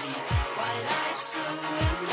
crazy. 0.00 0.18
Why 0.56 0.72
life's 0.86 1.20
so 1.20 2.09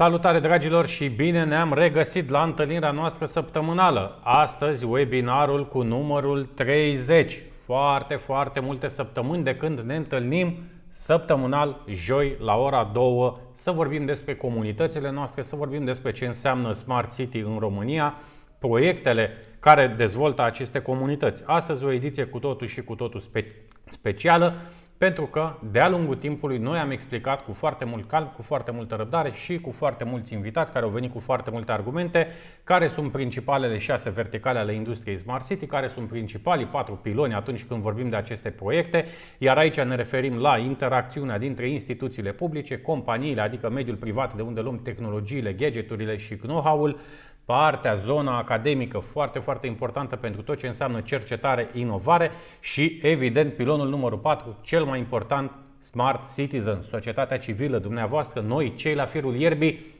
Salutare 0.00 0.40
dragilor 0.40 0.86
și 0.86 1.08
bine 1.08 1.44
ne-am 1.44 1.72
regăsit 1.72 2.30
la 2.30 2.42
întâlnirea 2.42 2.90
noastră 2.90 3.26
săptămânală. 3.26 4.18
Astăzi 4.22 4.84
webinarul 4.84 5.68
cu 5.68 5.82
numărul 5.82 6.44
30. 6.44 7.42
foarte, 7.64 8.14
foarte 8.14 8.60
multe 8.60 8.88
săptămâni 8.88 9.44
de 9.44 9.56
când 9.56 9.78
ne 9.78 9.96
întâlnim 9.96 10.56
săptămânal, 10.92 11.84
joi, 11.88 12.36
la 12.38 12.56
ora 12.56 12.90
2, 12.92 13.36
să 13.54 13.70
vorbim 13.70 14.04
despre 14.04 14.34
comunitățile 14.34 15.10
noastre, 15.10 15.42
să 15.42 15.56
vorbim 15.56 15.84
despre 15.84 16.12
ce 16.12 16.26
înseamnă 16.26 16.72
Smart 16.72 17.14
City 17.14 17.38
în 17.38 17.56
România, 17.58 18.14
proiectele 18.58 19.30
care 19.58 19.94
dezvoltă 19.96 20.42
aceste 20.42 20.80
comunități. 20.80 21.42
Astăzi 21.46 21.84
o 21.84 21.92
ediție 21.92 22.24
cu 22.24 22.38
totul 22.38 22.66
și 22.66 22.82
cu 22.82 22.94
totul 22.94 23.20
spe- 23.20 23.54
specială, 23.84 24.54
pentru 25.00 25.26
că 25.26 25.54
de-a 25.70 25.88
lungul 25.88 26.16
timpului 26.16 26.58
noi 26.58 26.78
am 26.78 26.90
explicat 26.90 27.44
cu 27.44 27.52
foarte 27.52 27.84
mult 27.84 28.08
calm, 28.08 28.32
cu 28.36 28.42
foarte 28.42 28.70
multă 28.70 28.94
răbdare 28.94 29.32
și 29.32 29.60
cu 29.60 29.70
foarte 29.70 30.04
mulți 30.04 30.32
invitați 30.32 30.72
care 30.72 30.84
au 30.84 30.90
venit 30.90 31.12
cu 31.12 31.20
foarte 31.20 31.50
multe 31.50 31.72
argumente, 31.72 32.26
care 32.64 32.88
sunt 32.88 33.12
principalele 33.12 33.78
șase 33.78 34.10
verticale 34.10 34.58
ale 34.58 34.72
industriei 34.72 35.16
Smart 35.16 35.46
City, 35.46 35.66
care 35.66 35.88
sunt 35.88 36.08
principalii 36.08 36.66
patru 36.66 36.94
piloni 36.94 37.34
atunci 37.34 37.64
când 37.64 37.82
vorbim 37.82 38.08
de 38.08 38.16
aceste 38.16 38.50
proiecte, 38.50 39.04
iar 39.38 39.56
aici 39.56 39.80
ne 39.80 39.94
referim 39.94 40.36
la 40.38 40.58
interacțiunea 40.58 41.38
dintre 41.38 41.68
instituțiile 41.68 42.32
publice, 42.32 42.80
companiile, 42.80 43.40
adică 43.40 43.70
mediul 43.70 43.96
privat 43.96 44.34
de 44.36 44.42
unde 44.42 44.60
luăm 44.60 44.80
tehnologiile, 44.82 45.52
gadgeturile 45.52 46.16
și 46.16 46.34
know-how-ul, 46.34 47.00
partea, 47.44 47.94
zona 47.94 48.38
academică 48.38 48.98
foarte, 48.98 49.38
foarte 49.38 49.66
importantă 49.66 50.16
pentru 50.16 50.42
tot 50.42 50.58
ce 50.58 50.66
înseamnă 50.66 51.00
cercetare, 51.00 51.70
inovare 51.72 52.30
și, 52.60 52.98
evident, 53.02 53.54
pilonul 53.54 53.88
numărul 53.88 54.18
4, 54.18 54.56
cel 54.62 54.84
mai 54.84 54.98
important, 54.98 55.50
Smart 55.80 56.34
Citizen, 56.34 56.82
societatea 56.82 57.38
civilă, 57.38 57.78
dumneavoastră, 57.78 58.40
noi, 58.40 58.74
cei 58.74 58.94
la 58.94 59.04
firul 59.04 59.36
ierbii, 59.36 59.98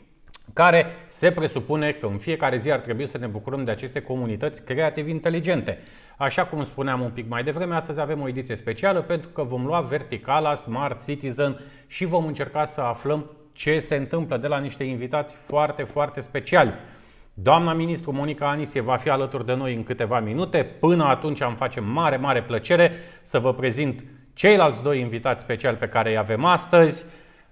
care 0.53 0.87
se 1.09 1.31
presupune 1.31 1.93
că 1.93 2.07
în 2.07 2.19
fiecare 2.19 2.59
zi 2.59 2.71
ar 2.71 2.79
trebui 2.79 3.07
să 3.07 3.19
ne 3.19 3.27
bucurăm 3.27 3.65
de 3.65 3.71
aceste 3.71 4.01
comunități 4.03 4.65
creative 4.65 5.11
inteligente. 5.11 5.79
Așa 6.17 6.45
cum 6.45 6.65
spuneam 6.65 7.01
un 7.01 7.11
pic 7.11 7.29
mai 7.29 7.45
devreme, 7.45 7.75
astăzi 7.75 8.01
avem 8.01 8.21
o 8.21 8.29
ediție 8.29 8.57
specială 8.57 9.01
pentru 9.01 9.29
că 9.29 9.43
vom 9.43 9.67
lua 9.67 9.81
verticala 9.81 10.55
Smart 10.55 11.05
Citizen 11.05 11.61
și 11.87 12.05
vom 12.05 12.27
încerca 12.27 12.67
să 12.67 12.81
aflăm 12.81 13.31
ce 13.53 13.79
se 13.79 13.97
întâmplă 13.97 14.37
de 14.37 14.47
la 14.47 14.59
niște 14.59 14.85
invitați 14.85 15.35
foarte, 15.35 15.83
foarte 15.83 16.21
speciali. 16.21 16.73
Doamna 17.43 17.73
ministru 17.73 18.13
Monica 18.13 18.51
Anisie 18.51 18.81
va 18.81 18.97
fi 18.97 19.09
alături 19.09 19.47
de 19.47 19.55
noi 19.55 19.75
în 19.75 19.83
câteva 19.83 20.21
minute. 20.21 20.67
Până 20.81 21.05
atunci 21.05 21.41
îmi 21.41 21.57
face 21.59 21.81
mare, 21.81 22.17
mare 22.17 22.43
plăcere 22.43 22.93
să 23.23 23.39
vă 23.39 23.55
prezint 23.55 24.05
ceilalți 24.35 24.83
doi 24.83 25.01
invitați 25.01 25.43
speciali 25.43 25.77
pe 25.77 25.89
care 25.89 26.11
îi 26.11 26.17
avem 26.17 26.45
astăzi. 26.45 27.05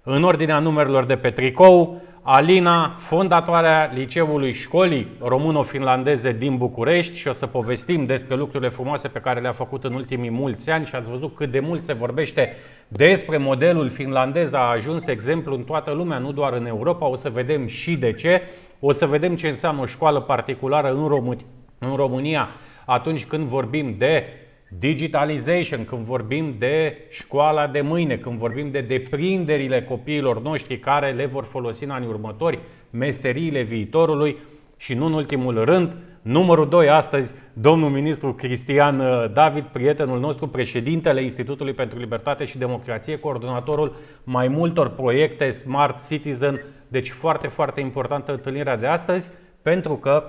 În 0.03 0.23
ordinea 0.23 0.59
numerelor 0.59 1.05
de 1.05 1.15
pe 1.15 1.29
tricou, 1.29 2.01
Alina, 2.21 2.93
fondatoarea 2.97 3.91
liceului 3.93 4.53
școlii 4.53 5.07
româno-finlandeze 5.21 6.31
din 6.31 6.57
București 6.57 7.17
și 7.17 7.27
o 7.27 7.33
să 7.33 7.45
povestim 7.45 8.05
despre 8.05 8.35
lucrurile 8.35 8.69
frumoase 8.69 9.07
pe 9.07 9.19
care 9.19 9.39
le-a 9.39 9.51
făcut 9.51 9.83
în 9.83 9.93
ultimii 9.93 10.29
mulți 10.29 10.69
ani 10.69 10.85
și 10.85 10.95
ați 10.95 11.09
văzut 11.09 11.35
cât 11.35 11.51
de 11.51 11.59
mult 11.59 11.83
se 11.83 11.93
vorbește 11.93 12.55
despre 12.87 13.37
modelul 13.37 13.89
finlandez, 13.89 14.53
a 14.53 14.69
ajuns 14.69 15.07
exemplu 15.07 15.55
în 15.55 15.63
toată 15.63 15.91
lumea, 15.91 16.17
nu 16.17 16.31
doar 16.31 16.53
în 16.53 16.65
Europa, 16.65 17.07
o 17.07 17.15
să 17.15 17.29
vedem 17.29 17.67
și 17.67 17.95
de 17.95 18.13
ce. 18.13 18.41
O 18.79 18.91
să 18.91 19.05
vedem 19.05 19.35
ce 19.35 19.47
înseamnă 19.47 19.81
o 19.81 19.85
școală 19.85 20.21
particulară 20.21 20.93
în, 20.93 21.07
România, 21.07 21.45
în 21.77 21.95
România 21.95 22.49
atunci 22.85 23.25
când 23.25 23.47
vorbim 23.47 23.95
de 23.97 24.27
digitalization, 24.69 25.85
când 25.85 26.05
vorbim 26.05 26.55
de 26.57 26.97
școala 27.09 27.67
de 27.67 27.81
mâine, 27.81 28.17
când 28.17 28.37
vorbim 28.37 28.71
de 28.71 28.81
deprinderile 28.81 29.83
copiilor 29.83 30.41
noștri 30.41 30.79
care 30.79 31.11
le 31.11 31.25
vor 31.25 31.43
folosi 31.43 31.83
în 31.83 31.89
anii 31.89 32.07
următori, 32.07 32.59
meseriile 32.89 33.61
viitorului 33.61 34.37
și 34.77 34.93
nu 34.93 35.05
în 35.05 35.13
ultimul 35.13 35.63
rând, 35.63 35.95
numărul 36.21 36.69
2 36.69 36.89
astăzi, 36.89 37.33
domnul 37.53 37.89
ministru 37.89 38.33
Cristian 38.33 38.99
uh, 38.99 39.31
David, 39.33 39.63
prietenul 39.63 40.19
nostru, 40.19 40.47
președintele 40.47 41.23
Institutului 41.23 41.73
pentru 41.73 41.99
Libertate 41.99 42.45
și 42.45 42.57
Democrație, 42.57 43.19
coordonatorul 43.19 43.95
mai 44.23 44.47
multor 44.47 44.89
proiecte 44.89 45.51
Smart 45.51 46.07
Citizen, 46.07 46.65
deci 46.87 47.09
foarte, 47.09 47.47
foarte 47.47 47.79
importantă 47.79 48.31
întâlnirea 48.31 48.77
de 48.77 48.87
astăzi, 48.87 49.29
pentru 49.61 49.95
că 49.95 50.23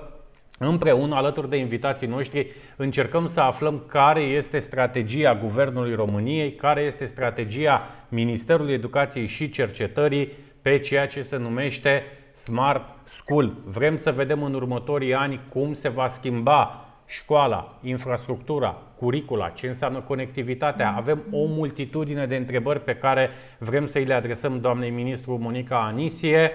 Împreună, 0.63 1.15
alături 1.15 1.49
de 1.49 1.57
invitații 1.57 2.07
noștri, 2.07 2.47
încercăm 2.75 3.27
să 3.27 3.39
aflăm 3.39 3.83
care 3.87 4.21
este 4.21 4.59
strategia 4.59 5.35
Guvernului 5.35 5.95
României, 5.95 6.55
care 6.55 6.81
este 6.81 7.05
strategia 7.05 7.87
Ministerului 8.09 8.73
Educației 8.73 9.27
și 9.27 9.49
Cercetării 9.49 10.31
pe 10.61 10.79
ceea 10.79 11.07
ce 11.07 11.21
se 11.21 11.37
numește 11.37 12.03
Smart 12.33 12.89
School. 13.15 13.53
Vrem 13.65 13.97
să 13.97 14.11
vedem 14.11 14.43
în 14.43 14.53
următorii 14.53 15.13
ani 15.13 15.39
cum 15.49 15.73
se 15.73 15.89
va 15.89 16.07
schimba 16.07 16.85
școala, 17.05 17.77
infrastructura, 17.81 18.77
curicula, 18.97 19.49
ce 19.49 19.67
înseamnă 19.67 19.99
conectivitatea. 19.99 20.93
Avem 20.97 21.21
o 21.31 21.45
multitudine 21.45 22.25
de 22.25 22.35
întrebări 22.35 22.83
pe 22.83 22.95
care 22.95 23.29
vrem 23.57 23.87
să 23.87 23.97
îi 23.97 24.05
le 24.05 24.13
adresăm 24.13 24.59
doamnei 24.59 24.89
ministru 24.89 25.37
Monica 25.41 25.85
Anisie. 25.85 26.51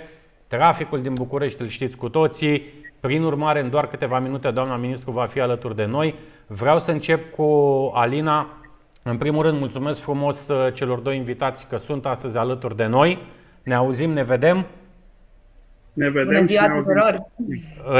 Traficul 0.47 1.03
din 1.03 1.15
București 1.15 1.63
îl 1.63 1.69
știți 1.69 1.97
cu 1.97 2.09
toții, 2.09 2.63
prin 3.01 3.23
urmare, 3.23 3.61
în 3.61 3.71
doar 3.71 3.89
câteva 3.89 4.19
minute, 4.19 4.51
doamna 4.51 4.77
ministru 4.77 5.11
va 5.11 5.27
fi 5.27 5.41
alături 5.41 5.77
de 5.77 5.85
noi. 5.85 6.15
Vreau 6.47 6.79
să 6.79 6.91
încep 6.91 7.35
cu 7.35 7.45
Alina. 7.95 8.49
În 9.03 9.17
primul 9.17 9.43
rând, 9.43 9.59
mulțumesc 9.59 10.01
frumos 10.01 10.49
uh, 10.49 10.73
celor 10.73 10.99
doi 10.99 11.17
invitați 11.17 11.67
că 11.67 11.77
sunt 11.77 12.07
astăzi 12.07 12.37
alături 12.37 12.77
de 12.77 12.87
noi. 12.87 13.19
Ne 13.63 13.75
auzim, 13.75 14.11
ne 14.11 14.23
vedem. 14.23 14.67
Ne 15.97 16.11
vedem 16.11 16.25
Bună 16.25 16.43
ziua 16.43 16.63
și 16.63 16.69
ne 16.69 16.75
auzim. 16.75 16.93
tuturor! 16.93 17.27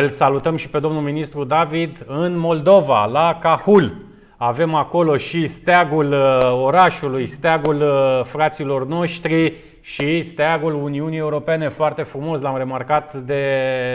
Îl 0.03 0.09
salutăm 0.09 0.57
și 0.57 0.69
pe 0.69 0.79
domnul 0.79 1.03
ministru 1.03 1.45
David 1.45 2.05
în 2.07 2.39
Moldova, 2.39 3.05
la 3.05 3.39
Cahul. 3.41 4.05
Avem 4.37 4.75
acolo 4.75 5.17
și 5.17 5.47
steagul 5.47 6.13
uh, 6.13 6.63
orașului, 6.63 7.27
steagul 7.27 7.81
uh, 7.81 8.25
fraților 8.25 8.87
noștri 8.87 9.55
și 9.81 10.23
steagul 10.23 10.75
Uniunii 10.75 11.19
Europene, 11.19 11.69
foarte 11.69 12.03
frumos, 12.03 12.41
l-am 12.41 12.57
remarcat 12.57 13.15
de, 13.15 13.43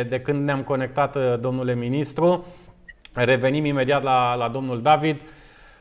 de 0.10 0.20
când 0.20 0.46
ne-am 0.46 0.62
conectat, 0.62 1.16
uh, 1.16 1.40
domnule 1.40 1.76
ministru. 1.76 2.46
Revenim 3.14 3.66
imediat 3.66 4.04
la, 4.04 4.36
la 4.36 4.48
domnul 4.48 4.82
David. 4.82 5.22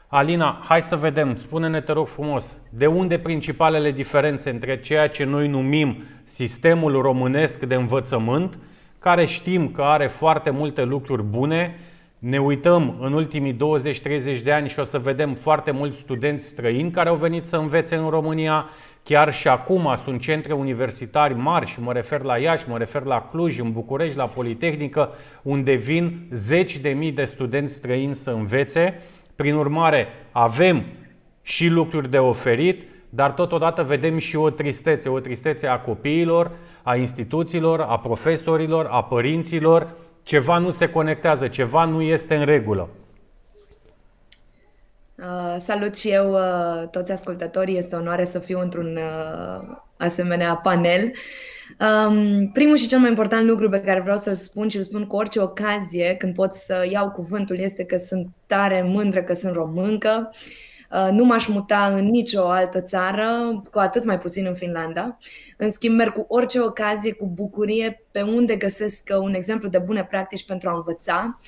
Alina, 0.06 0.60
hai 0.68 0.82
să 0.82 0.96
vedem, 0.96 1.36
spune-ne, 1.36 1.80
te 1.80 1.92
rog 1.92 2.06
frumos, 2.06 2.60
de 2.70 2.86
unde 2.86 3.18
principalele 3.18 3.90
diferențe 3.90 4.50
între 4.50 4.80
ceea 4.80 5.08
ce 5.08 5.24
noi 5.24 5.48
numim 5.48 6.04
sistemul 6.30 7.00
românesc 7.00 7.60
de 7.60 7.74
învățământ, 7.74 8.58
care 8.98 9.24
știm 9.24 9.68
că 9.68 9.82
are 9.82 10.06
foarte 10.06 10.50
multe 10.50 10.82
lucruri 10.82 11.22
bune, 11.22 11.78
ne 12.18 12.38
uităm 12.38 12.96
în 13.00 13.12
ultimii 13.12 13.56
20-30 14.38 14.42
de 14.42 14.52
ani 14.52 14.68
și 14.68 14.78
o 14.78 14.84
să 14.84 14.98
vedem 14.98 15.34
foarte 15.34 15.70
mulți 15.70 15.96
studenți 15.96 16.46
străini 16.46 16.90
care 16.90 17.08
au 17.08 17.16
venit 17.16 17.46
să 17.46 17.56
învețe 17.56 17.96
în 17.96 18.08
România. 18.08 18.68
Chiar 19.02 19.32
și 19.32 19.48
acum 19.48 19.96
sunt 20.04 20.20
centre 20.20 20.52
universitari 20.52 21.34
mari 21.34 21.66
și 21.66 21.80
mă 21.80 21.92
refer 21.92 22.22
la 22.22 22.36
Iași, 22.36 22.68
mă 22.68 22.78
refer 22.78 23.02
la 23.02 23.28
Cluj, 23.30 23.58
în 23.58 23.72
București, 23.72 24.16
la 24.16 24.26
Politehnică, 24.26 25.10
unde 25.42 25.74
vin 25.74 26.28
zeci 26.32 26.78
de 26.78 26.88
mii 26.88 27.12
de 27.12 27.24
studenți 27.24 27.74
străini 27.74 28.14
să 28.14 28.30
învețe. 28.30 29.00
Prin 29.36 29.54
urmare, 29.54 30.06
avem 30.30 30.84
și 31.42 31.68
lucruri 31.68 32.10
de 32.10 32.18
oferit, 32.18 32.82
dar 33.10 33.32
totodată 33.32 33.82
vedem 33.82 34.18
și 34.18 34.36
o 34.36 34.50
tristețe, 34.50 35.08
o 35.08 35.20
tristețe 35.20 35.66
a 35.66 35.80
copiilor, 35.80 36.50
a 36.82 36.96
instituțiilor, 36.96 37.80
a 37.80 37.98
profesorilor, 37.98 38.86
a 38.90 39.04
părinților. 39.04 39.90
Ceva 40.22 40.58
nu 40.58 40.70
se 40.70 40.88
conectează, 40.88 41.48
ceva 41.48 41.84
nu 41.84 42.02
este 42.02 42.36
în 42.36 42.44
regulă. 42.44 42.88
Uh, 45.18 45.56
salut 45.58 45.96
și 45.96 46.08
eu 46.08 46.32
uh, 46.32 46.88
toți 46.90 47.12
ascultătorii, 47.12 47.76
este 47.76 47.96
o 47.96 47.98
onoare 47.98 48.24
să 48.24 48.38
fiu 48.38 48.60
într-un 48.60 48.96
uh, 48.96 49.76
asemenea 49.96 50.54
panel. 50.54 51.12
Um, 51.80 52.50
primul 52.52 52.76
și 52.76 52.88
cel 52.88 52.98
mai 52.98 53.08
important 53.08 53.46
lucru 53.46 53.68
pe 53.68 53.80
care 53.80 54.00
vreau 54.00 54.16
să-l 54.16 54.34
spun 54.34 54.68
și 54.68 54.76
îl 54.76 54.82
spun 54.82 55.06
cu 55.06 55.16
orice 55.16 55.40
ocazie 55.40 56.14
când 56.18 56.34
pot 56.34 56.54
să 56.54 56.86
iau 56.90 57.10
cuvântul 57.10 57.58
este 57.58 57.84
că 57.84 57.96
sunt 57.96 58.28
tare 58.46 58.82
mândră 58.82 59.22
că 59.22 59.34
sunt 59.34 59.54
româncă. 59.54 60.30
Uh, 60.30 60.38
nu 61.10 61.24
m-aș 61.24 61.46
muta 61.46 61.86
în 61.86 62.04
nicio 62.04 62.48
altă 62.48 62.80
țară, 62.80 63.60
cu 63.72 63.78
atât 63.78 64.04
mai 64.04 64.18
puțin 64.18 64.46
în 64.46 64.54
Finlanda. 64.54 65.16
În 65.56 65.70
schimb, 65.70 65.94
merg 65.94 66.12
cu 66.12 66.24
orice 66.28 66.60
ocazie, 66.60 67.12
cu 67.12 67.26
bucurie, 67.26 68.04
pe 68.10 68.22
unde 68.22 68.56
găsesc 68.56 69.08
uh, 69.12 69.18
un 69.20 69.34
exemplu 69.34 69.68
de 69.68 69.78
bune 69.78 70.04
practici 70.04 70.44
pentru 70.44 70.68
a 70.68 70.74
învăța. 70.74 71.38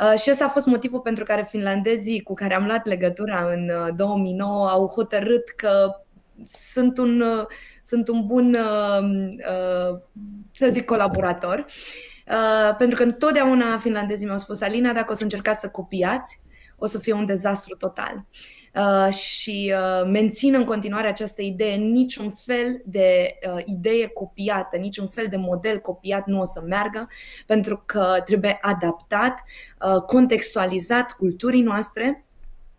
Uh, 0.00 0.18
și 0.18 0.30
ăsta 0.30 0.44
a 0.44 0.48
fost 0.48 0.66
motivul 0.66 1.00
pentru 1.00 1.24
care 1.24 1.42
finlandezii 1.48 2.22
cu 2.22 2.34
care 2.34 2.54
am 2.54 2.66
luat 2.66 2.86
legătura 2.86 3.50
în 3.52 3.70
uh, 3.86 3.94
2009 3.96 4.68
au 4.68 4.86
hotărât 4.86 5.48
că 5.48 5.90
sunt 6.44 6.98
un, 6.98 7.20
uh, 7.20 7.46
sunt 7.82 8.08
un 8.08 8.26
bun, 8.26 8.54
uh, 8.54 9.02
uh, 9.02 9.98
să 10.52 10.68
zic, 10.70 10.84
colaborator. 10.84 11.64
Uh, 12.26 12.76
pentru 12.76 12.96
că 12.96 13.02
întotdeauna 13.02 13.78
finlandezii 13.78 14.26
mi-au 14.26 14.38
spus, 14.38 14.60
Alina, 14.60 14.92
dacă 14.92 15.12
o 15.12 15.14
să 15.14 15.22
încercați 15.22 15.60
să 15.60 15.68
copiați, 15.68 16.40
o 16.76 16.86
să 16.86 16.98
fie 16.98 17.12
un 17.12 17.26
dezastru 17.26 17.76
total. 17.76 18.14
Uh, 18.16 18.65
și 19.10 19.74
uh, 19.74 20.08
mențin 20.10 20.54
în 20.54 20.64
continuare 20.64 21.08
această 21.08 21.42
idee, 21.42 21.74
niciun 21.74 22.30
fel 22.30 22.82
de 22.84 23.38
uh, 23.54 23.62
idee 23.64 24.06
copiată, 24.06 24.76
niciun 24.76 25.06
fel 25.06 25.26
de 25.30 25.36
model 25.36 25.78
copiat 25.78 26.26
nu 26.26 26.40
o 26.40 26.44
să 26.44 26.62
meargă, 26.66 27.08
pentru 27.46 27.82
că 27.86 28.22
trebuie 28.24 28.58
adaptat, 28.60 29.42
uh, 29.80 30.02
contextualizat 30.02 31.12
culturii 31.12 31.62
noastre 31.62 32.20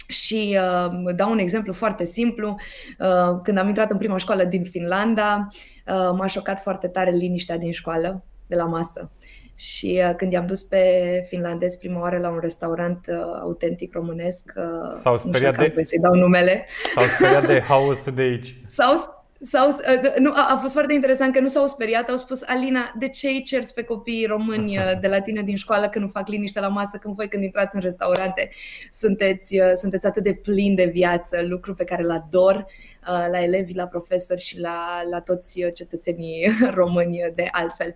Și 0.07 0.57
uh, 0.59 1.13
dau 1.15 1.31
un 1.31 1.37
exemplu 1.37 1.73
foarte 1.73 2.05
simplu. 2.05 2.55
Uh, 2.99 3.39
când 3.43 3.57
am 3.57 3.67
intrat 3.67 3.91
în 3.91 3.97
prima 3.97 4.17
școală 4.17 4.43
din 4.43 4.63
Finlanda, 4.63 5.47
uh, 5.51 6.11
m-a 6.17 6.27
șocat 6.27 6.59
foarte 6.59 6.87
tare 6.87 7.11
liniștea 7.11 7.57
din 7.57 7.71
școală, 7.71 8.23
de 8.47 8.55
la 8.55 8.65
masă. 8.65 9.11
Și 9.59 10.01
uh, 10.07 10.15
când 10.15 10.31
i-am 10.31 10.45
dus 10.45 10.63
pe 10.63 10.81
finlandez 11.27 11.75
prima 11.75 11.99
oară 11.99 12.17
la 12.17 12.29
un 12.29 12.39
restaurant 12.39 13.05
uh, 13.09 13.15
autentic 13.41 13.93
românesc, 13.93 14.53
uh, 14.55 14.99
S-au 15.01 15.11
nu 15.13 15.17
știu 15.17 15.29
speriat 15.29 15.55
dacă 15.55 15.67
de- 15.67 15.73
de... 15.75 15.83
să-i 15.83 15.99
dau 15.99 16.13
numele, 16.13 16.65
S-au 16.95 17.03
speriat 17.05 17.47
de 17.47 17.61
haosul 17.67 18.13
de 18.13 18.21
aici. 18.21 18.55
S-au, 18.65 19.16
s-au, 19.39 19.67
uh, 19.67 20.15
nu, 20.19 20.31
a, 20.31 20.47
a 20.49 20.57
fost 20.57 20.73
foarte 20.73 20.93
interesant 20.93 21.33
că 21.33 21.39
nu 21.39 21.47
s-au 21.47 21.67
speriat, 21.67 22.09
au 22.09 22.15
spus 22.15 22.41
Alina, 22.45 22.93
de 22.99 23.07
ce 23.07 23.27
îi 23.27 23.43
cerți 23.43 23.73
pe 23.73 23.83
copiii 23.83 24.25
români 24.25 24.77
uh, 24.77 24.91
de 25.01 25.07
la 25.07 25.21
tine 25.21 25.41
din 25.41 25.55
școală 25.55 25.89
că 25.89 25.99
nu 25.99 26.07
fac 26.07 26.27
liniște 26.27 26.59
la 26.59 26.67
masă 26.67 26.97
când 26.97 27.15
voi 27.15 27.27
când 27.27 27.43
intrați 27.43 27.75
în 27.75 27.81
restaurante 27.81 28.49
sunteți, 28.89 29.59
uh, 29.59 29.71
sunteți 29.75 30.05
atât 30.05 30.23
de 30.23 30.33
plini 30.33 30.75
de 30.75 30.85
viață, 30.85 31.41
lucru 31.41 31.73
pe 31.73 31.83
care 31.83 32.03
îl 32.03 32.11
ador 32.11 32.55
uh, 32.55 33.27
la 33.31 33.43
elevi, 33.43 33.75
la 33.75 33.87
profesori 33.87 34.41
și 34.41 34.59
la, 34.59 35.01
la 35.09 35.21
toți 35.21 35.63
uh, 35.63 35.73
cetățenii 35.73 36.51
români 36.79 37.31
de 37.35 37.47
altfel. 37.51 37.93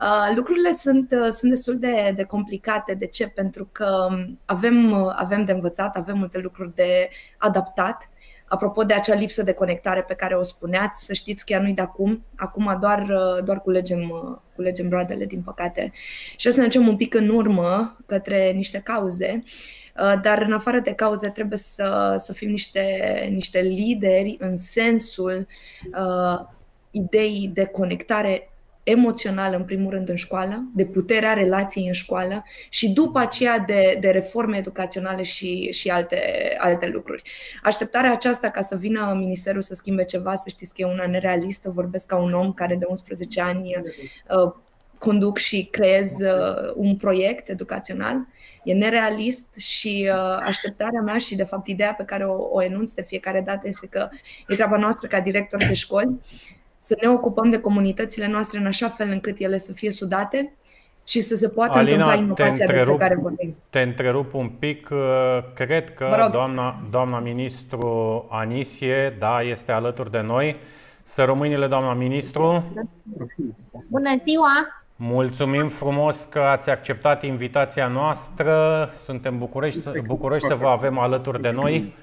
Uh, 0.00 0.36
Lucrurile 0.36 0.72
sunt, 0.72 1.12
uh, 1.12 1.28
sunt 1.28 1.50
destul 1.50 1.78
de, 1.78 2.12
de 2.16 2.22
complicate. 2.22 2.94
De 2.94 3.06
ce? 3.06 3.28
Pentru 3.28 3.68
că 3.72 4.06
um, 4.10 4.38
avem, 4.44 4.90
uh, 4.90 5.12
avem 5.16 5.44
de 5.44 5.52
învățat, 5.52 5.96
avem 5.96 6.18
multe 6.18 6.38
lucruri 6.38 6.74
de 6.74 7.08
adaptat. 7.38 8.08
Apropo 8.48 8.82
de 8.82 8.94
acea 8.94 9.14
lipsă 9.14 9.42
de 9.42 9.52
conectare 9.52 10.02
pe 10.02 10.14
care 10.14 10.34
o 10.34 10.42
spuneați, 10.42 11.04
să 11.04 11.12
știți 11.12 11.46
că 11.46 11.52
ea 11.52 11.60
nu-i 11.60 11.72
de 11.72 11.80
acum. 11.80 12.24
Acum 12.36 12.76
doar, 12.80 13.00
uh, 13.00 13.44
doar 13.44 13.60
culegem, 13.60 14.00
uh, 14.00 14.38
culegem 14.54 14.90
roadele, 14.90 15.24
din 15.24 15.42
păcate. 15.42 15.92
Și 16.36 16.46
o 16.46 16.50
să 16.50 16.58
ne 16.58 16.64
ducem 16.64 16.88
un 16.88 16.96
pic 16.96 17.14
în 17.14 17.28
urmă 17.28 17.96
către 18.06 18.50
niște 18.50 18.78
cauze. 18.78 19.42
Uh, 20.00 20.20
Dar 20.22 20.42
în 20.42 20.52
afară 20.52 20.78
de 20.78 20.92
cauze 20.92 21.28
trebuie 21.28 21.58
să, 21.58 22.14
să 22.18 22.32
fim 22.32 22.50
niște, 22.50 22.82
niște 23.30 23.60
lideri 23.60 24.36
în 24.38 24.56
sensul 24.56 25.46
uh, 25.98 26.46
ideii 26.90 27.50
de 27.54 27.64
conectare 27.64 28.53
emoțională, 28.84 29.56
în 29.56 29.64
primul 29.64 29.90
rând, 29.90 30.08
în 30.08 30.16
școală, 30.16 30.68
de 30.74 30.84
puterea 30.84 31.32
relației 31.32 31.86
în 31.86 31.92
școală 31.92 32.44
și 32.68 32.88
după 32.88 33.18
aceea 33.18 33.58
de, 33.58 33.96
de 34.00 34.10
reforme 34.10 34.56
educaționale 34.56 35.22
și, 35.22 35.72
și 35.72 35.88
alte, 35.88 36.20
alte 36.58 36.86
lucruri. 36.86 37.22
Așteptarea 37.62 38.12
aceasta 38.12 38.50
ca 38.50 38.60
să 38.60 38.76
vină 38.76 39.14
ministerul 39.18 39.60
să 39.60 39.74
schimbe 39.74 40.04
ceva, 40.04 40.34
să 40.36 40.48
știți 40.48 40.74
că 40.74 40.80
e 40.80 40.92
una 40.92 41.06
nerealistă, 41.06 41.70
vorbesc 41.70 42.06
ca 42.06 42.16
un 42.16 42.32
om 42.32 42.52
care 42.52 42.76
de 42.76 42.84
11 42.88 43.40
ani 43.40 43.74
uh, 43.76 44.52
conduc 44.98 45.38
și 45.38 45.68
creez 45.70 46.18
uh, 46.20 46.72
un 46.74 46.96
proiect 46.96 47.48
educațional. 47.48 48.16
E 48.64 48.72
nerealist 48.72 49.54
și 49.54 50.10
uh, 50.10 50.42
așteptarea 50.46 51.00
mea 51.00 51.18
și, 51.18 51.36
de 51.36 51.42
fapt, 51.42 51.66
ideea 51.66 51.94
pe 51.94 52.04
care 52.04 52.24
o, 52.24 52.48
o 52.50 52.62
enunț 52.62 52.92
de 52.92 53.02
fiecare 53.02 53.40
dată 53.40 53.68
este 53.68 53.86
că 53.86 54.08
e 54.48 54.54
treaba 54.54 54.76
noastră 54.76 55.08
ca 55.08 55.20
director 55.20 55.64
de 55.66 55.74
școli 55.74 56.18
să 56.84 56.96
ne 57.02 57.08
ocupăm 57.08 57.50
de 57.50 57.60
comunitățile 57.60 58.26
noastre 58.28 58.58
în 58.58 58.66
așa 58.66 58.88
fel 58.88 59.08
încât 59.10 59.38
ele 59.38 59.58
să 59.58 59.72
fie 59.72 59.90
sudate 59.90 60.52
și 61.06 61.20
să 61.20 61.34
se 61.36 61.48
poată 61.48 61.78
Alina, 61.78 61.92
întâmpla 62.04 62.14
te 62.14 62.20
inovația 62.22 62.50
despre 62.66 62.72
întrerup, 62.72 62.98
care 62.98 63.14
vorbim. 63.14 63.56
te 63.70 63.80
întrerup 63.80 64.34
un 64.34 64.48
pic. 64.48 64.88
uh, 64.92 65.38
Cred 65.54 65.94
Vă 65.98 66.04
că 66.08 66.16
rog. 66.22 66.30
doamna, 66.30 66.76
doamna 66.90 67.18
ministru 67.18 67.88
Anisie, 68.30 69.16
da, 69.18 69.40
este 69.42 69.72
alături 69.72 70.10
de 70.10 70.20
noi. 70.20 70.56
Să 71.02 71.22
rămâinile, 71.24 71.66
doamna 71.66 71.92
ministru. 71.92 72.64
Bună 73.90 74.10
ziua! 74.22 74.52
Mulțumim 74.96 75.68
frumos 75.68 76.26
că 76.30 76.38
ați 76.38 76.70
acceptat 76.70 77.22
invitația 77.22 77.86
noastră. 77.86 78.90
Suntem 79.04 79.38
bucuroși, 79.38 79.80
să- 79.80 79.92
bucuroși 80.06 80.44
să 80.46 80.54
vă 80.54 80.68
avem 80.68 80.98
alături 80.98 81.40
de 81.42 81.50
noi. 81.50 81.94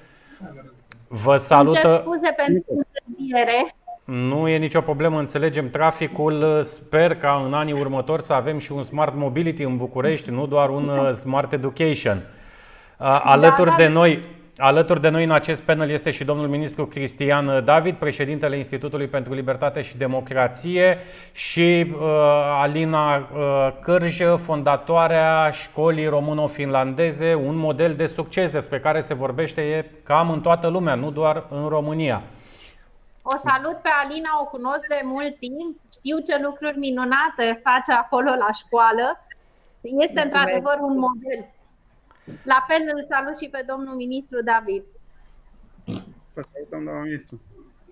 Vă 1.08 1.30
Îmi 1.30 1.38
cer 1.38 1.46
salută. 1.46 2.00
scuze 2.04 2.34
pentru 2.36 2.64
întârziere. 2.84 3.74
Nu 4.04 4.48
e 4.48 4.56
nicio 4.56 4.80
problemă, 4.80 5.18
înțelegem 5.18 5.70
traficul. 5.70 6.62
Sper 6.64 7.14
ca 7.14 7.42
în 7.46 7.54
anii 7.54 7.72
următori 7.72 8.22
să 8.22 8.32
avem 8.32 8.58
și 8.58 8.72
un 8.72 8.82
Smart 8.82 9.14
Mobility 9.14 9.62
în 9.62 9.76
București, 9.76 10.30
nu 10.30 10.46
doar 10.46 10.68
un 10.68 10.88
uh, 10.88 11.12
Smart 11.12 11.52
Education. 11.52 12.16
Uh, 12.16 13.20
Alături 13.24 13.70
da. 13.70 13.76
de 13.76 13.86
noi, 13.86 14.22
alături 14.56 15.00
de 15.00 15.08
noi 15.08 15.24
în 15.24 15.30
acest 15.30 15.62
panel 15.62 15.90
este 15.90 16.10
și 16.10 16.24
domnul 16.24 16.48
ministru 16.48 16.86
Cristian 16.86 17.64
David, 17.64 17.94
președintele 17.94 18.56
Institutului 18.56 19.06
pentru 19.06 19.34
Libertate 19.34 19.82
și 19.82 19.96
Democrație 19.96 20.98
și 21.32 21.86
uh, 21.92 22.00
Alina 22.60 23.16
uh, 23.16 23.72
Cârj, 23.80 24.20
fondatoarea 24.36 25.50
școlii 25.50 26.06
româno-finlandeze, 26.06 27.34
un 27.34 27.56
model 27.56 27.92
de 27.92 28.06
succes 28.06 28.50
despre 28.50 28.80
care 28.80 29.00
se 29.00 29.14
vorbește 29.14 29.60
e 29.60 29.84
cam 30.04 30.30
în 30.30 30.40
toată 30.40 30.68
lumea, 30.68 30.94
nu 30.94 31.10
doar 31.10 31.44
în 31.50 31.68
România. 31.68 32.22
O 33.22 33.34
salut 33.48 33.76
pe 33.82 33.90
Alina, 34.02 34.30
o 34.42 34.44
cunosc 34.44 34.86
de 34.88 35.00
mult 35.04 35.38
timp, 35.38 35.78
știu 35.98 36.18
ce 36.26 36.42
lucruri 36.42 36.78
minunate 36.78 37.60
face 37.62 37.92
acolo 37.92 38.30
la 38.44 38.50
școală. 38.52 39.06
Este 39.80 39.96
Mulțumesc. 39.96 40.34
într-adevăr 40.34 40.76
un 40.80 40.98
model. 40.98 41.40
La 42.44 42.64
fel 42.68 42.82
îl 42.94 43.04
salut 43.08 43.38
și 43.38 43.48
pe 43.48 43.64
domnul 43.66 43.94
ministru 43.94 44.42
David. 44.42 44.82
Vă 46.34 46.42
salutăm, 46.52 46.84
doamna 46.84 47.02
ministru. 47.02 47.40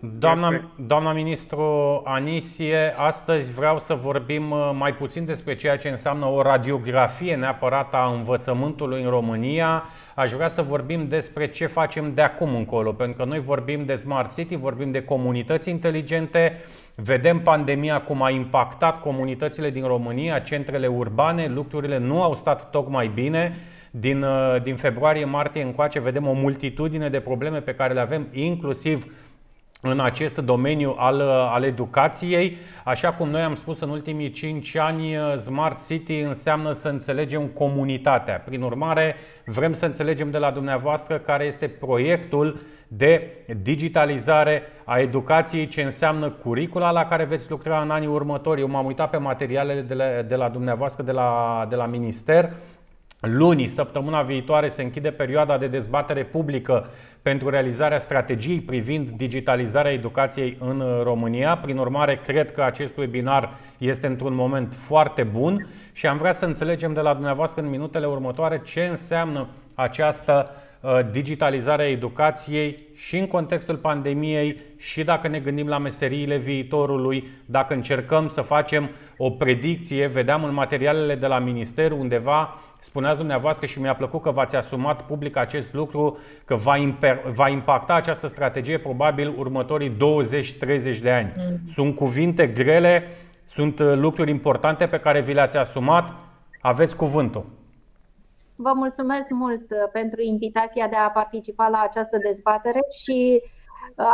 Doamna, 0.02 0.48
Respect. 0.48 0.78
doamna 0.78 1.12
ministru 1.12 1.62
Anisie, 2.04 2.94
astăzi 2.96 3.52
vreau 3.52 3.78
să 3.78 3.94
vorbim 3.94 4.50
uh, 4.50 4.70
mai 4.74 4.94
puțin 4.94 5.24
despre 5.24 5.56
ceea 5.56 5.76
ce 5.78 5.88
înseamnă 5.88 6.26
o 6.26 6.42
radiografie 6.42 7.36
neapărat 7.36 7.94
a 7.94 8.12
învățământului 8.12 9.02
în 9.02 9.10
România. 9.10 9.84
Aș 10.20 10.32
vrea 10.32 10.48
să 10.48 10.62
vorbim 10.62 11.08
despre 11.08 11.48
ce 11.48 11.66
facem 11.66 12.14
de 12.14 12.22
acum 12.22 12.54
încolo, 12.54 12.92
pentru 12.92 13.16
că 13.16 13.28
noi 13.28 13.40
vorbim 13.40 13.84
de 13.84 13.94
Smart 13.94 14.34
City, 14.34 14.56
vorbim 14.56 14.90
de 14.90 15.04
comunități 15.04 15.70
inteligente, 15.70 16.60
vedem 16.94 17.40
pandemia 17.40 18.00
cum 18.00 18.22
a 18.22 18.30
impactat 18.30 19.00
comunitățile 19.00 19.70
din 19.70 19.86
România, 19.86 20.38
centrele 20.38 20.86
urbane, 20.86 21.46
lucrurile 21.46 21.98
nu 21.98 22.22
au 22.22 22.34
stat 22.34 22.70
tocmai 22.70 23.10
bine. 23.14 23.56
Din, 23.90 24.22
uh, 24.22 24.62
din 24.62 24.76
februarie-martie 24.76 25.62
încoace 25.62 26.00
vedem 26.00 26.26
o 26.26 26.32
multitudine 26.32 27.08
de 27.08 27.20
probleme 27.20 27.60
pe 27.60 27.74
care 27.74 27.94
le 27.94 28.00
avem, 28.00 28.26
inclusiv 28.32 29.14
în 29.80 30.00
acest 30.00 30.38
domeniu 30.38 30.94
al, 30.98 31.20
al 31.30 31.64
educației. 31.64 32.56
Așa 32.84 33.12
cum 33.12 33.28
noi 33.28 33.42
am 33.42 33.54
spus 33.54 33.80
în 33.80 33.88
ultimii 33.88 34.30
5 34.30 34.76
ani, 34.76 35.16
Smart 35.38 35.86
City 35.86 36.18
înseamnă 36.18 36.72
să 36.72 36.88
înțelegem 36.88 37.46
comunitatea. 37.46 38.42
Prin 38.44 38.62
urmare, 38.62 39.16
vrem 39.44 39.72
să 39.72 39.84
înțelegem 39.84 40.30
de 40.30 40.38
la 40.38 40.50
dumneavoastră 40.50 41.18
care 41.18 41.44
este 41.44 41.68
proiectul 41.68 42.60
de 42.88 43.30
digitalizare 43.62 44.62
a 44.84 44.98
educației, 44.98 45.66
ce 45.66 45.82
înseamnă 45.82 46.30
curicula 46.30 46.90
la 46.90 47.04
care 47.04 47.24
veți 47.24 47.50
lucra 47.50 47.80
în 47.80 47.90
anii 47.90 48.08
următori. 48.08 48.60
Eu 48.60 48.68
m-am 48.68 48.86
uitat 48.86 49.10
pe 49.10 49.16
materialele 49.16 49.80
de 49.80 49.94
la, 49.94 50.04
de 50.22 50.34
la 50.34 50.48
dumneavoastră, 50.48 51.02
de 51.02 51.12
la, 51.12 51.66
de 51.68 51.76
la 51.76 51.86
minister. 51.86 52.52
Luni, 53.20 53.68
săptămâna 53.68 54.22
viitoare, 54.22 54.68
se 54.68 54.82
închide 54.82 55.10
perioada 55.10 55.58
de 55.58 55.66
dezbatere 55.66 56.24
publică 56.24 56.90
pentru 57.22 57.48
realizarea 57.48 57.98
strategiei 57.98 58.60
privind 58.60 59.10
digitalizarea 59.10 59.92
educației 59.92 60.56
în 60.60 60.80
uh, 60.80 61.02
România. 61.02 61.56
Prin 61.56 61.78
urmare, 61.78 62.20
cred 62.26 62.52
că 62.52 62.62
acest 62.62 62.96
webinar 62.96 63.50
este 63.78 64.06
într-un 64.06 64.34
moment 64.34 64.74
foarte 64.74 65.22
bun 65.22 65.66
și 65.92 66.06
am 66.06 66.18
vrea 66.18 66.32
să 66.32 66.44
înțelegem 66.44 66.92
de 66.92 67.00
la 67.00 67.12
dumneavoastră 67.12 67.62
în 67.62 67.68
minutele 67.68 68.06
următoare 68.06 68.60
ce 68.64 68.80
înseamnă 68.80 69.48
această 69.74 70.50
uh, 70.80 70.90
digitalizare 71.10 71.82
a 71.82 71.90
educației 71.90 72.78
și 72.94 73.16
în 73.18 73.26
contextul 73.26 73.76
pandemiei 73.76 74.60
și 74.78 75.04
dacă 75.04 75.28
ne 75.28 75.38
gândim 75.38 75.68
la 75.68 75.78
meseriile 75.78 76.36
viitorului, 76.36 77.28
dacă 77.46 77.74
încercăm 77.74 78.28
să 78.28 78.40
facem 78.40 78.90
o 79.16 79.30
predicție, 79.30 80.06
vedeam 80.06 80.44
în 80.44 80.54
materialele 80.54 81.14
de 81.14 81.26
la 81.26 81.38
minister 81.38 81.92
undeva 81.92 82.60
Spuneați 82.80 83.18
dumneavoastră 83.18 83.66
și 83.66 83.80
mi-a 83.80 83.94
plăcut 83.94 84.22
că 84.22 84.30
v-ați 84.30 84.56
asumat 84.56 85.02
public 85.02 85.36
acest 85.36 85.72
lucru, 85.72 86.18
că 86.44 86.54
va, 86.54 86.76
imper, 86.76 87.20
va 87.34 87.48
impacta 87.48 87.94
această 87.94 88.26
strategie 88.26 88.78
probabil 88.78 89.34
următorii 89.38 89.96
20-30 89.96 91.00
de 91.02 91.10
ani. 91.10 91.32
Sunt 91.74 91.94
cuvinte 91.94 92.46
grele, 92.46 93.02
sunt 93.46 93.78
uh, 93.78 93.92
lucruri 93.94 94.30
importante 94.30 94.86
pe 94.86 95.00
care 95.00 95.20
vi 95.20 95.32
le-ați 95.32 95.56
asumat. 95.56 96.14
Aveți 96.60 96.96
cuvântul. 96.96 97.44
Vă 98.56 98.72
mulțumesc 98.74 99.30
mult 99.30 99.70
uh, 99.70 99.78
pentru 99.92 100.20
invitația 100.20 100.88
de 100.88 100.96
a 100.96 101.10
participa 101.10 101.68
la 101.68 101.80
această 101.80 102.18
dezbatere 102.18 102.80
și 103.02 103.40
uh, 103.42 103.50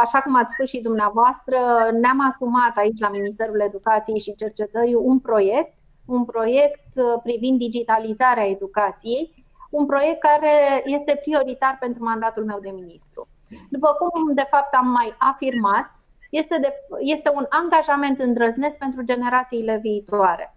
Așa 0.04 0.18
cum 0.20 0.36
ați 0.36 0.52
spus 0.52 0.68
și 0.68 0.80
dumneavoastră, 0.80 1.56
ne-am 2.00 2.26
asumat 2.28 2.76
aici 2.76 3.00
la 3.00 3.08
Ministerul 3.08 3.60
Educației 3.60 4.18
și 4.20 4.34
Cercetării 4.34 4.94
un 4.94 5.18
proiect 5.18 5.75
un 6.06 6.24
proiect 6.24 6.88
uh, 6.94 7.04
privind 7.22 7.58
digitalizarea 7.58 8.48
educației, 8.48 9.44
un 9.70 9.86
proiect 9.86 10.20
care 10.20 10.82
este 10.84 11.20
prioritar 11.24 11.76
pentru 11.80 12.04
mandatul 12.04 12.44
meu 12.44 12.58
de 12.60 12.70
ministru. 12.70 13.28
După 13.70 13.88
cum 13.98 14.34
de 14.34 14.46
fapt 14.50 14.74
am 14.74 14.86
mai 14.86 15.14
afirmat, 15.18 15.94
este, 16.30 16.58
de, 16.60 16.74
este 16.98 17.30
un 17.34 17.46
angajament 17.48 18.20
îndrăznesc 18.20 18.78
pentru 18.78 19.02
generațiile 19.02 19.78
viitoare. 19.82 20.50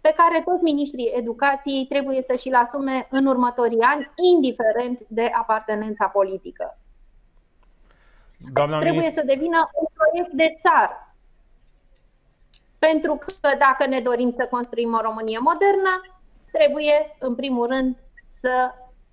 pe 0.00 0.14
care 0.16 0.42
toți 0.44 0.62
ministrii 0.62 1.12
educației 1.14 1.86
trebuie 1.86 2.22
să 2.22 2.34
și-l 2.34 2.54
asume 2.54 3.06
în 3.10 3.26
următorii 3.26 3.80
ani, 3.80 4.10
indiferent 4.34 5.00
de 5.08 5.30
apartenența 5.32 6.06
politică. 6.08 6.78
Doamna 8.52 8.78
Trebuie 8.78 9.00
ministru, 9.00 9.20
să 9.20 9.34
devină 9.34 9.70
un 9.80 9.86
proiect 9.94 10.32
de 10.32 10.54
țară. 10.58 11.05
Pentru 12.78 13.18
că 13.40 13.48
dacă 13.58 13.86
ne 13.86 14.00
dorim 14.00 14.30
să 14.30 14.46
construim 14.50 14.94
o 14.94 15.00
Românie 15.00 15.38
modernă, 15.38 16.00
trebuie, 16.52 17.16
în 17.18 17.34
primul 17.34 17.66
rând, 17.66 17.96
să 18.22 18.70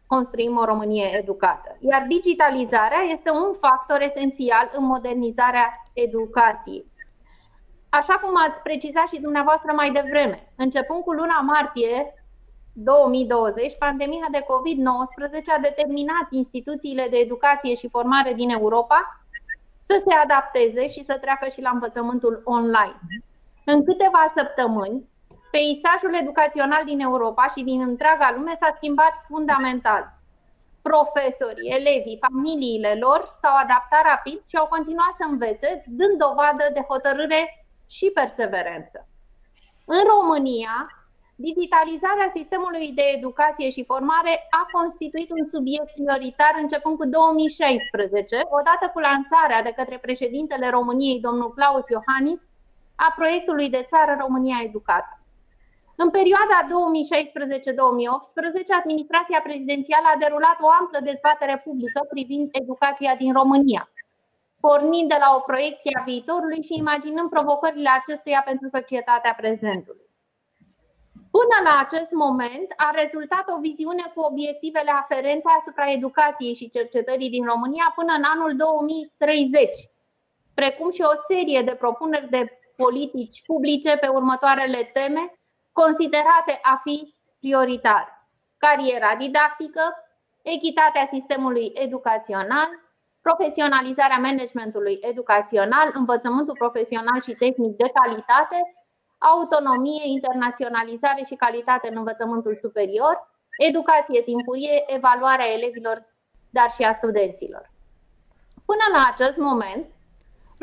construim 0.07 0.57
o 0.57 0.65
Românie 0.65 1.17
educată. 1.21 1.77
Iar 1.79 2.05
digitalizarea 2.07 3.01
este 3.11 3.29
un 3.31 3.53
factor 3.59 4.01
esențial 4.01 4.71
în 4.73 4.85
modernizarea 4.85 5.71
educației. 5.93 6.91
Așa 7.89 8.13
cum 8.13 8.33
ați 8.47 8.61
precizat 8.61 9.07
și 9.07 9.21
dumneavoastră 9.21 9.71
mai 9.75 9.91
devreme, 9.91 10.53
începând 10.55 11.03
cu 11.03 11.11
luna 11.11 11.39
martie 11.39 12.13
2020, 12.73 13.77
pandemia 13.77 14.27
de 14.31 14.39
COVID-19 14.39 14.45
a 15.57 15.59
determinat 15.61 16.27
instituțiile 16.29 17.07
de 17.09 17.17
educație 17.17 17.75
și 17.75 17.89
formare 17.89 18.33
din 18.33 18.49
Europa 18.49 19.25
să 19.79 20.01
se 20.07 20.13
adapteze 20.13 20.87
și 20.87 21.03
să 21.03 21.17
treacă 21.21 21.47
și 21.49 21.61
la 21.61 21.69
învățământul 21.73 22.41
online. 22.43 22.99
În 23.65 23.85
câteva 23.85 24.31
săptămâni, 24.35 25.09
peisajul 25.51 26.13
educațional 26.21 26.83
din 26.85 26.99
Europa 26.99 27.45
și 27.55 27.63
din 27.63 27.81
întreaga 27.81 28.33
lume 28.35 28.53
s-a 28.55 28.71
schimbat 28.75 29.13
fundamental. 29.27 30.03
Profesorii, 30.81 31.71
elevii, 31.79 32.21
familiile 32.25 32.97
lor 32.99 33.19
s-au 33.41 33.55
adaptat 33.55 34.03
rapid 34.03 34.41
și 34.45 34.55
au 34.55 34.67
continuat 34.67 35.13
să 35.19 35.25
învețe, 35.29 35.83
dând 35.87 36.17
dovadă 36.17 36.65
de 36.73 36.81
hotărâre 36.89 37.41
și 37.89 38.11
perseverență. 38.13 39.07
În 39.85 40.01
România, 40.13 40.75
digitalizarea 41.35 42.29
sistemului 42.33 42.91
de 42.99 43.05
educație 43.17 43.69
și 43.69 43.89
formare 43.91 44.33
a 44.59 44.63
constituit 44.77 45.29
un 45.37 45.45
subiect 45.53 45.91
prioritar 45.93 46.53
începând 46.61 46.97
cu 46.97 47.05
2016, 47.05 48.35
odată 48.59 48.85
cu 48.93 48.99
lansarea 48.99 49.61
de 49.63 49.73
către 49.75 49.97
președintele 49.97 50.69
României, 50.69 51.19
domnul 51.27 51.53
Claus 51.53 51.85
Iohannis, 51.89 52.41
a 52.95 53.13
proiectului 53.15 53.69
de 53.69 53.83
țară 53.87 54.17
România 54.19 54.57
Educată. 54.63 55.17
În 55.95 56.09
perioada 56.09 56.57
2016-2018, 56.67 56.69
administrația 58.81 59.41
prezidențială 59.43 60.07
a 60.09 60.21
derulat 60.23 60.57
o 60.61 60.69
amplă 60.79 60.99
dezbatere 61.03 61.61
publică 61.65 61.99
privind 62.13 62.49
educația 62.51 63.15
din 63.15 63.33
România, 63.33 63.89
pornind 64.59 65.09
de 65.09 65.17
la 65.19 65.29
o 65.37 65.39
proiecție 65.39 65.97
a 65.99 66.03
viitorului 66.03 66.61
și 66.67 66.81
imaginând 66.83 67.29
provocările 67.29 67.89
acestuia 67.99 68.41
pentru 68.45 68.67
societatea 68.67 69.33
prezentului. 69.41 70.07
Până 71.37 71.57
la 71.69 71.75
acest 71.85 72.11
moment 72.11 72.67
a 72.75 72.89
rezultat 73.01 73.45
o 73.55 73.59
viziune 73.59 74.05
cu 74.13 74.19
obiectivele 74.21 74.91
aferente 75.01 75.49
asupra 75.59 75.91
educației 75.91 76.53
și 76.53 76.69
cercetării 76.69 77.29
din 77.29 77.45
România 77.45 77.91
până 77.95 78.13
în 78.17 78.23
anul 78.33 78.55
2030, 78.55 79.69
precum 80.53 80.91
și 80.91 81.01
o 81.01 81.15
serie 81.29 81.61
de 81.61 81.75
propuneri 81.75 82.29
de 82.29 82.41
politici 82.75 83.41
publice 83.45 83.97
pe 83.97 84.07
următoarele 84.07 84.89
teme 84.93 85.33
considerate 85.71 86.59
a 86.61 86.81
fi 86.83 87.15
prioritare. 87.39 88.27
Cariera 88.57 89.15
didactică, 89.15 89.81
echitatea 90.41 91.07
sistemului 91.11 91.71
educațional, 91.73 92.69
profesionalizarea 93.21 94.17
managementului 94.17 94.97
educațional, 95.01 95.91
învățământul 95.93 96.55
profesional 96.55 97.21
și 97.21 97.33
tehnic 97.33 97.75
de 97.77 97.91
calitate, 97.93 98.59
autonomie, 99.17 100.03
internaționalizare 100.05 101.23
și 101.25 101.35
calitate 101.35 101.87
în 101.89 101.97
învățământul 101.97 102.55
superior, 102.55 103.31
educație 103.57 104.21
timpurie, 104.21 104.83
evaluarea 104.87 105.51
elevilor, 105.51 106.05
dar 106.49 106.71
și 106.71 106.83
a 106.83 106.93
studenților. 106.93 107.71
Până 108.65 108.85
la 108.97 109.11
acest 109.13 109.37
moment, 109.37 109.85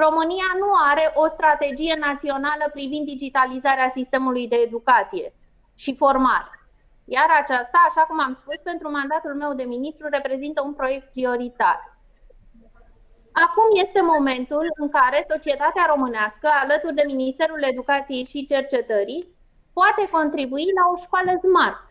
România 0.04 0.50
nu 0.62 0.70
are 0.90 1.12
o 1.14 1.26
strategie 1.26 1.96
națională 2.00 2.64
privind 2.72 3.06
digitalizarea 3.06 3.90
sistemului 3.98 4.48
de 4.48 4.56
educație 4.56 5.32
și 5.74 5.96
formare. 5.96 6.54
Iar 7.04 7.28
aceasta, 7.42 7.78
așa 7.88 8.02
cum 8.08 8.20
am 8.20 8.34
spus, 8.34 8.60
pentru 8.60 8.90
mandatul 8.90 9.34
meu 9.34 9.52
de 9.54 9.62
ministru 9.62 10.06
reprezintă 10.08 10.62
un 10.62 10.74
proiect 10.74 11.12
prioritar. 11.12 11.78
Acum 13.32 13.68
este 13.72 14.00
momentul 14.00 14.66
în 14.82 14.88
care 14.88 15.26
societatea 15.28 15.84
românească, 15.92 16.48
alături 16.62 16.94
de 16.94 17.02
Ministerul 17.06 17.62
Educației 17.62 18.24
și 18.24 18.46
Cercetării, 18.46 19.28
poate 19.72 20.08
contribui 20.10 20.66
la 20.78 20.84
o 20.92 20.96
școală 21.04 21.32
smart. 21.46 21.89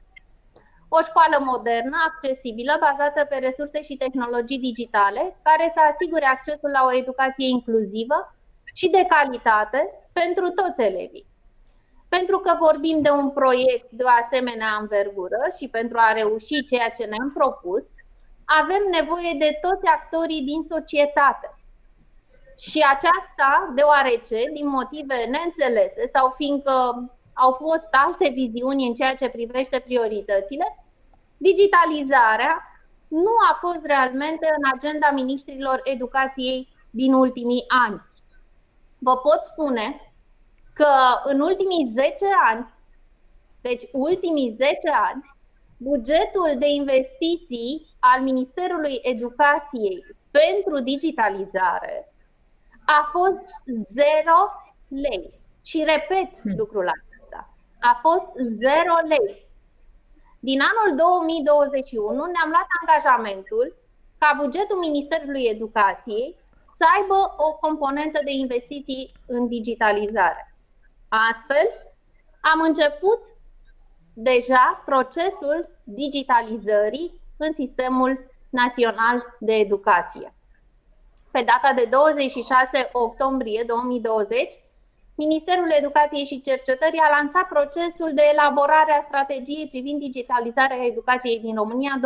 O 0.89 1.02
școală 1.02 1.38
modernă, 1.43 1.97
accesibilă, 2.08 2.73
bazată 2.80 3.25
pe 3.25 3.36
resurse 3.36 3.84
și 3.84 3.95
tehnologii 3.95 4.60
digitale, 4.60 5.38
care 5.41 5.71
să 5.73 5.80
asigure 5.91 6.25
accesul 6.25 6.69
la 6.69 6.84
o 6.86 6.93
educație 6.93 7.47
inclusivă 7.47 8.36
și 8.73 8.89
de 8.89 9.06
calitate 9.10 9.82
pentru 10.13 10.49
toți 10.49 10.82
elevii. 10.82 11.28
Pentru 12.10 12.38
că 12.39 12.56
vorbim 12.60 13.02
de 13.02 13.10
un 13.10 13.30
proiect 13.30 13.89
de 13.91 14.04
o 14.04 14.15
asemenea 14.23 14.78
învergură 14.80 15.41
și 15.58 15.67
pentru 15.67 15.97
a 15.99 16.12
reuși 16.12 16.65
ceea 16.69 16.89
ce 16.97 17.04
ne-am 17.04 17.32
propus, 17.34 17.86
avem 18.62 18.84
nevoie 18.91 19.34
de 19.39 19.58
toți 19.62 19.86
actorii 19.86 20.41
din 20.41 20.62
societate. 20.62 21.54
Și 22.58 22.80
aceasta 22.93 23.71
deoarece, 23.75 24.39
din 24.54 24.67
motive 24.67 25.15
neînțelese 25.15 26.08
sau 26.13 26.34
fiindcă 26.38 26.73
au 27.41 27.52
fost 27.52 27.88
alte 27.91 28.30
viziuni 28.30 28.88
în 28.88 28.93
ceea 28.93 29.15
ce 29.15 29.30
privește 29.30 29.80
prioritățile, 29.80 30.86
digitalizarea 31.38 32.63
nu 33.08 33.32
a 33.52 33.58
fost 33.60 33.86
realmente 33.86 34.47
în 34.58 34.71
agenda 34.75 35.12
ministrilor 35.13 35.82
educației 35.84 36.67
din 36.89 37.13
ultimii 37.13 37.65
ani. 37.67 38.02
Vă 38.97 39.17
pot 39.17 39.39
spune 39.43 40.13
că 40.73 40.93
în 41.23 41.39
ultimii 41.39 41.91
10 41.93 42.12
ani, 42.52 42.73
deci 43.62 43.84
ultimii 43.91 44.56
10 44.58 44.73
ani, 45.10 45.36
bugetul 45.78 46.56
de 46.58 46.67
investiții 46.67 47.88
al 47.99 48.21
Ministerului 48.21 48.99
Educației 49.02 50.06
pentru 50.32 50.80
digitalizare 50.80 52.13
a 52.86 53.10
fost 53.12 53.41
0 53.65 54.06
lei. 54.88 55.39
Și 55.62 55.84
repet 55.84 56.58
lucrul 56.58 56.88
acesta. 56.88 57.09
A 57.80 58.00
fost 58.02 58.28
0 58.36 58.72
lei. 59.08 59.48
Din 60.39 60.60
anul 60.62 60.98
2021 60.98 62.12
ne-am 62.12 62.50
luat 62.50 62.68
angajamentul 62.80 63.76
ca 64.18 64.38
bugetul 64.42 64.78
Ministerului 64.78 65.44
Educației 65.44 66.36
să 66.72 66.86
aibă 66.98 67.36
o 67.38 67.54
componentă 67.54 68.20
de 68.24 68.32
investiții 68.32 69.12
în 69.28 69.48
digitalizare. 69.48 70.56
Astfel, 71.32 71.68
am 72.54 72.62
început 72.62 73.20
deja 74.13 74.84
procesul 74.86 75.70
digitalizării 75.84 77.22
în 77.38 77.54
sistemul 77.54 78.30
național 78.50 79.36
de 79.39 79.54
educație. 79.54 80.34
Pe 81.32 81.44
data 81.46 81.74
de 81.76 81.86
26 81.86 82.89
octombrie 82.92 83.63
2020, 83.68 84.50
Ministerul 85.25 85.69
Educației 85.82 86.25
și 86.25 86.41
Cercetării 86.49 87.05
a 87.05 87.15
lansat 87.17 87.47
procesul 87.55 88.12
de 88.19 88.25
elaborare 88.34 88.93
a 88.95 89.08
strategiei 89.10 89.67
privind 89.73 89.99
digitalizarea 89.99 90.86
educației 90.91 91.39
din 91.45 91.55
România 91.55 91.93
2021-2027. 91.97 92.01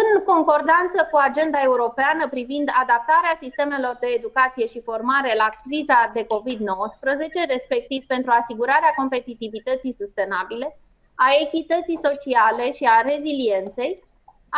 În 0.00 0.08
concordanță 0.32 0.98
cu 1.10 1.16
agenda 1.28 1.60
europeană 1.62 2.28
privind 2.28 2.68
adaptarea 2.82 3.34
sistemelor 3.44 3.96
de 4.00 4.06
educație 4.06 4.66
și 4.66 4.86
formare 4.88 5.32
la 5.42 5.48
criza 5.62 6.10
de 6.16 6.26
COVID-19, 6.32 7.54
respectiv 7.54 8.00
pentru 8.06 8.30
asigurarea 8.40 8.92
competitivității 8.96 9.98
sustenabile, 10.00 10.78
a 11.14 11.28
echității 11.44 12.02
sociale 12.06 12.72
și 12.72 12.84
a 12.94 13.00
rezilienței, 13.00 13.92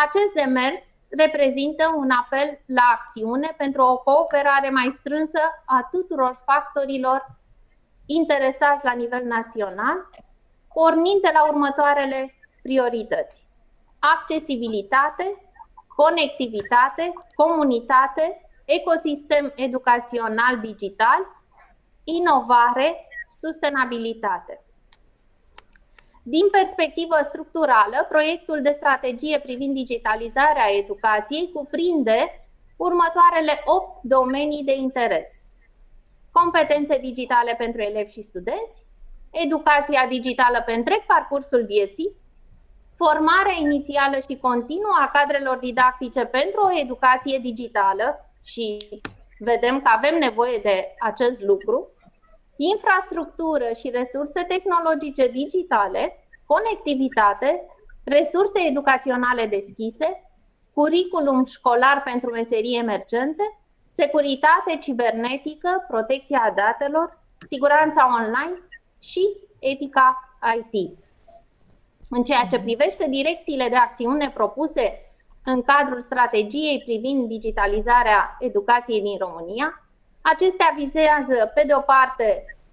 acest 0.05 0.33
demers 0.35 0.83
reprezintă 1.17 1.95
un 1.97 2.11
apel 2.11 2.61
la 2.67 2.83
acțiune 2.99 3.55
pentru 3.57 3.83
o 3.83 3.99
cooperare 3.99 4.71
mai 4.71 4.91
strânsă 4.99 5.39
a 5.65 5.89
tuturor 5.91 6.43
factorilor 6.45 7.27
interesați 8.07 8.85
la 8.85 8.93
nivel 8.93 9.25
național, 9.25 10.09
pornind 10.75 11.21
de 11.21 11.31
la 11.33 11.49
următoarele 11.49 12.35
priorități 12.63 13.45
accesibilitate, 14.13 15.27
conectivitate, 15.97 17.13
comunitate, 17.35 18.49
ecosistem 18.65 19.53
educațional 19.57 20.61
digital, 20.61 21.21
inovare, 22.05 23.07
sustenabilitate. 23.31 24.64
Din 26.27 26.47
perspectivă 26.51 27.17
structurală, 27.23 28.07
proiectul 28.09 28.63
de 28.63 28.73
strategie 28.73 29.41
privind 29.41 29.75
digitalizarea 29.75 30.75
educației 30.79 31.51
cuprinde 31.53 32.47
următoarele 32.77 33.63
8 33.65 34.03
domenii 34.03 34.65
de 34.65 34.75
interes. 34.75 35.45
competențe 36.33 36.99
digitale 36.99 37.55
pentru 37.59 37.81
elevi 37.81 38.13
și 38.13 38.23
studenți, 38.23 38.83
educația 39.31 40.07
digitală 40.09 40.63
pe 40.67 40.73
întreg 40.73 41.03
parcursul 41.07 41.65
vieții, 41.65 42.11
formarea 42.97 43.57
inițială 43.61 44.17
și 44.29 44.37
continuă 44.37 44.97
a 45.01 45.11
cadrelor 45.19 45.57
didactice 45.57 46.25
pentru 46.25 46.61
o 46.61 46.79
educație 46.81 47.39
digitală 47.39 48.31
și 48.45 48.77
vedem 49.39 49.81
că 49.81 49.91
avem 49.97 50.19
nevoie 50.19 50.59
de 50.63 50.95
acest 50.99 51.43
lucru, 51.43 51.89
infrastructură 52.57 53.65
și 53.79 53.91
resurse 53.91 54.43
tehnologice 54.43 55.29
digitale, 55.29 56.19
conectivitate, 56.47 57.67
resurse 58.05 58.61
educaționale 58.69 59.47
deschise, 59.47 60.25
curriculum 60.75 61.45
școlar 61.45 62.03
pentru 62.03 62.31
meserii 62.31 62.79
emergente, 62.79 63.59
securitate 63.89 64.77
cibernetică, 64.81 65.85
protecția 65.89 66.53
datelor, 66.57 67.19
siguranța 67.39 68.09
online 68.21 68.59
și 68.99 69.37
etica 69.59 70.39
IT. 70.59 70.99
În 72.11 72.23
ceea 72.23 72.47
ce 72.51 72.59
privește 72.59 73.07
direcțiile 73.09 73.69
de 73.69 73.77
acțiune 73.77 74.31
propuse 74.31 75.15
în 75.45 75.63
cadrul 75.63 76.03
strategiei 76.03 76.83
privind 76.85 77.29
digitalizarea 77.29 78.37
educației 78.39 79.01
din 79.01 79.19
România, 79.19 79.84
acestea 80.33 80.71
vizează, 80.77 81.37
pe 81.55 81.63
de 81.67 81.75
o 81.81 81.81
parte, 81.95 82.29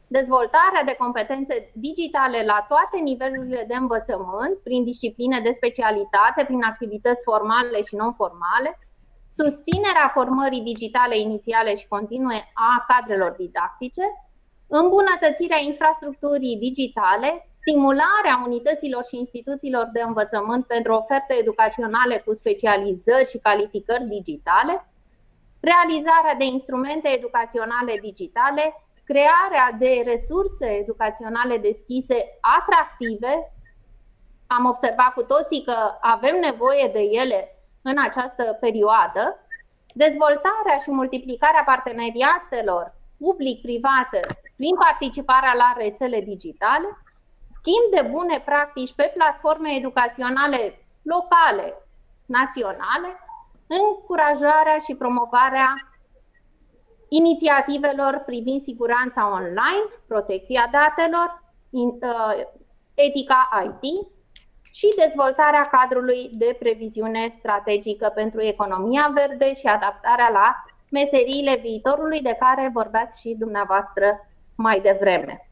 dezvoltarea 0.08 0.84
de 0.86 0.96
competențe 1.04 1.56
digitale 1.74 2.40
la 2.52 2.66
toate 2.72 2.98
nivelurile 3.10 3.64
de 3.68 3.76
învățământ, 3.76 4.56
prin 4.64 4.84
discipline 4.84 5.40
de 5.40 5.52
specialitate, 5.52 6.44
prin 6.44 6.64
activități 6.64 7.24
formale 7.24 7.78
și 7.88 7.96
non-formale, 7.96 8.72
susținerea 9.30 10.12
formării 10.14 10.68
digitale 10.72 11.18
inițiale 11.18 11.76
și 11.76 11.88
continue 11.88 12.40
a 12.54 12.86
cadrelor 12.92 13.32
didactice, 13.32 14.06
îmbunătățirea 14.68 15.62
infrastructurii 15.72 16.58
digitale, 16.58 17.46
stimularea 17.60 18.36
unităților 18.46 19.04
și 19.06 19.18
instituțiilor 19.18 19.90
de 19.94 20.02
învățământ 20.02 20.66
pentru 20.66 20.94
oferte 20.94 21.34
educaționale 21.34 22.16
cu 22.26 22.34
specializări 22.34 23.30
și 23.30 23.38
calificări 23.38 24.08
digitale, 24.18 24.74
realizarea 25.62 26.36
de 26.38 26.44
instrumente 26.44 27.08
educaționale 27.08 27.98
digitale, 28.02 28.84
crearea 29.04 29.76
de 29.78 30.04
resurse 30.06 30.66
educaționale 30.66 31.58
deschise 31.58 32.26
atractive. 32.58 33.52
Am 34.48 34.66
observat 34.66 35.14
cu 35.14 35.24
toții 35.24 35.64
că 35.64 35.78
avem 36.02 36.36
nevoie 36.40 36.90
de 36.94 37.00
ele 37.00 37.56
în 37.82 37.96
această 38.08 38.44
perioadă, 38.60 39.24
dezvoltarea 39.94 40.78
și 40.82 40.92
multiplicarea 40.92 41.64
parteneriatelor 41.66 42.94
public-private 43.18 44.20
prin 44.56 44.76
participarea 44.76 45.54
la 45.54 45.74
rețele 45.78 46.22
digitale, 46.22 46.88
schimb 47.44 47.86
de 47.96 48.10
bune 48.12 48.42
practici 48.46 48.94
pe 48.94 49.12
platforme 49.16 49.70
educaționale 49.76 50.86
locale, 51.02 51.66
naționale, 52.26 53.10
încurajarea 53.80 54.78
și 54.86 54.96
promovarea 54.96 55.92
inițiativelor 57.08 58.24
privind 58.26 58.62
siguranța 58.62 59.32
online, 59.32 59.86
protecția 60.08 60.70
datelor, 60.72 61.44
uh, 61.70 62.44
etica 62.94 63.50
IT 63.64 64.08
și 64.72 64.88
dezvoltarea 65.06 65.62
cadrului 65.62 66.30
de 66.34 66.56
previziune 66.60 67.34
strategică 67.38 68.12
pentru 68.16 68.42
economia 68.42 69.12
verde 69.14 69.54
și 69.54 69.66
adaptarea 69.66 70.30
la 70.30 70.64
meseriile 70.90 71.56
viitorului 71.56 72.22
de 72.22 72.38
care 72.40 72.70
vorbeați 72.74 73.20
și 73.20 73.36
dumneavoastră 73.40 74.28
mai 74.56 74.80
devreme. 74.80 75.50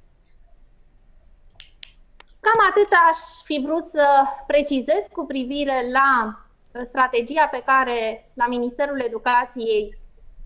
Cam 2.40 2.66
atât 2.70 2.92
aș 3.10 3.20
fi 3.44 3.62
vrut 3.66 3.86
să 3.86 4.06
precizez 4.48 5.06
cu 5.12 5.26
privire 5.26 5.86
la 5.92 6.40
strategia 6.84 7.48
pe 7.48 7.64
care 7.66 8.30
la 8.34 8.48
Ministerul 8.48 9.02
Educației 9.02 9.98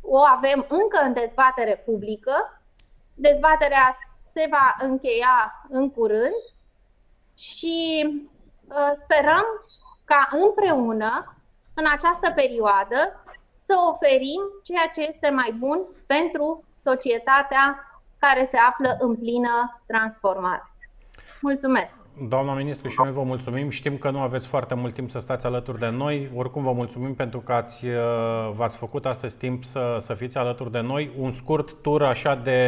o 0.02 0.18
avem 0.18 0.66
încă 0.70 1.00
în 1.04 1.14
dezbatere 1.14 1.82
publică. 1.86 2.62
Dezbaterea 3.14 3.98
se 4.34 4.48
va 4.50 4.76
încheia 4.80 5.66
în 5.70 5.92
curând 5.92 6.44
și 7.36 8.06
uh, 8.68 8.92
sperăm 8.94 9.46
ca 10.04 10.28
împreună, 10.32 11.36
în 11.74 11.86
această 11.92 12.32
perioadă, 12.36 13.24
să 13.56 13.76
oferim 13.92 14.42
ceea 14.64 14.92
ce 14.94 15.02
este 15.02 15.30
mai 15.30 15.56
bun 15.60 15.86
pentru 16.06 16.64
societatea 16.78 17.88
care 18.20 18.46
se 18.46 18.58
află 18.58 18.98
în 19.00 19.16
plină 19.16 19.82
transformare. 19.88 20.73
Mulțumesc! 21.44 22.00
Doamna 22.28 22.54
ministru, 22.54 22.88
și 22.88 22.96
noi 23.04 23.12
vă 23.12 23.24
mulțumim. 23.24 23.70
Știm 23.70 23.98
că 23.98 24.10
nu 24.10 24.20
aveți 24.20 24.48
foarte 24.48 24.74
mult 24.74 24.94
timp 24.94 25.10
să 25.10 25.20
stați 25.20 25.46
alături 25.46 25.80
de 25.80 25.90
noi. 25.90 26.30
Oricum 26.36 26.64
vă 26.64 26.72
mulțumim 26.72 27.14
pentru 27.14 27.40
că 27.40 27.52
ați, 27.54 27.86
uh, 27.86 28.52
v-ați 28.52 28.78
făcut 28.78 29.06
astăzi 29.06 29.38
timp 29.38 29.64
să, 29.64 29.98
să 30.00 30.14
fiți 30.14 30.38
alături 30.38 30.72
de 30.72 30.80
noi. 30.80 31.12
Un 31.18 31.32
scurt 31.32 31.82
tur 31.82 32.04
așa 32.04 32.36
de, 32.44 32.60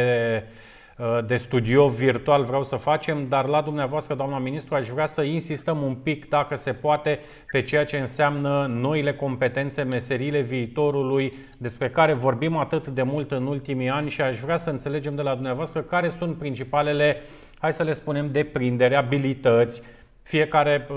uh, 0.98 1.18
de 1.26 1.36
studio 1.36 1.88
virtual 1.88 2.44
vreau 2.44 2.64
să 2.64 2.76
facem, 2.76 3.28
dar 3.28 3.46
la 3.46 3.60
dumneavoastră, 3.60 4.14
doamna 4.14 4.38
ministru, 4.38 4.74
aș 4.74 4.88
vrea 4.88 5.06
să 5.06 5.22
insistăm 5.22 5.82
un 5.82 5.94
pic, 5.94 6.28
dacă 6.28 6.56
se 6.56 6.72
poate, 6.72 7.18
pe 7.52 7.62
ceea 7.62 7.84
ce 7.84 7.98
înseamnă 7.98 8.66
noile 8.70 9.14
competențe, 9.14 9.82
meserile 9.82 10.40
viitorului, 10.40 11.32
despre 11.58 11.90
care 11.90 12.12
vorbim 12.12 12.56
atât 12.56 12.86
de 12.86 13.02
mult 13.02 13.30
în 13.30 13.46
ultimii 13.46 13.90
ani 13.90 14.10
și 14.10 14.20
aș 14.20 14.40
vrea 14.40 14.56
să 14.56 14.70
înțelegem 14.70 15.14
de 15.14 15.22
la 15.22 15.34
dumneavoastră 15.34 15.80
care 15.80 16.08
sunt 16.08 16.38
principalele 16.38 17.16
uh, 17.18 17.45
hai 17.58 17.72
să 17.72 17.82
le 17.82 17.92
spunem, 17.92 18.30
deprindere, 18.32 18.94
abilități, 18.94 19.82
fiecare 20.22 20.86
uh, 20.90 20.96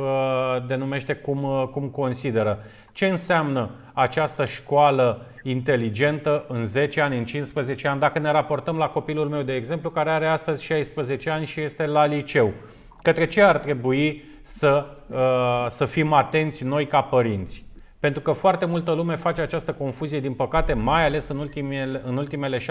denumește 0.67 1.13
cum, 1.13 1.43
uh, 1.43 1.67
cum 1.71 1.87
consideră. 1.87 2.59
Ce 2.91 3.05
înseamnă 3.05 3.69
această 3.93 4.45
școală 4.45 5.25
inteligentă 5.43 6.45
în 6.47 6.65
10 6.65 7.01
ani, 7.01 7.17
în 7.17 7.25
15 7.25 7.87
ani, 7.87 7.99
dacă 7.99 8.19
ne 8.19 8.31
raportăm 8.31 8.77
la 8.77 8.87
copilul 8.87 9.27
meu, 9.27 9.41
de 9.41 9.53
exemplu, 9.53 9.89
care 9.89 10.09
are 10.09 10.27
astăzi 10.27 10.63
16 10.63 11.29
ani 11.29 11.45
și 11.45 11.61
este 11.61 11.85
la 11.85 12.05
liceu? 12.05 12.53
Către 13.01 13.27
ce 13.27 13.41
ar 13.41 13.57
trebui 13.57 14.23
să, 14.41 14.85
uh, 15.07 15.65
să 15.69 15.85
fim 15.85 16.13
atenți 16.13 16.63
noi 16.63 16.87
ca 16.87 17.01
părinți? 17.01 17.65
Pentru 17.99 18.21
că 18.21 18.31
foarte 18.31 18.65
multă 18.65 18.91
lume 18.91 19.15
face 19.15 19.41
această 19.41 19.73
confuzie, 19.73 20.19
din 20.19 20.33
păcate, 20.33 20.73
mai 20.73 21.05
ales 21.05 21.27
în 21.27 21.37
ultimele, 21.37 22.01
în 22.05 22.17
ultimele 22.17 22.57
6-7 22.57 22.61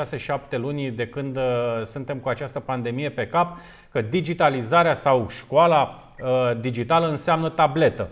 luni 0.51 0.91
de 0.91 1.07
când 1.07 1.37
uh, 1.37 1.43
suntem 1.85 2.19
cu 2.19 2.29
această 2.29 2.61
pandemie 2.61 3.11
pe 3.11 3.27
cap, 3.27 3.59
că 3.91 4.01
digitalizarea 4.01 4.95
sau 4.95 5.29
școala 5.29 6.13
uh, 6.23 6.61
digitală 6.61 7.09
înseamnă 7.09 7.49
tabletă. 7.49 8.09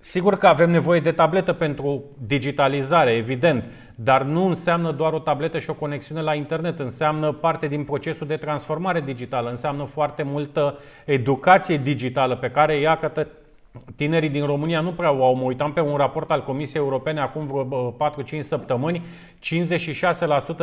Sigur 0.00 0.38
că 0.38 0.46
avem 0.46 0.70
nevoie 0.70 1.00
de 1.00 1.12
tabletă 1.12 1.52
pentru 1.52 2.04
digitalizare, 2.26 3.12
evident, 3.12 3.64
dar 3.94 4.22
nu 4.22 4.46
înseamnă 4.46 4.92
doar 4.92 5.12
o 5.12 5.18
tabletă 5.18 5.58
și 5.58 5.70
o 5.70 5.74
conexiune 5.74 6.20
la 6.20 6.34
internet, 6.34 6.78
înseamnă 6.78 7.32
parte 7.32 7.66
din 7.66 7.84
procesul 7.84 8.26
de 8.26 8.36
transformare 8.36 9.00
digitală, 9.00 9.50
înseamnă 9.50 9.84
foarte 9.84 10.22
multă 10.22 10.78
educație 11.04 11.76
digitală 11.76 12.36
pe 12.36 12.50
care 12.50 12.74
ea 12.76 12.98
Tinerii 13.96 14.28
din 14.28 14.46
România 14.46 14.80
nu 14.80 14.90
prea 14.90 15.08
au. 15.08 15.34
Mă 15.34 15.42
uitam 15.42 15.72
pe 15.72 15.80
un 15.80 15.96
raport 15.96 16.30
al 16.30 16.42
Comisiei 16.44 16.82
Europene 16.82 17.20
acum 17.20 17.46
vreo 17.46 17.96
4-5 18.40 18.40
săptămâni. 18.40 19.02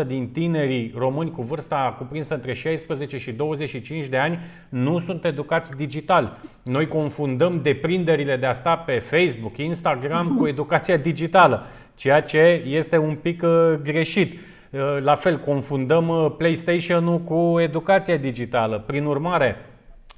56% 0.03 0.07
din 0.07 0.29
tinerii 0.31 0.93
români 0.97 1.31
cu 1.31 1.41
vârsta 1.41 1.95
cuprinsă 1.97 2.33
între 2.33 2.53
16 2.53 3.17
și 3.17 3.31
25 3.31 4.05
de 4.05 4.17
ani 4.17 4.39
nu 4.69 4.99
sunt 4.99 5.25
educați 5.25 5.77
digital. 5.77 6.37
Noi 6.63 6.87
confundăm 6.87 7.59
deprinderile 7.61 8.35
de 8.35 8.45
a 8.45 8.53
sta 8.53 8.75
pe 8.75 8.99
Facebook, 8.99 9.57
Instagram 9.57 10.35
cu 10.37 10.47
educația 10.53 10.97
digitală, 10.97 11.65
ceea 11.95 12.21
ce 12.21 12.63
este 12.65 12.97
un 12.97 13.15
pic 13.15 13.43
uh, 13.43 13.73
greșit. 13.83 14.33
Uh, 14.33 14.97
la 15.01 15.15
fel, 15.15 15.39
confundăm 15.39 16.07
uh, 16.07 16.33
PlayStation-ul 16.37 17.19
cu 17.19 17.59
educația 17.59 18.17
digitală. 18.17 18.83
Prin 18.85 19.05
urmare, 19.05 19.57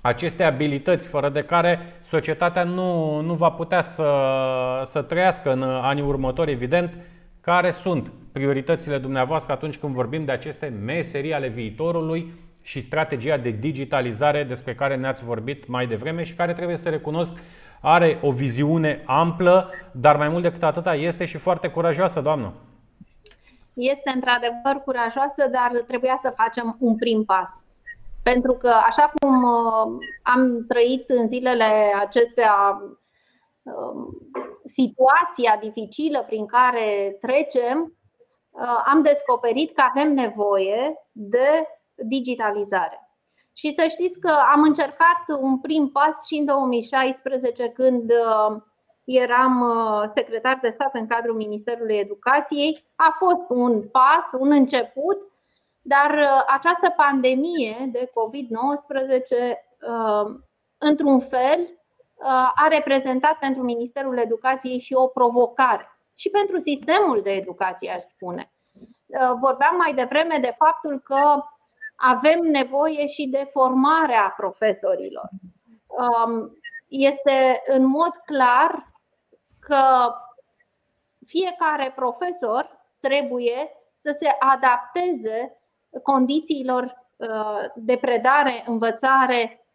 aceste 0.01 0.43
abilități 0.43 1.07
fără 1.07 1.29
de 1.29 1.41
care 1.41 1.79
societatea 2.11 2.63
nu, 2.63 3.19
nu 3.19 3.33
va 3.33 3.49
putea 3.49 3.81
să, 3.81 4.09
să 4.85 5.01
trăiască 5.01 5.51
în 5.51 5.63
anii 5.63 6.03
următori, 6.03 6.51
evident, 6.51 6.97
care 7.41 7.71
sunt 7.71 8.11
prioritățile 8.31 8.97
dumneavoastră 8.97 9.53
atunci 9.53 9.77
când 9.77 9.93
vorbim 9.93 10.25
de 10.25 10.31
aceste 10.31 10.73
meserii 10.85 11.33
ale 11.33 11.47
viitorului 11.47 12.33
și 12.61 12.81
strategia 12.81 13.37
de 13.37 13.49
digitalizare 13.49 14.43
despre 14.43 14.75
care 14.75 14.95
ne-ați 14.95 15.23
vorbit 15.23 15.67
mai 15.67 15.87
devreme 15.87 16.23
și 16.23 16.33
care 16.33 16.53
trebuie 16.53 16.77
să 16.77 16.89
recunosc 16.89 17.33
are 17.81 18.19
o 18.21 18.31
viziune 18.31 19.03
amplă, 19.05 19.69
dar 19.91 20.15
mai 20.17 20.29
mult 20.29 20.43
decât 20.43 20.63
atâta 20.63 20.95
este 20.95 21.25
și 21.25 21.37
foarte 21.37 21.67
curajoasă, 21.67 22.21
doamnă. 22.21 22.53
Este 23.73 24.11
într-adevăr 24.15 24.83
curajoasă, 24.83 25.47
dar 25.51 25.83
trebuia 25.87 26.17
să 26.21 26.33
facem 26.35 26.77
un 26.79 26.95
prim 26.95 27.23
pas. 27.23 27.49
Pentru 28.23 28.53
că, 28.53 28.67
așa 28.67 29.11
cum 29.19 29.43
uh, 29.43 29.97
am 30.23 30.65
trăit 30.67 31.09
în 31.09 31.27
zilele 31.27 31.93
acestea 31.99 32.81
um, 33.61 34.17
situația 34.65 35.57
dificilă 35.61 36.23
prin 36.23 36.45
care 36.45 37.17
trecem, 37.21 37.97
uh, 38.49 38.83
am 38.85 39.01
descoperit 39.01 39.75
că 39.75 39.83
avem 39.89 40.13
nevoie 40.13 40.95
de 41.11 41.67
digitalizare. 41.95 43.11
Și 43.53 43.73
să 43.73 43.87
știți 43.89 44.19
că 44.19 44.31
am 44.53 44.61
încercat 44.61 45.23
un 45.39 45.59
prim 45.59 45.89
pas 45.89 46.25
și 46.27 46.35
în 46.37 46.45
2016 46.45 47.67
când 47.69 48.11
uh, 48.11 48.61
eram 49.03 49.61
uh, 49.61 50.03
secretar 50.15 50.59
de 50.61 50.69
stat 50.69 50.95
în 50.95 51.07
cadrul 51.07 51.35
Ministerului 51.35 51.97
Educației. 51.97 52.85
A 52.95 53.15
fost 53.19 53.45
un 53.49 53.81
pas, 53.81 54.39
un 54.39 54.51
început, 54.51 55.17
dar 55.81 56.27
această 56.47 56.93
pandemie 56.95 57.89
de 57.91 58.09
COVID-19, 58.09 59.57
într-un 60.77 61.19
fel, 61.19 61.79
a 62.55 62.67
reprezentat 62.69 63.37
pentru 63.39 63.63
Ministerul 63.63 64.17
Educației 64.17 64.79
și 64.79 64.93
o 64.93 65.07
provocare 65.07 65.91
și 66.15 66.29
pentru 66.29 66.59
sistemul 66.59 67.21
de 67.21 67.31
educație, 67.31 67.91
aș 67.91 68.01
spune. 68.03 68.51
Vorbeam 69.39 69.75
mai 69.75 69.93
devreme 69.93 70.37
de 70.41 70.55
faptul 70.57 70.99
că 70.99 71.43
avem 71.95 72.39
nevoie 72.39 73.07
și 73.07 73.27
de 73.27 73.49
formarea 73.51 74.33
profesorilor. 74.37 75.29
Um, 75.87 76.57
este 76.87 77.61
în 77.65 77.85
mod 77.85 78.11
clar 78.25 78.93
că 79.59 80.13
fiecare 81.25 81.91
profesor 81.95 82.69
trebuie 82.99 83.69
să 83.95 84.15
se 84.19 84.35
adapteze 84.39 85.60
condițiilor 86.03 87.07
uh, 87.17 87.65
de 87.75 87.97
predare, 87.97 88.63
învățare 88.67 89.65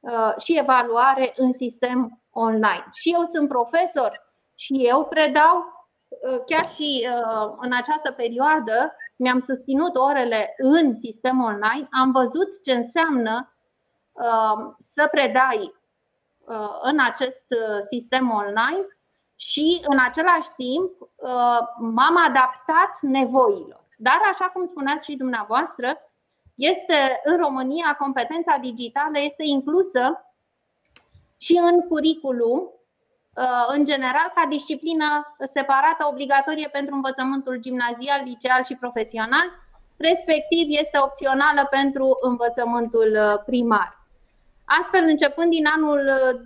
uh, 0.00 0.34
și 0.38 0.58
evaluare 0.58 1.32
în 1.36 1.52
sistem 1.52 2.22
online. 2.30 2.86
Și 2.92 3.12
eu 3.12 3.24
sunt 3.24 3.48
profesor 3.48 4.24
și 4.54 4.74
eu 4.86 5.04
predau 5.04 5.56
uh, 6.08 6.40
chiar 6.46 6.68
și 6.68 7.08
în 7.60 7.72
această 7.72 8.12
perioadă 8.12 8.94
mi-am 9.16 9.38
susținut 9.38 9.96
orele 9.96 10.54
în 10.56 10.94
sistem 10.94 11.42
online, 11.42 11.88
am 11.90 12.12
văzut 12.12 12.62
ce 12.64 12.72
înseamnă 12.72 13.56
uh, 14.12 14.74
să 14.78 15.08
predai 15.10 15.74
uh, 16.38 16.78
în 16.82 16.98
acest 17.00 17.44
uh, 17.48 17.78
sistem 17.80 18.30
online 18.30 18.86
și 19.36 19.80
în 19.88 19.98
același 20.08 20.48
timp 20.56 20.90
m-am 21.78 22.16
adaptat 22.28 22.98
nevoilor. 23.00 23.84
Dar, 23.96 24.20
așa 24.32 24.44
cum 24.44 24.64
spuneați 24.64 25.10
și 25.10 25.16
dumneavoastră, 25.16 25.96
este 26.54 27.20
în 27.24 27.36
România 27.36 27.96
competența 27.98 28.56
digitală 28.60 29.18
este 29.18 29.42
inclusă 29.46 30.34
și 31.36 31.60
în 31.62 31.80
curriculum 31.80 32.70
Uh, 33.36 33.66
în 33.76 33.84
general 33.84 34.32
ca 34.34 34.46
disciplină 34.48 35.36
separată 35.44 36.06
obligatorie 36.10 36.68
pentru 36.72 36.94
învățământul 36.94 37.56
gimnazial, 37.60 38.20
liceal 38.24 38.64
și 38.64 38.74
profesional, 38.74 39.46
respectiv 39.96 40.66
este 40.68 40.98
opțională 41.02 41.66
pentru 41.70 42.16
învățământul 42.20 43.10
uh, 43.16 43.42
primar. 43.46 44.06
Astfel, 44.64 45.02
începând 45.02 45.50
din 45.50 45.66
anul, 45.76 46.00
uh, 46.16 46.40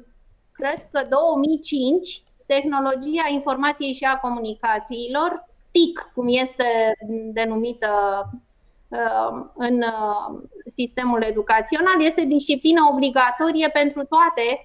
cred 0.53 0.89
că 0.93 1.07
2005, 1.09 2.23
tehnologia 2.47 3.27
informației 3.29 3.93
și 3.93 4.05
a 4.05 4.19
comunicațiilor, 4.19 5.49
TIC, 5.71 6.11
cum 6.15 6.27
este 6.29 6.97
denumită 7.33 7.91
în 9.55 9.85
sistemul 10.67 11.23
educațional, 11.23 12.03
este 12.05 12.25
disciplină 12.25 12.89
obligatorie 12.93 13.69
pentru 13.69 14.05
toate 14.05 14.65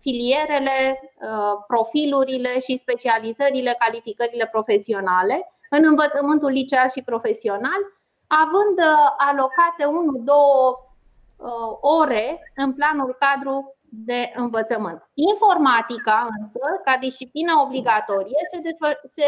filierele, 0.00 1.00
uh, 1.00 1.64
profilurile 1.66 2.60
și 2.60 2.76
specializările, 2.76 3.76
calificările 3.78 4.46
profesionale 4.46 5.52
în 5.70 5.84
învățământul 5.84 6.50
liceal 6.50 6.90
și 6.90 7.02
profesional, 7.02 7.80
având 8.26 8.78
uh, 8.78 9.08
alocate 9.16 9.84
1-2 9.84 9.88
uh, 11.36 11.76
ore 11.80 12.52
în 12.56 12.72
planul 12.72 13.16
cadru 13.18 13.76
de 13.88 14.32
învățământ. 14.36 15.10
Informatica 15.14 16.28
însă, 16.38 16.60
ca 16.84 16.96
disciplină 17.00 17.52
obligatorie, 17.64 18.38
se, 18.50 18.60
se 19.08 19.24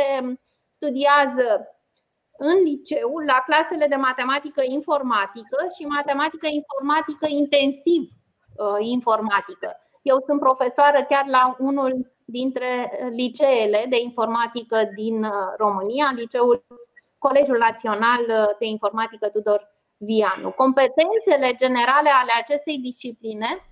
studiază 0.84 1.48
în 2.36 2.56
liceu 2.62 3.18
la 3.26 3.42
clasele 3.46 3.86
de 3.86 3.96
matematică 3.96 4.62
informatică 4.64 5.58
și 5.76 5.84
matematică 5.86 6.46
informatică 6.46 7.26
intensiv 7.28 8.02
informatică. 8.78 9.68
Eu 10.02 10.22
sunt 10.26 10.40
profesoară 10.40 11.02
chiar 11.08 11.26
la 11.26 11.56
unul 11.58 12.12
dintre 12.24 12.70
liceele 13.10 13.86
de 13.88 14.00
informatică 14.00 14.90
din 14.94 15.24
uh, 15.24 15.32
România, 15.56 16.12
liceul 16.14 16.64
Colegiul 17.18 17.58
Național 17.58 18.20
uh, 18.28 18.56
de 18.58 18.66
Informatică 18.66 19.28
Tudor 19.28 19.68
Vianu. 19.96 20.50
Competențele 20.50 21.54
generale 21.56 22.10
ale 22.20 22.32
acestei 22.42 22.78
discipline 22.78 23.66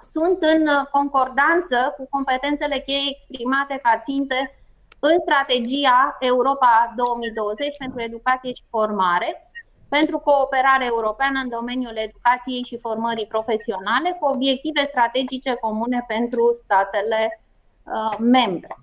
sunt 0.00 0.42
în 0.42 0.62
uh, 0.66 0.86
concordanță 0.90 1.94
cu 1.96 2.06
competențele 2.10 2.78
cheie 2.86 3.10
exprimate 3.10 3.80
ca 3.82 3.98
ținte 3.98 4.65
în 4.98 5.16
strategia 5.20 6.16
Europa 6.20 6.92
2020 6.96 7.76
pentru 7.78 8.00
educație 8.00 8.52
și 8.52 8.62
formare, 8.70 9.50
pentru 9.88 10.18
cooperare 10.18 10.84
europeană 10.84 11.40
în 11.42 11.48
domeniul 11.48 11.96
educației 11.96 12.62
și 12.64 12.78
formării 12.78 13.26
profesionale 13.26 14.16
cu 14.20 14.26
obiective 14.26 14.84
strategice 14.84 15.54
comune 15.54 16.04
pentru 16.06 16.52
statele 16.62 17.40
uh, 17.84 18.16
membre. 18.18 18.76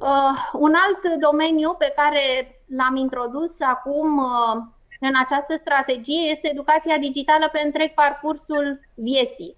Uh, 0.00 0.50
un 0.52 0.72
alt 0.84 1.20
domeniu 1.20 1.74
pe 1.78 1.92
care 1.96 2.22
l-am 2.76 2.96
introdus 2.96 3.60
acum 3.60 4.18
uh, 4.18 4.62
în 5.00 5.14
această 5.24 5.54
strategie 5.56 6.30
este 6.30 6.48
educația 6.50 6.98
digitală 6.98 7.48
pe 7.52 7.60
întreg 7.64 7.94
parcursul 7.94 8.80
vieții. 8.94 9.56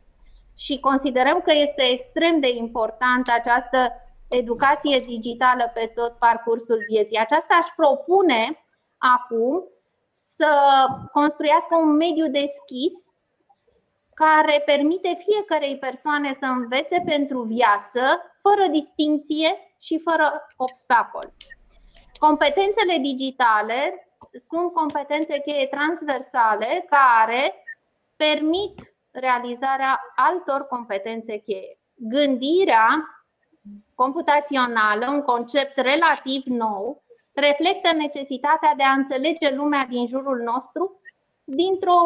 Și 0.57 0.81
considerăm 0.81 1.41
că 1.41 1.53
este 1.55 1.83
extrem 1.83 2.41
de 2.41 2.49
importantă 2.49 3.33
această 3.35 3.79
educație 4.33 4.99
digitală 5.07 5.71
pe 5.75 5.93
tot 5.95 6.13
parcursul 6.19 6.85
vieții. 6.89 7.19
Aceasta 7.19 7.55
aș 7.61 7.67
propune 7.77 8.65
acum 8.99 9.65
să 10.11 10.53
construiască 11.13 11.77
un 11.77 11.97
mediu 11.97 12.29
deschis 12.29 12.93
care 14.15 14.63
permite 14.65 15.25
fiecarei 15.25 15.79
persoane 15.79 16.35
să 16.35 16.45
învețe 16.45 17.03
pentru 17.07 17.43
viață, 17.43 18.01
fără 18.43 18.67
distinție 18.71 19.57
și 19.81 19.99
fără 19.99 20.47
obstacol. 20.57 21.33
Competențele 22.19 22.97
digitale 22.99 24.09
sunt 24.49 24.73
competențe 24.73 25.41
cheie 25.41 25.67
transversale 25.67 26.87
care 26.91 27.55
permit 28.17 28.81
realizarea 29.11 30.01
altor 30.17 30.67
competențe 30.67 31.37
cheie. 31.37 31.79
Gândirea 31.95 32.87
computațională, 34.03 35.07
un 35.09 35.23
concept 35.23 35.77
relativ 35.77 36.43
nou, 36.45 37.03
reflectă 37.33 37.97
necesitatea 37.97 38.75
de 38.77 38.83
a 38.83 38.93
înțelege 38.93 39.55
lumea 39.55 39.87
din 39.89 40.07
jurul 40.07 40.39
nostru 40.39 41.01
dintr-o 41.45 42.01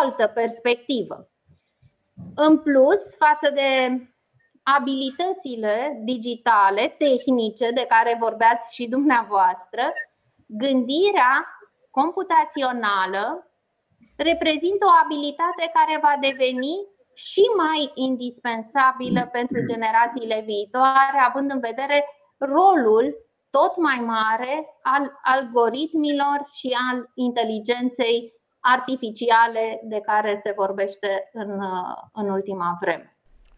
altă 0.00 0.26
perspectivă. 0.26 1.28
În 2.34 2.58
plus, 2.58 3.00
față 3.18 3.50
de 3.54 3.70
abilitățile 4.62 6.00
digitale, 6.04 6.94
tehnice, 6.98 7.70
de 7.70 7.86
care 7.88 8.16
vorbeați 8.20 8.74
și 8.74 8.88
dumneavoastră, 8.88 9.82
gândirea 10.46 11.32
computațională 11.90 13.46
reprezintă 14.16 14.84
o 14.86 14.98
abilitate 15.04 15.70
care 15.78 15.98
va 16.02 16.14
deveni 16.20 16.74
și 17.28 17.42
mai 17.56 17.90
indispensabilă 17.94 19.28
pentru 19.32 19.66
generațiile 19.66 20.42
viitoare, 20.46 21.18
având 21.28 21.50
în 21.50 21.60
vedere 21.60 22.04
rolul 22.38 23.16
tot 23.50 23.76
mai 23.76 23.98
mare 24.06 24.66
al 24.82 25.20
algoritmilor 25.22 26.38
și 26.52 26.76
al 26.90 27.10
inteligenței 27.14 28.32
artificiale 28.60 29.80
de 29.82 30.00
care 30.00 30.40
se 30.42 30.52
vorbește 30.56 31.30
în, 31.32 31.60
în 32.12 32.30
ultima 32.30 32.78
vreme. 32.80 33.11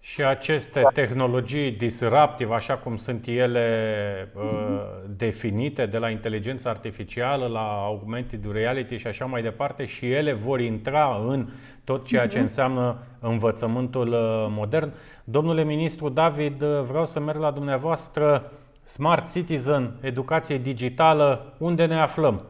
Și 0.04 0.22
aceste 0.22 0.82
tehnologii 0.92 1.70
disruptive, 1.70 2.54
așa 2.54 2.74
cum 2.74 2.96
sunt 2.96 3.26
ele 3.26 4.32
uh, 4.34 4.82
definite, 5.16 5.86
de 5.86 5.98
la 5.98 6.10
inteligența 6.10 6.70
artificială 6.70 7.46
la 7.46 7.82
augmented 7.84 8.52
reality 8.52 8.96
și 8.96 9.06
așa 9.06 9.24
mai 9.24 9.42
departe, 9.42 9.84
și 9.84 10.10
ele 10.10 10.32
vor 10.32 10.60
intra 10.60 11.24
în 11.28 11.48
tot 11.84 12.06
ceea 12.06 12.26
ce 12.26 12.36
mhm. 12.36 12.46
înseamnă 12.46 12.98
învățământul 13.20 14.08
uh, 14.08 14.46
modern. 14.48 14.92
Domnule 15.24 15.64
ministru 15.64 16.08
David, 16.08 16.62
uh, 16.62 16.80
vreau 16.88 17.06
să 17.06 17.20
merg 17.20 17.38
la 17.38 17.50
dumneavoastră. 17.50 18.52
Smart 18.84 19.32
Citizen, 19.32 19.92
educație 20.00 20.58
digitală, 20.58 21.54
unde 21.58 21.86
ne 21.86 22.00
aflăm? 22.00 22.44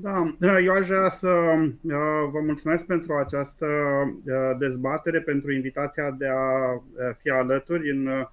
Da, 0.00 0.58
eu 0.64 0.74
aș 0.74 0.86
vrea 0.86 1.08
să 1.08 1.28
uh, 1.28 2.28
vă 2.30 2.40
mulțumesc 2.44 2.84
pentru 2.86 3.14
această 3.14 3.66
uh, 3.66 4.56
dezbatere, 4.58 5.20
pentru 5.20 5.52
invitația 5.52 6.10
de 6.10 6.26
a 6.28 6.72
uh, 6.72 6.80
fi 7.18 7.30
alături 7.30 7.90
în 7.90 8.26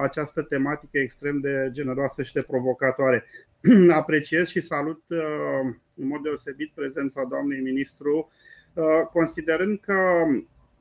această 0.00 0.42
tematică 0.42 0.98
extrem 0.98 1.40
de 1.40 1.68
generoasă 1.70 2.22
și 2.22 2.32
de 2.32 2.42
provocatoare. 2.42 3.24
Apreciez 4.00 4.48
și 4.48 4.60
salut 4.60 5.02
în 5.94 6.06
mod 6.06 6.22
deosebit 6.22 6.72
prezența 6.74 7.26
doamnei 7.28 7.60
ministru, 7.60 8.30
considerând 9.12 9.80
că 9.80 10.26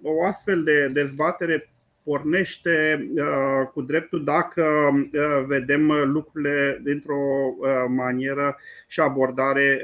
o 0.02 0.26
astfel 0.26 0.63
de 0.63 0.88
dezbatere 0.88 1.70
pornește 2.10 3.08
uh, 3.15 3.67
cu 3.74 3.82
dreptul 3.82 4.24
dacă 4.24 4.63
uh, 4.63 5.45
vedem 5.45 5.91
lucrurile 5.91 6.80
dintr-o 6.84 7.15
uh, 7.60 7.69
manieră 7.88 8.58
și 8.88 9.00
abordare 9.00 9.82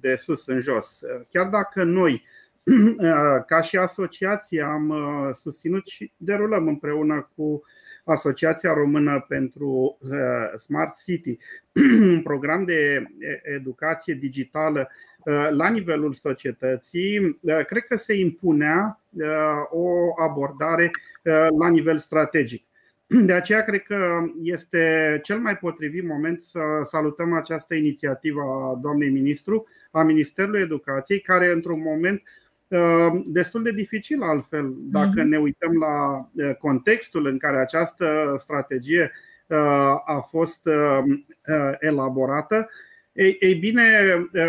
de 0.00 0.16
sus 0.16 0.46
în 0.46 0.60
jos. 0.60 1.00
Chiar 1.30 1.46
dacă 1.46 1.82
noi, 1.82 2.24
ca 3.46 3.60
și 3.60 3.76
asociație, 3.76 4.62
am 4.62 4.94
susținut 5.34 5.86
și 5.86 6.12
derulăm 6.16 6.68
împreună 6.68 7.30
cu 7.36 7.62
Asociația 8.04 8.72
Română 8.72 9.24
pentru 9.28 9.98
Smart 10.56 10.96
City, 11.04 11.38
un 12.14 12.22
program 12.22 12.64
de 12.64 13.04
educație 13.42 14.14
digitală 14.14 14.80
Uh, 14.80 15.07
la 15.50 15.68
nivelul 15.68 16.12
societății, 16.12 17.18
uh, 17.40 17.64
cred 17.66 17.82
că 17.82 17.96
se 17.96 18.14
impunea 18.14 19.00
uh, 19.10 19.26
o 19.70 19.88
abordare 20.22 20.90
la 21.58 21.68
nivel 21.68 21.98
strategic. 21.98 22.64
De 23.28 23.32
aceea 23.32 23.62
cred 23.62 23.82
că 23.82 24.24
este 24.42 25.18
cel 25.22 25.38
mai 25.38 25.56
potrivit 25.56 26.04
moment 26.04 26.42
să 26.42 26.60
salutăm 26.84 27.32
această 27.32 27.74
inițiativă 27.74 28.40
a 28.40 28.78
doamnei 28.82 29.10
ministru, 29.10 29.66
a 29.90 30.02
Ministerului 30.02 30.60
Educației, 30.60 31.20
care 31.20 31.52
într-un 31.52 31.82
moment 31.82 32.22
destul 33.26 33.62
de 33.62 33.72
dificil 33.72 34.22
altfel, 34.22 34.74
dacă 34.76 35.12
mhm. 35.14 35.28
ne 35.28 35.38
uităm 35.38 35.72
la 35.78 36.28
contextul 36.58 37.26
în 37.26 37.38
care 37.38 37.58
această 37.58 38.34
strategie 38.38 39.12
a 40.04 40.20
fost 40.28 40.68
elaborată, 41.78 42.68
ei, 43.18 43.36
ei 43.40 43.54
bine, 43.54 43.82
uh, 44.32 44.40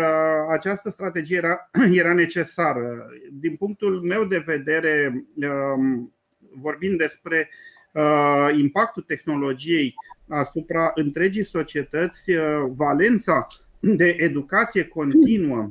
această 0.50 0.90
strategie 0.90 1.36
era, 1.36 1.70
era 2.02 2.12
necesară. 2.12 3.10
Din 3.32 3.56
punctul 3.56 4.00
meu 4.02 4.24
de 4.24 4.42
vedere, 4.46 5.24
um, 5.34 6.14
vorbind 6.54 6.98
despre 6.98 7.50
uh, 7.92 8.48
impactul 8.56 9.02
tehnologiei 9.02 9.94
asupra 10.28 10.90
întregii 10.94 11.44
societăți, 11.44 12.30
uh, 12.30 12.70
valența 12.76 13.46
de 13.80 14.16
educație 14.18 14.84
continuă 14.84 15.68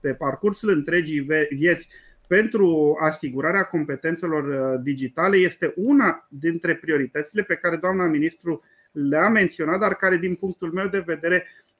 pe 0.00 0.14
parcursul 0.14 0.70
întregii 0.70 1.26
vieți 1.50 1.88
pentru 2.26 2.96
asigurarea 3.00 3.62
competențelor 3.62 4.76
digitale 4.76 5.36
este 5.36 5.72
una 5.76 6.26
dintre 6.28 6.74
prioritățile 6.74 7.42
pe 7.42 7.54
care 7.54 7.76
doamna 7.76 8.06
ministru 8.06 8.62
le-a 8.92 9.28
menționat, 9.28 9.80
dar 9.80 9.94
care, 9.94 10.16
din 10.16 10.34
punctul 10.34 10.72
meu 10.72 10.88
de 10.88 11.02
vedere, 11.06 11.46
Um, 11.46 11.62
uh, 11.62 11.73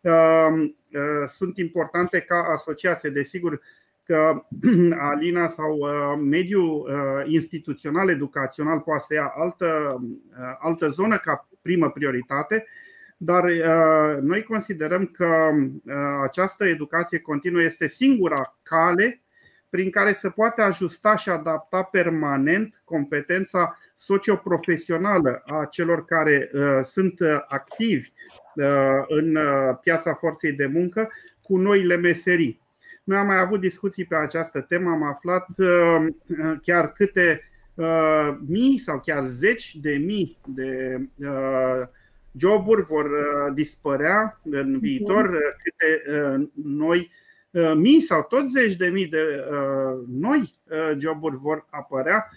sunt 1.27 1.57
importante 1.59 2.21
ca 2.21 2.47
asociație. 2.53 3.11
Desigur 3.11 3.61
că 4.05 4.45
Alina 5.11 5.49
sau 5.49 5.77
uh, 5.77 6.19
mediul 6.21 6.89
uh, 6.89 7.33
instituțional 7.33 8.09
educațional 8.09 8.81
poate 8.81 9.05
să 9.07 9.15
ia 9.15 9.33
altă, 9.37 10.01
altă 10.59 10.89
zonă 10.89 11.17
ca 11.17 11.49
primă 11.63 11.91
prioritate, 11.91 12.67
dar 13.17 13.45
noi 14.21 14.43
considerăm 14.43 15.07
că 15.07 15.51
această 16.23 16.65
educație 16.65 17.19
continuă 17.19 17.63
este 17.63 17.89
singura 17.89 18.57
cale 18.63 19.23
prin 19.71 19.91
care 19.91 20.13
se 20.13 20.31
poate 20.31 20.63
ajusta 20.63 21.17
și 21.17 21.29
adapta 21.29 21.83
permanent 21.83 22.83
competența 22.85 23.79
socioprofesională 23.95 25.43
a 25.47 25.65
celor 25.65 26.05
care 26.05 26.51
sunt 26.83 27.21
activi 27.49 28.09
Uh, 28.09 28.44
în 29.09 29.37
uh, 29.37 29.77
piața 29.81 30.15
forței 30.15 30.53
de 30.53 30.67
muncă 30.67 31.11
cu 31.43 31.57
noile 31.57 31.97
meserii. 31.97 32.63
Noi 33.05 33.19
am 33.19 33.27
mai 33.27 33.39
avut 33.39 33.61
discuții 33.61 34.05
pe 34.05 34.15
această 34.15 34.61
temă, 34.61 34.91
am 34.91 35.03
aflat 35.03 35.47
uh, 35.57 36.07
chiar 36.63 36.93
câte 36.93 37.49
mii 38.47 38.79
sau 38.79 39.01
chiar 39.01 39.25
zeci 39.25 39.77
de 39.81 39.93
mii 39.93 40.39
de 40.47 41.01
joburi 42.37 42.83
vor 42.83 43.11
dispărea 43.55 44.41
în 44.45 44.79
viitor, 44.79 45.39
câte 45.63 46.03
noi 46.65 47.11
mii 47.77 48.01
sau 48.01 48.23
tot 48.23 48.51
zeci 48.51 48.77
de 48.77 48.87
mii 48.87 49.07
de 49.07 49.45
noi 50.09 50.55
joburi 50.99 51.37
vor 51.37 51.67
apărea. 51.71 52.31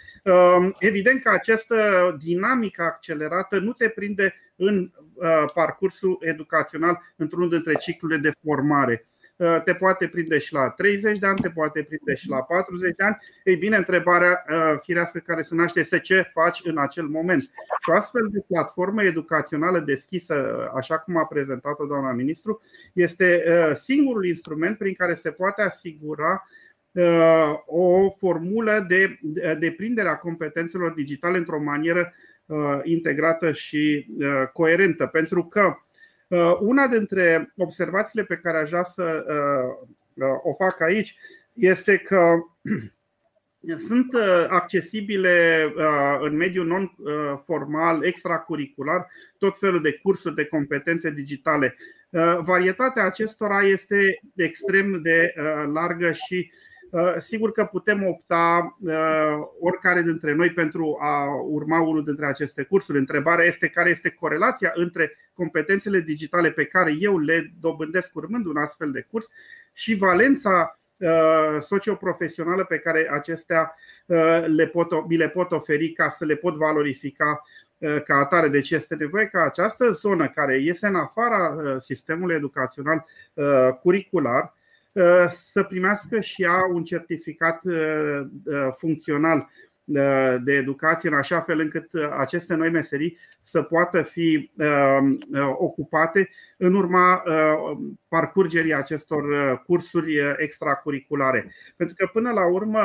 Evident 0.79 1.21
că 1.21 1.29
această 1.29 1.75
dinamică 2.23 2.81
accelerată 2.81 3.59
nu 3.59 3.73
te 3.73 3.89
prinde 3.89 4.33
în 4.55 4.77
uh, 4.77 5.06
parcursul 5.53 6.17
educațional 6.21 7.01
într-unul 7.15 7.49
dintre 7.49 7.73
ciclurile 7.73 8.19
de 8.19 8.31
formare. 8.43 9.07
Uh, 9.37 9.61
te 9.63 9.73
poate 9.73 10.07
prinde 10.07 10.39
și 10.39 10.53
la 10.53 10.69
30 10.69 11.19
de 11.19 11.25
ani, 11.25 11.39
te 11.39 11.49
poate 11.49 11.83
prinde 11.83 12.15
și 12.15 12.29
la 12.29 12.41
40 12.41 12.95
de 12.95 13.03
ani. 13.03 13.17
Ei 13.43 13.55
bine, 13.55 13.77
întrebarea 13.77 14.45
uh, 14.49 14.79
firească 14.81 15.19
care 15.19 15.41
se 15.41 15.55
naște 15.55 15.79
este 15.79 15.99
ce 15.99 16.29
faci 16.33 16.59
în 16.63 16.77
acel 16.77 17.07
moment. 17.07 17.41
Și 17.41 17.89
o 17.89 17.93
astfel 17.93 18.27
de 18.31 18.43
platformă 18.47 19.03
educațională 19.03 19.79
deschisă, 19.79 20.67
așa 20.75 20.97
cum 20.97 21.17
a 21.17 21.25
prezentat-o 21.25 21.85
doamna 21.85 22.11
ministru, 22.11 22.61
este 22.93 23.43
singurul 23.73 24.25
instrument 24.25 24.77
prin 24.77 24.93
care 24.93 25.13
se 25.13 25.31
poate 25.31 25.61
asigura 25.61 26.47
o 27.65 28.09
formulă 28.09 28.85
de 28.87 29.19
deprindere 29.59 30.09
a 30.09 30.17
competențelor 30.17 30.93
digitale 30.93 31.37
într-o 31.37 31.61
manieră 31.61 32.01
Uh, 32.01 32.36
integrată 32.83 33.51
și 33.51 34.07
uh, 34.19 34.47
coerentă. 34.53 35.05
Pentru 35.05 35.43
că 35.45 35.75
uh, 36.27 36.57
una 36.59 36.87
dintre 36.87 37.53
observațiile 37.57 38.23
pe 38.25 38.35
care 38.37 38.57
aș 38.57 38.69
vrea 38.69 38.83
să 38.83 39.25
o 40.43 40.53
fac 40.53 40.81
aici 40.81 41.17
este 41.53 41.97
că 41.97 42.33
sunt 43.87 44.13
accesibile 44.47 45.67
în 46.19 46.35
mediul 46.35 46.65
non-formal, 46.65 48.03
extracurricular, 48.03 49.07
tot 49.37 49.57
felul 49.57 49.81
de 49.81 49.93
cursuri 50.03 50.35
de 50.35 50.45
competențe 50.45 51.11
digitale. 51.11 51.75
Varietatea 52.39 53.05
acestora 53.05 53.61
este 53.61 54.19
extrem 54.35 55.01
de 55.01 55.33
largă 55.73 56.11
și 56.11 56.51
Uh, 56.51 56.76
sigur 57.19 57.51
că 57.51 57.65
putem 57.65 58.07
opta 58.07 58.77
uh, 58.79 58.93
oricare 59.59 60.01
dintre 60.01 60.33
noi 60.33 60.49
pentru 60.49 60.97
a 61.01 61.41
urma 61.43 61.81
unul 61.81 62.03
dintre 62.03 62.25
aceste 62.25 62.63
cursuri. 62.63 62.97
Întrebarea 62.97 63.45
este 63.45 63.67
care 63.67 63.89
este 63.89 64.09
corelația 64.09 64.71
între 64.73 65.11
competențele 65.33 65.99
digitale 65.99 66.51
pe 66.51 66.65
care 66.65 66.93
eu 66.99 67.19
le 67.19 67.51
dobândesc 67.59 68.15
urmând 68.15 68.45
un 68.45 68.57
astfel 68.57 68.91
de 68.91 69.07
curs 69.11 69.27
și 69.73 69.95
valența 69.95 70.79
uh, 70.97 71.07
socioprofesională 71.59 72.63
pe 72.63 72.79
care 72.79 73.09
acestea 73.11 73.75
le 74.45 74.67
pot, 74.67 75.07
mi 75.07 75.17
le 75.17 75.29
pot 75.29 75.51
oferi 75.51 75.91
ca 75.91 76.09
să 76.09 76.25
le 76.25 76.35
pot 76.35 76.55
valorifica 76.55 77.41
ca 78.05 78.15
atare. 78.15 78.47
Deci 78.47 78.71
este 78.71 78.95
nevoie 78.95 79.25
ca 79.25 79.43
această 79.43 79.91
zonă 79.91 80.29
care 80.29 80.53
este 80.53 80.87
în 80.87 80.95
afara 80.95 81.55
sistemului 81.79 82.35
educațional 82.35 83.05
curricular 83.81 84.43
Uh, 84.43 84.56
să 85.29 85.63
primească 85.63 86.19
și 86.19 86.43
ea 86.43 86.59
un 86.73 86.83
certificat 86.83 87.59
uh, 87.63 88.19
uh, 88.45 88.67
funcțional 88.77 89.49
de 90.43 90.53
educație, 90.53 91.09
în 91.09 91.15
așa 91.15 91.39
fel 91.39 91.59
încât 91.59 91.89
aceste 92.17 92.55
noi 92.55 92.69
meserii 92.69 93.17
să 93.41 93.61
poată 93.61 94.01
fi 94.01 94.51
ocupate 95.53 96.29
în 96.57 96.73
urma 96.73 97.23
parcurgerii 98.07 98.73
acestor 98.73 99.23
cursuri 99.65 100.15
extracurriculare. 100.37 101.51
Pentru 101.75 101.95
că, 101.95 102.09
până 102.13 102.31
la 102.31 102.45
urmă, 102.45 102.79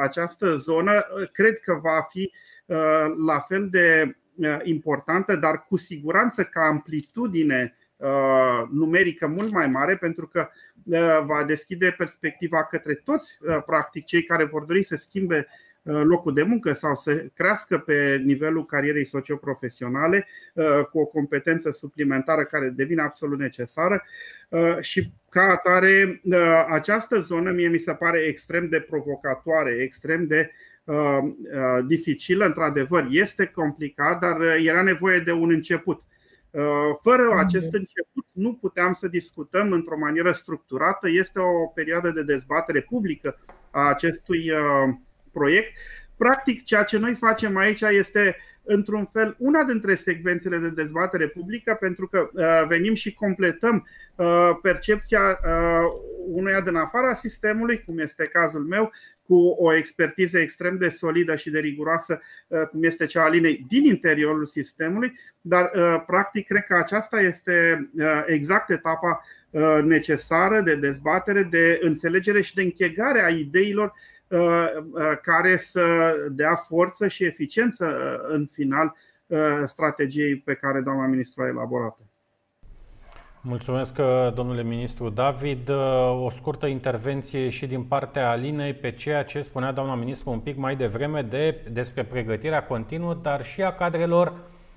această 0.00 0.56
zonă 0.56 1.04
cred 1.32 1.60
că 1.60 1.78
va 1.82 2.06
fi 2.10 2.32
la 3.26 3.38
fel 3.38 3.68
de 3.70 4.16
importantă, 4.62 5.36
dar 5.36 5.64
cu 5.68 5.76
siguranță 5.76 6.44
ca 6.44 6.66
amplitudine 6.66 7.76
numerică 8.70 9.26
mult 9.26 9.50
mai 9.50 9.66
mare, 9.66 9.96
pentru 9.96 10.26
că 10.26 10.48
Uh, 10.84 11.22
va 11.24 11.44
deschide 11.44 11.94
perspectiva 11.98 12.64
către 12.64 12.94
toți, 12.94 13.38
uh, 13.40 13.62
practic, 13.66 14.04
cei 14.04 14.22
care 14.22 14.44
vor 14.44 14.64
dori 14.64 14.82
să 14.82 14.96
schimbe 14.96 15.46
uh, 15.82 16.00
locul 16.04 16.34
de 16.34 16.42
muncă 16.42 16.72
sau 16.72 16.94
să 16.94 17.26
crească 17.34 17.78
pe 17.78 18.22
nivelul 18.24 18.64
carierei 18.64 19.04
socioprofesionale 19.04 20.26
cu 20.90 20.98
o 20.98 21.04
competență 21.04 21.70
suplimentară 21.70 22.44
care 22.44 22.68
devine 22.68 23.02
absolut 23.02 23.38
necesară 23.38 24.04
și 24.80 25.12
ca 25.28 25.42
atare 25.42 26.22
această 26.70 27.18
zonă 27.18 27.50
mie 27.50 27.68
mi 27.68 27.78
se 27.78 27.92
pare 27.92 28.18
extrem 28.18 28.68
de 28.68 28.80
provocatoare, 28.80 29.70
extrem 29.70 30.26
de 30.26 30.50
dificilă, 31.86 32.44
într-adevăr 32.44 33.06
este 33.10 33.44
complicat, 33.54 34.20
dar 34.20 34.40
era 34.64 34.82
nevoie 34.82 35.18
de 35.18 35.32
un 35.32 35.50
început. 35.50 36.02
Uh, 36.52 36.62
fără 37.00 37.34
acest 37.36 37.72
început 37.72 38.26
nu 38.32 38.54
puteam 38.54 38.92
să 38.92 39.08
discutăm 39.08 39.72
într-o 39.72 39.98
manieră 39.98 40.32
structurată. 40.32 41.08
Este 41.08 41.38
o 41.38 41.66
perioadă 41.66 42.10
de 42.10 42.22
dezbatere 42.22 42.80
publică 42.80 43.38
a 43.70 43.88
acestui 43.88 44.50
uh, 44.50 44.94
proiect. 45.32 45.72
Practic, 46.16 46.64
ceea 46.64 46.84
ce 46.84 46.98
noi 46.98 47.14
facem 47.14 47.56
aici 47.56 47.80
este 47.80 48.36
într-un 48.64 49.04
fel, 49.04 49.36
una 49.38 49.62
dintre 49.62 49.94
secvențele 49.94 50.56
de 50.56 50.70
dezbatere 50.70 51.26
publică, 51.26 51.76
pentru 51.80 52.06
că 52.06 52.30
uh, 52.32 52.66
venim 52.68 52.94
și 52.94 53.14
completăm 53.14 53.86
uh, 54.16 54.50
percepția 54.62 55.20
uh, 55.20 55.86
unuia 56.26 56.60
din 56.60 56.74
afara 56.74 57.14
sistemului, 57.14 57.82
cum 57.86 57.98
este 57.98 58.26
cazul 58.26 58.64
meu, 58.64 58.92
cu 59.26 59.56
o 59.58 59.74
expertiză 59.74 60.38
extrem 60.38 60.76
de 60.78 60.88
solidă 60.88 61.36
și 61.36 61.50
de 61.50 61.58
riguroasă, 61.58 62.20
uh, 62.46 62.62
cum 62.62 62.82
este 62.82 63.06
cea 63.06 63.24
a 63.24 63.28
Linei, 63.28 63.64
din 63.68 63.84
interiorul 63.84 64.46
sistemului, 64.46 65.18
dar 65.40 65.70
uh, 65.74 66.02
practic 66.06 66.46
cred 66.46 66.64
că 66.64 66.74
aceasta 66.76 67.20
este 67.20 67.88
uh, 67.94 68.22
exact 68.26 68.70
etapa 68.70 69.24
necesară 69.84 70.60
de 70.60 70.76
dezbatere, 70.76 71.42
de 71.42 71.78
înțelegere 71.82 72.42
și 72.42 72.54
de 72.54 72.62
închegare 72.62 73.24
a 73.24 73.28
ideilor 73.28 73.92
care 75.22 75.56
să 75.56 76.14
dea 76.30 76.54
forță 76.54 77.08
și 77.08 77.24
eficiență 77.24 78.16
în 78.28 78.46
final 78.46 78.96
strategiei 79.64 80.36
pe 80.36 80.54
care 80.54 80.80
doamna 80.80 81.06
ministru 81.06 81.42
a 81.42 81.46
elaborat-o. 81.46 82.02
Mulțumesc, 83.44 83.98
uh, 83.98 84.34
domnule 84.34 84.62
ministru 84.62 85.08
David. 85.08 85.68
Uh, 85.68 86.24
o 86.24 86.30
scurtă 86.30 86.66
intervenție 86.66 87.48
și 87.48 87.66
din 87.66 87.82
partea 87.82 88.30
Alinei 88.30 88.74
pe 88.74 88.90
ceea 88.90 89.24
ce 89.24 89.40
spunea 89.40 89.72
doamna 89.72 89.94
ministru 89.94 90.30
un 90.30 90.38
pic 90.38 90.56
mai 90.56 90.76
devreme 90.76 91.22
de, 91.22 91.60
despre 91.72 92.04
pregătirea 92.04 92.64
continuă, 92.64 93.18
dar 93.22 93.44
și 93.44 93.62
a 93.62 93.72
cadrelor 93.72 94.32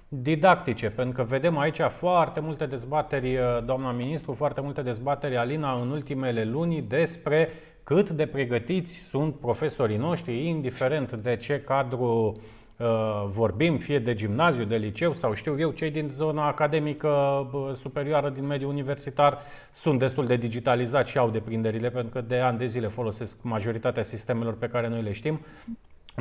didactice, 0.08 0.90
pentru 0.90 1.14
că 1.16 1.24
vedem 1.30 1.58
aici 1.58 1.80
foarte 1.90 2.40
multe 2.40 2.66
dezbateri, 2.66 3.38
uh, 3.38 3.64
doamna 3.66 3.92
ministru, 3.92 4.34
foarte 4.34 4.62
multe 4.62 4.82
dezbateri, 4.82 5.38
Alina, 5.38 5.82
în 5.82 5.90
ultimele 5.90 6.44
luni 6.44 6.82
despre 6.82 7.50
cât 7.86 8.10
de 8.10 8.26
pregătiți 8.26 8.94
sunt 8.94 9.36
profesorii 9.36 9.98
noștri, 9.98 10.48
indiferent 10.48 11.14
de 11.14 11.36
ce 11.36 11.62
cadru 11.62 12.36
Uh, 12.78 13.26
vorbim, 13.28 13.78
fie 13.78 14.00
de 14.00 14.14
gimnaziu, 14.14 14.64
de 14.64 14.76
liceu 14.76 15.14
sau 15.14 15.34
știu 15.34 15.60
eu, 15.60 15.72
cei 15.72 15.92
din 15.92 16.08
zona 16.08 16.48
academică 16.48 17.48
superioară 17.76 18.30
din 18.30 18.46
mediul 18.46 18.70
universitar 18.70 19.40
sunt 19.72 20.00
destul 20.00 20.26
de 20.26 20.36
digitalizați 20.36 21.12
și 21.12 21.18
au 21.18 21.30
deprinderile 21.30 21.90
pentru 21.90 22.12
că 22.12 22.22
de 22.22 22.36
ani 22.36 22.58
de 22.58 22.66
zile 22.66 22.88
folosesc 22.88 23.38
majoritatea 23.42 24.04
sistemelor 24.04 24.58
pe 24.58 24.68
care 24.68 24.88
noi 24.88 25.02
le 25.02 25.12
știm. 25.12 25.40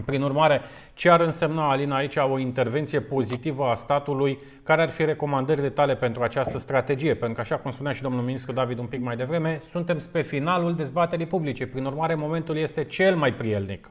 Prin 0.03 0.23
urmare, 0.23 0.61
ce 0.95 1.11
ar 1.11 1.21
însemna, 1.21 1.71
Alina, 1.71 1.97
aici 1.97 2.17
o 2.17 2.39
intervenție 2.39 3.01
pozitivă 3.01 3.65
a 3.65 3.75
statului? 3.75 4.39
Care 4.63 4.83
ar 4.83 4.91
fi 4.91 5.05
recomandările 5.05 5.71
tale 5.71 5.97
pentru 5.97 6.23
această 6.23 6.59
strategie? 6.59 7.15
Pentru 7.15 7.35
că, 7.35 7.41
așa 7.41 7.57
cum 7.57 7.71
spunea 7.71 7.93
și 7.93 8.03
domnul 8.03 8.23
ministru 8.23 8.53
David 8.53 8.79
un 8.79 8.87
pic 8.87 9.01
mai 9.01 9.17
devreme, 9.17 9.63
suntem 9.71 9.99
spre 9.99 10.23
finalul 10.23 10.75
dezbaterii 10.75 11.27
publice. 11.27 11.67
Prin 11.67 11.85
urmare, 11.85 12.15
momentul 12.15 12.57
este 12.57 12.85
cel 12.85 13.17
mai 13.17 13.35
prielnic. 13.35 13.91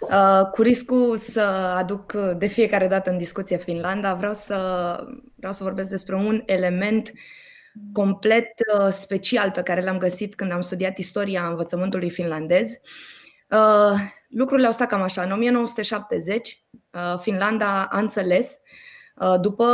Uh, 0.00 0.48
cu 0.50 0.62
riscul 0.62 1.16
să 1.16 1.40
aduc 1.78 2.12
de 2.12 2.46
fiecare 2.46 2.88
dată 2.88 3.10
în 3.10 3.18
discuție 3.18 3.56
Finlanda, 3.56 4.14
vreau 4.14 4.32
să, 4.32 4.56
vreau 5.34 5.52
să 5.52 5.64
vorbesc 5.64 5.88
despre 5.88 6.14
un 6.14 6.42
element 6.46 7.12
complet 7.92 8.48
uh, 8.78 8.88
special 8.90 9.50
pe 9.50 9.62
care 9.62 9.82
l-am 9.82 9.98
găsit 9.98 10.34
când 10.34 10.52
am 10.52 10.60
studiat 10.60 10.98
istoria 10.98 11.46
învățământului 11.46 12.10
finlandez. 12.10 12.70
Uh, 12.70 13.20
lucrurile 14.28 14.66
au 14.66 14.72
stat 14.72 14.88
cam 14.88 15.02
așa. 15.02 15.22
În 15.22 15.30
1970, 15.30 16.62
Finlanda 17.20 17.84
a 17.84 17.98
înțeles, 17.98 18.60
după 19.40 19.64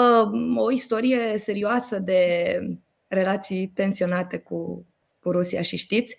o 0.57 0.71
istorie 0.71 1.37
serioasă 1.37 1.99
de 1.99 2.61
relații 3.09 3.71
tensionate 3.75 4.39
cu, 4.39 4.87
cu 5.21 5.31
Rusia 5.31 5.63
și 5.63 5.77
știți, 5.77 6.17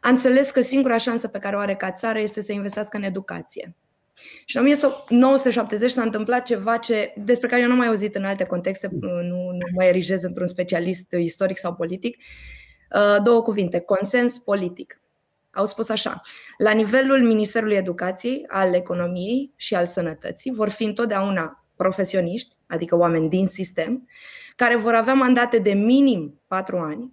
a 0.00 0.08
înțeles 0.08 0.50
că 0.50 0.60
singura 0.60 0.96
șansă 0.96 1.28
pe 1.28 1.38
care 1.38 1.56
o 1.56 1.58
are 1.58 1.74
ca 1.74 1.92
țară 1.92 2.18
este 2.18 2.40
să 2.40 2.52
investească 2.52 2.96
în 2.96 3.02
educație. 3.02 3.74
Și 4.44 4.56
în 4.56 4.62
1970 4.62 5.90
s-a 5.90 6.02
întâmplat 6.02 6.44
ceva 6.44 6.76
ce, 6.76 7.12
despre 7.16 7.48
care 7.48 7.60
eu 7.60 7.66
nu 7.66 7.72
am 7.72 7.78
mai 7.78 7.88
auzit 7.88 8.14
în 8.14 8.24
alte 8.24 8.44
contexte, 8.44 8.88
nu, 9.00 9.20
nu 9.20 9.66
mă 9.74 9.84
erigez 9.84 10.22
într-un 10.22 10.46
specialist 10.46 11.12
istoric 11.12 11.58
sau 11.58 11.74
politic. 11.74 12.16
Uh, 12.16 13.22
două 13.22 13.42
cuvinte, 13.42 13.80
consens 13.80 14.38
politic. 14.38 15.00
Au 15.54 15.66
spus 15.66 15.88
așa, 15.88 16.20
la 16.58 16.70
nivelul 16.70 17.22
Ministerului 17.22 17.76
Educației, 17.76 18.44
al 18.48 18.74
Economiei 18.74 19.52
și 19.56 19.74
al 19.74 19.86
Sănătății 19.86 20.52
vor 20.52 20.68
fi 20.68 20.84
întotdeauna 20.84 21.64
profesioniști, 21.76 22.56
adică 22.66 22.96
oameni 22.96 23.28
din 23.28 23.46
sistem, 23.46 24.08
care 24.56 24.76
vor 24.76 24.94
avea 24.94 25.14
mandate 25.14 25.58
de 25.58 25.72
minim 25.72 26.40
patru 26.46 26.78
ani, 26.78 27.12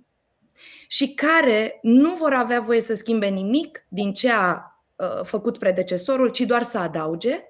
și 0.88 1.14
care 1.14 1.80
nu 1.82 2.14
vor 2.14 2.34
avea 2.34 2.60
voie 2.60 2.82
să 2.82 2.96
schimbe 2.96 3.28
nimic 3.28 3.86
din 3.88 4.14
ce 4.14 4.32
a 4.32 4.58
uh, 4.96 5.24
făcut 5.24 5.58
predecesorul, 5.58 6.30
ci 6.30 6.40
doar 6.42 6.64
să 6.64 6.78
adauge 6.78 7.44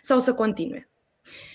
sau 0.00 0.18
să 0.18 0.34
continue. 0.34 0.90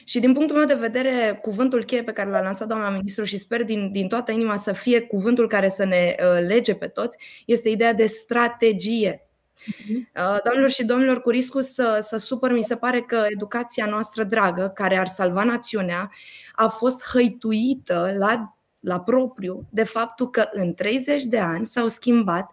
Și 0.03 0.19
din 0.19 0.33
punctul 0.33 0.57
meu 0.57 0.65
de 0.65 0.73
vedere, 0.73 1.39
cuvântul 1.41 1.83
cheie 1.83 2.03
pe 2.03 2.11
care 2.11 2.29
l-a 2.29 2.41
lansat 2.41 2.67
doamna 2.67 2.89
ministru 2.89 3.23
și 3.23 3.37
sper 3.37 3.63
din, 3.63 3.91
din 3.91 4.07
toată 4.07 4.31
inima 4.31 4.55
să 4.55 4.71
fie 4.71 5.01
cuvântul 5.01 5.47
care 5.47 5.69
să 5.69 5.83
ne 5.85 6.15
uh, 6.19 6.47
lege 6.47 6.75
pe 6.75 6.87
toți, 6.87 7.17
este 7.45 7.69
ideea 7.69 7.93
de 7.93 8.05
strategie. 8.05 9.27
Uh-huh. 9.63 10.41
Doamnelor 10.43 10.69
și 10.69 10.85
domnilor, 10.85 11.21
cu 11.21 11.29
riscul 11.29 11.61
să, 11.61 11.99
să 12.01 12.17
supăr, 12.17 12.51
mi 12.51 12.63
se 12.63 12.75
pare 12.75 13.01
că 13.01 13.25
educația 13.29 13.85
noastră 13.85 14.23
dragă, 14.23 14.71
care 14.75 14.97
ar 14.97 15.07
salva 15.07 15.43
națiunea, 15.43 16.11
a 16.55 16.67
fost 16.67 17.03
hăituită 17.03 18.15
la 18.17 18.57
la 18.83 18.99
propriu 18.99 19.67
de 19.69 19.83
faptul 19.83 20.29
că 20.29 20.47
în 20.51 20.73
30 20.73 21.23
de 21.23 21.39
ani 21.39 21.65
s-au 21.65 21.87
schimbat 21.87 22.51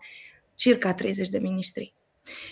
circa 0.54 0.94
30 0.94 1.28
de 1.28 1.38
miniștri. 1.38 1.94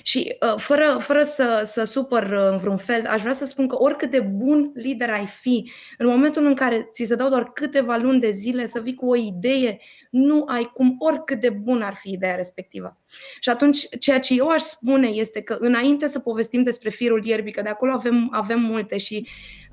Și 0.03 0.37
uh, 0.41 0.55
fără, 0.57 0.99
fără 1.01 1.22
să, 1.22 1.62
să 1.64 1.85
supăr 1.85 2.22
uh, 2.22 2.51
în 2.51 2.59
vreun 2.59 2.76
fel, 2.76 3.07
aș 3.07 3.20
vrea 3.20 3.33
să 3.33 3.47
spun 3.47 3.66
că 3.66 3.76
oricât 3.79 4.11
de 4.11 4.20
bun 4.20 4.70
lider 4.74 5.11
ai 5.11 5.26
fi, 5.26 5.70
în 5.99 6.07
momentul 6.07 6.47
în 6.47 6.55
care 6.55 6.89
ți 6.93 7.05
se 7.05 7.14
dau 7.14 7.29
doar 7.29 7.53
câteva 7.53 7.97
luni 7.97 8.20
de 8.20 8.31
zile 8.31 8.66
să 8.66 8.81
vii 8.81 8.95
cu 8.95 9.09
o 9.09 9.16
idee, 9.16 9.79
nu 10.11 10.45
ai 10.47 10.70
cum, 10.74 10.97
oricât 10.99 11.41
de 11.41 11.51
bun 11.51 11.83
ar 11.83 11.95
fi 11.95 12.11
ideea 12.11 12.35
respectivă. 12.35 12.99
Și 13.41 13.49
atunci, 13.49 13.89
ceea 13.99 14.18
ce 14.18 14.35
eu 14.35 14.49
aș 14.49 14.61
spune 14.61 15.09
este 15.09 15.41
că 15.41 15.57
înainte 15.59 16.07
să 16.07 16.18
povestim 16.18 16.62
despre 16.62 16.91
firul 16.91 17.24
ierbii, 17.24 17.53
că 17.53 17.62
de 17.62 17.68
acolo 17.68 17.93
avem, 17.93 18.29
avem 18.33 18.61
multe 18.61 18.97
și 18.97 19.26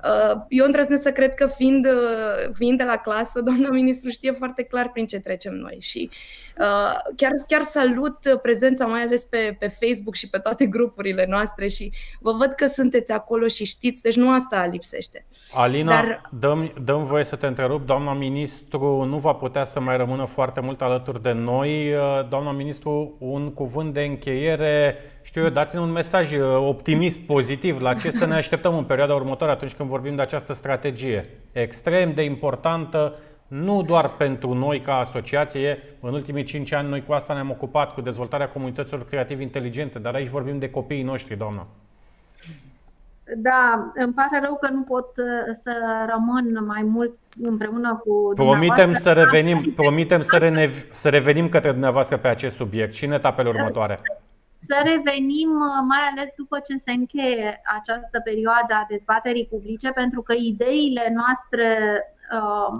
uh, 0.04 0.40
eu 0.48 0.64
îndrăznesc 0.64 1.02
să 1.02 1.12
cred 1.12 1.34
că 1.34 1.46
fiind, 1.46 1.86
uh, 1.86 2.48
fiind 2.54 2.78
de 2.78 2.84
la 2.84 2.96
clasă, 2.96 3.40
doamna 3.48 3.70
ministru 3.70 4.10
știe 4.10 4.32
foarte 4.32 4.62
clar 4.62 4.90
prin 4.90 5.06
ce 5.06 5.20
trecem 5.20 5.54
noi 5.54 5.76
și 5.80 6.10
uh, 6.58 6.94
chiar, 7.16 7.32
chiar 7.46 7.62
salut 7.62 8.18
prezența 8.42 8.86
mai 8.86 9.02
ales 9.02 9.24
pe, 9.24 9.56
pe 9.58 9.66
Facebook 9.68 9.95
și 10.12 10.30
pe 10.30 10.38
toate 10.38 10.66
grupurile 10.66 11.26
noastre 11.28 11.68
și 11.68 11.92
vă 12.20 12.32
văd 12.32 12.52
că 12.52 12.66
sunteți 12.66 13.12
acolo 13.12 13.46
și 13.46 13.64
știți, 13.64 14.02
deci 14.02 14.16
nu 14.16 14.32
asta 14.32 14.68
lipsește. 14.70 15.26
Alina, 15.52 15.94
Dar... 15.94 16.30
dăm, 16.38 16.72
dăm 16.84 17.04
voie 17.04 17.24
să 17.24 17.36
te 17.36 17.46
întrerup, 17.46 17.86
doamna 17.86 18.12
ministru 18.12 19.04
nu 19.04 19.18
va 19.18 19.32
putea 19.32 19.64
să 19.64 19.80
mai 19.80 19.96
rămână 19.96 20.24
foarte 20.24 20.60
mult 20.60 20.80
alături 20.80 21.22
de 21.22 21.32
noi. 21.32 21.94
Uh, 21.94 22.28
doamna 22.28 22.52
ministru, 22.52 23.16
un 23.18 23.52
cuvânt 23.52 23.94
de 23.94 24.00
încheiere, 24.00 24.96
știu 25.22 25.42
eu, 25.42 25.48
dați-ne 25.48 25.80
un 25.80 25.90
mesaj 25.90 26.32
uh, 26.32 26.42
optimist, 26.56 27.18
pozitiv, 27.18 27.80
la 27.80 27.94
ce 27.94 28.10
să 28.10 28.26
ne 28.26 28.34
așteptăm 28.34 28.76
în 28.76 28.84
perioada 28.84 29.14
următoare 29.14 29.52
atunci 29.52 29.72
când 29.74 29.88
vorbim 29.88 30.14
de 30.16 30.22
această 30.22 30.52
strategie 30.52 31.28
extrem 31.52 32.14
de 32.14 32.22
importantă, 32.22 33.18
nu 33.48 33.82
doar 33.82 34.08
pentru 34.16 34.54
noi 34.54 34.80
ca 34.80 34.98
asociație, 34.98 35.78
în 36.00 36.12
ultimii 36.12 36.44
5 36.44 36.72
ani 36.72 36.88
noi 36.88 37.04
cu 37.04 37.12
asta 37.12 37.32
ne-am 37.32 37.50
ocupat, 37.50 37.94
cu 37.94 38.00
dezvoltarea 38.00 38.48
comunităților 38.48 39.06
creative 39.06 39.42
inteligente, 39.42 39.98
dar 39.98 40.14
aici 40.14 40.28
vorbim 40.28 40.58
de 40.58 40.70
copiii 40.70 41.02
noștri, 41.02 41.36
doamna. 41.36 41.66
Da, 43.36 43.92
îmi 43.94 44.12
pare 44.12 44.40
rău 44.44 44.58
că 44.60 44.68
nu 44.70 44.82
pot 44.82 45.16
uh, 45.16 45.24
să 45.52 45.72
rămân 46.10 46.64
mai 46.66 46.82
mult 46.82 47.12
împreună 47.42 48.02
cu 48.04 48.32
Promitem 48.34 48.94
să 48.94 49.12
revenim, 49.12 49.72
promitem 49.76 50.22
să, 50.22 50.36
rene, 50.36 50.70
să 50.90 51.08
revenim 51.08 51.48
către 51.48 51.70
dumneavoastră 51.70 52.16
pe 52.16 52.28
acest 52.28 52.56
subiect 52.56 52.94
și 52.94 53.04
în 53.04 53.12
etapele 53.12 53.48
următoare. 53.48 54.00
Să 54.58 54.74
revenim 54.84 55.50
uh, 55.50 55.84
mai 55.88 56.02
ales 56.10 56.30
după 56.36 56.58
ce 56.58 56.76
se 56.78 56.92
încheie 56.92 57.60
această 57.78 58.20
perioadă 58.24 58.74
a 58.74 58.86
dezbaterii 58.88 59.46
publice, 59.46 59.90
pentru 59.90 60.22
că 60.22 60.34
ideile 60.38 61.14
noastre 61.14 61.78
uh, 61.92 62.15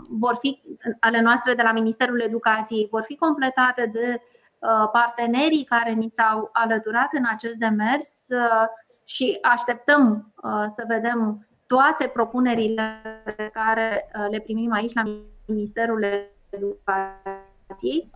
vor 0.09 0.37
fi, 0.41 0.63
ale 1.01 1.21
noastre 1.21 1.55
de 1.55 1.63
la 1.63 1.73
Ministerul 1.73 2.21
Educației 2.21 2.89
vor 2.91 3.03
fi 3.03 3.17
completate 3.17 3.91
de 3.93 4.21
uh, 4.59 4.89
partenerii 4.93 5.65
care 5.65 5.93
ni 5.93 6.09
s-au 6.11 6.49
alăturat 6.53 7.09
în 7.13 7.25
acest 7.31 7.55
demers 7.55 8.27
uh, 8.29 8.67
și 9.05 9.39
așteptăm 9.43 10.33
uh, 10.43 10.65
să 10.69 10.85
vedem 10.87 11.47
toate 11.67 12.07
propunerile 12.07 13.01
pe 13.25 13.51
care 13.53 14.11
uh, 14.19 14.27
le 14.31 14.41
primim 14.41 14.73
aici 14.73 14.95
la 14.95 15.03
Ministerul 15.47 16.07
Educației. 16.51 18.11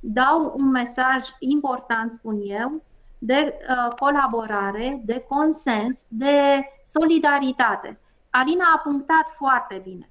Dau 0.00 0.54
un 0.56 0.70
mesaj 0.70 1.28
important, 1.38 2.12
spun 2.12 2.40
eu, 2.42 2.82
de 3.18 3.54
uh, 3.68 3.94
colaborare, 3.94 5.00
de 5.04 5.24
consens, 5.28 6.06
de 6.08 6.64
solidaritate. 6.84 8.00
Alina 8.34 8.64
a 8.74 8.78
punctat 8.78 9.28
foarte 9.36 9.80
bine. 9.84 10.08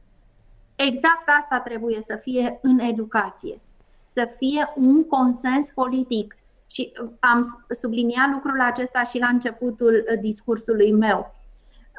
Exact 0.76 1.30
asta 1.40 1.60
trebuie 1.60 2.02
să 2.02 2.16
fie 2.16 2.60
în 2.62 2.80
educație. 2.80 3.62
Să 4.06 4.30
fie 4.38 4.74
un 4.76 5.08
consens 5.08 5.70
politic 5.70 6.38
și 6.68 6.94
uh, 7.02 7.10
am 7.20 7.66
subliniat 7.70 8.30
lucrul 8.32 8.62
acesta 8.62 9.04
și 9.04 9.20
la 9.20 9.28
începutul 9.28 10.06
uh, 10.12 10.20
discursului 10.20 10.92
meu. 10.92 11.36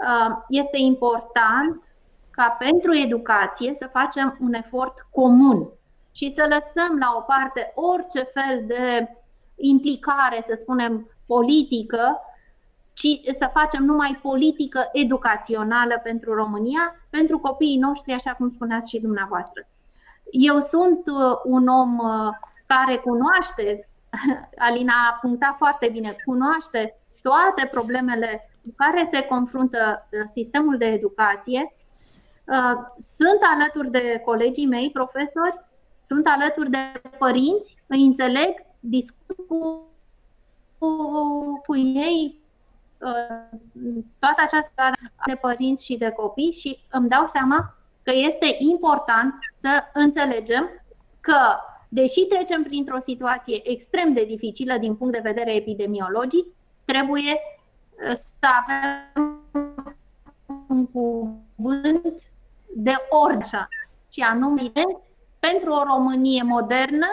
uh, 0.07 0.37
este 0.49 0.79
important 0.79 1.83
ca 2.31 2.57
pentru 2.59 2.95
educație 2.95 3.75
să 3.75 3.89
facem 3.93 4.37
un 4.41 4.53
efort 4.53 5.07
comun 5.11 5.69
și 6.13 6.31
să 6.31 6.47
lăsăm 6.49 6.99
la 6.99 7.15
o 7.17 7.21
parte 7.21 7.73
orice 7.75 8.23
fel 8.23 8.65
de 8.67 9.09
implicare, 9.57 10.45
să 10.47 10.55
spunem, 10.55 11.11
politică, 11.27 12.21
ci 12.93 13.35
să 13.35 13.51
facem 13.53 13.85
numai 13.85 14.19
politică 14.23 14.89
educațională 14.93 16.01
pentru 16.03 16.35
România, 16.35 16.97
pentru 17.11 17.39
copiii 17.39 17.79
noștri, 17.79 18.13
așa 18.13 18.35
cum 18.35 18.49
spuneați 18.49 18.91
și 18.91 19.01
dumneavoastră. 19.01 19.67
Eu 20.31 20.61
sunt 20.61 21.03
uh, 21.07 21.39
un 21.45 21.67
om 21.69 21.99
uh, 21.99 22.29
care 22.67 22.97
cunoaște, 22.97 23.89
Alina 24.67 24.93
a 25.11 25.19
punctat 25.21 25.57
foarte 25.57 25.89
bine, 25.93 26.17
cunoaște 26.25 26.99
toate 27.23 27.69
problemele 27.71 28.51
cu 28.63 28.73
care 28.77 29.09
se 29.11 29.23
confruntă 29.23 30.09
uh, 30.11 30.21
sistemul 30.31 30.79
de 30.79 30.85
educație. 30.85 31.75
Sunt 32.97 33.41
alături 33.55 33.91
de 33.91 34.23
colegii 34.25 34.67
mei, 34.67 34.91
profesori, 34.91 35.61
sunt 36.01 36.27
alături 36.27 36.71
de 36.71 37.01
părinți, 37.19 37.77
îi 37.87 38.03
înțeleg, 38.03 38.55
discut 38.81 39.37
cu, 39.49 39.87
cu, 40.79 40.97
cu 41.67 41.77
ei 41.77 42.42
toată 44.19 44.43
această 44.45 44.83
de 45.27 45.35
părinți 45.35 45.85
și 45.85 45.97
de 45.97 46.11
copii 46.11 46.53
și 46.53 46.79
îmi 46.91 47.09
dau 47.09 47.27
seama 47.27 47.75
că 48.03 48.13
este 48.15 48.57
important 48.59 49.35
să 49.55 49.69
înțelegem 49.93 50.71
că, 51.21 51.39
deși 51.89 52.27
trecem 52.27 52.63
printr-o 52.63 53.01
situație 53.01 53.71
extrem 53.71 54.13
de 54.13 54.25
dificilă 54.25 54.77
din 54.79 54.97
punct 54.97 55.13
de 55.13 55.21
vedere 55.23 55.55
epidemiologic, 55.55 56.47
trebuie 56.85 57.33
uh, 57.33 58.13
să 58.15 58.47
avem 58.61 59.41
un 60.69 60.87
cuvânt 60.87 62.23
de 62.75 62.95
orice, 63.09 63.69
și 64.13 64.21
anume 64.21 64.73
pentru 65.39 65.73
o 65.73 65.83
Românie 65.83 66.43
modernă 66.43 67.07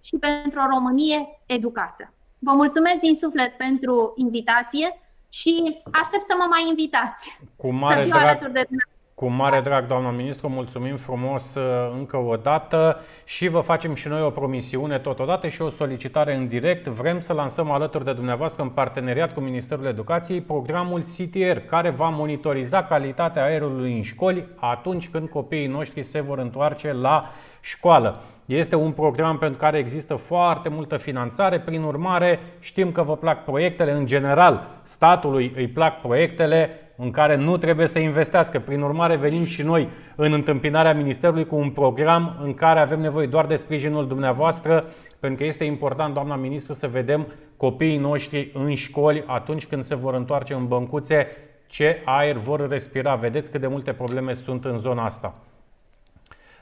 și 0.00 0.16
pentru 0.16 0.60
o 0.60 0.66
Românie 0.66 1.42
educată. 1.46 2.12
Vă 2.38 2.52
mulțumesc 2.52 3.00
din 3.00 3.14
suflet 3.14 3.56
pentru 3.56 4.12
invitație 4.16 5.00
și 5.38 5.78
aștept 5.92 6.24
să 6.24 6.34
mă 6.38 6.46
mai 6.50 6.64
invitați. 6.68 7.38
Cu 7.56 7.72
mare 7.72 8.02
să 8.02 8.08
drag. 8.08 8.22
alături 8.22 8.52
de 8.52 8.64
dumneavoastră. 8.68 8.94
Cu 9.14 9.26
mare 9.28 9.60
drag, 9.60 9.86
doamna 9.86 10.10
ministru, 10.10 10.48
mulțumim 10.48 10.96
frumos 10.96 11.54
uh, 11.54 11.62
încă 11.98 12.16
o 12.16 12.36
dată 12.36 13.00
și 13.24 13.48
vă 13.48 13.60
facem 13.60 13.94
și 13.94 14.08
noi 14.08 14.22
o 14.22 14.30
promisiune 14.30 14.98
totodată 14.98 15.48
și 15.48 15.62
o 15.62 15.70
solicitare 15.70 16.34
în 16.34 16.48
direct. 16.48 16.86
Vrem 16.86 17.20
să 17.20 17.32
lansăm 17.32 17.70
alături 17.70 18.04
de 18.04 18.12
dumneavoastră 18.12 18.62
în 18.62 18.68
parteneriat 18.68 19.34
cu 19.34 19.40
Ministerul 19.40 19.86
Educației 19.86 20.40
programul 20.40 21.02
CTR, 21.02 21.56
care 21.56 21.90
va 21.90 22.08
monitoriza 22.08 22.84
calitatea 22.84 23.44
aerului 23.44 23.96
în 23.96 24.02
școli 24.02 24.48
atunci 24.56 25.08
când 25.08 25.28
copiii 25.28 25.66
noștri 25.66 26.02
se 26.02 26.20
vor 26.20 26.38
întoarce 26.38 26.92
la 26.92 27.30
școală. 27.60 28.22
Este 28.46 28.76
un 28.76 28.92
program 28.92 29.38
pentru 29.38 29.58
care 29.58 29.78
există 29.78 30.14
foarte 30.14 30.68
multă 30.68 30.96
finanțare, 30.96 31.60
prin 31.60 31.82
urmare 31.82 32.38
știm 32.60 32.92
că 32.92 33.02
vă 33.02 33.16
plac 33.16 33.44
proiectele, 33.44 33.92
în 33.92 34.06
general 34.06 34.66
statului 34.82 35.52
îi 35.56 35.68
plac 35.68 36.00
proiectele, 36.00 36.70
în 36.96 37.10
care 37.10 37.36
nu 37.36 37.56
trebuie 37.56 37.86
să 37.86 37.98
investească. 37.98 38.58
Prin 38.58 38.80
urmare, 38.80 39.16
venim 39.16 39.44
și 39.44 39.62
noi 39.62 39.88
în 40.16 40.32
întâmpinarea 40.32 40.94
Ministerului 40.94 41.46
cu 41.46 41.56
un 41.56 41.70
program 41.70 42.38
în 42.42 42.54
care 42.54 42.80
avem 42.80 43.00
nevoie 43.00 43.26
doar 43.26 43.46
de 43.46 43.56
sprijinul 43.56 44.06
dumneavoastră, 44.06 44.84
pentru 45.20 45.38
că 45.38 45.44
este 45.44 45.64
important, 45.64 46.14
doamna 46.14 46.36
ministru, 46.36 46.72
să 46.72 46.88
vedem 46.88 47.26
copiii 47.56 47.98
noștri 47.98 48.50
în 48.54 48.74
școli 48.74 49.24
atunci 49.26 49.66
când 49.66 49.82
se 49.82 49.94
vor 49.94 50.14
întoarce 50.14 50.54
în 50.54 50.66
băncuțe, 50.66 51.26
ce 51.66 52.02
aer 52.04 52.36
vor 52.36 52.68
respira. 52.68 53.14
Vedeți 53.14 53.50
cât 53.50 53.60
de 53.60 53.66
multe 53.66 53.92
probleme 53.92 54.34
sunt 54.34 54.64
în 54.64 54.78
zona 54.78 55.04
asta. 55.04 55.34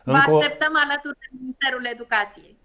Vă 0.04 0.12
Încă 0.12 0.36
așteptăm 0.36 0.72
alături 0.84 1.18
de 1.18 1.26
Ministerul 1.40 1.86
Educației. 1.92 2.56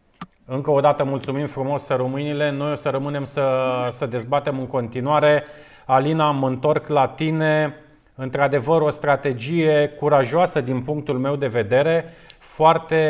Încă 0.46 0.72
o 0.72 0.80
dată 0.80 1.04
mulțumim 1.04 1.46
frumos 1.46 1.84
să 1.84 1.94
românile. 1.94 2.52
Noi 2.52 2.72
o 2.72 2.76
să 2.76 2.90
rămânem 2.90 3.26
să, 3.26 3.46
să 3.92 4.06
dezbatem 4.06 4.60
în 4.60 4.68
continuare. 4.68 5.46
Alina, 5.86 6.32
mă 6.32 6.48
întorc 6.48 6.88
la 6.88 7.08
tine. 7.08 7.76
Într-adevăr, 8.16 8.82
o 8.82 8.90
strategie 8.90 9.94
curajoasă 10.00 10.62
din 10.62 10.82
punctul 10.82 11.18
meu 11.18 11.36
de 11.36 11.48
vedere, 11.48 12.14
foarte, 12.40 13.02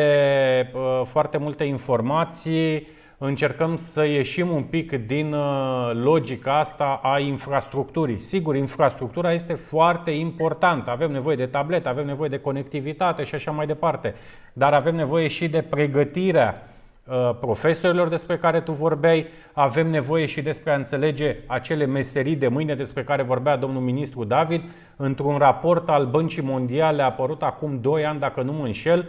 uh, 0.74 1.02
foarte 1.06 1.38
multe 1.38 1.64
informații. 1.64 2.88
Încercăm 3.22 3.76
să 3.76 4.06
ieșim 4.06 4.50
un 4.50 4.64
pic 4.64 5.06
din 5.06 5.34
uh, 5.34 5.92
logica 5.94 6.60
asta 6.60 7.00
a 7.04 7.20
infrastructurii. 7.20 8.20
Sigur, 8.20 8.56
infrastructura 8.56 9.34
este 9.34 9.54
foarte 9.54 10.12
importantă. 10.12 10.90
Avem 10.90 11.12
nevoie 11.12 11.36
de 11.36 11.46
tablete, 11.46 11.90
avem 11.90 12.06
nevoie 12.06 12.30
de 12.30 12.40
conectivitate 12.40 13.24
și 13.24 13.36
așa 13.36 13.52
mai 13.52 13.66
departe. 13.66 14.16
Dar 14.54 14.74
avem 14.74 14.96
nevoie 14.96 15.28
și 15.28 15.48
de 15.48 15.62
pregătirea 15.62 16.70
Uh, 17.10 17.36
profesorilor 17.40 18.08
despre 18.08 18.38
care 18.38 18.62
tu 18.62 18.72
vorbeai, 18.72 19.28
avem 19.54 19.90
nevoie 19.90 20.26
și 20.26 20.42
despre 20.42 20.72
a 20.72 20.76
înțelege 20.76 21.36
acele 21.46 21.86
meserii 21.86 22.36
de 22.36 22.48
mâine 22.48 22.76
despre 22.76 23.04
care 23.04 23.24
vorbea 23.24 23.58
domnul 23.58 23.82
ministru 23.82 24.24
David. 24.24 24.62
Într-un 24.96 25.38
raport 25.38 25.90
al 25.90 26.06
Băncii 26.06 26.42
Mondiale 26.42 27.02
apărut 27.02 27.42
acum 27.42 27.80
2 27.82 28.06
ani, 28.06 28.20
dacă 28.20 28.42
nu 28.42 28.52
mă 28.52 28.66
înșel, 28.66 29.06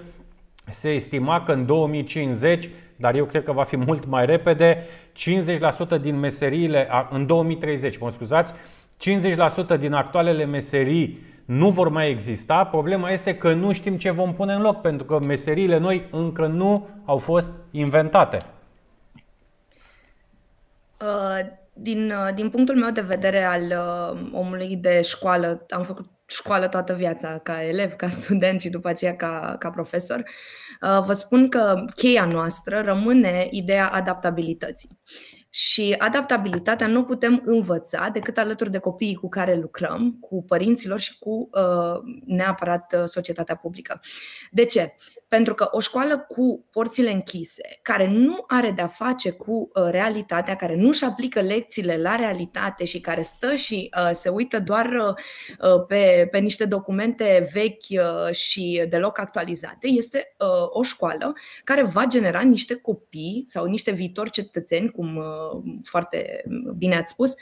se 0.71 0.89
estima 0.89 1.43
că 1.43 1.53
în 1.53 1.67
2050, 1.67 2.69
dar 3.01 3.15
eu 3.15 3.25
cred 3.25 3.45
că 3.45 3.53
va 3.53 3.65
fi 3.65 3.77
mult 3.77 4.07
mai 4.07 4.27
repede, 4.27 4.87
50% 5.99 6.01
din 6.01 6.19
meseriile, 6.19 6.89
în 7.11 7.27
2030, 7.27 7.99
mă 7.99 8.11
scuzați, 8.11 8.53
50% 9.77 9.79
din 9.79 9.93
actualele 9.93 10.45
meserii 10.45 11.19
nu 11.45 11.71
vor 11.71 11.89
mai 11.89 12.11
exista. 12.11 12.65
Problema 12.65 13.11
este 13.11 13.37
că 13.37 13.53
nu 13.53 13.73
știm 13.73 13.97
ce 13.97 14.11
vom 14.11 14.35
pune 14.35 14.53
în 14.53 14.61
loc, 14.61 14.81
pentru 14.81 15.07
că 15.07 15.19
meseriile 15.27 15.79
noi 15.79 16.09
încă 16.11 16.47
nu 16.47 16.89
au 17.05 17.19
fost 17.19 17.51
inventate. 17.71 18.39
Uh, 21.01 21.47
din, 21.73 22.11
uh, 22.11 22.35
din 22.35 22.51
punctul 22.51 22.77
meu 22.77 22.91
de 22.91 23.01
vedere 23.01 23.45
al 23.45 23.63
uh, 23.63 24.31
omului 24.33 24.77
de 24.77 25.03
școală, 25.03 25.67
am 25.71 25.83
făcut 25.83 26.07
școală 26.31 26.68
toată 26.68 26.93
viața, 26.93 27.39
ca 27.39 27.64
elev, 27.64 27.93
ca 27.93 28.09
student 28.20 28.61
și 28.61 28.68
după 28.68 28.89
aceea 28.89 29.16
ca, 29.16 29.57
ca 29.59 29.70
profesor, 29.70 30.22
vă 30.81 31.12
spun 31.12 31.49
că 31.49 31.85
cheia 31.95 32.24
noastră 32.24 32.81
rămâne 32.81 33.49
ideea 33.51 33.89
adaptabilității. 33.89 34.99
Și 35.53 35.95
adaptabilitatea 35.99 36.87
nu 36.87 37.05
putem 37.05 37.43
învăța 37.45 38.09
decât 38.12 38.39
alături 38.39 38.70
de 38.70 38.78
copiii 38.78 39.14
cu 39.14 39.28
care 39.28 39.55
lucrăm, 39.55 40.16
cu 40.20 40.45
părinților 40.45 40.99
și 40.99 41.18
cu 41.18 41.49
uh, 41.53 41.99
neapărat 42.26 42.95
uh, 42.99 43.05
societatea 43.05 43.57
publică. 43.57 44.01
De 44.51 44.64
ce? 44.64 44.95
Pentru 45.31 45.55
că 45.55 45.68
o 45.70 45.81
școală 45.81 46.18
cu 46.18 46.66
porțile 46.70 47.12
închise, 47.12 47.78
care 47.83 48.09
nu 48.09 48.45
are 48.47 48.70
de-a 48.70 48.87
face 48.87 49.31
cu 49.31 49.53
uh, 49.53 49.89
realitatea, 49.91 50.57
care 50.57 50.76
nu 50.76 50.89
își 50.89 51.05
aplică 51.05 51.41
lecțiile 51.41 51.97
la 51.97 52.16
realitate 52.16 52.85
și 52.85 53.01
care 53.01 53.22
stă 53.22 53.55
și 53.55 53.91
uh, 53.99 54.11
se 54.12 54.28
uită 54.28 54.61
doar 54.61 54.87
uh, 54.87 55.85
pe, 55.89 56.28
pe 56.31 56.39
niște 56.39 56.64
documente 56.64 57.49
vechi 57.53 58.03
și 58.31 58.87
deloc 58.89 59.18
actualizate, 59.18 59.87
este 59.87 60.35
o 60.68 60.83
școală 60.83 61.33
care 61.64 61.83
va 61.83 62.05
genera 62.05 62.41
niște 62.41 62.74
copii 62.74 63.45
sau 63.49 63.64
niște 63.64 63.91
viitori 63.91 64.31
cetățeni, 64.31 64.91
cum 64.91 65.22
foarte 65.83 66.43
bine 66.76 66.97
ați 66.97 67.12
spus, 67.12 67.35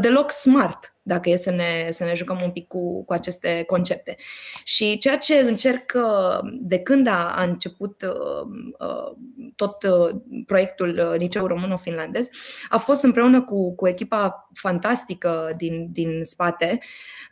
deloc 0.00 0.30
smart 0.30 0.93
dacă 1.06 1.30
e 1.30 1.36
să 1.36 1.50
ne, 1.50 1.88
să 1.90 2.04
ne 2.04 2.14
jucăm 2.14 2.40
un 2.42 2.50
pic 2.50 2.66
cu, 2.66 3.04
cu 3.04 3.12
aceste 3.12 3.62
concepte. 3.66 4.16
Și 4.64 4.98
ceea 4.98 5.18
ce 5.18 5.38
încerc 5.38 5.92
uh, 5.94 6.38
de 6.60 6.78
când 6.78 7.06
a, 7.06 7.34
a 7.36 7.42
început 7.42 8.02
uh, 8.02 8.46
uh, 8.78 9.16
tot 9.56 9.82
uh, 9.82 10.16
proiectul 10.46 10.98
uh, 10.98 11.18
Liceul 11.18 11.46
Româno-Finlandez 11.46 12.28
a 12.68 12.78
fost 12.78 13.02
împreună 13.02 13.42
cu, 13.42 13.74
cu 13.74 13.88
echipa 13.88 14.48
fantastică 14.54 15.54
din, 15.56 15.88
din 15.92 16.22
spate 16.22 16.78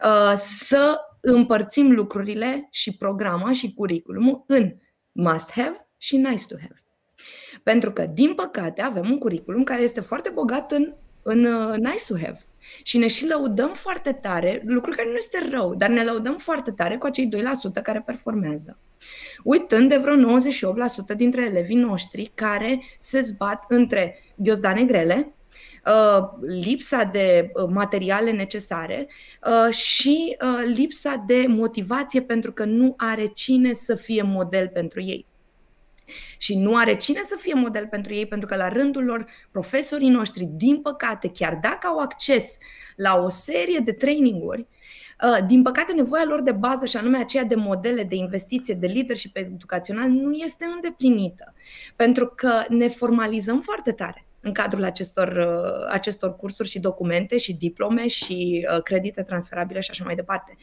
uh, 0.05 0.33
să 0.37 1.01
împărțim 1.21 1.93
lucrurile 1.93 2.69
și 2.71 2.97
programa 2.97 3.53
și 3.53 3.75
curriculumul 3.75 4.45
în 4.47 4.75
must 5.13 5.51
have 5.51 5.89
și 5.97 6.17
nice 6.17 6.47
to 6.49 6.57
have. 6.61 6.85
Pentru 7.63 7.93
că, 7.93 8.07
din 8.07 8.35
păcate, 8.35 8.83
avem 8.83 9.11
un 9.11 9.19
curriculum 9.19 9.65
care 9.65 9.83
este 9.83 10.01
foarte 10.01 10.31
bogat 10.31 10.73
în, 10.73 10.95
în 11.23 11.45
uh, 11.45 11.77
nice 11.77 12.05
to 12.09 12.15
have. 12.17 12.47
Și 12.83 12.99
ne 12.99 13.07
și 13.07 13.27
lăudăm 13.27 13.73
foarte 13.75 14.13
tare, 14.13 14.63
lucru 14.65 14.91
care 14.91 15.09
nu 15.09 15.17
este 15.17 15.49
rău, 15.51 15.75
dar 15.75 15.89
ne 15.89 16.05
lăudăm 16.05 16.37
foarte 16.37 16.71
tare 16.71 16.97
cu 16.97 17.07
acei 17.07 17.31
2% 17.79 17.83
care 17.83 18.03
performează. 18.07 18.79
Uitând 19.45 19.89
de 19.89 19.97
vreo 19.97 20.39
98% 21.15 21.17
dintre 21.17 21.45
elevii 21.45 21.77
noștri 21.77 22.31
care 22.35 22.83
se 22.99 23.21
zbat 23.21 23.65
între 23.69 24.19
ghiozdane 24.37 24.85
grele, 24.85 25.35
uh, 25.87 26.29
lipsa 26.41 27.03
de 27.05 27.51
uh, 27.55 27.69
materiale 27.73 28.31
necesare 28.31 29.07
uh, 29.47 29.75
și 29.75 30.37
lipsa 30.65 31.25
de 31.27 31.45
motivație 31.49 32.23
pentru 32.23 32.53
că 32.53 32.65
nu 32.65 32.95
are 32.97 33.27
cine 33.27 33.73
să 33.73 33.95
fie 33.95 34.23
model 34.23 34.69
pentru 34.69 35.03
ei 35.03 35.27
și 36.39 36.57
nu 36.57 36.77
are 36.77 36.97
cine 36.97 37.21
să 37.25 37.37
fie 37.41 37.55
model 37.55 37.87
pentru 37.87 38.15
ei, 38.15 38.27
pentru 38.27 38.49
că 38.49 38.57
la 38.57 38.69
rândul 38.69 39.05
lor 39.05 39.27
profesorii 39.51 40.09
noștri, 40.09 40.45
din 40.45 40.81
păcate, 40.81 41.31
chiar 41.31 41.59
dacă 41.63 41.87
au 41.87 41.99
acces 41.99 42.59
la 42.97 43.17
o 43.17 43.29
serie 43.29 43.79
de 43.79 43.93
traininguri, 43.93 44.67
Din 45.47 45.63
păcate, 45.63 45.93
nevoia 45.93 46.25
lor 46.25 46.43
de 46.43 46.53
bază, 46.53 46.87
și 46.87 46.97
anume 46.97 47.19
aceea 47.19 47.45
de 47.45 47.55
modele 47.55 48.05
de 48.05 48.15
investiție, 48.15 48.75
de 48.75 48.87
leadership 48.87 49.37
educațional, 49.37 50.09
nu 50.09 50.33
este 50.33 50.65
îndeplinită. 50.65 51.55
Pentru 51.97 52.27
că 52.27 52.65
ne 52.69 52.89
formalizăm 52.89 53.61
foarte 53.61 53.93
tare 53.93 54.27
în 54.43 54.53
cadrul 54.53 54.85
acestor, 54.85 55.29
uh, 55.29 55.87
acestor 55.91 56.37
cursuri 56.37 56.69
și 56.69 56.81
documente 56.81 57.37
și 57.37 57.55
diplome 57.55 58.07
și 58.07 58.67
uh, 58.73 58.83
credite 58.83 59.23
transferabile 59.23 59.81
și 59.81 59.91
așa 59.91 60.05
mai 60.05 60.15
departe. 60.15 60.57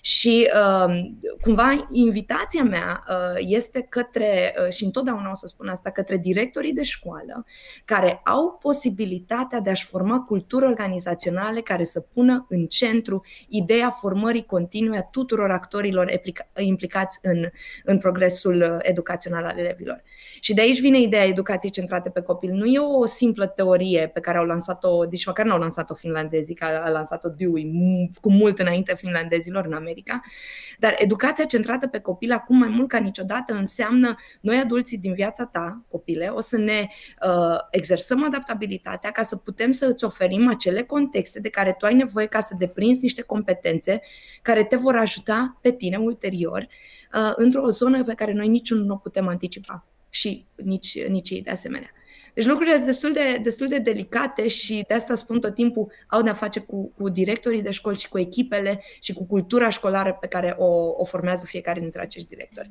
Și 0.00 0.48
um, 0.86 1.18
cumva 1.40 1.86
invitația 1.90 2.62
mea 2.62 3.04
uh, 3.08 3.14
este 3.38 3.86
către, 3.88 4.54
și 4.70 4.84
întotdeauna 4.84 5.30
o 5.30 5.34
să 5.34 5.46
spun 5.46 5.68
asta, 5.68 5.90
către 5.90 6.16
directorii 6.16 6.72
de 6.72 6.82
școală 6.82 7.44
care 7.84 8.20
au 8.24 8.58
posibilitatea 8.60 9.60
de 9.60 9.70
a-și 9.70 9.84
forma 9.84 10.20
culturi 10.20 10.64
organizaționale 10.64 11.60
care 11.60 11.84
să 11.84 12.00
pună 12.00 12.46
în 12.48 12.66
centru 12.66 13.24
ideea 13.48 13.90
formării 13.90 14.44
continue 14.44 14.98
a 14.98 15.02
tuturor 15.02 15.50
actorilor 15.50 16.20
implicați 16.56 17.18
în, 17.22 17.48
în 17.84 17.98
progresul 17.98 18.78
educațional 18.82 19.44
al 19.44 19.58
elevilor. 19.58 20.02
Și 20.40 20.54
de 20.54 20.60
aici 20.60 20.80
vine 20.80 21.00
ideea 21.00 21.24
educației 21.24 21.70
centrate 21.70 22.10
pe 22.10 22.20
copil. 22.20 22.52
Nu 22.52 22.64
e 22.64 22.78
o 22.78 23.06
simplă 23.22 23.46
teorie 23.46 24.10
pe 24.14 24.20
care 24.20 24.38
au 24.38 24.44
lansat-o, 24.44 25.04
deci 25.04 25.26
măcar 25.26 25.46
nu 25.46 25.52
au 25.52 25.58
lansat-o 25.58 25.94
finlandezii, 25.94 26.54
că 26.54 26.64
a 26.64 26.88
lansat-o 26.88 27.28
Dewey 27.28 27.70
cu 28.20 28.30
mult 28.30 28.58
înainte 28.58 28.94
finlandezilor 28.94 29.66
în 29.66 29.72
America, 29.72 30.20
dar 30.78 30.94
educația 30.98 31.44
centrată 31.44 31.86
pe 31.86 31.98
copil 31.98 32.32
acum 32.32 32.58
mai 32.58 32.68
mult 32.68 32.88
ca 32.88 32.98
niciodată 32.98 33.54
înseamnă 33.54 34.14
noi 34.40 34.56
adulții 34.56 34.98
din 34.98 35.12
viața 35.14 35.44
ta, 35.44 35.84
copile, 35.88 36.28
o 36.28 36.40
să 36.40 36.56
ne 36.56 36.88
uh, 37.26 37.56
exersăm 37.70 38.24
adaptabilitatea 38.24 39.10
ca 39.10 39.22
să 39.22 39.36
putem 39.36 39.72
să 39.72 39.86
îți 39.86 40.04
oferim 40.04 40.48
acele 40.48 40.82
contexte 40.82 41.40
de 41.40 41.48
care 41.48 41.74
tu 41.78 41.86
ai 41.86 41.94
nevoie 41.94 42.26
ca 42.26 42.40
să 42.40 42.54
deprinzi 42.58 43.02
niște 43.02 43.22
competențe 43.22 44.00
care 44.42 44.64
te 44.64 44.76
vor 44.76 44.96
ajuta 44.96 45.58
pe 45.60 45.72
tine 45.72 45.96
ulterior 45.96 46.60
uh, 46.60 47.32
într-o 47.34 47.70
zonă 47.70 48.02
pe 48.02 48.14
care 48.14 48.32
noi 48.32 48.48
niciunul 48.48 48.84
nu 48.84 48.94
o 48.94 48.96
putem 48.96 49.28
anticipa 49.28 49.86
și 50.10 50.46
nici, 50.54 51.06
nici 51.08 51.30
ei 51.30 51.42
de 51.42 51.50
asemenea. 51.50 51.90
Deci 52.34 52.46
lucrurile 52.46 52.74
sunt 52.74 52.86
destul 52.86 53.12
de, 53.12 53.38
destul 53.42 53.68
de 53.68 53.78
delicate 53.78 54.48
și 54.48 54.84
de 54.88 54.94
asta 54.94 55.14
spun 55.14 55.40
tot 55.40 55.54
timpul, 55.54 55.92
au 56.08 56.22
de-a 56.22 56.32
face 56.32 56.60
cu, 56.60 56.92
cu 56.96 57.08
directorii 57.08 57.62
de 57.62 57.70
școli 57.70 57.96
și 57.96 58.08
cu 58.08 58.18
echipele 58.18 58.80
și 59.00 59.12
cu 59.12 59.24
cultura 59.24 59.68
școlară 59.68 60.16
pe 60.20 60.26
care 60.26 60.54
o, 60.58 60.66
o 60.96 61.04
formează 61.04 61.46
fiecare 61.46 61.80
dintre 61.80 62.00
acești 62.00 62.28
directori. 62.28 62.70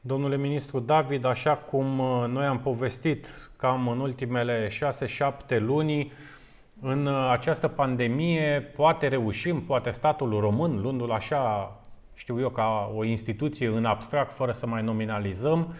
Domnule 0.00 0.36
ministru 0.36 0.78
David, 0.78 1.24
așa 1.24 1.54
cum 1.56 1.98
uh, 1.98 2.28
noi 2.28 2.46
am 2.46 2.60
povestit 2.60 3.26
cam 3.56 3.88
în 3.88 4.00
ultimele 4.00 4.68
6-7 4.68 5.58
luni, 5.58 6.12
în 6.80 7.06
uh, 7.06 7.28
această 7.30 7.68
pandemie 7.68 8.72
poate 8.76 9.08
reușim, 9.08 9.62
poate 9.62 9.90
statul 9.90 10.40
român, 10.40 10.80
luându-l 10.80 11.10
așa, 11.10 11.72
știu 12.14 12.40
eu, 12.40 12.48
ca 12.48 12.92
o 12.96 13.04
instituție 13.04 13.66
în 13.66 13.84
abstract, 13.84 14.34
fără 14.34 14.52
să 14.52 14.66
mai 14.66 14.82
nominalizăm, 14.82 15.74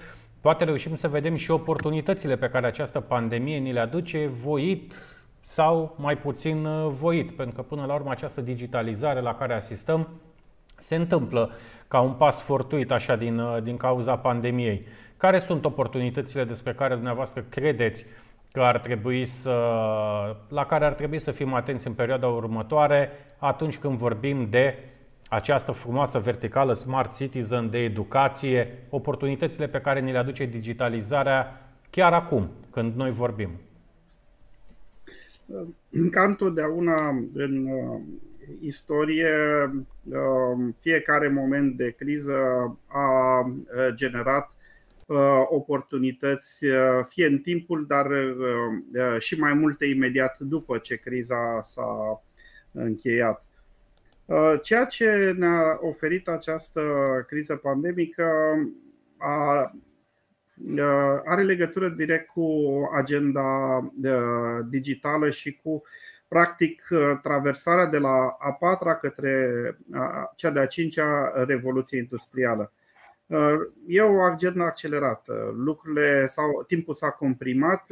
poate 0.49 0.65
reușim 0.65 0.97
să 0.97 1.09
vedem 1.09 1.37
și 1.37 1.51
oportunitățile 1.51 2.37
pe 2.37 2.49
care 2.49 2.67
această 2.67 3.01
pandemie 3.01 3.59
ni 3.59 3.73
le 3.73 3.81
aduce, 3.81 4.27
voit 4.27 4.95
sau 5.41 5.95
mai 5.99 6.17
puțin 6.17 6.65
uh, 6.65 6.91
voit, 6.91 7.33
pentru 7.33 7.55
că 7.55 7.63
până 7.63 7.85
la 7.85 7.95
urmă 7.95 8.11
această 8.11 8.41
digitalizare 8.41 9.21
la 9.21 9.35
care 9.35 9.55
asistăm 9.55 10.09
se 10.79 10.95
întâmplă 10.95 11.51
ca 11.89 12.01
un 12.01 12.13
pas 12.13 12.43
fortuit 12.43 12.91
așa 12.91 13.17
din, 13.17 13.39
uh, 13.39 13.63
din 13.63 13.77
cauza 13.77 14.17
pandemiei. 14.17 14.87
Care 15.17 15.39
sunt 15.39 15.65
oportunitățile 15.65 16.45
despre 16.45 16.73
care 16.73 16.95
dumneavoastră 16.95 17.45
credeți 17.49 18.05
că 18.53 18.61
ar 18.61 18.79
trebui 18.79 19.27
să, 19.27 19.57
la 20.49 20.67
care 20.67 20.85
ar 20.85 20.93
trebui 20.93 21.19
să 21.19 21.31
fim 21.31 21.55
atenți 21.55 21.87
în 21.87 21.93
perioada 21.93 22.27
următoare 22.27 23.11
atunci 23.39 23.79
când 23.79 23.99
vorbim 23.99 24.47
de 24.51 24.79
această 25.29 25.73
frumoasă 25.73 26.19
verticală 26.19 26.75
Smart 26.75 27.17
Citizen 27.17 27.71
de 27.71 27.79
educație, 27.79 28.87
oportunitățile 28.91 29.69
pe 29.69 29.81
care 29.81 30.01
ni 30.01 30.13
le 30.13 30.19
aduce 30.19 30.45
digitalizarea 30.45 31.69
chiar 31.91 32.13
acum, 32.13 32.51
când 32.71 32.95
noi 32.95 33.11
vorbim? 33.11 33.51
Ca 36.11 36.25
întotdeauna 36.25 37.09
în 37.33 37.67
uh, 37.67 38.01
istorie, 38.61 39.35
uh, 40.05 40.75
fiecare 40.81 41.29
moment 41.29 41.77
de 41.77 41.91
criză 41.91 42.37
a 42.87 43.41
uh, 43.41 43.55
generat 43.95 44.53
oportunități, 45.45 46.65
fie 47.09 47.27
în 47.27 47.39
timpul, 47.39 47.87
dar 47.87 48.07
și 49.19 49.39
mai 49.39 49.55
multe 49.55 49.87
imediat 49.87 50.39
după 50.39 50.79
ce 50.79 50.97
criza 50.97 51.63
s-a 51.65 52.23
încheiat. 52.73 53.48
Uh, 54.29 54.55
ceea 54.63 54.85
ce 54.85 55.35
ne-a 55.37 55.79
oferit 55.81 56.29
această 56.29 56.83
criză 57.27 57.57
pandemică 57.57 58.27
a, 59.17 59.73
uh, 60.77 61.21
are 61.25 61.43
legătură 61.43 61.89
direct 61.89 62.29
cu 62.29 62.47
agenda 62.95 63.77
uh, 64.03 64.67
digitală 64.69 65.31
și 65.31 65.61
cu 65.63 65.83
practic 66.29 66.89
traversarea 67.23 67.87
de 67.87 67.99
la 67.99 68.37
a 68.39 68.53
patra 68.53 68.97
către 68.97 69.51
cea 70.37 70.51
de-a 70.51 70.67
cincea 70.67 71.33
revoluție 71.47 71.99
industrială. 71.99 72.73
E 73.87 74.01
o 74.01 74.21
agendă 74.21 74.63
accelerată. 74.63 75.55
Lucrurile 75.57 76.27
sau 76.27 76.65
timpul 76.67 76.95
s-a 76.95 77.11
comprimat, 77.11 77.85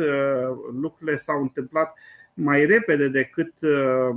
lucrurile 0.81 1.17
s-au 1.17 1.41
întâmplat 1.41 1.95
mai 2.39 2.67
repede 2.67 3.09
decât 3.09 3.53
uh, 3.61 4.17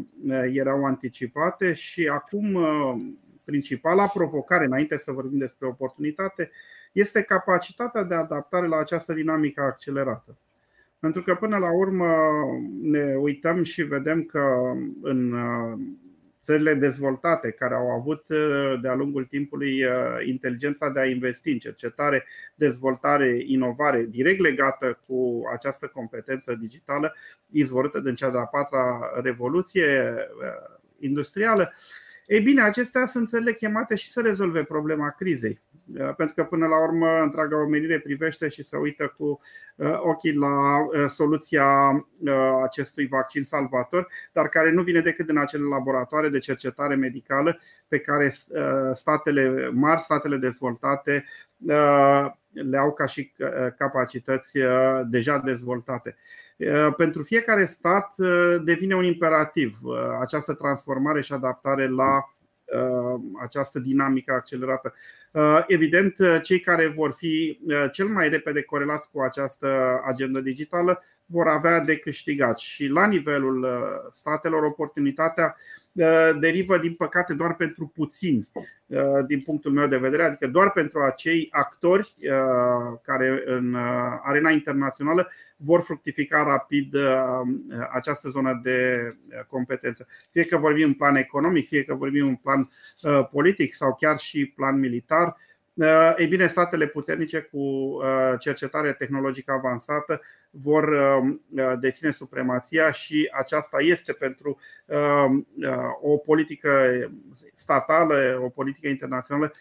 erau 0.53 0.83
anticipate 0.83 1.73
și 1.73 2.07
acum 2.07 2.53
uh, 2.53 2.95
principala 3.43 4.07
provocare, 4.07 4.65
înainte 4.65 4.97
să 4.97 5.11
vorbim 5.11 5.37
despre 5.37 5.67
oportunitate, 5.67 6.51
este 6.91 7.21
capacitatea 7.21 8.03
de 8.03 8.15
adaptare 8.15 8.67
la 8.67 8.77
această 8.77 9.13
dinamică 9.13 9.61
accelerată. 9.61 10.37
Pentru 10.99 11.21
că 11.21 11.35
până 11.35 11.57
la 11.57 11.71
urmă 11.71 12.15
ne 12.81 13.15
uităm 13.15 13.63
și 13.63 13.81
vedem 13.81 14.23
că 14.23 14.73
în 15.01 15.31
uh, 15.31 15.79
țările 16.49 16.73
dezvoltate 16.73 17.51
care 17.51 17.75
au 17.75 17.89
avut 17.89 18.23
uh, 18.29 18.79
de-a 18.81 18.95
lungul 18.95 19.25
timpului 19.25 19.83
uh, 19.83 19.91
inteligența 20.25 20.89
de 20.89 20.99
a 20.99 21.05
investi 21.05 21.51
în 21.51 21.57
cercetare, 21.57 22.25
dezvoltare, 22.55 23.37
inovare, 23.45 24.05
direct 24.09 24.39
legată 24.39 24.99
cu 25.07 25.41
această 25.53 25.87
competență 25.87 26.55
digitală 26.55 27.15
izvorâtă 27.51 27.99
din 27.99 28.15
cea 28.15 28.29
de-a 28.29 28.45
patra 28.45 29.11
revoluție 29.21 30.15
uh, 30.17 30.79
industrială, 30.99 31.73
ei 32.27 32.41
bine, 32.41 32.61
acestea 32.61 33.05
sunt 33.05 33.29
țările 33.29 33.53
chemate 33.53 33.95
și 33.95 34.11
să 34.11 34.21
rezolve 34.21 34.63
problema 34.63 35.09
crizei. 35.09 35.61
Uh, 35.97 36.15
pentru 36.15 36.35
că 36.35 36.43
până 36.43 36.67
la 36.67 36.83
urmă 36.83 37.21
întreaga 37.21 37.61
omenire 37.61 37.99
privește 37.99 38.47
și 38.47 38.63
se 38.63 38.77
uită 38.77 39.13
cu 39.17 39.39
uh, 39.75 39.99
ochii 39.99 40.33
la 40.33 40.79
uh, 40.79 41.05
soluția 41.07 41.67
acestui 42.63 43.07
vaccin 43.07 43.43
salvator, 43.43 44.07
dar 44.33 44.49
care 44.49 44.71
nu 44.71 44.83
vine 44.83 44.99
decât 44.99 45.25
din 45.25 45.37
acele 45.37 45.63
laboratoare 45.63 46.29
de 46.29 46.39
cercetare 46.39 46.95
medicală 46.95 47.59
pe 47.87 47.99
care 47.99 48.33
statele 48.93 49.69
mari, 49.73 50.01
statele 50.01 50.37
dezvoltate 50.37 51.25
le 52.51 52.77
au 52.79 52.93
ca 52.93 53.05
și 53.05 53.33
capacități 53.77 54.57
deja 55.05 55.37
dezvoltate. 55.37 56.15
Pentru 56.97 57.23
fiecare 57.23 57.65
stat 57.65 58.15
devine 58.63 58.95
un 58.95 59.03
imperativ 59.03 59.79
această 60.21 60.53
transformare 60.53 61.21
și 61.21 61.33
adaptare 61.33 61.87
la 61.87 62.23
această 63.41 63.79
dinamică 63.79 64.33
accelerată. 64.33 64.93
Uh, 65.31 65.63
evident, 65.67 66.19
uh, 66.19 66.39
cei 66.43 66.59
care 66.59 66.87
vor 66.87 67.13
fi 67.17 67.59
uh, 67.67 67.85
cel 67.91 68.07
mai 68.07 68.29
repede 68.29 68.61
corelați 68.61 69.09
cu 69.11 69.21
această 69.21 69.99
agendă 70.05 70.39
digitală 70.39 71.03
vor 71.25 71.47
avea 71.47 71.79
de 71.79 71.97
câștigat 71.97 72.57
și 72.57 72.87
la 72.87 73.07
nivelul 73.07 73.67
statelor 74.11 74.63
oportunitatea 74.63 75.55
derivă 76.39 76.77
din 76.77 76.93
păcate 76.93 77.33
doar 77.33 77.55
pentru 77.55 77.91
puțini 77.95 78.49
din 79.27 79.41
punctul 79.41 79.71
meu 79.71 79.87
de 79.87 79.97
vedere, 79.97 80.23
adică 80.23 80.47
doar 80.47 80.71
pentru 80.71 80.99
acei 80.99 81.47
actori 81.51 82.15
care 83.03 83.43
în 83.45 83.75
arena 84.23 84.51
internațională 84.51 85.31
vor 85.57 85.81
fructifica 85.81 86.43
rapid 86.43 86.95
această 87.91 88.29
zonă 88.29 88.59
de 88.63 89.09
competență. 89.47 90.07
Fie 90.31 90.43
că 90.43 90.57
vorbim 90.57 90.85
în 90.85 90.93
plan 90.93 91.15
economic, 91.15 91.67
fie 91.67 91.83
că 91.83 91.93
vorbim 91.93 92.27
în 92.27 92.35
plan 92.35 92.69
politic 93.31 93.73
sau 93.73 93.95
chiar 93.95 94.17
și 94.17 94.45
plan 94.45 94.79
militar 94.79 94.87
militar. 94.89 95.27
Uh, 95.27 95.48
ei 96.17 96.27
bine, 96.27 96.47
statele 96.47 96.87
puternice 96.87 97.39
cu 97.39 97.57
uh, 97.57 98.33
cercetare 98.39 98.93
tehnologică 98.93 99.51
avansată 99.51 100.21
vor 100.49 100.83
uh, 100.83 101.73
deține 101.79 102.11
supremația 102.11 102.91
și 102.91 103.29
aceasta 103.39 103.77
este 103.81 104.13
pentru 104.13 104.59
o 106.01 106.17
politică 106.17 106.71
statală, 107.53 108.39
o 108.43 108.49
politică 108.49 108.87
internațională, 108.87 109.51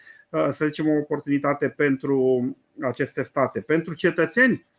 să 0.49 0.65
zicem, 0.65 0.87
o 0.87 0.97
oportunitate 0.97 1.69
pentru 1.69 2.43
aceste 2.81 3.23
state. 3.23 3.59
Pentru 3.61 3.93
cetățeni, 3.93 4.67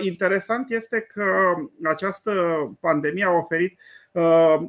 interesant 0.00 0.70
este 0.70 1.00
că 1.00 1.54
această 1.82 2.32
pandemie 2.80 3.24
a 3.24 3.30
oferit 3.30 3.78
uh, 4.12 4.22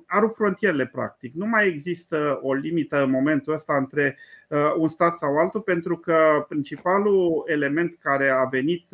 a 0.05 0.19
rupt 0.19 0.35
frontierele 0.35 0.85
practic. 0.85 1.33
Nu 1.33 1.45
mai 1.45 1.67
există 1.67 2.39
o 2.41 2.53
limită 2.53 3.03
în 3.03 3.09
momentul 3.09 3.53
ăsta 3.53 3.77
între 3.77 4.17
uh, 4.49 4.73
un 4.77 4.87
stat 4.87 5.17
sau 5.17 5.37
altul 5.37 5.61
pentru 5.61 5.97
că 5.97 6.45
principalul 6.47 7.43
element 7.45 7.97
care 8.01 8.29
a 8.29 8.43
venit 8.43 8.85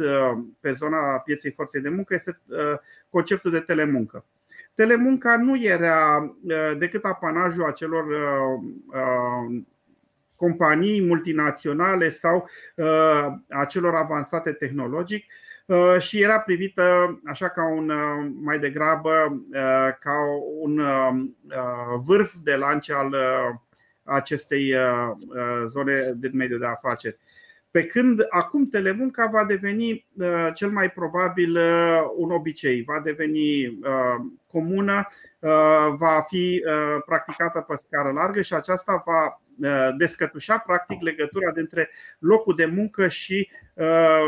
pe 0.60 0.72
zona 0.72 1.18
pieței 1.18 1.52
forței 1.52 1.82
de 1.82 1.90
muncă 1.90 2.14
este 2.14 2.40
conceptul 3.10 3.52
de 3.52 3.60
telemuncă. 3.60 4.26
Telemunca 4.76 5.38
nu 5.38 5.64
era 5.64 6.36
decât 6.78 7.04
apanajul 7.04 7.66
acelor 7.66 8.06
companii 10.36 11.06
multinaționale 11.06 12.10
sau 12.10 12.50
a 13.50 13.66
celor 13.66 13.96
avansate 13.96 14.52
tehnologic 14.52 15.26
Uh, 15.26 15.42
și 16.00 16.22
era 16.22 16.40
privită 16.40 17.20
așa 17.26 17.50
ca 17.50 17.68
un 17.68 17.90
uh, 17.90 18.32
mai 18.42 18.60
degrabă 18.60 19.12
uh, 19.32 19.90
ca 20.00 20.16
un 20.60 20.82
vârf 22.02 22.34
de 22.44 22.56
lance 22.56 22.94
al 22.94 23.16
acestei 24.04 24.74
zone 25.66 26.12
de 26.16 26.30
mediu 26.34 26.58
de 26.58 26.66
afaceri. 26.66 27.18
Pe 27.72 27.86
când 27.86 28.26
acum 28.30 28.70
telemunca 28.70 29.26
va 29.26 29.46
deveni 29.46 30.08
cel 30.54 30.70
mai 30.70 30.90
probabil 30.90 31.58
un 32.16 32.32
obicei, 32.32 32.84
va 32.84 33.00
deveni 33.04 33.80
comună, 34.48 35.08
va 35.98 36.24
fi 36.28 36.64
practicată 37.06 37.60
pe 37.60 37.76
scară 37.76 38.12
largă 38.12 38.42
și 38.42 38.54
aceasta 38.54 39.04
va 39.06 39.42
descătușa 39.98 40.58
practic 40.58 41.02
legătura 41.02 41.52
dintre 41.52 41.90
locul 42.20 42.56
de 42.56 42.66
muncă 42.66 43.08
și 43.08 43.50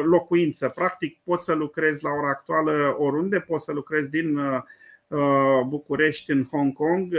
locuință. 0.03 0.69
Practic 0.69 1.19
poți 1.23 1.45
să 1.45 1.53
lucrezi 1.53 2.03
la 2.03 2.09
ora 2.09 2.29
actuală 2.29 2.95
oriunde, 2.99 3.39
poți 3.39 3.65
să 3.65 3.71
lucrezi 3.71 4.09
din 4.09 4.39
București 5.67 6.31
în 6.31 6.45
Hong 6.51 6.73
Kong 6.73 7.15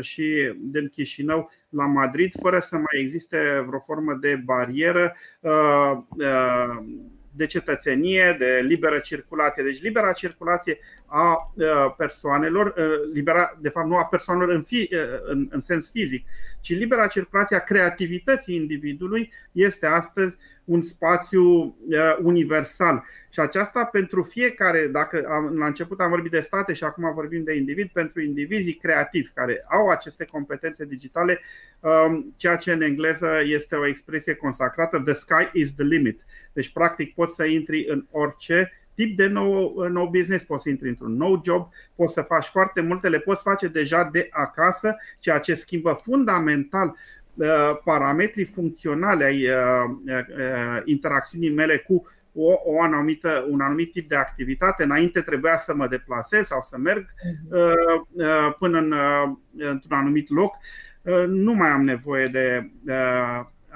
și 0.00 0.54
din 0.58 0.88
Chișinău 0.88 1.50
la 1.68 1.86
Madrid, 1.86 2.32
fără 2.40 2.58
să 2.58 2.76
mai 2.76 3.00
existe 3.00 3.64
vreo 3.66 3.78
formă 3.78 4.14
de 4.14 4.36
barieră 4.44 5.14
de 7.38 7.46
cetățenie, 7.46 8.36
de 8.38 8.60
liberă 8.66 8.98
circulație. 8.98 9.62
Deci 9.62 9.82
libera 9.82 10.12
circulație 10.12 10.78
a 11.06 11.54
persoanelor, 11.96 12.74
libera, 13.12 13.58
de 13.60 13.68
fapt 13.68 13.86
nu 13.86 13.96
a 13.96 14.04
persoanelor 14.04 14.54
în, 14.54 14.62
fi, 14.62 14.90
în, 15.24 15.48
în 15.50 15.60
sens 15.60 15.90
fizic, 15.90 16.26
ci 16.60 16.70
libera 16.70 17.06
circulație 17.06 17.56
a 17.56 17.64
creativității 17.64 18.54
individului 18.54 19.32
este 19.52 19.86
astăzi 19.86 20.36
un 20.68 20.80
spațiu 20.80 21.76
universal. 22.22 23.04
Și 23.30 23.40
aceasta 23.40 23.84
pentru 23.84 24.22
fiecare, 24.22 24.86
dacă 24.86 25.24
am, 25.28 25.56
la 25.58 25.66
început 25.66 26.00
am 26.00 26.08
vorbit 26.08 26.30
de 26.30 26.40
state 26.40 26.72
și 26.72 26.84
acum 26.84 27.12
vorbim 27.14 27.44
de 27.44 27.54
individ, 27.54 27.88
pentru 27.92 28.22
indivizii 28.22 28.74
creativi 28.74 29.30
care 29.34 29.64
au 29.68 29.88
aceste 29.88 30.24
competențe 30.24 30.84
digitale, 30.84 31.40
ceea 32.36 32.56
ce 32.56 32.72
în 32.72 32.82
engleză 32.82 33.28
este 33.44 33.76
o 33.76 33.86
expresie 33.86 34.34
consacrată, 34.34 35.00
the 35.00 35.12
sky 35.12 35.48
is 35.52 35.74
the 35.74 35.84
limit. 35.84 36.20
Deci, 36.52 36.72
practic, 36.72 37.14
poți 37.14 37.34
să 37.34 37.44
intri 37.44 37.84
în 37.88 38.06
orice 38.10 38.72
tip 38.94 39.16
de 39.16 39.26
nou, 39.26 39.86
nou 39.88 40.06
business, 40.06 40.44
poți 40.44 40.62
să 40.62 40.68
intri 40.68 40.88
într-un 40.88 41.16
nou 41.16 41.40
job, 41.44 41.68
poți 41.94 42.12
să 42.12 42.22
faci 42.22 42.46
foarte 42.46 42.80
multe, 42.80 43.08
le 43.08 43.18
poți 43.18 43.42
face 43.42 43.68
deja 43.68 44.08
de 44.12 44.28
acasă, 44.30 44.96
ceea 45.18 45.38
ce 45.38 45.54
schimbă 45.54 45.92
fundamental 45.92 46.86
uh, 46.86 47.17
parametrii 47.84 48.44
funcționale 48.44 49.24
ai 49.24 49.48
uh, 49.48 49.90
uh, 50.06 50.80
interacțiunii 50.84 51.50
mele 51.50 51.76
cu 51.76 52.06
o, 52.34 52.52
o 52.64 52.82
anumită, 52.82 53.46
un 53.48 53.60
anumit 53.60 53.92
tip 53.92 54.08
de 54.08 54.16
activitate. 54.16 54.82
Înainte 54.82 55.20
trebuia 55.20 55.56
să 55.56 55.74
mă 55.74 55.88
deplasez 55.88 56.46
sau 56.46 56.60
să 56.60 56.78
merg 56.78 57.06
mhm. 57.50 58.56
până 58.58 58.78
în, 58.78 58.94
într-un 59.56 59.96
anumit 59.96 60.30
loc. 60.30 60.56
Nu 61.28 61.52
mai 61.52 61.68
am 61.68 61.84
nevoie 61.84 62.26
de 62.26 62.70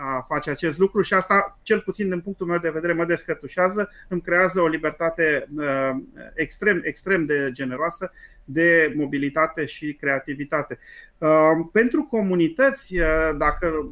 a 0.05 0.25
face 0.29 0.51
acest 0.51 0.79
lucru 0.79 1.03
și 1.03 1.15
asta, 1.15 1.59
cel 1.63 1.81
puțin 1.81 2.09
din 2.09 2.21
punctul 2.21 2.47
meu 2.47 2.59
de 2.59 2.71
vedere, 2.71 2.93
mă 2.93 3.05
descătușează, 3.05 3.91
îmi 4.09 4.21
creează 4.21 4.61
o 4.61 4.67
libertate 4.67 5.49
uh, 5.57 5.91
extrem, 6.35 6.81
extrem 6.85 7.27
de 7.27 7.49
generoasă 7.53 8.13
de 8.45 8.93
mobilitate 8.97 9.67
și 9.67 9.97
creativitate. 10.01 10.79
Uh, 11.19 11.29
pentru 11.73 12.03
comunități, 12.03 12.99
uh, 12.99 13.07
dacă 13.39 13.91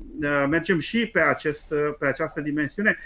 mergem 0.49 0.79
și 0.79 1.07
pe, 1.07 1.21
acest, 1.21 1.75
pe 1.99 2.07
această 2.07 2.41
dimensiune, 2.41 2.99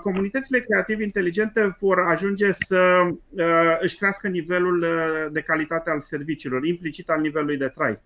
comunitățile 0.00 0.60
creative 0.60 1.02
inteligente 1.02 1.76
vor 1.80 1.98
ajunge 1.98 2.52
să 2.52 3.08
își 3.80 3.96
crească 3.96 4.28
nivelul 4.28 4.86
de 5.32 5.40
calitate 5.40 5.90
al 5.90 6.00
serviciilor, 6.00 6.64
implicit 6.64 7.10
al 7.10 7.20
nivelului 7.20 7.56
de 7.56 7.68
trai. 7.68 8.00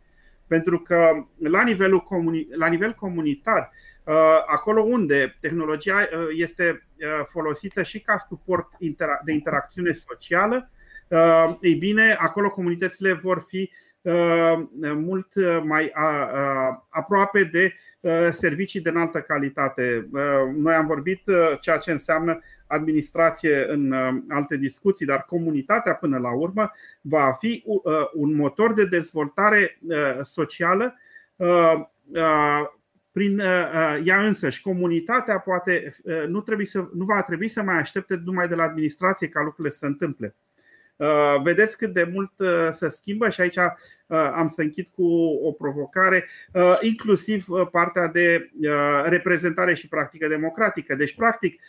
Pentru 0.47 0.79
că 0.79 1.27
la, 1.39 1.63
nivelul 1.63 2.01
comuni- 2.01 2.47
la 2.51 2.67
nivel 2.67 2.93
comunitar, 2.93 3.71
Uh, 3.98 3.98
acolo 4.47 4.83
unde 4.83 5.37
tehnologia 5.41 6.09
uh, 6.13 6.27
este 6.37 6.87
uh, 7.01 7.07
folosită 7.27 7.83
și 7.83 8.01
ca 8.01 8.27
suport 8.29 8.69
de 9.25 9.33
interacțiune 9.33 9.93
socială, 9.93 10.71
ei 11.61 11.75
bine, 11.75 12.17
acolo 12.19 12.51
comunitățile 12.51 13.13
vor 13.13 13.45
fi 13.49 13.71
mult 14.81 15.29
mai 15.63 15.93
aproape 16.89 17.45
de 17.45 17.75
servicii 18.31 18.81
de 18.81 18.89
înaltă 18.89 19.21
calitate. 19.21 20.09
Noi 20.57 20.75
am 20.75 20.87
vorbit 20.87 21.23
ceea 21.61 21.77
ce 21.77 21.91
înseamnă 21.91 22.39
administrație 22.67 23.67
în 23.69 23.95
alte 24.29 24.57
discuții, 24.57 25.07
dar 25.07 25.25
comunitatea 25.25 25.95
până 25.95 26.19
la 26.19 26.35
urmă 26.35 26.71
va 27.01 27.33
fi 27.39 27.65
un 28.13 28.35
motor 28.35 28.75
de 28.75 28.85
dezvoltare 28.87 29.79
socială 30.23 30.95
prin 33.19 33.41
uh, 33.41 33.47
uh, 33.47 34.01
ea 34.05 34.21
însăși. 34.27 34.63
Comunitatea 34.63 35.39
poate 35.39 35.95
uh, 36.03 36.25
nu, 36.27 36.41
trebuie 36.41 36.67
să, 36.67 36.89
nu 36.95 37.05
va 37.05 37.23
trebui 37.23 37.49
să 37.49 37.63
mai 37.63 37.79
aștepte 37.79 38.21
numai 38.25 38.49
de 38.49 38.55
la 38.55 38.63
administrație 38.63 39.29
ca 39.29 39.43
lucrurile 39.43 39.73
să 39.73 39.79
se 39.79 39.87
întâmple. 39.87 40.37
Vedeți 41.43 41.77
cât 41.77 41.93
de 41.93 42.11
mult 42.13 42.33
se 42.73 42.89
schimbă 42.89 43.29
și 43.29 43.41
aici 43.41 43.59
am 44.35 44.49
să 44.49 44.63
închid 44.63 44.87
cu 44.87 45.05
o 45.43 45.53
provocare, 45.53 46.29
inclusiv 46.81 47.47
partea 47.71 48.07
de 48.07 48.51
reprezentare 49.05 49.75
și 49.75 49.89
practică 49.89 50.29
democratică. 50.29 50.95
Deci, 50.95 51.15
practic, 51.15 51.61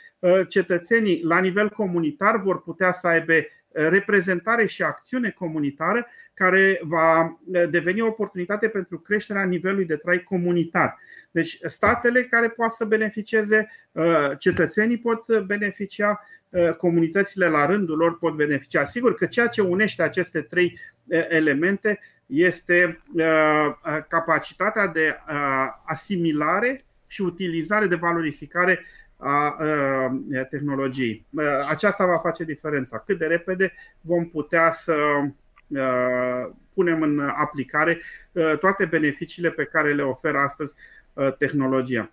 cetățenii 0.48 1.24
la 1.24 1.40
nivel 1.40 1.70
comunitar 1.70 2.42
vor 2.42 2.62
putea 2.62 2.92
să 2.92 3.08
aibă 3.08 3.34
reprezentare 3.72 4.66
și 4.66 4.84
acțiune 4.84 5.30
comunitară 5.30 6.08
care 6.34 6.80
va 6.84 7.40
deveni 7.70 8.02
o 8.02 8.08
oportunitate 8.08 8.68
pentru 8.68 9.00
creșterea 9.00 9.44
nivelului 9.44 9.86
de 9.86 9.96
trai 9.96 10.24
comunitar. 10.24 10.98
Deci 11.32 11.60
statele 11.64 12.24
care 12.24 12.50
pot 12.50 12.72
să 12.72 12.86
beneficieze, 12.86 13.72
uh, 13.92 14.32
cetățenii 14.38 14.98
pot 14.98 15.42
beneficia, 15.42 16.26
uh, 16.50 16.74
comunitățile 16.74 17.48
la 17.48 17.66
rândul 17.66 17.98
lor 17.98 18.18
pot 18.18 18.36
beneficia. 18.36 18.86
Sigur 18.86 19.14
că 19.14 19.26
ceea 19.26 19.48
ce 19.48 19.62
unește 19.62 20.04
aceste 20.04 20.42
trei 20.42 20.80
uh, 21.06 21.26
elemente 21.30 22.00
este 22.26 23.02
capacitatea 24.08 24.88
de 24.88 25.16
asimilare 25.86 26.84
și 27.08 27.22
utilizare 27.22 27.88
de 27.88 27.96
valorificare 27.96 28.86
a 29.22 29.58
tehnologiei. 30.50 31.26
Aceasta 31.70 32.06
va 32.06 32.18
face 32.18 32.44
diferența. 32.44 33.04
Cât 33.06 33.18
de 33.18 33.26
repede 33.26 33.74
vom 34.02 34.26
putea 34.26 34.72
să 34.72 34.96
punem 36.74 37.02
în 37.02 37.20
aplicare 37.20 38.02
toate 38.60 38.86
beneficiile 38.86 39.50
pe 39.52 39.64
care 39.64 39.94
le 39.94 40.02
oferă 40.02 40.38
astăzi 40.38 40.76
Uh, 41.20 41.34
tehnologia. 41.38 42.10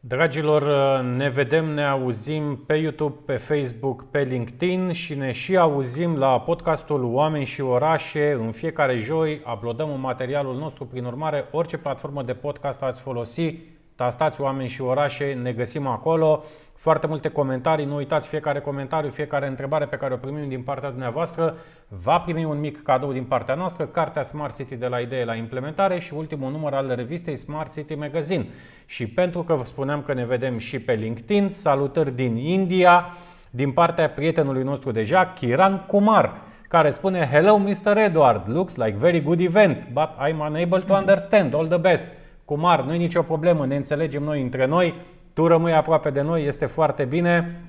Dragilor, 0.00 0.62
uh, 0.62 1.16
ne 1.16 1.28
vedem, 1.28 1.64
ne 1.64 1.84
auzim 1.84 2.62
pe 2.66 2.74
YouTube, 2.74 3.16
pe 3.24 3.36
Facebook, 3.36 4.10
pe 4.10 4.22
LinkedIn 4.22 4.92
și 4.92 5.14
ne 5.14 5.32
și 5.32 5.56
auzim 5.56 6.16
la 6.16 6.40
podcastul 6.40 7.04
Oameni 7.04 7.44
și 7.44 7.60
Orașe. 7.60 8.32
În 8.32 8.52
fiecare 8.52 8.98
joi 8.98 9.42
uploadăm 9.54 9.88
un 9.88 10.00
materialul 10.00 10.54
nostru, 10.54 10.84
prin 10.84 11.04
urmare, 11.04 11.44
orice 11.50 11.78
platformă 11.78 12.22
de 12.22 12.32
podcast 12.32 12.82
ați 12.82 13.00
folosi, 13.00 13.54
tastați 13.96 14.40
Oameni 14.40 14.68
și 14.68 14.80
Orașe, 14.80 15.38
ne 15.42 15.52
găsim 15.52 15.86
acolo 15.86 16.44
foarte 16.74 17.06
multe 17.06 17.28
comentarii. 17.28 17.84
Nu 17.84 17.96
uitați, 17.96 18.28
fiecare 18.28 18.60
comentariu, 18.60 19.10
fiecare 19.10 19.46
întrebare 19.46 19.84
pe 19.84 19.96
care 19.96 20.14
o 20.14 20.16
primim 20.16 20.48
din 20.48 20.62
partea 20.62 20.90
dumneavoastră 20.90 21.56
va 21.88 22.18
primi 22.18 22.44
un 22.44 22.60
mic 22.60 22.82
cadou 22.82 23.12
din 23.12 23.24
partea 23.24 23.54
noastră, 23.54 23.84
cartea 23.84 24.22
Smart 24.22 24.56
City 24.56 24.76
de 24.76 24.86
la 24.86 24.98
idee 24.98 25.24
la 25.24 25.34
implementare 25.34 25.98
și 25.98 26.14
ultimul 26.14 26.50
număr 26.50 26.72
al 26.72 26.92
revistei 26.94 27.36
Smart 27.36 27.72
City 27.72 27.94
Magazine. 27.94 28.46
Și 28.86 29.06
pentru 29.06 29.42
că 29.42 29.54
vă 29.54 29.64
spuneam 29.64 30.02
că 30.02 30.12
ne 30.12 30.24
vedem 30.24 30.58
și 30.58 30.78
pe 30.78 30.92
LinkedIn, 30.92 31.48
salutări 31.48 32.14
din 32.14 32.36
India, 32.36 33.06
din 33.50 33.72
partea 33.72 34.10
prietenului 34.10 34.62
nostru 34.62 34.90
deja, 34.90 35.32
Kiran 35.38 35.84
Kumar, 35.86 36.32
care 36.68 36.90
spune 36.90 37.28
Hello 37.32 37.56
Mr. 37.56 37.96
Edward, 37.96 38.48
looks 38.48 38.76
like 38.76 38.96
very 38.98 39.22
good 39.22 39.40
event, 39.40 39.88
but 39.92 40.08
I'm 40.28 40.38
unable 40.48 40.80
to 40.80 40.94
understand, 40.94 41.54
all 41.54 41.66
the 41.66 41.78
best. 41.78 42.06
Kumar, 42.46 42.82
nu 42.82 42.94
e 42.94 42.96
nicio 42.96 43.22
problemă, 43.22 43.66
ne 43.66 43.76
înțelegem 43.76 44.22
noi 44.22 44.42
între 44.42 44.66
noi, 44.66 44.94
tu 45.32 45.46
rămâi 45.46 45.72
aproape 45.72 46.10
de 46.10 46.20
noi, 46.20 46.46
este 46.46 46.66
foarte 46.66 47.04
bine. 47.04 47.60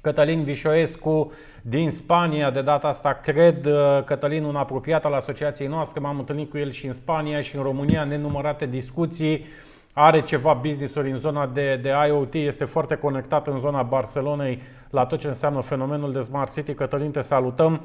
Cătălin 0.00 0.42
Vișoescu 0.42 1.32
din 1.62 1.90
Spania, 1.90 2.50
de 2.50 2.62
data 2.62 2.88
asta 2.88 3.20
cred, 3.22 3.64
uh, 3.64 4.02
Cătălin, 4.04 4.44
un 4.44 4.56
apropiat 4.56 5.04
al 5.04 5.12
asociației 5.12 5.68
noastre, 5.68 6.00
m-am 6.00 6.18
întâlnit 6.18 6.50
cu 6.50 6.58
el 6.58 6.70
și 6.70 6.86
în 6.86 6.92
Spania 6.92 7.40
și 7.40 7.56
în 7.56 7.62
România, 7.62 8.04
nenumărate 8.04 8.66
discuții, 8.66 9.44
are 9.92 10.22
ceva 10.22 10.52
business-uri 10.52 11.10
în 11.10 11.16
zona 11.16 11.46
de, 11.46 11.78
de 11.82 11.92
IoT, 12.08 12.34
este 12.34 12.64
foarte 12.64 12.94
conectat 12.94 13.46
în 13.46 13.58
zona 13.58 13.82
Barcelonei 13.82 14.62
la 14.90 15.06
tot 15.06 15.18
ce 15.18 15.28
înseamnă 15.28 15.60
fenomenul 15.60 16.12
de 16.12 16.20
Smart 16.20 16.52
City. 16.52 16.74
Cătălin, 16.74 17.10
te 17.10 17.20
salutăm! 17.20 17.80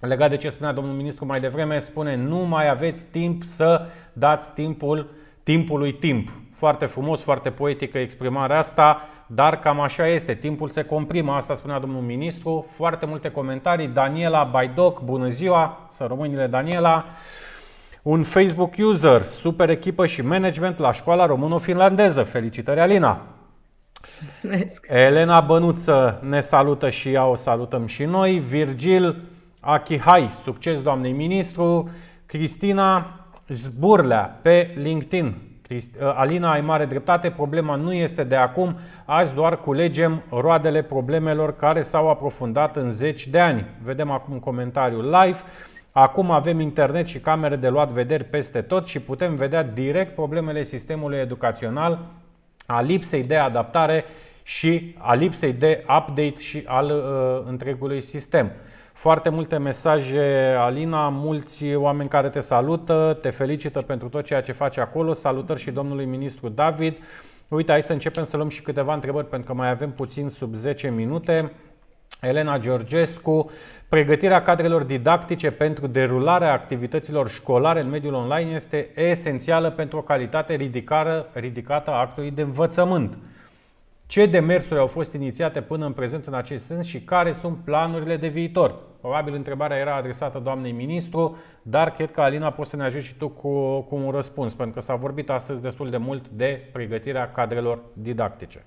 Legat 0.00 0.30
de 0.30 0.36
ce 0.36 0.48
spunea 0.48 0.72
domnul 0.72 0.94
ministru 0.94 1.26
mai 1.26 1.40
devreme, 1.40 1.78
spune 1.78 2.16
nu 2.16 2.36
mai 2.36 2.68
aveți 2.68 3.06
timp 3.06 3.42
să 3.42 3.86
dați 4.12 4.50
timpul 4.50 5.10
timpului 5.48 5.92
timp. 5.92 6.32
Foarte 6.52 6.86
frumos, 6.86 7.22
foarte 7.22 7.50
poetică 7.50 7.98
exprimarea 7.98 8.58
asta, 8.58 9.08
dar 9.26 9.58
cam 9.58 9.80
așa 9.80 10.06
este. 10.06 10.34
Timpul 10.34 10.68
se 10.68 10.82
comprimă, 10.82 11.32
asta 11.32 11.54
spunea 11.54 11.78
domnul 11.78 12.00
ministru. 12.00 12.66
Foarte 12.76 13.06
multe 13.06 13.30
comentarii. 13.30 13.88
Daniela 13.88 14.44
Baidoc, 14.44 15.00
bună 15.02 15.28
ziua, 15.28 15.88
să 15.90 16.04
românile 16.08 16.46
Daniela. 16.46 17.04
Un 18.02 18.22
Facebook 18.22 18.74
user, 18.78 19.22
super 19.22 19.70
echipă 19.70 20.06
și 20.06 20.22
management 20.22 20.78
la 20.78 20.92
școala 20.92 21.26
româno-finlandeză. 21.26 22.22
Felicitări, 22.22 22.80
Alina! 22.80 23.22
Mulțumesc! 24.20 24.86
Elena 24.88 25.40
Bănuță 25.40 26.20
ne 26.22 26.40
salută 26.40 26.90
și 26.90 27.12
ea, 27.12 27.26
o 27.26 27.34
salutăm 27.34 27.86
și 27.86 28.04
noi. 28.04 28.38
Virgil 28.38 29.22
Achihai, 29.60 30.30
succes 30.42 30.82
doamnei 30.82 31.12
ministru. 31.12 31.90
Cristina 32.26 33.17
Zburlea 33.48 34.38
pe 34.42 34.70
LinkedIn. 34.74 35.34
Alina, 36.14 36.50
ai 36.52 36.60
mare 36.60 36.84
dreptate, 36.84 37.30
problema 37.30 37.74
nu 37.74 37.92
este 37.92 38.24
de 38.24 38.36
acum, 38.36 38.76
azi 39.04 39.34
doar 39.34 39.60
culegem 39.60 40.22
roadele 40.30 40.82
problemelor 40.82 41.56
care 41.56 41.82
s-au 41.82 42.08
aprofundat 42.08 42.76
în 42.76 42.90
zeci 42.90 43.26
de 43.26 43.40
ani. 43.40 43.66
Vedem 43.82 44.10
acum 44.10 44.38
comentariul 44.38 45.04
live. 45.04 45.38
Acum 45.92 46.30
avem 46.30 46.60
internet 46.60 47.06
și 47.06 47.18
camere 47.18 47.56
de 47.56 47.68
luat 47.68 47.88
vederi 47.88 48.24
peste 48.24 48.60
tot 48.60 48.86
și 48.86 49.00
putem 49.00 49.34
vedea 49.34 49.62
direct 49.62 50.14
problemele 50.14 50.64
sistemului 50.64 51.18
educațional, 51.18 51.98
a 52.66 52.80
lipsei 52.80 53.22
de 53.22 53.36
adaptare 53.36 54.04
și 54.42 54.94
a 54.98 55.14
lipsei 55.14 55.52
de 55.52 55.84
update 55.98 56.38
și 56.38 56.62
al 56.66 56.90
uh, 56.90 57.48
întregului 57.48 58.00
sistem. 58.00 58.50
Foarte 58.98 59.28
multe 59.28 59.56
mesaje, 59.56 60.54
Alina, 60.58 61.08
mulți 61.08 61.74
oameni 61.74 62.08
care 62.08 62.28
te 62.28 62.40
salută, 62.40 63.18
te 63.20 63.30
felicită 63.30 63.80
pentru 63.80 64.08
tot 64.08 64.24
ceea 64.24 64.40
ce 64.40 64.52
faci 64.52 64.76
acolo. 64.76 65.12
Salutări 65.14 65.60
și 65.60 65.70
domnului 65.70 66.04
ministru 66.04 66.48
David. 66.48 66.96
Uite, 67.48 67.72
hai 67.72 67.82
să 67.82 67.92
începem 67.92 68.24
să 68.24 68.36
luăm 68.36 68.48
și 68.48 68.62
câteva 68.62 68.94
întrebări 68.94 69.28
pentru 69.28 69.52
că 69.52 69.58
mai 69.58 69.70
avem 69.70 69.90
puțin 69.90 70.28
sub 70.28 70.54
10 70.54 70.88
minute. 70.88 71.52
Elena 72.20 72.58
Georgescu, 72.58 73.50
pregătirea 73.88 74.42
cadrelor 74.42 74.82
didactice 74.82 75.50
pentru 75.50 75.86
derularea 75.86 76.52
activităților 76.52 77.28
școlare 77.28 77.80
în 77.80 77.88
mediul 77.88 78.14
online 78.14 78.54
este 78.54 78.90
esențială 78.94 79.70
pentru 79.70 79.98
o 79.98 80.02
calitate 80.02 80.54
ridicată 81.34 81.90
a 81.90 82.00
actului 82.00 82.30
de 82.30 82.42
învățământ. 82.42 83.16
Ce 84.08 84.26
demersuri 84.26 84.80
au 84.80 84.86
fost 84.86 85.12
inițiate 85.12 85.60
până 85.60 85.86
în 85.86 85.92
prezent 85.92 86.26
în 86.26 86.34
acest 86.34 86.64
sens 86.64 86.86
și 86.86 87.00
care 87.00 87.32
sunt 87.32 87.58
planurile 87.64 88.16
de 88.16 88.28
viitor? 88.28 88.78
Probabil 89.00 89.34
întrebarea 89.34 89.76
era 89.76 89.96
adresată 89.96 90.38
doamnei 90.38 90.72
ministru, 90.72 91.36
dar 91.62 91.92
cred 91.92 92.10
că 92.10 92.20
Alina 92.20 92.52
poți 92.52 92.70
să 92.70 92.76
ne 92.76 92.84
ajut 92.84 93.02
și 93.02 93.14
tu 93.14 93.28
cu, 93.28 93.80
cu 93.80 93.94
un 93.94 94.10
răspuns, 94.10 94.54
pentru 94.54 94.74
că 94.74 94.80
s-a 94.80 94.94
vorbit 94.94 95.30
astăzi 95.30 95.62
destul 95.62 95.90
de 95.90 95.96
mult 95.96 96.28
de 96.28 96.68
pregătirea 96.72 97.32
cadrelor 97.32 97.82
didactice. 97.92 98.66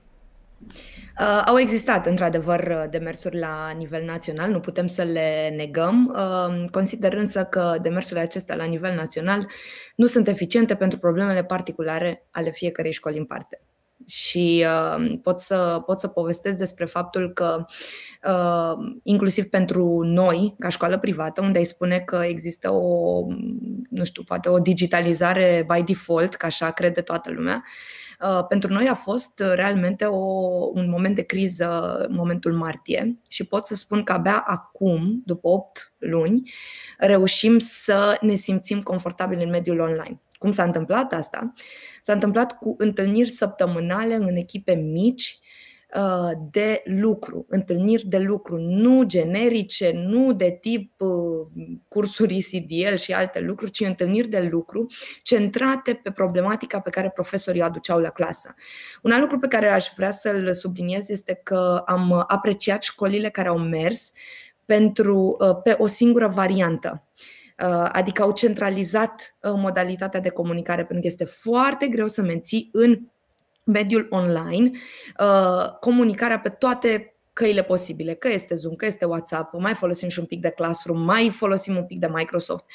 Uh, 1.20 1.42
au 1.46 1.60
existat, 1.60 2.06
într-adevăr, 2.06 2.88
demersuri 2.89 3.39
la 3.39 3.70
nivel 3.78 4.06
național, 4.06 4.52
nu 4.52 4.60
putem 4.60 4.86
să 4.86 5.04
le 5.04 5.54
negăm. 5.56 6.16
Uh, 6.16 6.70
consider 6.72 7.14
însă 7.14 7.44
că 7.44 7.76
demersurile 7.82 8.26
acestea 8.26 8.56
la 8.56 8.66
nivel 8.66 8.96
național 8.96 9.48
nu 9.96 10.06
sunt 10.06 10.28
eficiente 10.28 10.76
pentru 10.76 11.00
problemele 11.00 11.44
particulare 11.44 12.28
ale 12.32 12.50
fiecărei 12.50 12.92
școli 12.92 13.18
în 13.18 13.26
parte 13.26 13.62
și 14.12 14.66
uh, 14.68 15.20
pot, 15.22 15.39
să, 15.39 15.82
pot 15.86 15.99
să 15.99 16.07
povestesc 16.07 16.57
despre 16.57 16.86
faptul 16.86 17.34
că 17.34 17.66
uh, 18.24 18.93
inclusiv 19.03 19.45
pentru 19.45 20.01
noi, 20.03 20.55
ca 20.59 20.70
școală 20.70 20.99
privată, 20.99 21.41
unde 21.41 21.59
îi 21.59 21.66
spune 21.66 21.99
că 21.99 22.24
există 22.28 22.72
o, 22.72 23.26
nu 23.89 24.03
știu, 24.03 24.24
poate 24.24 24.49
o 24.49 24.59
digitalizare 24.59 25.66
by 25.74 25.84
default, 25.84 26.36
ca 26.36 26.47
așa 26.47 26.72
crede 26.72 27.01
toată 27.01 27.32
lumea, 27.32 27.64
uh, 28.22 28.45
pentru 28.47 28.74
noi 28.74 28.88
a 28.88 28.93
fost 28.93 29.43
realmente 29.53 30.05
o, 30.05 30.18
un 30.74 30.89
moment 30.89 31.16
de 31.16 31.22
criză, 31.22 32.05
momentul 32.09 32.53
martie 32.53 33.20
și 33.30 33.43
pot 33.43 33.66
să 33.66 33.76
spun 33.76 34.03
că 34.03 34.12
abia 34.12 34.43
acum, 34.47 35.22
după 35.26 35.47
8 35.47 35.93
luni, 35.97 36.51
reușim 36.97 37.59
să 37.59 38.18
ne 38.22 38.34
simțim 38.34 38.82
confortabili 38.82 39.43
în 39.43 39.49
mediul 39.49 39.80
online. 39.80 40.22
Cum 40.38 40.51
s-a 40.51 40.64
întâmplat 40.64 41.14
asta? 41.14 41.53
S-a 42.02 42.14
întâmplat 42.14 42.58
cu 42.58 42.76
întâlniri 42.78 43.30
săptămânale 43.30 44.16
în 44.16 44.36
echipe 44.36 44.74
mici 44.74 45.39
uh, 45.95 46.32
de 46.52 46.82
lucru, 46.86 47.45
întâlniri 47.49 48.08
de 48.08 48.18
lucru, 48.18 48.58
nu 48.58 49.04
generice, 49.04 49.91
nu 49.95 50.34
de 50.34 50.58
tip 50.62 51.02
uh, 51.02 51.47
cursuri 51.88 52.41
CDL 52.52 52.95
și 52.95 53.14
alte 53.14 53.39
lucruri, 53.39 53.72
ci 53.72 53.80
întâlniri 53.80 54.28
de 54.28 54.47
lucru 54.52 54.86
centrate 55.22 55.93
pe 55.93 56.12
problematica 56.12 56.80
pe 56.80 56.89
care 56.89 57.10
profesorii 57.10 57.62
o 57.62 57.64
aduceau 57.64 57.99
la 57.99 58.10
clasă. 58.10 58.54
Un 59.02 59.12
alt 59.12 59.22
lucru 59.22 59.39
pe 59.39 59.47
care 59.47 59.70
aș 59.70 59.88
vrea 59.95 60.12
să-l 60.12 60.54
subliniez 60.54 61.10
este 61.10 61.39
că 61.43 61.84
am 61.86 62.26
apreciat 62.28 62.84
școlile 62.84 63.30
care 63.30 63.47
au 63.47 63.58
mers 63.58 64.12
pentru, 64.66 65.38
uh, 65.39 65.62
pe 65.64 65.76
o 65.80 65.86
singură 65.86 66.28
variantă. 66.28 67.06
Uh, 67.66 67.89
adică 67.91 68.22
au 68.22 68.32
centralizat 68.32 69.36
uh, 69.41 69.51
modalitatea 69.55 70.20
de 70.20 70.30
comunicare, 70.30 70.84
pentru 70.86 70.99
că 70.99 71.07
este 71.07 71.26
foarte 71.26 71.88
greu 71.88 72.07
să 72.07 72.22
menții 72.22 72.70
în 72.72 72.99
mediul 73.64 74.07
online 74.09 74.72
uh, 75.20 75.72
comunicarea 75.80 76.39
pe 76.39 76.49
toate 76.49 77.11
căile 77.34 77.63
posibile, 77.63 78.13
că 78.13 78.27
este 78.29 78.55
Zoom, 78.55 78.75
că 78.75 78.86
este 78.86 79.05
WhatsApp, 79.05 79.53
mai 79.53 79.73
folosim 79.73 80.09
și 80.09 80.19
un 80.19 80.25
pic 80.25 80.41
de 80.41 80.49
Classroom, 80.49 81.01
mai 81.01 81.29
folosim 81.29 81.75
un 81.75 81.86
pic 81.86 81.99
de 81.99 82.07
Microsoft 82.13 82.65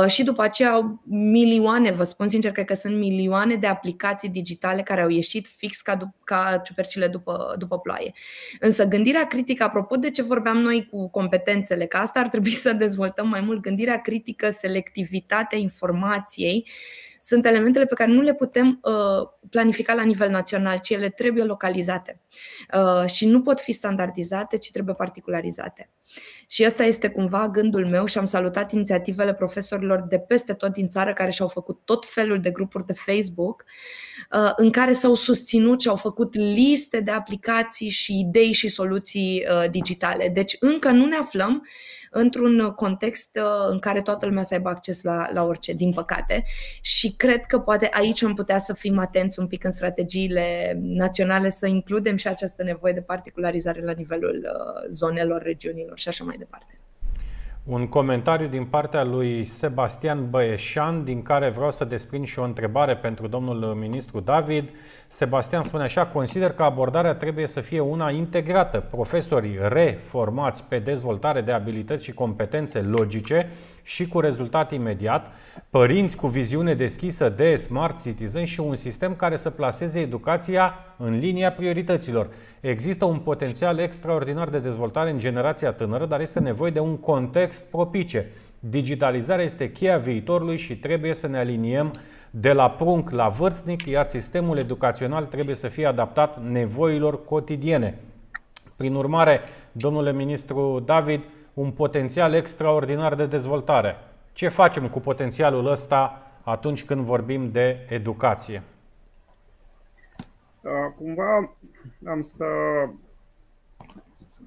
uh, 0.00 0.10
și 0.10 0.22
după 0.22 0.42
aceea 0.42 0.70
au 0.72 1.02
milioane, 1.04 1.90
vă 1.90 2.04
spun 2.04 2.28
sincer, 2.28 2.52
cred 2.52 2.64
că 2.64 2.74
sunt 2.74 2.98
milioane 2.98 3.54
de 3.54 3.66
aplicații 3.66 4.28
digitale 4.28 4.82
care 4.82 5.02
au 5.02 5.08
ieșit 5.08 5.46
fix 5.46 5.80
ca, 5.80 5.96
dup- 5.96 6.24
ca 6.24 6.60
ciupercile 6.64 7.06
după, 7.08 7.54
după 7.58 7.78
ploaie. 7.78 8.12
Însă 8.60 8.84
gândirea 8.84 9.26
critică, 9.26 9.64
apropo 9.64 9.96
de 9.96 10.10
ce 10.10 10.22
vorbeam 10.22 10.56
noi 10.56 10.88
cu 10.90 11.10
competențele, 11.10 11.86
că 11.86 11.96
asta 11.96 12.20
ar 12.20 12.28
trebui 12.28 12.50
să 12.50 12.72
dezvoltăm 12.72 13.28
mai 13.28 13.40
mult, 13.40 13.60
gândirea 13.60 14.00
critică, 14.00 14.50
selectivitatea 14.50 15.58
informației, 15.58 16.68
sunt 17.26 17.46
elementele 17.46 17.84
pe 17.84 17.94
care 17.94 18.12
nu 18.12 18.20
le 18.20 18.34
putem 18.34 18.80
uh, 18.82 19.28
planifica 19.50 19.94
la 19.94 20.02
nivel 20.02 20.30
național, 20.30 20.78
ci 20.78 20.90
ele 20.90 21.08
trebuie 21.08 21.44
localizate 21.44 22.20
uh, 22.74 23.10
și 23.10 23.26
nu 23.26 23.42
pot 23.42 23.60
fi 23.60 23.72
standardizate, 23.72 24.58
ci 24.58 24.70
trebuie 24.70 24.94
particularizate. 24.94 25.90
Și 26.48 26.64
ăsta 26.66 26.84
este 26.84 27.08
cumva 27.08 27.48
gândul 27.48 27.86
meu 27.86 28.06
și 28.06 28.18
am 28.18 28.24
salutat 28.24 28.72
inițiativele 28.72 29.34
profesorilor 29.34 30.06
de 30.08 30.18
peste 30.18 30.52
tot 30.52 30.72
din 30.72 30.88
țară 30.88 31.12
care 31.12 31.30
și-au 31.30 31.48
făcut 31.48 31.80
tot 31.84 32.04
felul 32.08 32.40
de 32.40 32.50
grupuri 32.50 32.84
de 32.84 32.92
Facebook 32.92 33.64
uh, 34.32 34.52
în 34.56 34.70
care 34.70 34.92
s-au 34.92 35.14
susținut 35.14 35.80
și 35.80 35.88
au 35.88 35.96
făcut 35.96 36.34
liste 36.34 37.00
de 37.00 37.10
aplicații 37.10 37.88
și 37.88 38.18
idei 38.18 38.52
și 38.52 38.68
soluții 38.68 39.46
uh, 39.50 39.70
digitale. 39.70 40.28
Deci 40.28 40.56
încă 40.60 40.90
nu 40.90 41.06
ne 41.06 41.16
aflăm 41.16 41.66
într-un 42.10 42.70
context 42.70 43.38
uh, 43.42 43.68
în 43.70 43.78
care 43.78 44.02
toată 44.02 44.26
lumea 44.26 44.42
să 44.42 44.54
aibă 44.54 44.68
acces 44.68 45.02
la, 45.02 45.28
la 45.32 45.44
orice, 45.44 45.72
din 45.72 45.92
păcate. 45.92 46.44
Și 46.80 47.14
cred 47.16 47.44
că 47.44 47.58
poate 47.58 47.88
aici 47.92 48.22
am 48.22 48.34
putea 48.34 48.58
să 48.58 48.74
fim 48.74 48.98
atenți 48.98 49.38
un 49.38 49.46
pic 49.46 49.64
în 49.64 49.72
strategiile 49.72 50.78
naționale, 50.82 51.48
să 51.48 51.66
includem 51.66 52.16
și 52.16 52.28
această 52.28 52.62
nevoie 52.62 52.92
de 52.92 53.00
particularizare 53.00 53.84
la 53.84 53.92
nivelul 53.92 54.46
uh, 54.52 54.88
zonelor, 54.90 55.42
regiunilor 55.42 55.95
și 55.96 56.08
așa 56.08 56.24
mai 56.24 56.36
departe. 56.38 56.76
Un 57.64 57.88
comentariu 57.88 58.46
din 58.46 58.64
partea 58.64 59.04
lui 59.04 59.44
Sebastian 59.44 60.30
Băieșan, 60.30 61.04
din 61.04 61.22
care 61.22 61.50
vreau 61.50 61.70
să 61.70 61.84
desprind 61.84 62.26
și 62.26 62.38
o 62.38 62.42
întrebare 62.42 62.96
pentru 62.96 63.26
domnul 63.26 63.74
ministru 63.74 64.20
David. 64.20 64.68
Sebastian 65.08 65.62
spune 65.62 65.82
așa, 65.82 66.06
consider 66.06 66.52
că 66.52 66.62
abordarea 66.62 67.14
trebuie 67.14 67.46
să 67.46 67.60
fie 67.60 67.80
una 67.80 68.10
integrată. 68.10 68.80
Profesorii 68.90 69.58
reformați 69.60 70.64
pe 70.64 70.78
dezvoltare 70.78 71.40
de 71.40 71.52
abilități 71.52 72.04
și 72.04 72.12
competențe 72.12 72.80
logice 72.80 73.48
și 73.86 74.08
cu 74.08 74.20
rezultat 74.20 74.72
imediat, 74.72 75.32
părinți 75.70 76.16
cu 76.16 76.26
viziune 76.26 76.74
deschisă 76.74 77.28
de 77.28 77.56
smart 77.56 78.02
citizen 78.02 78.44
și 78.44 78.60
un 78.60 78.76
sistem 78.76 79.14
care 79.14 79.36
să 79.36 79.50
placeze 79.50 80.00
educația 80.00 80.74
în 80.96 81.18
linia 81.18 81.52
priorităților. 81.52 82.28
Există 82.60 83.04
un 83.04 83.18
potențial 83.18 83.78
extraordinar 83.78 84.48
de 84.48 84.58
dezvoltare 84.58 85.10
în 85.10 85.18
generația 85.18 85.72
tânără, 85.72 86.06
dar 86.06 86.20
este 86.20 86.40
nevoie 86.40 86.70
de 86.70 86.80
un 86.80 86.96
context 86.96 87.64
propice. 87.64 88.30
Digitalizarea 88.58 89.44
este 89.44 89.70
cheia 89.72 89.98
viitorului 89.98 90.56
și 90.56 90.76
trebuie 90.76 91.14
să 91.14 91.26
ne 91.26 91.38
aliniem 91.38 91.90
de 92.30 92.52
la 92.52 92.70
prunc 92.70 93.10
la 93.10 93.28
vârstnic, 93.28 93.84
iar 93.84 94.06
sistemul 94.06 94.58
educațional 94.58 95.24
trebuie 95.24 95.54
să 95.54 95.68
fie 95.68 95.86
adaptat 95.86 96.42
nevoilor 96.42 97.24
cotidiene. 97.24 97.98
Prin 98.76 98.94
urmare, 98.94 99.42
domnule 99.72 100.12
ministru 100.12 100.82
David, 100.86 101.20
un 101.56 101.70
potențial 101.70 102.34
extraordinar 102.34 103.14
de 103.14 103.26
dezvoltare. 103.26 103.96
Ce 104.32 104.48
facem 104.48 104.88
cu 104.88 105.00
potențialul 105.00 105.66
ăsta 105.66 106.22
atunci 106.42 106.84
când 106.84 107.00
vorbim 107.00 107.50
de 107.50 107.86
educație? 107.88 108.62
Uh, 110.60 110.70
Cumva 110.96 111.56
am 112.06 112.22
să 112.22 112.44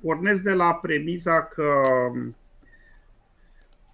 pornesc 0.02 0.42
de 0.42 0.54
la 0.54 0.74
premiza 0.82 1.44
că 1.44 1.84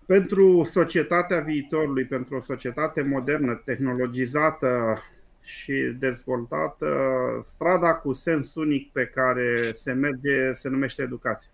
pentru 0.05 0.63
societatea 0.63 1.39
viitorului, 1.39 2.05
pentru 2.05 2.35
o 2.35 2.39
societate 2.39 3.01
modernă, 3.01 3.61
tehnologizată 3.65 5.01
și 5.41 5.95
dezvoltată, 5.99 6.89
strada 7.41 7.93
cu 7.93 8.13
sens 8.13 8.55
unic 8.55 8.91
pe 8.91 9.05
care 9.05 9.71
se 9.71 9.91
merge 9.91 10.53
se 10.53 10.69
numește 10.69 11.01
educație. 11.01 11.51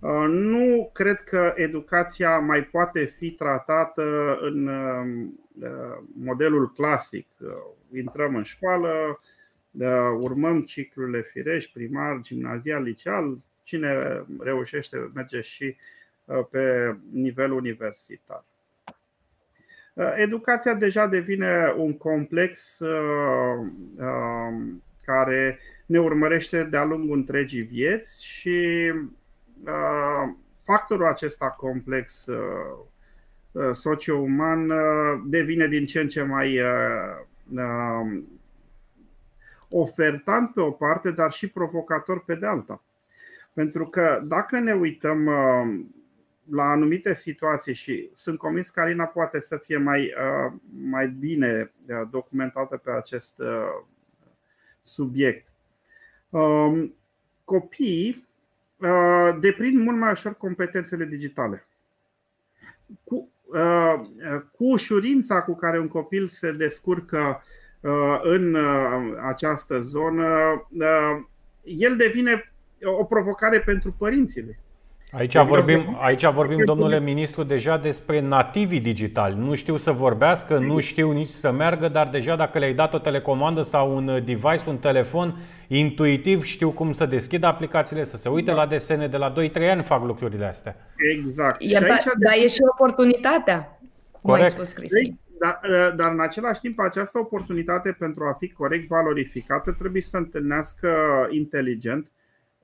Uh, 0.00 0.24
Nu 0.28 0.90
cred 0.92 1.22
că 1.24 1.52
educația 1.56 2.38
mai 2.38 2.64
poate 2.64 3.04
fi 3.04 3.30
tratată 3.30 4.38
în 4.40 4.66
uh, 4.66 5.98
modelul 6.14 6.72
clasic. 6.72 7.26
Uh, 7.40 7.48
Intrăm 7.92 8.34
în 8.34 8.42
școală, 8.42 9.20
urmăm 10.20 10.62
ciclurile 10.62 11.22
firești, 11.22 11.72
primar, 11.72 12.18
gimnazial, 12.20 12.82
liceal, 12.82 13.38
cine 13.62 14.24
reușește 14.38 15.10
merge 15.14 15.40
și 15.40 15.76
pe 16.50 16.96
nivel 17.12 17.52
universitar. 17.52 18.44
Educația 20.16 20.74
deja 20.74 21.06
devine 21.06 21.74
un 21.76 21.96
complex 21.96 22.78
care 25.04 25.58
ne 25.86 26.00
urmărește 26.00 26.64
de-a 26.64 26.84
lungul 26.84 27.16
întregii 27.16 27.62
vieți 27.62 28.24
și 28.24 28.92
factorul 30.62 31.06
acesta 31.06 31.50
complex 31.50 32.26
socio-uman 33.72 34.72
devine 35.26 35.66
din 35.66 35.86
ce 35.86 36.00
în 36.00 36.08
ce 36.08 36.22
mai 36.22 36.60
ofertant 39.68 40.52
pe 40.52 40.60
o 40.60 40.70
parte, 40.70 41.10
dar 41.10 41.32
și 41.32 41.48
provocator 41.48 42.24
pe 42.24 42.34
de 42.34 42.46
alta. 42.46 42.82
Pentru 43.52 43.86
că 43.86 44.22
dacă 44.24 44.58
ne 44.58 44.72
uităm 44.72 45.24
la 46.50 46.64
anumite 46.64 47.14
situații 47.14 47.74
și 47.74 48.10
sunt 48.14 48.38
convins 48.38 48.70
că 48.70 48.80
Alina 48.80 49.04
poate 49.04 49.40
să 49.40 49.56
fie 49.56 49.76
mai, 49.76 50.14
mai 50.82 51.08
bine 51.08 51.72
documentată 52.10 52.76
pe 52.76 52.90
acest 52.90 53.42
subiect. 54.82 55.46
Copiii 57.44 58.25
deprind 59.40 59.80
mult 59.82 59.98
mai 59.98 60.10
ușor 60.10 60.34
competențele 60.34 61.04
digitale. 61.04 61.66
Cu, 63.04 63.30
cu 64.52 64.64
ușurința 64.64 65.42
cu 65.42 65.54
care 65.54 65.78
un 65.78 65.88
copil 65.88 66.28
se 66.28 66.52
descurcă 66.52 67.42
în 68.22 68.56
această 69.26 69.80
zonă, 69.80 70.26
el 71.62 71.96
devine 71.96 72.52
o 72.82 73.04
provocare 73.04 73.60
pentru 73.60 73.92
părinții 73.92 74.42
Aici 75.10 75.36
vorbim, 75.38 75.96
aici 76.00 76.26
vorbim, 76.26 76.64
domnule 76.64 77.00
ministru, 77.00 77.42
deja 77.42 77.76
despre 77.76 78.20
nativii 78.20 78.80
digitali. 78.80 79.36
Nu 79.38 79.54
știu 79.54 79.76
să 79.76 79.90
vorbească, 79.90 80.58
nu 80.58 80.80
știu 80.80 81.10
nici 81.10 81.28
să 81.28 81.50
meargă, 81.50 81.88
dar 81.88 82.08
deja 82.08 82.36
dacă 82.36 82.58
le-ai 82.58 82.74
dat 82.74 82.94
o 82.94 82.98
telecomandă 82.98 83.62
sau 83.62 83.96
un 83.96 84.22
device, 84.24 84.62
un 84.66 84.78
telefon, 84.78 85.34
intuitiv 85.68 86.42
știu 86.44 86.70
cum 86.70 86.92
să 86.92 87.06
deschid 87.06 87.44
aplicațiile, 87.44 88.04
să 88.04 88.16
se 88.16 88.28
uite 88.28 88.50
da. 88.50 88.56
la 88.56 88.66
desene. 88.66 89.08
De 89.08 89.16
la 89.16 89.32
2-3 89.32 89.34
ani 89.70 89.82
fac 89.82 90.04
lucrurile 90.04 90.44
astea. 90.44 90.76
Exact. 90.96 91.62
Iar 91.62 91.82
da, 91.82 91.96
dar 92.18 92.32
e 92.42 92.46
și 92.46 92.60
oportunitatea, 92.72 93.78
Corect. 94.22 94.40
mai 94.40 94.50
spus 94.50 94.72
Cristi. 94.72 95.14
Dar, 95.40 95.60
dar 95.96 96.12
în 96.12 96.20
același 96.20 96.60
timp, 96.60 96.78
această 96.78 97.18
oportunitate 97.18 97.96
pentru 97.98 98.24
a 98.24 98.32
fi 98.32 98.52
corect 98.52 98.86
valorificată 98.86 99.72
trebuie 99.78 100.02
să 100.02 100.16
întâlnească 100.16 100.88
inteligent 101.30 102.10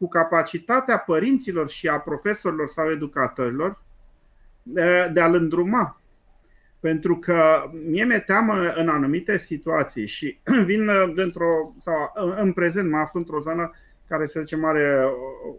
cu 0.03 0.09
capacitatea 0.09 0.99
părinților 0.99 1.69
și 1.69 1.89
a 1.89 1.99
profesorilor 1.99 2.69
sau 2.69 2.91
educatorilor 2.91 3.83
de 5.13 5.21
a-l 5.21 5.35
îndruma. 5.35 6.01
Pentru 6.81 7.19
că 7.19 7.71
mie 7.87 8.05
mi-e 8.05 8.19
teamă 8.19 8.73
în 8.75 8.89
anumite 8.89 9.39
situații 9.39 10.07
și 10.07 10.41
vin 10.69 10.91
dintr-o, 11.15 11.51
sau 11.79 12.13
în 12.37 12.53
prezent 12.53 12.91
mă 12.91 12.99
aflu 12.99 13.19
într-o 13.19 13.41
zonă 13.41 13.71
care, 14.09 14.27
să 14.27 14.41
zicem, 14.41 14.65
are 14.65 15.09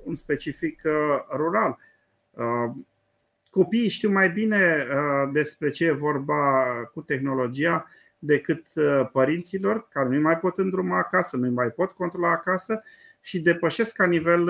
un 0.04 0.16
specific 0.16 0.82
rural. 1.36 1.78
Copiii 3.50 3.90
știu 3.90 4.12
mai 4.12 4.30
bine 4.30 4.88
despre 5.32 5.70
ce 5.70 5.86
e 5.86 5.92
vorba 5.92 6.66
cu 6.94 7.02
tehnologia 7.02 7.88
decât 8.20 8.68
părinților 9.12 9.88
care 9.90 10.10
nu 10.10 10.22
mai 10.22 10.38
pot 10.38 10.58
îndruma 10.58 10.98
acasă, 10.98 11.38
nu 11.38 11.52
mai 11.52 11.68
pot 11.68 11.92
controla 11.92 12.32
acasă 12.32 12.84
și 13.26 13.42
depășesc 13.42 13.96
ca 13.96 14.06
nivel 14.06 14.50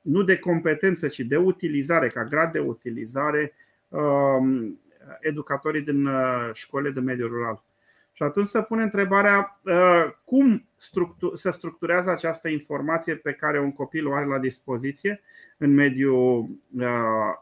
nu 0.00 0.22
de 0.22 0.38
competență, 0.38 1.08
ci 1.08 1.20
de 1.20 1.36
utilizare, 1.36 2.08
ca 2.08 2.24
grad 2.24 2.52
de 2.52 2.58
utilizare, 2.58 3.52
educatorii 5.20 5.82
din 5.82 6.08
școlile 6.52 6.90
de 6.90 7.00
mediu 7.00 7.26
rural. 7.26 7.62
Și 8.12 8.22
atunci 8.22 8.46
se 8.46 8.62
pune 8.62 8.82
întrebarea 8.82 9.60
cum 10.24 10.68
se 11.34 11.50
structurează 11.50 12.10
această 12.10 12.48
informație 12.48 13.16
pe 13.16 13.32
care 13.32 13.60
un 13.60 13.72
copil 13.72 14.06
o 14.06 14.12
are 14.12 14.26
la 14.26 14.38
dispoziție 14.38 15.20
în 15.56 15.74
mediul 15.74 16.48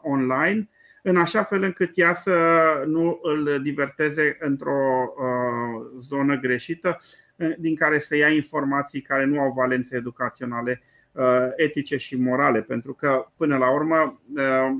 online, 0.01 0.69
în 1.05 1.15
așa 1.15 1.43
fel 1.43 1.63
încât 1.63 1.91
ea 1.93 2.13
să 2.13 2.33
nu 2.85 3.19
îl 3.21 3.61
diverteze 3.61 4.37
într-o 4.39 5.13
zonă 5.97 6.39
greșită 6.39 6.97
din 7.57 7.75
care 7.75 7.99
să 7.99 8.15
ia 8.15 8.29
informații 8.29 9.01
care 9.01 9.25
nu 9.25 9.39
au 9.39 9.51
valențe 9.51 9.95
educaționale, 9.95 10.81
uh, 11.11 11.47
etice 11.55 11.97
și 11.97 12.15
morale, 12.15 12.61
pentru 12.61 12.93
că, 12.93 13.27
până 13.37 13.57
la 13.57 13.71
urmă, 13.71 14.21
uh, 14.35 14.75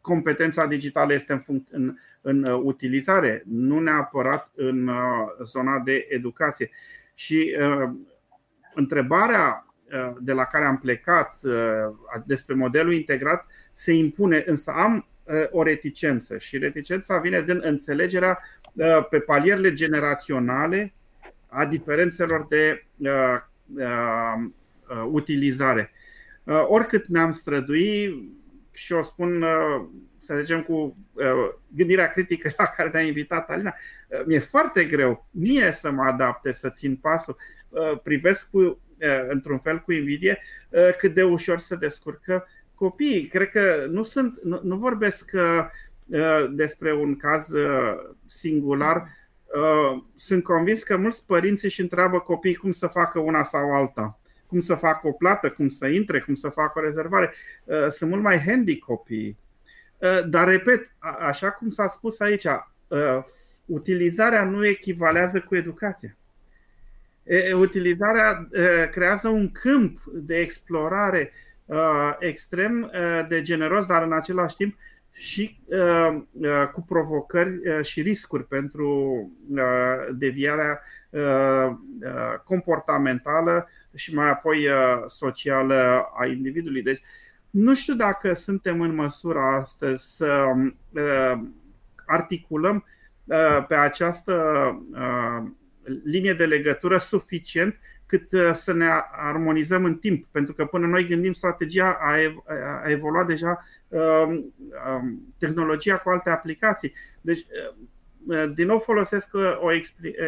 competența 0.00 0.66
digitală 0.66 1.14
este 1.14 1.32
în, 1.32 1.40
func- 1.40 1.70
în, 1.70 1.96
în 2.20 2.44
uh, 2.44 2.60
utilizare, 2.62 3.42
nu 3.46 3.78
neapărat 3.78 4.50
în 4.54 4.90
zona 5.44 5.78
de 5.78 6.06
educație. 6.08 6.70
Și 7.14 7.56
întrebarea 8.74 9.66
de 10.20 10.32
la 10.32 10.44
care 10.44 10.64
am 10.64 10.78
plecat 10.78 11.40
despre 12.26 12.54
modelul 12.54 12.92
integrat 12.92 13.46
se 13.72 13.92
impune, 13.92 14.42
însă 14.46 14.70
am 14.70 15.06
o 15.50 15.62
reticență 15.62 16.38
și 16.38 16.58
reticența 16.58 17.18
vine 17.18 17.42
din 17.42 17.60
înțelegerea 17.62 18.38
pe 19.10 19.18
palierele 19.18 19.72
generaționale 19.72 20.92
a 21.48 21.66
diferențelor 21.66 22.46
de 22.48 22.84
uh, 22.96 23.08
uh, 23.76 24.48
uh, 24.88 25.08
utilizare. 25.10 25.92
Uh, 26.44 26.64
oricât 26.66 27.06
ne-am 27.06 27.30
strădui, 27.30 28.34
și 28.72 28.92
o 28.92 29.02
spun, 29.02 29.42
uh, 29.42 29.84
să 30.18 30.38
zicem, 30.40 30.62
cu 30.62 30.96
uh, 31.12 31.54
gândirea 31.68 32.08
critică 32.08 32.50
la 32.56 32.64
care 32.64 32.90
ne-a 32.92 33.02
invitat 33.02 33.50
Alina, 33.50 33.74
uh, 34.08 34.24
mi-e 34.26 34.38
foarte 34.38 34.84
greu 34.84 35.26
mie 35.30 35.72
să 35.72 35.90
mă 35.90 36.02
adapte, 36.02 36.52
să 36.52 36.70
țin 36.70 36.96
pasul. 36.96 37.36
Uh, 37.68 38.00
privesc 38.02 38.50
cu, 38.50 38.58
uh, 38.58 38.78
într-un 39.28 39.58
fel 39.58 39.78
cu 39.78 39.92
invidie 39.92 40.42
uh, 40.68 40.96
cât 40.98 41.14
de 41.14 41.22
ușor 41.22 41.58
se 41.58 41.76
descurcă 41.76 42.48
copiii. 42.76 43.26
Cred 43.26 43.48
că 43.48 43.86
nu, 43.90 44.02
sunt, 44.02 44.42
nu, 44.42 44.60
nu 44.62 44.76
vorbesc 44.76 45.30
uh, 45.34 45.66
despre 46.50 46.94
un 46.94 47.16
caz 47.16 47.48
singular 48.26 49.06
Uh, 49.56 50.02
sunt 50.14 50.42
convins 50.42 50.82
că 50.82 50.96
mulți 50.96 51.26
părinți 51.26 51.64
își 51.64 51.80
întreabă 51.80 52.18
copiii 52.20 52.54
cum 52.54 52.72
să 52.72 52.86
facă 52.86 53.18
una 53.18 53.42
sau 53.42 53.72
alta, 53.72 54.18
cum 54.46 54.60
să 54.60 54.74
facă 54.74 55.08
o 55.08 55.12
plată, 55.12 55.50
cum 55.50 55.68
să 55.68 55.86
intre, 55.86 56.20
cum 56.20 56.34
să 56.34 56.48
facă 56.48 56.78
o 56.78 56.82
rezervare. 56.82 57.34
Uh, 57.64 57.86
sunt 57.88 58.10
mult 58.10 58.22
mai 58.22 58.38
handy 58.38 58.78
copiii. 58.78 59.38
Uh, 59.96 60.28
dar, 60.28 60.48
repet, 60.48 60.90
așa 61.20 61.50
cum 61.50 61.70
s-a 61.70 61.86
spus 61.86 62.20
aici, 62.20 62.46
utilizarea 63.66 64.44
nu 64.44 64.66
echivalează 64.66 65.40
cu 65.40 65.56
educația. 65.56 66.16
Utilizarea 67.54 68.48
creează 68.90 69.28
un 69.28 69.52
câmp 69.52 70.00
de 70.12 70.36
explorare 70.36 71.32
extrem 72.18 72.90
de 73.28 73.42
generos, 73.42 73.86
dar 73.86 74.02
în 74.02 74.12
același 74.12 74.56
timp 74.56 74.76
și 75.18 75.58
uh, 75.64 76.22
uh, 76.32 76.68
cu 76.72 76.82
provocări 76.82 77.50
uh, 77.68 77.84
și 77.84 78.02
riscuri 78.02 78.44
pentru 78.44 78.88
uh, 79.50 79.60
deviarea 80.12 80.80
uh, 81.10 81.20
uh, 81.20 82.38
comportamentală 82.44 83.68
și 83.94 84.14
mai 84.14 84.30
apoi 84.30 84.66
uh, 84.66 85.02
socială 85.06 86.10
a 86.18 86.26
individului. 86.26 86.82
Deci, 86.82 87.00
nu 87.50 87.74
știu 87.74 87.94
dacă 87.94 88.34
suntem 88.34 88.80
în 88.80 88.94
măsură 88.94 89.38
astăzi 89.38 90.16
să 90.16 90.44
uh, 90.90 91.40
articulăm 92.06 92.84
uh, 93.24 93.64
pe 93.68 93.74
această 93.74 94.34
uh, 94.92 95.50
linie 96.04 96.34
de 96.34 96.46
legătură 96.46 96.98
suficient 96.98 97.78
cât 98.06 98.32
uh, 98.32 98.52
să 98.52 98.72
ne 98.72 98.86
armonizăm 99.12 99.84
în 99.84 99.96
timp. 99.96 100.26
Pentru 100.30 100.54
că 100.54 100.64
până 100.64 100.86
noi 100.86 101.06
gândim 101.06 101.32
strategia, 101.32 101.98
a, 102.00 102.20
ev- 102.20 102.44
a 102.84 102.90
evoluat 102.90 103.26
deja 103.26 103.64
uh, 103.88 104.00
uh, 104.28 105.00
tehnologia 105.38 105.96
cu 105.96 106.08
alte 106.08 106.30
aplicații. 106.30 106.92
Deci, 107.20 107.46
uh, 108.26 108.52
din 108.54 108.66
nou 108.66 108.78
folosesc 108.78 109.34
uh, 109.34 109.58
o 109.60 109.72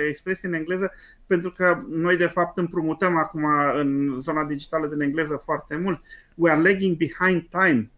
expresie 0.09 0.49
în 0.49 0.55
engleză 0.55 0.93
pentru 1.27 1.51
că 1.51 1.83
noi 1.89 2.17
de 2.17 2.27
fapt 2.27 2.59
împrumutăm 2.59 3.17
acum 3.17 3.45
în 3.75 4.21
zona 4.21 4.45
digitală 4.45 4.87
din 4.87 5.01
engleză 5.01 5.37
foarte 5.37 5.77
mult. 5.77 6.01
We 6.35 6.51
are 6.51 6.61
lagging 6.61 6.97
behind 6.97 7.49
time. 7.51 7.91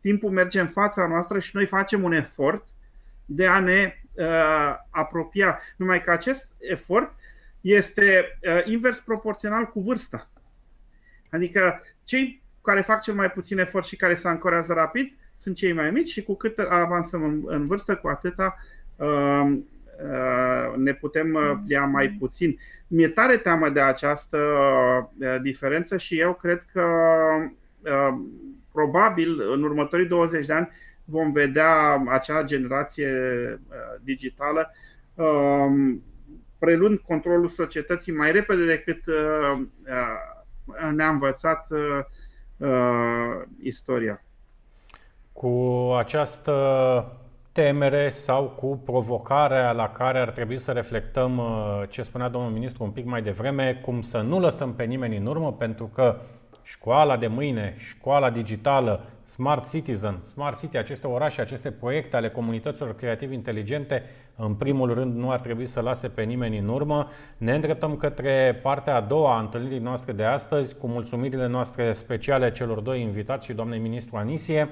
Timpul 0.00 0.30
merge 0.30 0.60
în 0.60 0.68
fața 0.68 1.06
noastră 1.06 1.38
și 1.38 1.56
noi 1.56 1.66
facem 1.66 2.02
un 2.02 2.12
efort 2.12 2.64
de 3.24 3.46
a 3.46 3.60
ne 3.60 3.94
uh, 4.12 4.74
apropia. 4.90 5.60
Numai 5.76 6.02
că 6.02 6.10
acest 6.10 6.48
efort 6.58 7.14
este 7.62 8.38
uh, 8.42 8.64
invers 8.64 8.98
proporțional 8.98 9.64
cu 9.64 9.80
vârsta. 9.80 10.30
Adică 11.30 11.82
cei 12.04 12.42
care 12.62 12.80
fac 12.80 13.02
cel 13.02 13.14
mai 13.14 13.30
puțin 13.30 13.58
efort 13.58 13.86
și 13.86 13.96
care 13.96 14.14
se 14.14 14.28
ancorează 14.28 14.72
rapid 14.72 15.16
sunt 15.36 15.56
cei 15.56 15.72
mai 15.72 15.90
mici 15.90 16.08
și 16.08 16.22
cu 16.22 16.34
cât 16.34 16.58
avansăm 16.58 17.22
în, 17.22 17.42
în 17.46 17.64
vârstă, 17.64 17.96
cu 17.96 18.08
atâta 18.08 18.56
uh, 18.96 19.42
uh, 19.46 20.76
ne 20.76 20.94
putem 20.94 21.34
uh, 21.34 21.52
plia 21.66 21.84
mai 21.84 22.08
puțin. 22.08 22.58
Mi-e 22.86 23.08
tare 23.08 23.36
teamă 23.36 23.70
de 23.70 23.80
această 23.80 24.38
uh, 25.18 25.36
diferență 25.42 25.96
și 25.96 26.20
eu 26.20 26.34
cred 26.34 26.66
că 26.72 26.84
uh, 27.80 28.18
probabil 28.72 29.50
în 29.52 29.62
următorii 29.62 30.06
20 30.06 30.46
de 30.46 30.52
ani 30.52 30.68
vom 31.04 31.30
vedea 31.30 32.02
acea 32.08 32.42
generație 32.42 33.10
uh, 33.68 34.00
digitală 34.02 34.72
um, 35.14 36.02
preluând 36.64 36.98
controlul 36.98 37.48
societății 37.48 38.12
mai 38.12 38.32
repede 38.32 38.66
decât 38.66 39.06
uh, 39.06 39.60
uh, 39.86 40.90
ne-a 40.94 41.08
învățat 41.08 41.68
istoria. 43.62 44.22
Cu 45.32 45.48
această 45.98 46.52
temere 47.52 48.10
sau 48.10 48.48
cu 48.48 48.82
provocarea 48.84 49.72
la 49.72 49.88
care 49.88 50.18
ar 50.18 50.30
trebui 50.30 50.58
să 50.58 50.72
reflectăm 50.72 51.42
ce 51.88 52.02
spunea 52.02 52.28
domnul 52.28 52.50
ministru 52.50 52.84
un 52.84 52.90
pic 52.90 53.04
mai 53.04 53.22
devreme, 53.22 53.80
cum 53.84 54.00
să 54.00 54.20
nu 54.20 54.40
lăsăm 54.40 54.74
pe 54.74 54.84
nimeni 54.84 55.16
în 55.16 55.26
urmă, 55.26 55.52
pentru 55.52 55.86
că 55.94 56.20
școala 56.62 57.16
de 57.16 57.26
mâine, 57.26 57.76
școala 57.78 58.30
digitală, 58.30 59.04
Smart 59.24 59.70
Citizen, 59.70 60.20
Smart 60.20 60.58
City, 60.58 60.76
aceste 60.76 61.06
orașe, 61.06 61.40
aceste 61.40 61.70
proiecte 61.70 62.16
ale 62.16 62.30
comunităților 62.30 62.94
creative 62.94 63.34
inteligente, 63.34 64.02
în 64.36 64.54
primul 64.54 64.94
rând 64.94 65.16
nu 65.16 65.30
ar 65.30 65.40
trebui 65.40 65.66
să 65.66 65.80
lase 65.80 66.08
pe 66.08 66.22
nimeni 66.22 66.58
în 66.58 66.68
urmă. 66.68 67.08
Ne 67.36 67.54
îndreptăm 67.54 67.96
către 67.96 68.58
partea 68.62 68.96
a 68.96 69.00
doua 69.00 69.36
a 69.36 69.40
întâlnirii 69.40 69.78
noastre 69.78 70.12
de 70.12 70.24
astăzi, 70.24 70.76
cu 70.76 70.86
mulțumirile 70.86 71.46
noastre 71.46 71.92
speciale 71.92 72.52
celor 72.52 72.80
doi 72.80 73.00
invitați 73.00 73.46
și 73.46 73.52
doamnei 73.52 73.78
ministru 73.78 74.16
Anisie. 74.16 74.68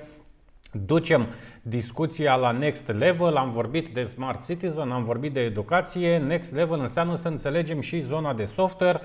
Ducem 0.86 1.26
discuția 1.62 2.34
la 2.34 2.50
next 2.50 2.88
level, 2.88 3.36
am 3.36 3.50
vorbit 3.50 3.88
de 3.88 4.02
Smart 4.02 4.46
Citizen, 4.46 4.90
am 4.90 5.04
vorbit 5.04 5.32
de 5.32 5.40
educație. 5.40 6.18
Next 6.18 6.54
level 6.54 6.80
înseamnă 6.80 7.16
să 7.16 7.28
înțelegem 7.28 7.80
și 7.80 8.00
zona 8.00 8.32
de 8.32 8.44
software, 8.44 9.00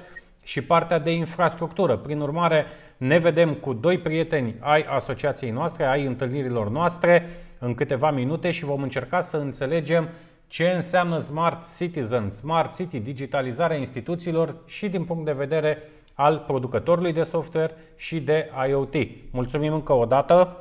și 0.45 0.61
partea 0.61 0.99
de 0.99 1.11
infrastructură. 1.11 1.97
Prin 1.97 2.19
urmare, 2.19 2.65
ne 2.97 3.17
vedem 3.17 3.53
cu 3.53 3.73
doi 3.73 3.97
prieteni 3.97 4.55
ai 4.59 4.81
asociației 4.81 5.51
noastre, 5.51 5.85
ai 5.85 6.05
întâlnirilor 6.05 6.69
noastre 6.69 7.29
în 7.59 7.73
câteva 7.75 8.11
minute 8.11 8.51
și 8.51 8.65
vom 8.65 8.81
încerca 8.81 9.21
să 9.21 9.37
înțelegem 9.37 10.09
ce 10.47 10.69
înseamnă 10.69 11.19
Smart 11.19 11.77
Citizen, 11.77 12.29
Smart 12.29 12.75
City, 12.75 12.99
digitalizarea 12.99 13.77
instituțiilor 13.77 14.55
și 14.65 14.89
din 14.89 15.05
punct 15.05 15.25
de 15.25 15.31
vedere 15.31 15.89
al 16.13 16.43
producătorului 16.47 17.13
de 17.13 17.23
software 17.23 17.75
și 17.95 18.19
de 18.19 18.49
IoT. 18.67 18.93
Mulțumim 19.31 19.73
încă 19.73 19.93
o 19.93 20.05
dată! 20.05 20.57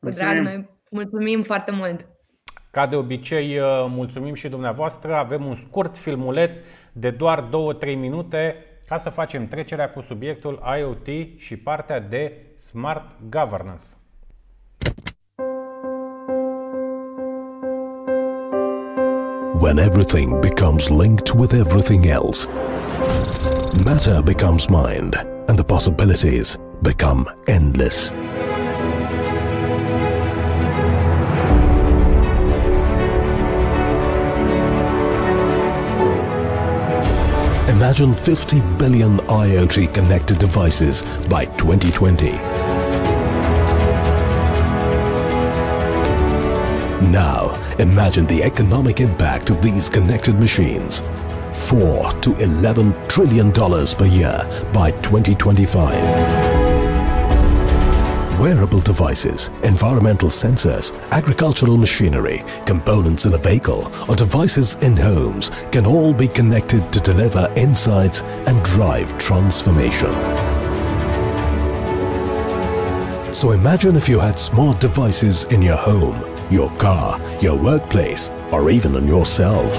Cu 0.00 0.10
drag, 0.10 0.36
noi 0.36 0.68
mulțumim 0.90 1.42
foarte 1.42 1.70
mult! 1.70 2.08
Ca 2.70 2.86
de 2.86 2.96
obicei, 2.96 3.60
mulțumim 3.88 4.34
și 4.34 4.48
dumneavoastră. 4.48 5.14
Avem 5.14 5.44
un 5.44 5.54
scurt 5.54 5.96
filmuleț 5.96 6.60
de 6.92 7.10
doar 7.10 7.48
2-3 7.48 7.50
minute 7.80 8.56
ca 8.86 8.98
să 8.98 9.10
facem 9.10 9.48
trecerea 9.48 9.90
cu 9.90 10.00
subiectul 10.00 10.62
IoT 10.78 11.38
și 11.38 11.56
partea 11.56 12.00
de 12.00 12.32
Smart 12.56 13.04
Governance. 13.28 13.84
When 19.58 19.80
everything 19.80 20.40
becomes 20.40 20.88
linked 20.88 21.34
with 21.34 21.52
everything 21.52 22.06
else, 22.06 22.46
matter 23.84 24.22
becomes 24.22 24.70
mind, 24.70 25.16
and 25.48 25.58
the 25.58 25.64
possibilities 25.64 26.56
become 26.82 27.28
endless. 27.48 28.12
Imagine 37.68 38.14
50 38.14 38.60
billion 38.78 39.18
IoT 39.26 39.92
connected 39.92 40.38
devices 40.38 41.02
by 41.28 41.46
2020. 41.46 42.87
Now, 47.10 47.54
imagine 47.78 48.26
the 48.26 48.42
economic 48.42 49.00
impact 49.00 49.50
of 49.50 49.62
these 49.62 49.88
connected 49.88 50.38
machines. 50.38 51.02
4 51.52 52.12
to 52.20 52.36
11 52.36 52.94
trillion 53.08 53.50
dollars 53.50 53.94
per 53.94 54.04
year 54.04 54.46
by 54.72 54.90
2025 55.02 56.58
wearable 58.38 58.80
devices, 58.80 59.50
environmental 59.64 60.28
sensors, 60.28 60.96
agricultural 61.10 61.76
machinery, 61.76 62.40
components 62.66 63.26
in 63.26 63.34
a 63.34 63.38
vehicle, 63.38 63.90
or 64.08 64.14
devices 64.14 64.76
in 64.76 64.96
homes 64.96 65.50
can 65.72 65.84
all 65.84 66.14
be 66.14 66.28
connected 66.28 66.92
to 66.92 67.00
deliver 67.00 67.52
insights 67.56 68.22
and 68.46 68.62
drive 68.62 69.16
transformation. 69.18 70.12
So 73.34 73.50
imagine 73.52 73.96
if 73.96 74.08
you 74.08 74.20
had 74.20 74.38
smart 74.38 74.80
devices 74.80 75.44
in 75.44 75.60
your 75.60 75.76
home, 75.76 76.27
your 76.50 76.70
car, 76.76 77.20
your 77.40 77.56
workplace, 77.56 78.30
or 78.52 78.70
even 78.70 78.94
on 78.96 79.06
yourself 79.06 79.74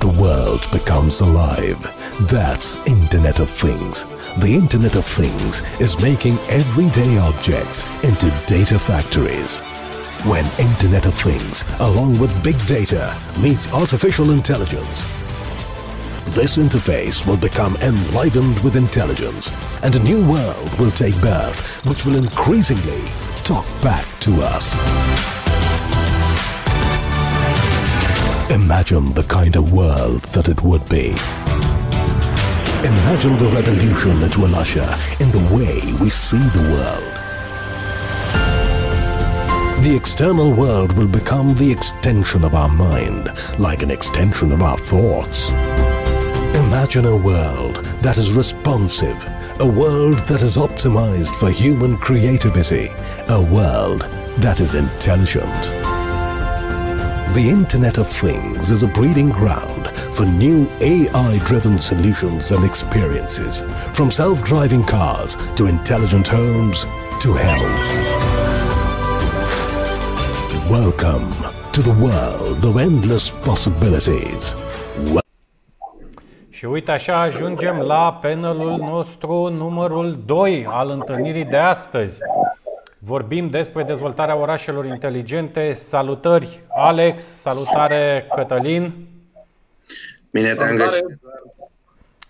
the 0.00 0.20
world 0.20 0.66
becomes 0.70 1.20
alive. 1.20 1.80
That's 2.28 2.76
Internet 2.86 3.40
of 3.40 3.50
Things. 3.50 4.06
The 4.38 4.54
Internet 4.54 4.96
of 4.96 5.04
Things 5.04 5.62
is 5.80 6.00
making 6.00 6.38
everyday 6.48 7.18
objects 7.18 7.82
into 8.04 8.30
data 8.46 8.78
factories. 8.78 9.60
When 10.24 10.46
Internet 10.58 11.06
of 11.06 11.14
Things, 11.14 11.64
along 11.80 12.18
with 12.18 12.44
big 12.44 12.56
data, 12.66 13.16
meets 13.40 13.72
artificial 13.72 14.30
intelligence, 14.30 15.06
this 16.34 16.58
interface 16.58 17.26
will 17.26 17.36
become 17.36 17.76
enlivened 17.76 18.58
with 18.60 18.76
intelligence, 18.76 19.50
and 19.82 19.96
a 19.96 20.02
new 20.02 20.24
world 20.30 20.72
will 20.78 20.92
take 20.92 21.20
birth, 21.20 21.84
which 21.86 22.04
will 22.04 22.16
increasingly 22.16 23.02
talk 23.48 23.64
back 23.80 24.04
to 24.20 24.42
us. 24.42 24.74
Imagine 28.50 29.14
the 29.14 29.22
kind 29.22 29.56
of 29.56 29.72
world 29.72 30.20
that 30.34 30.50
it 30.50 30.62
would 30.62 30.86
be. 30.90 31.12
Imagine 32.86 33.38
the 33.38 33.50
revolution 33.54 34.22
it 34.22 34.36
will 34.36 34.54
usher 34.54 34.94
in 35.18 35.30
the 35.30 35.38
way 35.56 35.80
we 35.94 36.10
see 36.10 36.36
the 36.36 36.68
world. 36.74 37.14
The 39.82 39.96
external 39.96 40.52
world 40.52 40.92
will 40.92 41.08
become 41.08 41.54
the 41.54 41.72
extension 41.72 42.44
of 42.44 42.54
our 42.54 42.68
mind, 42.68 43.30
like 43.58 43.82
an 43.82 43.90
extension 43.90 44.52
of 44.52 44.60
our 44.60 44.76
thoughts. 44.76 45.52
Imagine 46.52 47.06
a 47.06 47.16
world 47.16 47.76
that 48.02 48.18
is 48.18 48.34
responsive, 48.34 49.24
a 49.60 49.66
world 49.66 50.20
that 50.20 50.40
is 50.40 50.56
optimized 50.56 51.34
for 51.34 51.50
human 51.50 51.98
creativity, 51.98 52.90
a 53.26 53.42
world 53.42 54.02
that 54.38 54.60
is 54.60 54.76
intelligent. 54.76 55.62
The 57.34 57.48
Internet 57.48 57.98
of 57.98 58.06
Things 58.06 58.70
is 58.70 58.84
a 58.84 58.86
breeding 58.86 59.30
ground 59.30 59.88
for 60.14 60.24
new 60.24 60.70
AI-driven 60.80 61.76
solutions 61.78 62.52
and 62.52 62.64
experiences, 62.64 63.62
from 63.92 64.12
self-driving 64.12 64.84
cars 64.84 65.34
to 65.56 65.66
intelligent 65.66 66.28
homes 66.28 66.84
to 67.20 67.34
health. 67.34 67.88
Welcome 70.70 71.32
to 71.72 71.82
the 71.82 71.94
world 71.94 72.64
of 72.64 72.76
endless 72.76 73.28
possibilities. 73.30 74.54
Și 76.58 76.64
uite 76.64 76.90
așa 76.90 77.20
ajungem 77.20 77.78
la 77.78 78.18
panelul 78.22 78.76
nostru 78.76 79.48
numărul 79.48 80.18
2 80.26 80.66
al 80.68 80.90
întâlnirii 80.90 81.44
de 81.44 81.56
astăzi. 81.56 82.18
Vorbim 82.98 83.50
despre 83.50 83.82
dezvoltarea 83.82 84.36
orașelor 84.36 84.84
inteligente. 84.84 85.72
Salutări, 85.72 86.60
Alex! 86.68 87.22
Salutare, 87.22 88.26
Cătălin! 88.34 88.92
Bine 90.30 90.54
te-am 90.54 90.66
Salutare. 90.66 90.90
găsit. 90.90 91.04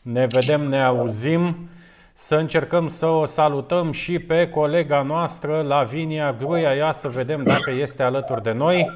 Ne 0.03 0.27
vedem, 0.27 0.61
ne 0.61 0.83
auzim. 0.83 1.69
Să 2.15 2.35
încercăm 2.35 2.89
să 2.89 3.07
o 3.07 3.27
salutăm 3.27 3.93
și 3.93 4.19
pe 4.19 4.49
colega 4.49 5.03
noastră, 5.03 5.63
Lavinia 5.63 6.33
Gruia. 6.33 6.73
Ia 6.73 6.93
să 6.93 7.09
vedem 7.09 7.43
dacă 7.43 7.71
este 7.71 8.03
alături 8.03 8.43
de 8.43 8.53
noi. 8.53 8.91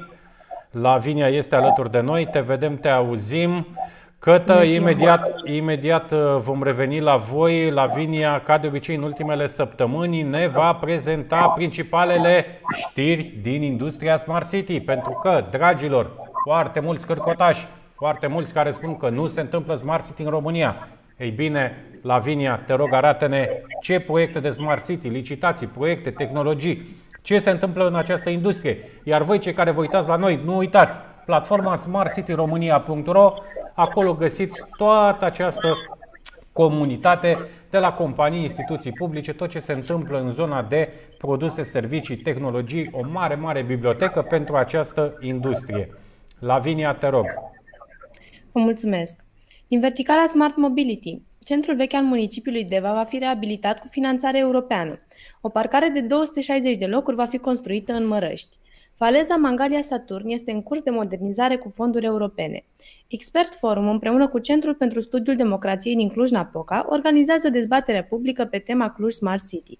Lavinia 0.71 1.27
este 1.29 1.55
alături 1.55 1.91
de 1.91 1.99
noi, 1.99 2.27
te 2.31 2.39
vedem, 2.39 2.77
te 2.77 2.89
auzim. 2.89 3.67
Cătă, 4.23 4.63
imediat, 4.63 5.29
imediat 5.45 6.11
uh, 6.11 6.37
vom 6.39 6.63
reveni 6.63 6.99
la 6.99 7.15
voi. 7.15 7.71
Lavinia, 7.71 8.41
ca 8.41 8.57
de 8.57 8.67
obicei 8.67 8.95
în 8.95 9.03
ultimele 9.03 9.47
săptămâni, 9.47 10.21
ne 10.21 10.47
va 10.47 10.73
prezenta 10.73 11.47
principalele 11.55 12.45
știri 12.71 13.33
din 13.41 13.61
industria 13.61 14.17
Smart 14.17 14.49
City. 14.49 14.79
Pentru 14.79 15.19
că, 15.21 15.43
dragilor, 15.51 16.11
foarte 16.43 16.79
mulți 16.79 17.05
cărcotași, 17.05 17.67
foarte 17.95 18.27
mulți 18.27 18.53
care 18.53 18.71
spun 18.71 18.97
că 18.97 19.09
nu 19.09 19.27
se 19.27 19.41
întâmplă 19.41 19.75
Smart 19.75 20.05
City 20.05 20.21
în 20.21 20.29
România. 20.29 20.87
Ei 21.17 21.29
bine, 21.29 21.85
Lavinia, 22.01 22.59
te 22.65 22.73
rog, 22.73 22.93
arată-ne 22.93 23.47
ce 23.81 23.99
proiecte 23.99 24.39
de 24.39 24.49
Smart 24.49 24.85
City, 24.85 25.07
licitații, 25.07 25.67
proiecte, 25.67 26.09
tehnologii, 26.09 26.87
ce 27.21 27.37
se 27.37 27.49
întâmplă 27.49 27.87
în 27.87 27.95
această 27.95 28.29
industrie. 28.29 28.77
Iar 29.03 29.21
voi, 29.21 29.39
cei 29.39 29.53
care 29.53 29.71
vă 29.71 29.79
uitați 29.79 30.07
la 30.07 30.15
noi, 30.15 30.39
nu 30.45 30.57
uitați, 30.57 30.97
platforma 31.25 31.75
smartcityromania.ro, 31.75 33.33
acolo 33.73 34.15
găsiți 34.15 34.61
toată 34.77 35.25
această 35.25 35.75
comunitate 36.51 37.37
de 37.69 37.77
la 37.77 37.93
companii, 37.93 38.41
instituții 38.41 38.91
publice, 38.91 39.33
tot 39.33 39.49
ce 39.49 39.59
se 39.59 39.71
întâmplă 39.71 40.19
în 40.21 40.31
zona 40.31 40.61
de 40.61 40.89
produse, 41.17 41.63
servicii, 41.63 42.17
tehnologii, 42.17 42.89
o 42.91 43.07
mare, 43.11 43.35
mare 43.35 43.61
bibliotecă 43.61 44.21
pentru 44.21 44.55
această 44.55 45.17
industrie. 45.21 45.89
Lavinia, 46.39 46.93
te 46.93 47.07
rog. 47.07 47.25
Vă 48.51 48.59
mulțumesc. 48.59 49.23
Din 49.67 49.79
verticala 49.79 50.25
Smart 50.25 50.55
Mobility, 50.55 51.21
centrul 51.45 51.75
vechi 51.75 51.93
al 51.93 52.03
municipiului 52.03 52.63
Deva 52.63 52.93
va 52.93 53.03
fi 53.03 53.17
reabilitat 53.17 53.79
cu 53.79 53.87
finanțare 53.87 54.37
europeană. 54.37 54.99
O 55.41 55.49
parcare 55.49 55.87
de 55.87 56.01
260 56.01 56.75
de 56.77 56.85
locuri 56.85 57.15
va 57.15 57.25
fi 57.25 57.37
construită 57.37 57.93
în 57.93 58.07
Mărăști. 58.07 58.57
Faleza 58.95 59.35
Mangalia 59.35 59.81
Saturn 59.81 60.29
este 60.29 60.51
în 60.51 60.61
curs 60.61 60.81
de 60.81 60.89
modernizare 60.89 61.57
cu 61.57 61.69
fonduri 61.69 62.05
europene. 62.05 62.65
Expert 63.07 63.53
Forum, 63.53 63.89
împreună 63.89 64.27
cu 64.27 64.39
Centrul 64.39 64.75
pentru 64.75 65.01
Studiul 65.01 65.35
Democrației 65.35 65.95
din 65.95 66.09
Cluj-Napoca, 66.09 66.85
organizează 66.89 67.49
dezbatere 67.49 68.03
publică 68.03 68.45
pe 68.45 68.59
tema 68.59 68.89
Cluj 68.89 69.13
Smart 69.13 69.47
City. 69.47 69.79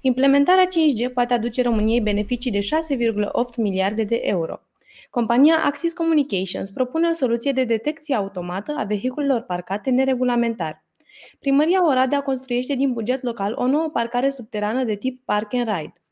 Implementarea 0.00 0.66
5G 0.66 1.12
poate 1.12 1.34
aduce 1.34 1.62
României 1.62 2.00
beneficii 2.00 2.50
de 2.50 2.58
6,8 2.58 3.56
miliarde 3.56 4.04
de 4.04 4.20
euro. 4.22 4.60
Compania 5.10 5.54
Axis 5.64 5.92
Communications 5.92 6.70
propune 6.70 7.08
o 7.08 7.14
soluție 7.14 7.52
de 7.52 7.64
detecție 7.64 8.14
automată 8.14 8.74
a 8.76 8.84
vehiculelor 8.84 9.40
parcate 9.40 9.90
neregulamentar. 9.90 10.84
Primăria 11.40 11.86
Oradea 11.86 12.22
construiește 12.22 12.74
din 12.74 12.92
buget 12.92 13.22
local 13.22 13.54
o 13.56 13.66
nouă 13.66 13.90
parcare 13.92 14.30
subterană 14.30 14.84
de 14.84 14.94
tip 14.94 15.24
Park 15.24 15.54
and 15.54 15.66
Ride. 15.66 16.03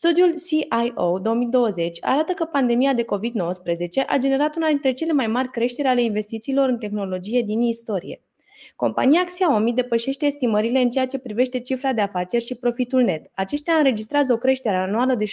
Studiul 0.00 0.34
CIO 0.46 1.18
2020 1.18 1.98
arată 2.00 2.32
că 2.32 2.44
pandemia 2.44 2.92
de 2.92 3.04
COVID-19 3.04 4.06
a 4.06 4.16
generat 4.16 4.56
una 4.56 4.68
dintre 4.68 4.92
cele 4.92 5.12
mai 5.12 5.26
mari 5.26 5.50
creșteri 5.50 5.88
ale 5.88 6.02
investițiilor 6.02 6.68
în 6.68 6.78
tehnologie 6.78 7.42
din 7.42 7.62
istorie. 7.62 8.22
Compania 8.76 9.24
Xiaomi 9.24 9.72
depășește 9.72 10.26
estimările 10.26 10.78
în 10.78 10.90
ceea 10.90 11.06
ce 11.06 11.18
privește 11.18 11.60
cifra 11.60 11.92
de 11.92 12.00
afaceri 12.00 12.44
și 12.44 12.54
profitul 12.54 13.02
net. 13.02 13.30
Aceștia 13.34 13.74
înregistrează 13.74 14.32
o 14.32 14.36
creștere 14.36 14.76
anuală 14.76 15.14
de 15.14 15.24
16,1%. 15.24 15.30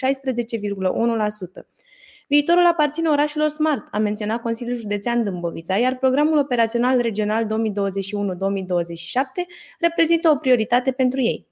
Viitorul 2.26 2.66
aparține 2.66 3.08
orașelor 3.08 3.48
smart, 3.48 3.88
a 3.90 3.98
menționat 3.98 4.40
Consiliul 4.42 4.76
Județean 4.76 5.24
Dâmbovița, 5.24 5.76
iar 5.76 5.96
programul 5.96 6.38
operațional 6.38 7.00
regional 7.00 7.44
2021-2027 7.44 7.48
reprezintă 9.78 10.28
o 10.28 10.36
prioritate 10.36 10.90
pentru 10.90 11.20
ei. 11.20 11.46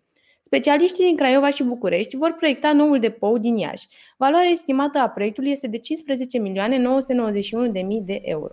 Specialiștii 0.46 1.04
din 1.04 1.16
Craiova 1.16 1.50
și 1.50 1.62
București 1.62 2.16
vor 2.16 2.32
proiecta 2.32 2.72
noul 2.72 2.98
depou 2.98 3.38
din 3.38 3.56
Iași. 3.56 3.88
Valoarea 4.16 4.50
estimată 4.50 4.98
a 4.98 5.08
proiectului 5.08 5.50
este 5.50 5.66
de 5.66 5.78
15 5.78 6.38
milioane 6.38 6.78
991 6.78 7.68
de 7.68 7.80
mii 7.80 8.00
de 8.00 8.20
euro. 8.22 8.52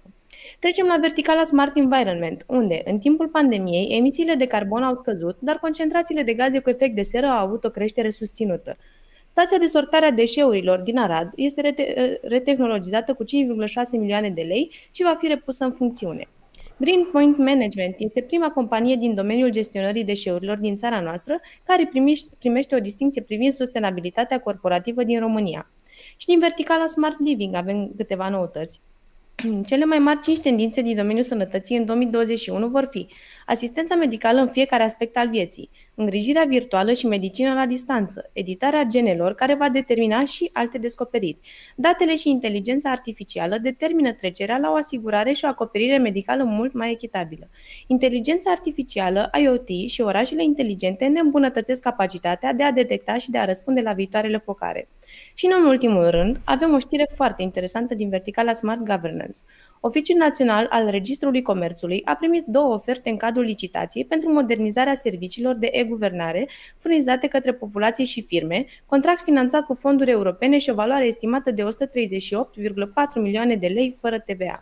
Trecem 0.60 0.86
la 0.88 0.98
verticala 1.02 1.44
Smart 1.44 1.78
Environment, 1.78 2.44
unde, 2.48 2.82
în 2.86 3.00
timpul 3.00 3.28
pandemiei, 3.28 3.98
emisiile 3.98 4.34
de 4.34 4.46
carbon 4.46 4.84
au 4.84 4.96
scăzut, 4.96 5.38
dar 5.40 5.58
concentrațiile 5.60 6.24
de 6.24 6.34
gaze 6.34 6.60
cu 6.60 6.70
efect 6.70 6.96
de 6.96 7.02
seră 7.02 7.26
au 7.26 7.46
avut 7.46 7.64
o 7.64 7.70
creștere 7.70 8.10
susținută. 8.10 8.78
Stația 9.32 9.58
de 9.58 9.66
sortare 9.66 10.06
a 10.06 10.12
deșeurilor 10.12 10.82
din 10.82 10.98
Arad 10.98 11.32
este 11.36 11.62
rete- 11.62 12.20
retehnologizată 12.22 13.14
cu 13.14 13.24
5,6 13.24 13.28
milioane 13.92 14.30
de 14.30 14.42
lei 14.42 14.72
și 14.92 15.04
va 15.04 15.16
fi 15.20 15.28
repusă 15.28 15.64
în 15.64 15.72
funcțiune. 15.72 16.28
Green 16.82 17.06
Point 17.12 17.38
Management 17.38 17.96
este 17.98 18.22
prima 18.22 18.50
companie 18.50 18.96
din 18.96 19.16
domeniul 19.16 19.50
gestionării 19.50 20.04
deșeurilor 20.04 20.58
din 20.58 20.76
țara 20.76 21.02
noastră 21.02 21.40
care 21.64 21.90
primiș- 21.90 22.38
primește 22.40 22.76
o 22.76 22.80
distinție 22.80 23.22
privind 23.22 23.54
sustenabilitatea 23.54 24.40
corporativă 24.40 25.04
din 25.04 25.20
România. 25.20 25.70
Și 26.18 26.26
din 26.26 26.40
verticala 26.40 26.86
Smart 26.86 27.20
Living 27.20 27.56
avem 27.56 27.92
câteva 27.98 28.30
noutăți. 28.30 28.82
Cele 29.70 29.86
mai 29.86 30.00
mari 30.00 30.20
cinci 30.22 30.40
tendințe 30.40 30.82
din 30.82 30.96
domeniul 30.96 31.24
sănătății 31.24 31.78
în 31.78 31.86
2021 31.86 32.68
vor 32.68 32.88
fi 32.92 33.08
asistența 33.52 33.96
medicală 33.96 34.40
în 34.40 34.48
fiecare 34.48 34.84
aspect 34.84 35.18
al 35.18 35.30
vieții, 35.30 35.70
îngrijirea 35.96 36.44
virtuală 36.48 36.94
și 36.94 37.08
medicina 37.08 37.54
la 37.54 37.66
distanță, 37.66 38.30
editarea 38.34 38.84
genelor 38.84 39.34
care 39.34 39.56
va 39.56 39.70
determina 39.70 40.26
și 40.26 40.50
alte 40.54 40.78
descoperiri. 40.78 41.40
Datele 41.76 42.16
și 42.16 42.30
inteligența 42.30 42.90
artificială 42.90 43.58
determină 43.58 44.14
trecerea 44.14 44.58
la 44.58 44.72
o 44.72 44.76
asigurare 44.76 45.32
și 45.32 45.46
o 45.46 45.48
acoperire 45.48 45.98
medicală 45.98 46.44
mult 46.44 46.74
mai 46.74 46.92
echitabilă. 46.92 47.50
Inteligența 47.88 48.52
artificială, 48.52 49.30
IoT 49.42 49.70
și 49.88 50.02
orașele 50.02 50.44
inteligente 50.44 51.06
ne 51.06 51.20
îmbunătățesc 51.20 51.82
capacitatea 51.82 52.54
de 52.54 52.64
a 52.64 52.72
detecta 52.72 53.18
și 53.18 53.32
de 53.32 53.38
a 53.38 53.46
răspunde 53.46 53.82
la 53.82 53.94
viitoarele 53.94 54.38
focare. 54.38 54.90
Și 55.34 55.48
nu 55.48 55.58
în 55.60 55.66
ultimul 55.66 56.10
rând, 56.10 56.40
avem 56.44 56.74
o 56.74 56.80
știre 56.80 57.10
foarte 57.16 57.42
interesantă 57.42 57.96
din 57.96 58.10
verticala 58.10 58.54
Smart 58.54 58.80
Governance. 58.80 59.40
Oficiul 59.84 60.18
Național 60.18 60.68
al 60.70 60.90
Registrului 60.90 61.42
Comerțului 61.42 62.02
a 62.06 62.16
primit 62.16 62.46
două 62.46 62.74
oferte 62.74 63.10
în 63.10 63.18
cadrul 63.18 63.44
licitației 63.44 64.06
pentru 64.06 64.32
modernizarea 64.32 64.96
serviciilor 64.96 65.56
de 65.56 65.70
e-guvernare 65.72 66.48
furnizate 66.78 67.28
către 67.28 67.54
populație 67.54 68.06
și 68.06 68.22
firme, 68.22 68.66
contract 68.86 69.22
finanțat 69.22 69.66
cu 69.66 69.74
fonduri 69.74 70.12
europene 70.12 70.58
și 70.58 70.70
o 70.70 70.74
valoare 70.74 71.06
estimată 71.06 71.52
de 71.52 71.64
138,4 71.64 71.68
milioane 73.16 73.56
de 73.56 73.68
lei 73.68 73.96
fără 74.00 74.20
TVA. 74.20 74.62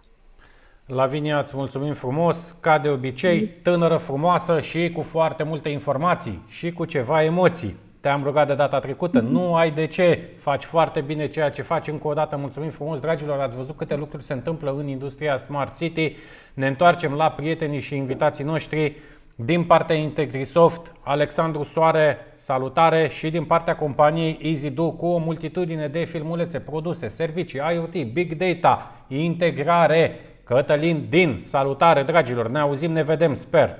Lavinia, 0.86 1.40
îți 1.40 1.56
mulțumim 1.56 1.94
frumos, 1.94 2.56
ca 2.60 2.80
de 2.80 2.90
obicei, 2.90 3.48
tânără, 3.64 3.98
frumoasă 3.98 4.60
și 4.62 4.92
cu 4.96 5.02
foarte 5.02 5.44
multe 5.44 5.70
informații 5.70 6.44
și 6.48 6.72
cu 6.72 6.86
ceva 6.86 7.24
emoții. 7.24 7.76
Te-am 8.02 8.24
rugat 8.24 8.48
de 8.48 8.54
data 8.54 8.80
trecută, 8.80 9.20
nu 9.20 9.56
ai 9.56 9.72
de 9.72 9.88
ce, 9.88 10.20
faci 10.38 10.64
foarte 10.64 11.02
bine 11.02 11.28
ceea 11.28 11.50
ce 11.50 11.62
faci. 11.62 11.88
Încă 11.88 12.08
o 12.08 12.14
dată 12.14 12.36
mulțumim 12.36 12.70
frumos, 12.70 13.00
dragilor, 13.00 13.40
ați 13.40 13.56
văzut 13.56 13.78
câte 13.78 13.96
lucruri 13.96 14.24
se 14.24 14.34
întâmplă 14.34 14.76
în 14.78 14.88
industria 14.88 15.38
Smart 15.38 15.78
City. 15.78 16.16
Ne 16.54 16.68
întoarcem 16.68 17.14
la 17.14 17.32
prietenii 17.32 17.80
și 17.80 17.96
invitații 17.96 18.44
noștri. 18.44 18.96
Din 19.36 19.64
partea 19.64 19.96
Integrisoft, 19.96 20.92
Alexandru 21.02 21.64
Soare, 21.64 22.18
salutare 22.36 23.10
și 23.10 23.30
din 23.30 23.46
partea 23.46 23.76
companiei 23.76 24.40
EasyDo 24.42 24.92
cu 24.92 25.06
o 25.06 25.18
multitudine 25.18 25.88
de 25.88 26.04
filmulețe, 26.04 26.60
produse, 26.60 27.08
servicii, 27.08 27.62
IoT, 27.74 28.12
Big 28.12 28.34
Data, 28.34 28.92
integrare. 29.08 30.20
Cătălin 30.44 31.06
Din, 31.10 31.40
salutare 31.42 32.04
dragilor, 32.04 32.50
ne 32.50 32.60
auzim, 32.60 32.92
ne 32.92 33.04
vedem, 33.04 33.36
sper. 33.36 33.80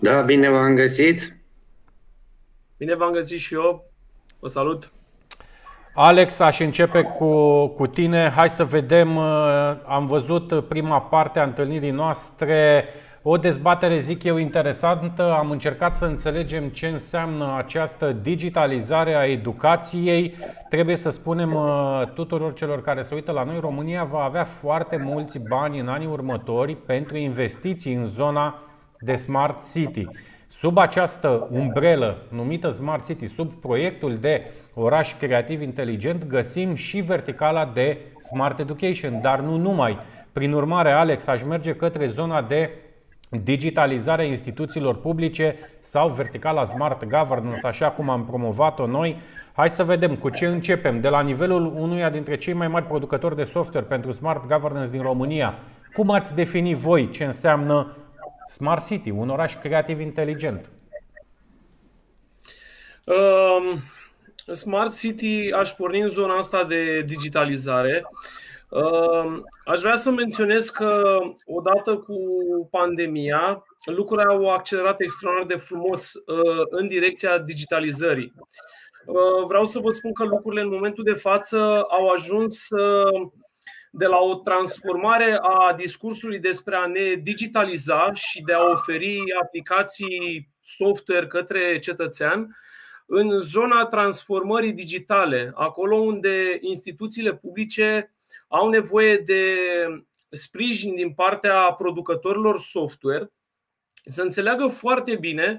Da, 0.00 0.20
bine 0.20 0.50
v-am 0.50 0.74
găsit. 0.74 1.43
Bine 2.84 2.96
v-am 2.96 3.12
găsit 3.12 3.38
și 3.38 3.54
eu. 3.54 3.84
Vă 4.38 4.48
salut. 4.48 4.92
Alex, 5.94 6.38
aș 6.38 6.60
începe 6.60 7.02
cu, 7.02 7.66
cu 7.66 7.86
tine. 7.86 8.32
Hai 8.36 8.50
să 8.50 8.64
vedem, 8.64 9.16
uh, 9.16 9.24
am 9.86 10.06
văzut 10.06 10.68
prima 10.68 11.00
parte 11.00 11.38
a 11.38 11.42
întâlnirii 11.42 11.90
noastre, 11.90 12.84
o 13.22 13.36
dezbatere, 13.36 13.98
zic 13.98 14.22
eu, 14.22 14.36
interesantă. 14.36 15.32
Am 15.32 15.50
încercat 15.50 15.96
să 15.96 16.04
înțelegem 16.04 16.68
ce 16.68 16.86
înseamnă 16.86 17.54
această 17.56 18.12
digitalizare 18.12 19.14
a 19.14 19.26
educației. 19.26 20.34
Trebuie 20.68 20.96
să 20.96 21.10
spunem 21.10 21.54
uh, 21.54 22.02
tuturor 22.14 22.54
celor 22.54 22.82
care 22.82 23.02
se 23.02 23.14
uită 23.14 23.32
la 23.32 23.42
noi, 23.42 23.60
România 23.60 24.04
va 24.04 24.22
avea 24.22 24.44
foarte 24.44 24.96
mulți 24.96 25.38
bani 25.38 25.78
în 25.80 25.88
anii 25.88 26.06
următori 26.06 26.76
pentru 26.76 27.16
investiții 27.16 27.94
în 27.94 28.06
zona 28.06 28.62
de 28.98 29.14
Smart 29.14 29.72
City. 29.72 30.06
Sub 30.64 30.78
această 30.78 31.48
umbrelă 31.50 32.16
numită 32.28 32.70
Smart 32.70 33.06
City, 33.06 33.26
sub 33.26 33.52
proiectul 33.52 34.16
de 34.16 34.42
oraș 34.74 35.14
creativ 35.18 35.62
inteligent, 35.62 36.26
găsim 36.26 36.74
și 36.74 37.00
verticala 37.00 37.70
de 37.74 37.98
Smart 38.18 38.58
Education, 38.58 39.20
dar 39.20 39.40
nu 39.40 39.56
numai. 39.56 39.98
Prin 40.32 40.52
urmare, 40.52 40.90
Alex, 40.90 41.26
aș 41.26 41.42
merge 41.42 41.74
către 41.74 42.06
zona 42.06 42.42
de 42.42 42.70
digitalizare 43.28 44.22
a 44.22 44.26
instituțiilor 44.26 44.96
publice 44.96 45.56
sau 45.80 46.08
verticala 46.08 46.64
Smart 46.64 47.04
Governance, 47.04 47.66
așa 47.66 47.90
cum 47.90 48.10
am 48.10 48.24
promovat-o 48.24 48.86
noi. 48.86 49.16
Hai 49.52 49.70
să 49.70 49.84
vedem 49.84 50.16
cu 50.16 50.28
ce 50.28 50.46
începem. 50.46 51.00
De 51.00 51.08
la 51.08 51.20
nivelul 51.20 51.72
unuia 51.76 52.10
dintre 52.10 52.36
cei 52.36 52.52
mai 52.52 52.68
mari 52.68 52.86
producători 52.86 53.36
de 53.36 53.44
software 53.44 53.86
pentru 53.86 54.12
Smart 54.12 54.46
Governance 54.46 54.90
din 54.90 55.02
România, 55.02 55.54
Cum 55.92 56.10
ați 56.10 56.34
defini 56.34 56.74
voi 56.74 57.08
ce 57.10 57.24
înseamnă 57.24 57.96
Smart 58.54 58.86
City, 58.86 59.10
un 59.10 59.28
oraș 59.28 59.56
creativ 59.56 60.00
inteligent? 60.00 60.70
Um, 63.04 63.78
Smart 64.54 64.98
City 64.98 65.52
aș 65.52 65.70
porni 65.70 66.00
în 66.00 66.08
zona 66.08 66.36
asta 66.36 66.64
de 66.64 67.02
digitalizare. 67.02 68.04
Um, 68.68 69.42
aș 69.64 69.80
vrea 69.80 69.94
să 69.94 70.10
menționez 70.10 70.68
că 70.68 71.20
odată 71.46 71.96
cu 71.96 72.16
pandemia, 72.70 73.64
lucrurile 73.84 74.32
au 74.32 74.50
accelerat 74.50 75.00
extraordinar 75.00 75.56
de 75.56 75.64
frumos 75.64 76.14
uh, 76.14 76.62
în 76.70 76.88
direcția 76.88 77.38
digitalizării. 77.38 78.32
Uh, 79.06 79.44
vreau 79.46 79.64
să 79.64 79.78
vă 79.78 79.90
spun 79.90 80.12
că 80.12 80.24
lucrurile 80.24 80.60
în 80.60 80.68
momentul 80.68 81.04
de 81.04 81.12
față 81.12 81.84
au 81.88 82.08
ajuns 82.08 82.68
uh, 82.70 83.30
de 83.96 84.06
la 84.06 84.18
o 84.18 84.34
transformare 84.34 85.38
a 85.40 85.72
discursului 85.72 86.38
despre 86.38 86.76
a 86.76 86.86
ne 86.86 87.14
digitaliza 87.14 88.12
și 88.14 88.42
de 88.42 88.52
a 88.52 88.70
oferi 88.70 89.18
aplicații 89.42 90.48
software 90.62 91.26
către 91.26 91.78
cetățean 91.78 92.56
în 93.06 93.38
zona 93.38 93.86
transformării 93.86 94.72
digitale, 94.72 95.52
acolo 95.54 95.96
unde 95.96 96.58
instituțiile 96.60 97.34
publice 97.34 98.14
au 98.48 98.68
nevoie 98.68 99.16
de 99.16 99.56
sprijin 100.30 100.94
din 100.94 101.12
partea 101.12 101.72
producătorilor 101.72 102.60
software, 102.60 103.32
să 104.04 104.22
înțeleagă 104.22 104.66
foarte 104.66 105.16
bine 105.16 105.58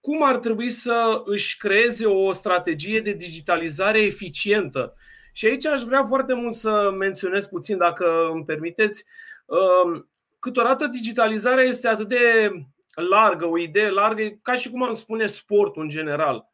cum 0.00 0.22
ar 0.22 0.36
trebui 0.36 0.70
să 0.70 1.22
își 1.24 1.56
creeze 1.56 2.06
o 2.06 2.32
strategie 2.32 3.00
de 3.00 3.12
digitalizare 3.12 4.02
eficientă. 4.02 4.94
Și 5.32 5.46
aici 5.46 5.66
aș 5.66 5.82
vrea 5.82 6.04
foarte 6.04 6.34
mult 6.34 6.54
să 6.54 6.90
menționez 6.98 7.46
puțin, 7.46 7.76
dacă 7.76 8.28
îmi 8.32 8.44
permiteți. 8.44 9.04
Um, 9.46 10.10
câteodată 10.38 10.86
digitalizarea 10.86 11.64
este 11.64 11.88
atât 11.88 12.08
de 12.08 12.50
largă, 12.94 13.46
o 13.46 13.58
idee 13.58 13.90
largă, 13.90 14.22
ca 14.42 14.54
și 14.54 14.70
cum 14.70 14.82
am 14.82 14.92
spune 14.92 15.26
sportul 15.26 15.82
în 15.82 15.88
general. 15.88 16.50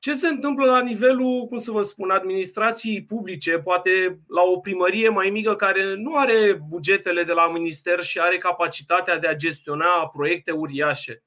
Ce 0.00 0.12
se 0.12 0.28
întâmplă 0.28 0.64
la 0.64 0.80
nivelul, 0.80 1.46
cum 1.46 1.58
să 1.58 1.70
vă 1.70 1.82
spun, 1.82 2.10
administrației 2.10 3.04
publice, 3.04 3.58
poate 3.58 4.20
la 4.28 4.42
o 4.42 4.58
primărie 4.58 5.08
mai 5.08 5.30
mică 5.30 5.56
care 5.56 5.94
nu 5.94 6.16
are 6.16 6.60
bugetele 6.68 7.22
de 7.22 7.32
la 7.32 7.48
minister 7.48 8.02
și 8.02 8.20
are 8.20 8.38
capacitatea 8.38 9.18
de 9.18 9.26
a 9.26 9.34
gestiona 9.34 10.08
proiecte 10.08 10.50
uriașe? 10.50 11.22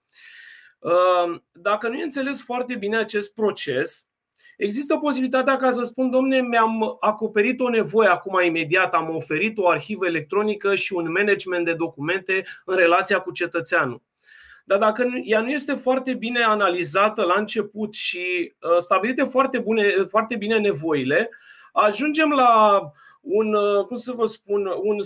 Ehm, 0.82 1.45
dacă 1.52 1.88
nu 1.88 1.95
e 1.95 2.03
înțeles 2.03 2.41
foarte 2.44 2.76
bine 2.76 2.98
acest 2.98 3.34
proces, 3.34 4.08
există 4.64 4.98
posibilitatea 4.98 5.58
ca 5.58 5.72
să 5.72 5.84
spun, 5.84 6.10
domne, 6.10 6.42
mi-am 6.42 6.98
acoperit 7.00 7.60
o 7.60 7.70
nevoie 7.70 8.08
acum 8.08 8.44
imediat, 8.44 8.94
am 8.94 9.16
oferit 9.16 9.58
o 9.58 9.70
arhivă 9.70 10.06
electronică 10.06 10.76
și 10.76 10.94
un 10.94 11.12
management 11.12 11.66
de 11.66 11.74
documente 11.74 12.46
în 12.66 12.76
relația 12.76 13.20
cu 13.20 13.32
cetățeanul. 13.32 14.02
Dar 14.66 14.78
dacă 14.80 15.08
ea 15.24 15.42
nu 15.42 15.50
este 15.50 15.74
foarte 15.74 16.14
bine 16.14 16.44
analizată 16.44 17.24
la 17.24 17.34
început 17.38 17.94
și 17.94 18.54
uh, 18.62 18.78
stabilite 18.78 19.24
foarte, 19.24 19.60
bune, 19.60 20.06
foarte 20.10 20.36
bine 20.36 20.60
nevoile, 20.60 21.30
ajungem 21.72 22.30
la 22.30 22.82
un, 23.22 23.54
uh, 23.54 23.86
cum 23.86 23.96
să 23.96 24.12
vă 24.12 24.26
spun, 24.26 24.66
un, 24.82 24.98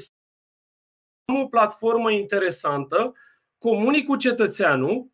o 1.42 1.46
platformă 1.46 2.12
interesantă, 2.12 3.14
comunic 3.58 4.06
cu 4.06 4.16
cetățeanul, 4.16 5.08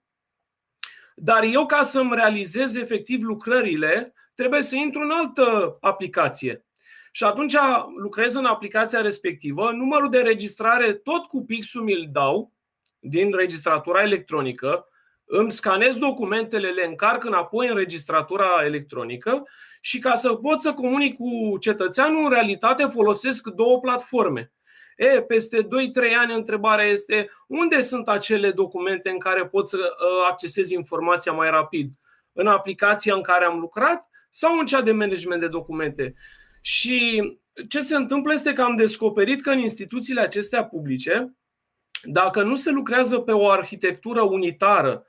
dar 1.15 1.43
eu 1.43 1.65
ca 1.65 1.81
să-mi 1.81 2.15
realizez 2.15 2.75
efectiv 2.75 3.23
lucrările, 3.23 4.13
trebuie 4.41 4.61
să 4.61 4.75
intru 4.75 5.01
în 5.01 5.11
altă 5.11 5.77
aplicație. 5.81 6.65
Și 7.11 7.23
atunci 7.23 7.55
lucrez 7.97 8.33
în 8.33 8.45
aplicația 8.45 9.01
respectivă, 9.01 9.71
numărul 9.71 10.09
de 10.09 10.19
registrare 10.19 10.93
tot 10.93 11.25
cu 11.25 11.45
pixul 11.45 11.81
mi-l 11.81 12.09
dau, 12.11 12.51
din 12.99 13.35
registratura 13.35 14.01
electronică, 14.01 14.87
îmi 15.25 15.51
scanez 15.51 15.95
documentele, 15.95 16.69
le 16.69 16.85
încarc 16.85 17.23
înapoi 17.23 17.67
în 17.67 17.75
registratura 17.75 18.65
electronică 18.65 19.47
și 19.81 19.99
ca 19.99 20.15
să 20.15 20.33
pot 20.33 20.61
să 20.61 20.73
comunic 20.73 21.15
cu 21.15 21.57
cetățeanul, 21.59 22.23
în 22.23 22.29
realitate 22.29 22.85
folosesc 22.85 23.47
două 23.47 23.79
platforme. 23.79 24.51
E, 24.97 25.21
peste 25.21 25.63
2-3 25.63 25.67
ani 26.17 26.33
întrebarea 26.33 26.85
este 26.85 27.29
unde 27.47 27.81
sunt 27.81 28.09
acele 28.09 28.51
documente 28.51 29.09
în 29.09 29.19
care 29.19 29.47
pot 29.47 29.69
să 29.69 29.77
uh, 29.77 30.27
accesez 30.29 30.69
informația 30.69 31.31
mai 31.31 31.49
rapid? 31.49 31.93
În 32.33 32.47
aplicația 32.47 33.15
în 33.15 33.21
care 33.21 33.45
am 33.45 33.59
lucrat 33.59 34.10
sau 34.31 34.57
în 34.57 34.65
cea 34.65 34.81
de 34.81 34.91
management 34.91 35.41
de 35.41 35.47
documente? 35.47 36.13
Și 36.61 37.21
ce 37.67 37.79
se 37.79 37.95
întâmplă 37.95 38.33
este 38.33 38.53
că 38.53 38.61
am 38.61 38.75
descoperit 38.75 39.41
că 39.41 39.49
în 39.49 39.59
instituțiile 39.59 40.21
acestea 40.21 40.65
publice, 40.65 41.35
dacă 42.03 42.43
nu 42.43 42.55
se 42.55 42.69
lucrează 42.69 43.19
pe 43.19 43.31
o 43.31 43.49
arhitectură 43.49 44.21
unitară 44.21 45.05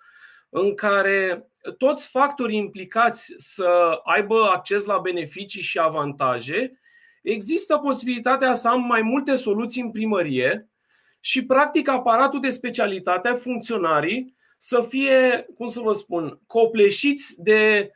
în 0.49 0.75
care 0.75 1.47
toți 1.79 2.09
factorii 2.09 2.59
implicați 2.59 3.35
să 3.37 4.01
aibă 4.05 4.51
acces 4.55 4.85
la 4.85 4.99
beneficii 4.99 5.63
și 5.63 5.79
avantaje, 5.79 6.81
există 7.23 7.77
posibilitatea 7.77 8.53
să 8.53 8.69
am 8.69 8.87
mai 8.87 9.03
multe 9.03 9.35
soluții 9.35 9.83
în 9.83 9.91
primărie 9.91 10.69
și, 11.21 11.47
practic, 11.47 11.89
aparatul 11.89 12.41
de 12.41 12.51
specialitate, 12.51 13.29
funcționarii, 13.29 14.37
să 14.57 14.85
fie, 14.89 15.47
cum 15.55 15.67
să 15.67 15.81
vă 15.81 15.93
spun, 15.93 16.41
copleșiți 16.47 17.43
de 17.43 17.91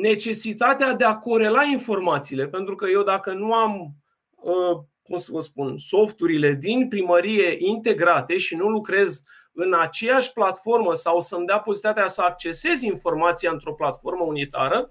necesitatea 0.00 0.92
de 0.92 1.04
a 1.04 1.16
corela 1.16 1.62
informațiile. 1.62 2.48
Pentru 2.48 2.74
că 2.74 2.86
eu, 2.88 3.02
dacă 3.02 3.32
nu 3.32 3.52
am 3.52 3.94
uh, 4.34 4.78
cum 5.08 5.18
să 5.18 5.28
vă 5.32 5.40
spun, 5.40 5.78
softurile 5.78 6.52
din 6.52 6.88
primărie 6.88 7.56
integrate 7.58 8.36
și 8.36 8.56
nu 8.56 8.68
lucrez 8.68 9.20
în 9.52 9.74
aceeași 9.74 10.32
platformă 10.32 10.94
sau 10.94 11.20
să-mi 11.20 11.46
dea 11.46 11.58
posibilitatea 11.58 12.08
să 12.08 12.22
accesez 12.22 12.80
informația 12.80 13.50
într-o 13.50 13.74
platformă 13.74 14.24
unitară, 14.24 14.90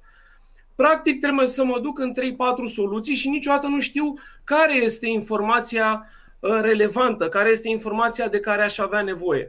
practic 0.76 1.20
trebuie 1.20 1.48
să 1.48 1.64
mă 1.64 1.80
duc 1.80 2.00
în 2.00 2.14
3-4 2.14 2.74
soluții 2.74 3.16
și 3.16 3.30
niciodată 3.30 3.68
nu 3.68 3.80
știu 3.80 4.14
care 4.44 4.76
este 4.76 5.08
informația 5.08 6.06
uh, 6.40 6.60
relevantă, 6.62 7.30
care 7.30 7.50
este 7.50 7.70
informația 7.70 8.28
de 8.28 8.40
care 8.40 8.62
aș 8.62 8.78
avea 8.78 9.02
nevoie. 9.02 9.46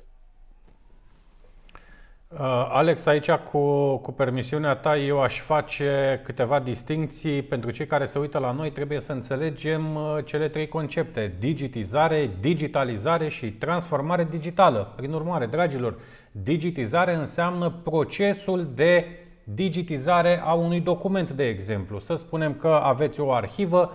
Uh, 2.33 2.39
Alex, 2.69 3.07
aici 3.07 3.31
cu, 3.31 3.97
cu 3.97 4.13
permisiunea 4.13 4.75
ta 4.75 4.97
eu 4.97 5.23
aș 5.23 5.41
face 5.41 6.21
câteva 6.25 6.61
distinții. 6.61 7.43
Pentru 7.43 7.71
cei 7.71 7.87
care 7.87 8.07
se 8.07 8.19
uită 8.19 8.39
la 8.39 8.53
noi 8.53 8.71
trebuie 8.71 9.01
să 9.01 9.13
înțelegem 9.13 9.95
uh, 9.95 10.19
cele 10.25 10.49
trei 10.49 10.69
concepte. 10.69 11.35
Digitizare, 11.39 12.31
digitalizare 12.41 13.29
și 13.29 13.53
transformare 13.53 14.27
digitală. 14.31 14.93
Prin 14.97 15.13
urmare, 15.13 15.47
dragilor, 15.47 15.99
digitizare 16.33 17.15
înseamnă 17.15 17.71
procesul 17.85 18.71
de 18.75 19.07
digitizare 19.45 20.41
a 20.45 20.53
unui 20.53 20.81
document, 20.81 21.31
de 21.31 21.45
exemplu. 21.45 21.99
Să 21.99 22.15
spunem 22.15 22.55
că 22.55 22.81
aveți 22.83 23.21
o 23.21 23.33
arhivă, 23.33 23.93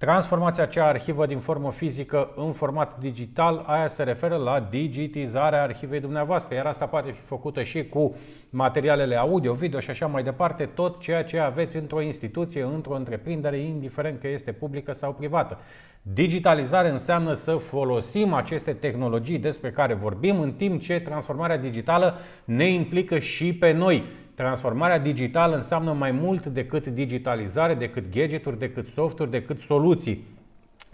Transformația 0.00 0.62
acea 0.62 0.86
arhivă 0.86 1.26
din 1.26 1.38
formă 1.38 1.70
fizică 1.70 2.32
în 2.36 2.52
format 2.52 2.98
digital, 2.98 3.64
aia 3.66 3.88
se 3.88 4.02
referă 4.02 4.36
la 4.36 4.66
digitizarea 4.70 5.62
arhivei 5.62 6.00
dumneavoastră, 6.00 6.54
iar 6.54 6.66
asta 6.66 6.86
poate 6.86 7.10
fi 7.10 7.20
făcută 7.20 7.62
și 7.62 7.84
cu 7.84 8.16
materialele 8.50 9.16
audio, 9.16 9.52
video 9.52 9.80
și 9.80 9.90
așa 9.90 10.06
mai 10.06 10.22
departe, 10.22 10.64
tot 10.64 11.00
ceea 11.00 11.24
ce 11.24 11.38
aveți 11.38 11.76
într-o 11.76 12.00
instituție, 12.00 12.62
într-o 12.62 12.94
întreprindere, 12.94 13.58
indiferent 13.58 14.20
că 14.20 14.28
este 14.28 14.52
publică 14.52 14.92
sau 14.92 15.12
privată. 15.12 15.58
Digitalizare 16.02 16.90
înseamnă 16.90 17.34
să 17.34 17.52
folosim 17.52 18.32
aceste 18.32 18.72
tehnologii 18.72 19.38
despre 19.38 19.70
care 19.70 19.94
vorbim, 19.94 20.40
în 20.40 20.52
timp 20.52 20.80
ce 20.80 21.00
transformarea 21.00 21.58
digitală 21.58 22.14
ne 22.44 22.68
implică 22.68 23.18
și 23.18 23.54
pe 23.54 23.72
noi. 23.72 24.04
Transformarea 24.40 24.98
digitală 24.98 25.56
înseamnă 25.56 25.92
mai 25.92 26.10
mult 26.10 26.46
decât 26.46 26.86
digitalizare, 26.86 27.74
decât 27.74 28.12
gadgeturi, 28.12 28.58
decât 28.58 28.86
softuri, 28.86 29.30
decât 29.30 29.60
soluții, 29.60 30.26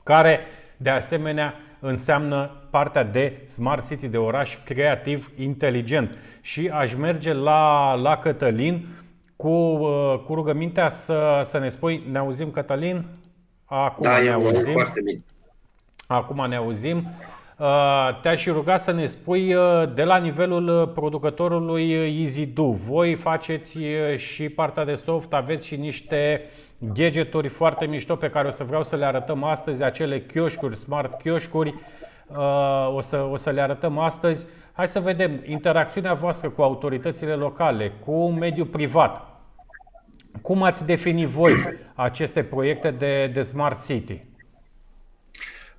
care 0.02 0.40
de 0.76 0.90
asemenea 0.90 1.54
înseamnă 1.80 2.50
partea 2.70 3.04
de 3.04 3.42
smart 3.48 3.88
city, 3.88 4.08
de 4.08 4.16
oraș 4.16 4.58
creativ, 4.64 5.30
inteligent. 5.38 6.18
Și 6.40 6.68
aș 6.68 6.94
merge 6.94 7.32
la, 7.32 7.94
la 7.94 8.16
Cătălin 8.16 8.86
cu, 9.36 9.48
uh, 9.48 10.18
cu 10.26 10.34
rugămintea 10.34 10.88
să, 10.88 11.42
să 11.44 11.58
ne 11.58 11.68
spui, 11.68 12.02
ne 12.10 12.18
auzim 12.18 12.50
Cătălin? 12.50 13.04
Acum 13.64 14.02
da, 14.02 14.18
ne 14.18 14.30
auzim. 14.30 14.72
foarte 14.72 15.00
bine. 15.04 15.24
Acum 16.06 16.48
ne 16.48 16.56
auzim. 16.56 17.08
Uh, 17.58 18.18
te-aș 18.20 18.46
ruga 18.46 18.76
să 18.76 18.92
ne 18.92 19.06
spui 19.06 19.54
uh, 19.54 19.94
de 19.94 20.02
la 20.02 20.16
nivelul 20.16 20.68
uh, 20.68 20.88
producătorului 20.94 21.90
EasyDo. 21.92 22.70
Voi 22.70 23.14
faceți 23.14 23.78
și 24.16 24.48
partea 24.48 24.84
de 24.84 24.94
soft, 24.94 25.32
aveți 25.32 25.66
și 25.66 25.76
niște 25.76 26.42
gadgeturi 26.78 27.48
foarte 27.48 27.86
mișto 27.86 28.16
pe 28.16 28.30
care 28.30 28.48
o 28.48 28.50
să 28.50 28.64
vreau 28.64 28.82
să 28.82 28.96
le 28.96 29.04
arătăm 29.04 29.44
astăzi, 29.44 29.82
acele 29.82 30.20
chioșcuri, 30.20 30.76
smart 30.76 31.22
chioșcuri, 31.22 31.74
o 32.94 33.00
să, 33.00 33.28
o 33.30 33.36
să 33.36 33.50
le 33.50 33.60
arătăm 33.60 33.98
astăzi. 33.98 34.46
Hai 34.72 34.88
să 34.88 35.00
vedem 35.00 35.42
interacțiunea 35.46 36.14
voastră 36.14 36.50
cu 36.50 36.62
autoritățile 36.62 37.34
locale, 37.34 37.92
cu 38.04 38.30
mediul 38.30 38.66
privat. 38.66 39.26
Cum 40.42 40.62
ați 40.62 40.86
definit 40.86 41.28
voi 41.28 41.52
aceste 41.94 42.42
proiecte 42.42 42.90
de, 42.90 43.30
de 43.32 43.42
Smart 43.42 43.86
City? 43.86 44.24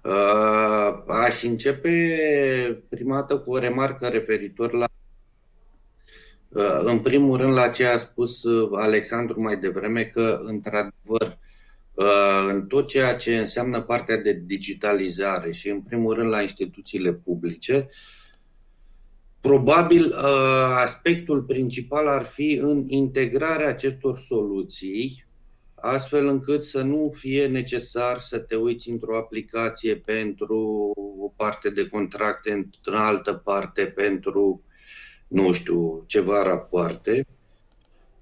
Uh, 0.08 1.04
aș 1.08 1.44
începe 1.44 1.92
prima 2.90 3.16
dată 3.16 3.38
cu 3.38 3.52
o 3.52 3.58
remarcă 3.58 4.08
referitor 4.08 4.74
la 4.74 4.88
uh, 6.50 6.82
în 6.84 7.00
primul 7.00 7.38
rând 7.38 7.54
la 7.54 7.68
ce 7.68 7.86
a 7.86 7.98
spus 7.98 8.42
Alexandru 8.72 9.42
mai 9.42 9.58
devreme 9.58 10.04
că 10.04 10.42
într-adevăr 10.44 11.38
în 12.50 12.68
tot 12.68 12.88
ceea 12.88 13.16
ce 13.16 13.38
înseamnă 13.38 13.82
partea 13.82 14.18
de 14.18 14.42
digitalizare 14.46 15.52
și 15.52 15.70
în 15.70 15.82
primul 15.82 16.14
rând 16.14 16.30
la 16.30 16.42
instituțiile 16.42 17.14
publice, 17.14 17.90
probabil 19.42 20.14
aspectul 20.76 21.44
principal 21.44 22.08
ar 22.08 22.24
fi 22.24 22.60
în 22.62 22.86
integrarea 22.88 23.68
acestor 23.68 24.20
soluții 24.20 25.27
astfel 25.82 26.28
încât 26.28 26.66
să 26.66 26.82
nu 26.82 27.14
fie 27.16 27.48
necesar 27.48 28.20
să 28.20 28.38
te 28.38 28.56
uiți 28.56 28.90
într-o 28.90 29.18
aplicație 29.18 29.96
pentru 29.96 30.92
o 31.20 31.28
parte 31.36 31.70
de 31.70 31.88
contracte, 31.88 32.70
în 32.84 32.94
altă 32.94 33.34
parte 33.34 33.86
pentru, 33.86 34.64
nu 35.28 35.52
știu, 35.52 36.04
ceva 36.08 36.44
rapoarte. 36.44 37.28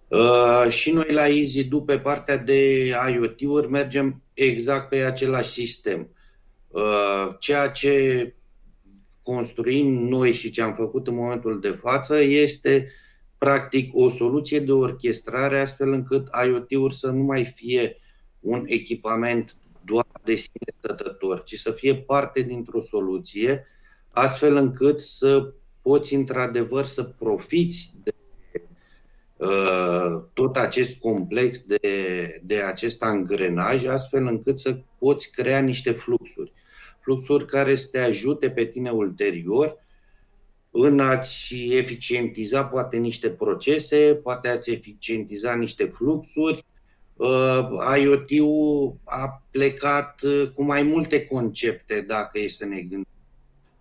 Uh, 0.07 0.65
și 0.69 0.91
noi 0.91 1.11
la 1.11 1.27
EasyDo, 1.27 1.81
pe 1.81 1.99
partea 1.99 2.37
de 2.37 2.89
IoT-uri, 3.13 3.69
mergem 3.69 4.21
exact 4.33 4.89
pe 4.89 4.97
același 4.97 5.49
sistem. 5.49 6.09
Uh, 6.67 7.35
ceea 7.39 7.69
ce 7.69 8.33
construim 9.21 9.87
noi 10.07 10.33
și 10.33 10.49
ce 10.49 10.61
am 10.61 10.73
făcut 10.73 11.07
în 11.07 11.15
momentul 11.15 11.59
de 11.59 11.69
față 11.69 12.21
este 12.21 12.87
uh, 12.87 13.04
practic 13.45 13.89
o 13.95 14.09
soluție 14.09 14.59
de 14.59 14.71
orchestrare 14.71 15.59
astfel 15.59 15.91
încât 15.91 16.27
IoT-uri 16.45 16.95
să 16.95 17.09
nu 17.09 17.23
mai 17.23 17.45
fie 17.45 17.97
un 18.39 18.63
echipament 18.67 19.55
doar 19.83 20.05
de 20.23 20.35
sine 20.35 20.73
stătător, 20.77 21.43
ci 21.43 21.55
să 21.59 21.71
fie 21.71 21.95
parte 21.95 22.41
dintr-o 22.41 22.81
soluție, 22.81 23.67
astfel 24.11 24.55
încât 24.55 25.01
să 25.01 25.53
poți 25.81 26.13
într-adevăr 26.13 26.85
să 26.85 27.03
profiți 27.03 27.93
de 28.03 28.13
uh, 29.37 30.23
tot 30.33 30.55
acest 30.55 30.95
complex, 30.97 31.59
de, 31.59 32.41
de 32.43 32.61
acest 32.61 33.03
angrenaj, 33.03 33.85
astfel 33.85 34.25
încât 34.25 34.59
să 34.59 34.79
poți 34.99 35.31
crea 35.31 35.59
niște 35.59 35.91
fluxuri. 35.91 36.53
Fluxuri 37.01 37.45
care 37.45 37.75
să 37.75 37.87
te 37.91 37.99
ajute 37.99 38.49
pe 38.49 38.65
tine 38.65 38.89
ulterior 38.89 39.84
în 40.77 40.99
a-ți 40.99 41.53
eficientiza 41.55 42.65
poate 42.65 42.97
niște 42.97 43.29
procese, 43.29 44.19
poate 44.23 44.47
a-ți 44.47 44.71
eficientiza 44.71 45.55
niște 45.55 45.83
fluxuri. 45.83 46.65
Uh, 47.15 47.69
IoT-ul 48.01 48.95
a 49.03 49.43
plecat 49.51 50.21
uh, 50.21 50.47
cu 50.55 50.63
mai 50.63 50.83
multe 50.83 51.25
concepte, 51.25 52.01
dacă 52.01 52.39
e 52.39 52.47
să 52.47 52.65
ne 52.65 52.79
gândim. 52.79 53.07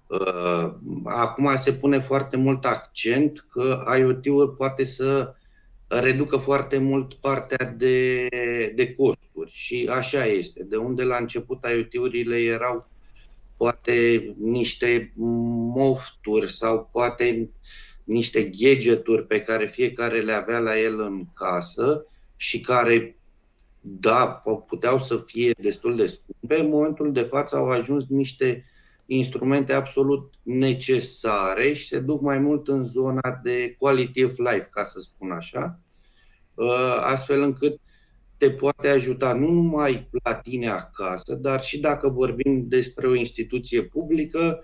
Uh, 0.07 0.73
acum 1.05 1.57
se 1.57 1.73
pune 1.73 1.99
foarte 1.99 2.37
mult 2.37 2.65
accent 2.65 3.47
că 3.51 3.85
IoT-ul 3.99 4.49
poate 4.49 4.85
să 4.85 5.35
reducă 5.87 6.37
foarte 6.37 6.79
mult 6.79 7.15
partea 7.15 7.75
de, 7.77 8.29
de 8.75 8.95
costuri 8.95 9.51
și 9.53 9.89
așa 9.93 10.25
este. 10.25 10.63
De 10.63 10.77
unde 10.77 11.03
la 11.03 11.17
început 11.17 11.59
IoT-urile 11.75 12.37
erau 12.37 12.89
poate 13.57 14.35
niște 14.39 15.13
mofturi 15.75 16.53
sau 16.53 16.89
poate 16.93 17.51
niște 18.05 18.43
gadgeturi 18.43 19.27
pe 19.27 19.41
care 19.41 19.67
fiecare 19.67 20.21
le 20.21 20.33
avea 20.33 20.59
la 20.59 20.79
el 20.79 21.01
în 21.01 21.25
casă 21.35 22.07
și 22.37 22.61
care, 22.61 23.19
da, 23.81 24.43
puteau 24.67 24.99
să 24.99 25.23
fie 25.27 25.51
destul 25.63 25.97
de 25.97 26.07
scumpe, 26.07 26.61
în 26.61 26.69
momentul 26.69 27.13
de 27.13 27.23
față 27.23 27.57
au 27.57 27.71
ajuns 27.71 28.05
niște 28.09 28.65
instrumente 29.07 29.73
absolut 29.73 30.35
necesare 30.43 31.73
și 31.73 31.87
se 31.87 31.99
duc 31.99 32.21
mai 32.21 32.39
mult 32.39 32.69
în 32.69 32.85
zona 32.85 33.41
de 33.43 33.75
quality 33.79 34.25
of 34.25 34.39
life, 34.39 34.69
ca 34.71 34.85
să 34.85 35.01
spun 35.01 35.31
așa, 35.31 35.81
ă, 36.59 37.01
astfel 37.01 37.43
încât 37.43 37.81
te 38.37 38.51
poate 38.51 38.89
ajuta 38.89 39.33
nu 39.33 39.51
numai 39.51 40.09
la 40.25 40.35
tine 40.35 40.69
acasă, 40.69 41.35
dar 41.35 41.63
și 41.63 41.81
dacă 41.81 42.09
vorbim 42.09 42.65
despre 42.69 43.07
o 43.07 43.15
instituție 43.15 43.83
publică, 43.83 44.61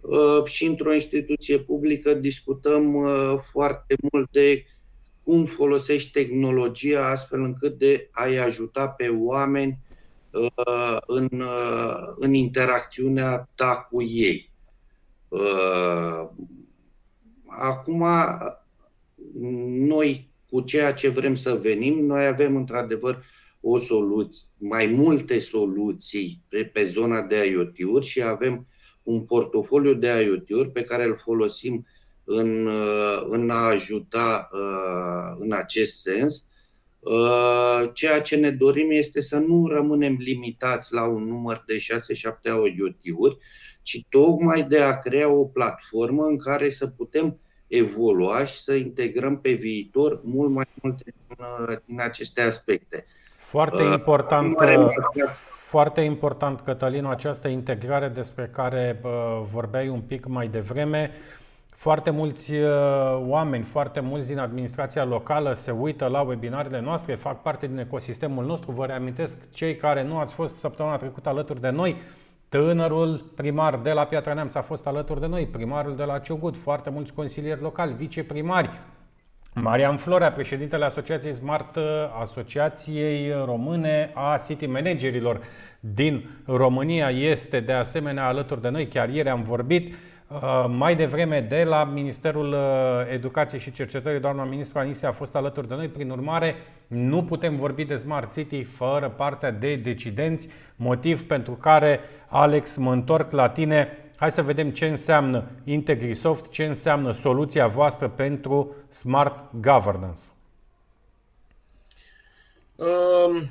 uh, 0.00 0.44
și 0.44 0.64
într-o 0.64 0.94
instituție 0.94 1.58
publică 1.58 2.14
discutăm 2.14 2.94
uh, 2.94 3.34
foarte 3.52 3.94
mult 4.12 4.30
de 4.30 4.64
cum 5.22 5.44
folosești 5.44 6.10
tehnologia 6.10 7.06
astfel 7.06 7.42
încât 7.42 7.78
de 7.78 8.08
a-i 8.10 8.38
ajuta 8.38 8.88
pe 8.88 9.08
oameni 9.08 9.78
uh, 10.30 10.96
în, 11.06 11.28
în 12.16 12.34
interacțiunea 12.34 13.48
ta 13.54 13.88
cu 13.90 14.02
ei. 14.02 14.52
Acum, 17.46 18.04
noi 19.66 20.33
cu 20.54 20.60
ceea 20.60 20.92
ce 20.92 21.08
vrem 21.08 21.36
să 21.36 21.58
venim. 21.62 22.04
Noi 22.04 22.26
avem 22.26 22.56
într-adevăr 22.56 23.24
o 23.60 23.78
soluție, 23.78 24.46
mai 24.58 24.86
multe 24.86 25.38
soluții 25.38 26.42
pe, 26.48 26.64
pe 26.64 26.84
zona 26.84 27.22
de 27.22 27.46
IoT-uri 27.46 28.06
și 28.06 28.22
avem 28.22 28.66
un 29.02 29.24
portofoliu 29.24 29.94
de 29.94 30.08
IoT-uri 30.08 30.70
pe 30.70 30.82
care 30.82 31.04
îl 31.04 31.16
folosim 31.16 31.86
în, 32.24 32.68
în 33.28 33.50
a 33.50 33.64
ajuta 33.64 34.48
uh, 34.52 35.36
în 35.38 35.52
acest 35.52 36.00
sens. 36.00 36.46
Uh, 36.98 37.90
ceea 37.92 38.20
ce 38.20 38.36
ne 38.36 38.50
dorim 38.50 38.90
este 38.90 39.22
să 39.22 39.36
nu 39.36 39.68
rămânem 39.68 40.16
limitați 40.18 40.92
la 40.92 41.08
un 41.08 41.24
număr 41.24 41.64
de 41.66 41.76
6-7 41.76 41.80
IoT-uri, 42.76 43.38
ci 43.82 44.00
tocmai 44.08 44.62
de 44.62 44.80
a 44.80 44.98
crea 44.98 45.28
o 45.28 45.44
platformă 45.44 46.24
în 46.24 46.38
care 46.38 46.70
să 46.70 46.86
putem 46.86 47.38
evolua 47.66 48.44
și 48.44 48.58
să 48.58 48.74
integrăm 48.74 49.40
pe 49.40 49.52
viitor 49.52 50.20
mult 50.22 50.50
mai 50.50 50.66
multe 50.82 51.02
din, 51.04 51.46
din 51.84 52.00
aceste 52.00 52.42
aspecte. 52.42 53.06
Foarte 53.36 53.82
uh, 53.82 53.92
important, 53.92 54.60
uh, 54.60 54.88
foarte 55.68 56.00
important, 56.00 56.60
Cătălin, 56.60 57.04
această 57.04 57.48
integrare 57.48 58.08
despre 58.08 58.50
care 58.52 59.00
uh, 59.02 59.10
vorbeai 59.42 59.88
un 59.88 60.00
pic 60.00 60.26
mai 60.26 60.48
devreme. 60.48 61.10
Foarte 61.70 62.10
mulți 62.10 62.52
oameni, 63.26 63.64
foarte 63.64 64.00
mulți 64.00 64.26
din 64.26 64.38
administrația 64.38 65.04
locală 65.04 65.54
se 65.54 65.70
uită 65.70 66.06
la 66.06 66.20
webinarele 66.20 66.80
noastre, 66.80 67.14
fac 67.14 67.42
parte 67.42 67.66
din 67.66 67.78
ecosistemul 67.78 68.44
nostru. 68.44 68.70
Vă 68.70 68.86
reamintesc, 68.86 69.36
cei 69.52 69.76
care 69.76 70.02
nu 70.02 70.18
ați 70.18 70.34
fost 70.34 70.56
săptămâna 70.56 70.96
trecută 70.96 71.28
alături 71.28 71.60
de 71.60 71.70
noi, 71.70 71.96
Tânărul 72.54 73.32
primar 73.36 73.76
de 73.76 73.90
la 73.90 74.04
Piatra 74.04 74.32
Neamț 74.32 74.54
a 74.54 74.60
fost 74.60 74.86
alături 74.86 75.20
de 75.20 75.26
noi, 75.26 75.46
primarul 75.46 75.96
de 75.96 76.04
la 76.04 76.18
Ciugut, 76.18 76.58
foarte 76.58 76.90
mulți 76.90 77.12
consilieri 77.12 77.60
locali, 77.60 77.92
viceprimari, 77.92 78.70
Marian 79.54 79.96
Florea, 79.96 80.32
președintele 80.32 80.84
Asociației 80.84 81.34
Smart, 81.34 81.78
Asociației 82.20 83.32
Române 83.44 84.12
a 84.14 84.42
City 84.46 84.66
Managerilor 84.66 85.40
din 85.80 86.30
România, 86.46 87.10
este 87.10 87.60
de 87.60 87.72
asemenea 87.72 88.26
alături 88.26 88.60
de 88.60 88.68
noi. 88.68 88.86
Chiar 88.86 89.08
ieri 89.08 89.28
am 89.28 89.42
vorbit 89.42 89.92
uh, 89.92 89.94
mai 90.68 90.96
devreme 90.96 91.40
de 91.40 91.64
la 91.64 91.84
Ministerul 91.84 92.52
uh, 92.52 93.12
Educației 93.12 93.60
și 93.60 93.72
Cercetării, 93.72 94.20
doamna 94.20 94.44
ministru 94.44 94.78
Anise 94.78 95.06
a 95.06 95.12
fost 95.12 95.34
alături 95.34 95.68
de 95.68 95.74
noi. 95.74 95.88
Prin 95.88 96.10
urmare, 96.10 96.56
nu 96.86 97.24
putem 97.24 97.56
vorbi 97.56 97.84
de 97.84 97.96
Smart 97.96 98.32
City 98.32 98.64
fără 98.64 99.08
partea 99.16 99.50
de 99.50 99.76
decidenți, 99.76 100.48
motiv 100.76 101.26
pentru 101.26 101.52
care, 101.52 102.00
Alex, 102.28 102.76
mă 102.76 102.92
întorc 102.92 103.32
la 103.32 103.48
tine. 103.48 103.98
Hai 104.16 104.32
să 104.32 104.42
vedem 104.42 104.70
ce 104.70 104.86
înseamnă 104.86 105.44
IntegriSoft, 105.64 106.50
ce 106.50 106.64
înseamnă 106.64 107.12
soluția 107.12 107.66
voastră 107.66 108.08
pentru 108.08 108.74
Smart 108.88 109.50
Governance. 109.60 110.20
Uh, 112.76 113.42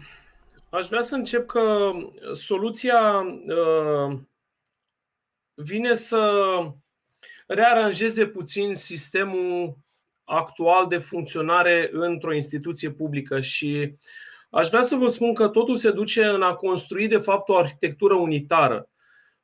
aș 0.69 0.87
vrea 0.87 1.01
să 1.01 1.15
încep 1.15 1.45
că 1.45 1.91
soluția 2.33 2.99
uh, 3.47 4.17
vine 5.53 5.93
să 5.93 6.21
rearanjeze 7.47 8.25
puțin 8.25 8.75
sistemul 8.75 9.77
actual 10.23 10.87
de 10.87 10.97
funcționare 10.97 11.89
într-o 11.91 12.33
instituție 12.33 12.89
publică 12.91 13.41
și 13.41 13.95
aș 14.49 14.67
vrea 14.67 14.81
să 14.81 14.95
vă 14.95 15.07
spun 15.07 15.33
că 15.33 15.47
totul 15.47 15.75
se 15.75 15.91
duce 15.91 16.25
în 16.25 16.41
a 16.41 16.53
construi 16.53 17.07
de 17.07 17.17
fapt 17.17 17.49
o 17.49 17.57
arhitectură 17.57 18.13
unitară. 18.13 18.89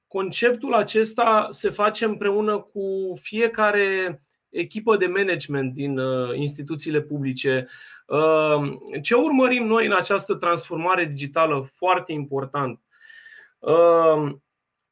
Conceptul 0.07 0.73
acesta 0.73 1.48
se 1.49 1.69
face 1.69 2.06
împreună 2.06 2.60
cu 2.60 3.14
fiecare 3.22 4.22
echipă 4.49 4.98
de 4.98 5.07
management 5.07 5.73
din 5.73 5.98
uh, 5.98 6.38
instituțiile 6.38 7.02
publice. 7.02 7.68
Uh, 8.06 8.72
ce 9.02 9.15
urmărim 9.15 9.65
noi 9.65 9.86
în 9.86 9.94
această 9.94 10.34
transformare 10.36 11.06
digitală 11.06 11.69
foarte 11.73 12.11
important? 12.11 12.80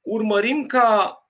Uh, 0.08 0.14
urmărim 0.14 0.66
ca 0.66 1.22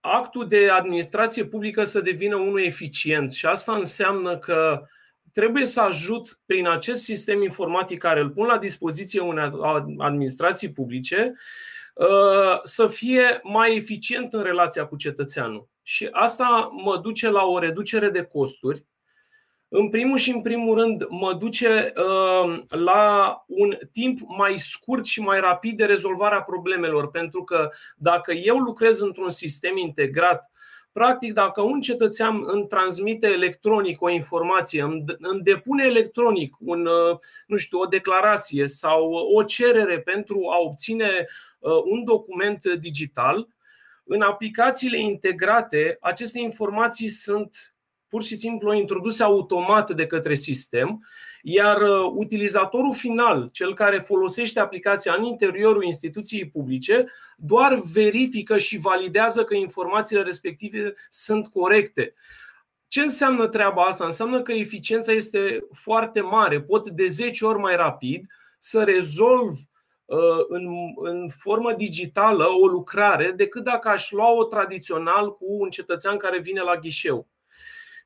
actul 0.00 0.48
de 0.48 0.70
administrație 0.70 1.44
publică 1.44 1.84
să 1.84 2.00
devină 2.00 2.36
unul 2.36 2.62
eficient 2.62 3.32
și 3.32 3.46
asta 3.46 3.76
înseamnă 3.76 4.38
că 4.38 4.86
trebuie 5.32 5.64
să 5.64 5.80
ajut 5.80 6.40
prin 6.46 6.68
acest 6.68 7.02
sistem 7.02 7.42
informatic 7.42 7.98
care 7.98 8.20
îl 8.20 8.30
pun 8.30 8.46
la 8.46 8.58
dispoziție 8.58 9.20
unei 9.20 9.50
administrații 9.98 10.72
publice 10.72 11.34
uh, 11.94 12.58
să 12.62 12.86
fie 12.86 13.40
mai 13.42 13.76
eficient 13.76 14.32
în 14.32 14.42
relația 14.42 14.86
cu 14.86 14.96
cetățeanul. 14.96 15.68
Și 15.82 16.08
asta 16.10 16.68
mă 16.82 16.96
duce 16.96 17.30
la 17.30 17.44
o 17.44 17.58
reducere 17.58 18.10
de 18.10 18.22
costuri. 18.22 18.86
În 19.68 19.88
primul 19.90 20.18
și 20.18 20.30
în 20.30 20.42
primul 20.42 20.78
rând, 20.78 21.06
mă 21.08 21.34
duce 21.34 21.92
uh, 21.96 22.60
la 22.68 23.44
un 23.46 23.78
timp 23.92 24.18
mai 24.38 24.58
scurt 24.58 25.06
și 25.06 25.20
mai 25.20 25.40
rapid 25.40 25.76
de 25.76 25.84
rezolvare 25.84 26.34
a 26.34 26.42
problemelor. 26.42 27.10
Pentru 27.10 27.44
că 27.44 27.70
dacă 27.96 28.32
eu 28.32 28.58
lucrez 28.58 29.00
într-un 29.00 29.30
sistem 29.30 29.76
integrat 29.76 30.50
Practic, 30.98 31.32
dacă 31.32 31.62
un 31.62 31.80
cetățean 31.80 32.42
îmi 32.46 32.66
transmite 32.66 33.26
electronic 33.26 34.02
o 34.02 34.10
informație, 34.10 34.82
îmi 34.82 35.42
depune 35.42 35.84
electronic 35.84 36.56
un, 36.60 36.86
uh, 36.86 37.18
nu 37.46 37.56
știu, 37.56 37.78
o 37.78 37.86
declarație 37.86 38.66
sau 38.66 39.10
o 39.10 39.42
cerere 39.42 40.00
pentru 40.00 40.48
a 40.50 40.58
obține 40.58 41.26
uh, 41.58 41.72
un 41.84 42.04
document 42.04 42.66
digital, 42.74 43.48
în 44.04 44.20
aplicațiile 44.20 45.00
integrate, 45.00 45.96
aceste 46.00 46.38
informații 46.38 47.08
sunt 47.08 47.74
pur 48.08 48.22
și 48.22 48.36
simplu 48.36 48.74
introduse 48.74 49.22
automat 49.22 49.90
de 49.90 50.06
către 50.06 50.34
sistem 50.34 51.02
iar 51.42 51.80
uh, 51.80 52.12
utilizatorul 52.14 52.94
final, 52.94 53.48
cel 53.52 53.74
care 53.74 53.98
folosește 53.98 54.60
aplicația 54.60 55.14
în 55.18 55.24
interiorul 55.24 55.84
instituției 55.84 56.48
publice, 56.48 57.06
doar 57.36 57.80
verifică 57.92 58.58
și 58.58 58.78
validează 58.78 59.44
că 59.44 59.54
informațiile 59.54 60.22
respective 60.22 60.94
sunt 61.08 61.48
corecte. 61.48 62.14
Ce 62.88 63.00
înseamnă 63.00 63.46
treaba 63.46 63.82
asta? 63.82 64.04
Înseamnă 64.04 64.42
că 64.42 64.52
eficiența 64.52 65.12
este 65.12 65.66
foarte 65.72 66.20
mare. 66.20 66.60
Pot 66.60 66.88
de 66.88 67.06
10 67.06 67.44
ori 67.44 67.58
mai 67.58 67.76
rapid 67.76 68.26
să 68.58 68.84
rezolv 68.84 69.58
uh, 70.04 70.44
în, 70.48 70.68
în 70.96 71.28
formă 71.28 71.72
digitală 71.72 72.44
o 72.62 72.66
lucrare 72.66 73.30
decât 73.30 73.64
dacă 73.64 73.88
aș 73.88 74.10
lua-o 74.10 74.44
tradițional 74.44 75.36
cu 75.36 75.46
un 75.48 75.68
cetățean 75.70 76.16
care 76.16 76.38
vine 76.38 76.60
la 76.60 76.76
ghișeu. 76.76 77.28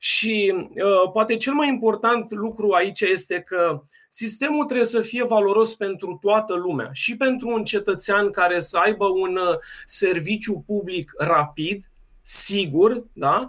Și 0.04 0.54
uh, 0.54 1.10
poate 1.12 1.36
cel 1.36 1.52
mai 1.52 1.68
important 1.68 2.30
lucru 2.30 2.70
aici 2.70 3.00
este 3.00 3.40
că 3.40 3.82
sistemul 4.10 4.64
trebuie 4.64 4.86
să 4.86 5.00
fie 5.00 5.24
valoros 5.24 5.74
pentru 5.74 6.18
toată 6.20 6.54
lumea 6.54 6.90
și 6.92 7.16
pentru 7.16 7.48
un 7.48 7.64
cetățean 7.64 8.30
care 8.30 8.58
să 8.58 8.78
aibă 8.78 9.04
un 9.04 9.36
uh, 9.36 9.58
serviciu 9.84 10.64
public 10.66 11.12
rapid, 11.18 11.90
sigur, 12.22 13.04
da? 13.12 13.46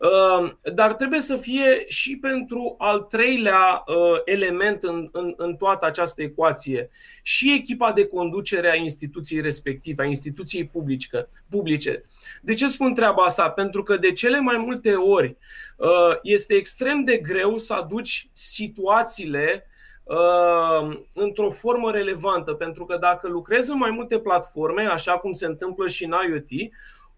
Ehm, 0.00 0.58
dar 0.74 0.94
trebuie 0.94 1.20
să 1.20 1.36
fie 1.36 1.84
și 1.88 2.18
pentru 2.18 2.74
al 2.78 3.00
treilea 3.00 3.82
uh, 3.86 4.20
element 4.24 4.82
în, 4.82 5.08
în, 5.12 5.34
în 5.36 5.56
toată 5.56 5.86
această 5.86 6.22
ecuație 6.22 6.90
și 7.22 7.52
echipa 7.52 7.92
de 7.92 8.06
conducere 8.06 8.70
a 8.70 8.74
instituției 8.74 9.40
respective, 9.40 10.02
a 10.02 10.06
instituției 10.06 10.66
publice. 10.66 11.28
publice. 11.50 12.04
De 12.42 12.54
ce 12.54 12.66
spun 12.66 12.94
treaba 12.94 13.22
asta? 13.22 13.50
Pentru 13.50 13.82
că 13.82 13.96
de 13.96 14.12
cele 14.12 14.40
mai 14.40 14.56
multe 14.56 14.94
ori 14.94 15.36
uh, 15.76 16.16
este 16.22 16.54
extrem 16.54 17.04
de 17.04 17.16
greu 17.16 17.58
să 17.58 17.74
aduci 17.74 18.28
situațiile 18.32 19.66
uh, 20.04 20.98
într-o 21.14 21.50
formă 21.50 21.90
relevantă, 21.90 22.52
pentru 22.52 22.84
că 22.84 22.96
dacă 22.96 23.28
lucrezi 23.28 23.70
în 23.70 23.78
mai 23.78 23.90
multe 23.90 24.18
platforme, 24.18 24.82
așa 24.82 25.12
cum 25.12 25.32
se 25.32 25.46
întâmplă 25.46 25.88
și 25.88 26.04
în 26.04 26.14
IoT, 26.28 26.70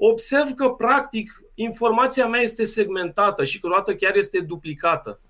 observ 0.04 0.50
că, 0.54 0.68
practic, 0.68 1.42
informația 1.54 2.26
mea 2.26 2.40
este 2.40 2.64
segmentată 2.64 3.44
și 3.44 3.60
câteodată 3.60 3.94
chiar 3.94 4.16
este 4.16 4.40
duplicată. 4.40 5.20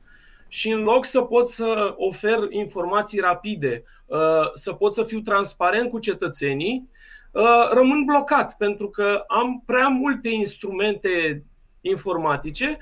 Și 0.48 0.70
în 0.70 0.82
loc 0.82 1.04
să 1.04 1.20
pot 1.20 1.48
să 1.48 1.94
ofer 1.96 2.38
informații 2.50 3.20
rapide, 3.20 3.82
uh, 4.06 4.52
să 4.52 4.72
pot 4.72 4.94
să 4.94 5.02
fiu 5.02 5.20
transparent 5.20 5.90
cu 5.90 5.98
cetățenii, 5.98 6.88
uh, 7.30 7.70
rămân 7.72 8.04
blocat 8.04 8.56
pentru 8.56 8.88
că 8.90 9.24
am 9.26 9.62
prea 9.66 9.88
multe 9.88 10.28
instrumente 10.28 11.44
informatice 11.80 12.78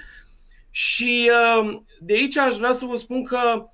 și 0.71 1.31
uh, 1.61 1.81
de 1.99 2.13
aici 2.13 2.37
aș 2.37 2.57
vrea 2.57 2.73
să 2.73 2.85
vă 2.85 2.97
spun 2.97 3.25
că 3.25 3.69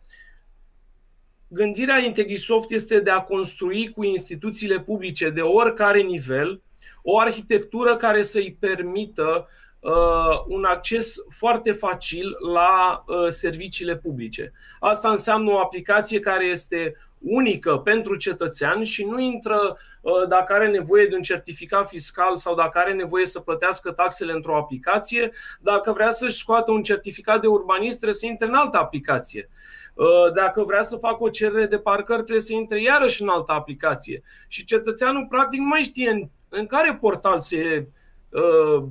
gândirea 1.49 1.99
Integrisoft 1.99 2.71
este 2.71 3.01
de 3.01 3.11
a 3.11 3.21
construi 3.21 3.91
cu 3.91 4.05
instituțiile 4.05 4.81
publice 4.81 5.31
de 5.31 5.41
oricare 5.41 6.01
nivel 6.01 6.61
o 7.09 7.19
arhitectură 7.19 7.97
care 7.97 8.23
să-i 8.23 8.57
permită 8.61 9.49
uh, 9.81 10.45
un 10.47 10.65
acces 10.65 11.15
foarte 11.29 11.73
facil 11.73 12.37
la 12.53 13.05
uh, 13.07 13.27
serviciile 13.29 13.97
publice. 13.97 14.53
Asta 14.81 15.09
înseamnă 15.11 15.51
o 15.51 15.59
aplicație 15.59 16.21
care 16.21 16.45
este 16.45 16.97
unică 17.19 17.77
pentru 17.77 18.17
cetățean 18.17 18.85
și 18.85 19.05
nu 19.05 19.21
intră 19.21 19.79
uh, 20.01 20.13
dacă 20.29 20.53
are 20.53 20.69
nevoie 20.69 21.07
de 21.07 21.15
un 21.15 21.23
certificat 21.23 21.89
fiscal 21.89 22.37
sau 22.37 22.55
dacă 22.55 22.79
are 22.79 22.93
nevoie 22.93 23.27
să 23.27 23.41
plătească 23.41 23.91
taxele 23.93 24.33
într-o 24.33 24.57
aplicație, 24.57 25.33
dacă 25.61 25.93
vrea 25.93 26.11
să-și 26.11 26.37
scoată 26.37 26.71
un 26.71 26.83
certificat 26.83 27.41
de 27.41 27.47
urbanist, 27.47 27.97
trebuie 27.97 28.19
să 28.19 28.27
intre 28.27 28.47
în 28.47 28.55
altă 28.55 28.77
aplicație. 28.77 29.49
Uh, 29.95 30.33
dacă 30.35 30.63
vrea 30.63 30.83
să 30.83 30.97
facă 30.97 31.17
o 31.21 31.29
cerere 31.29 31.67
de 31.67 31.79
parcări, 31.79 32.23
trebuie 32.23 32.45
să 32.45 32.55
intre 32.55 32.83
iarăși 32.83 33.23
în 33.23 33.29
altă 33.29 33.53
aplicație. 33.53 34.23
Și 34.49 34.65
cetățeanul 34.65 35.27
practic 35.29 35.61
nu 35.61 35.67
mai 35.67 35.83
știe 35.83 36.31
în 36.57 36.67
care 36.67 36.95
portal 37.01 37.41
se 37.41 37.89
uh, 38.29 38.85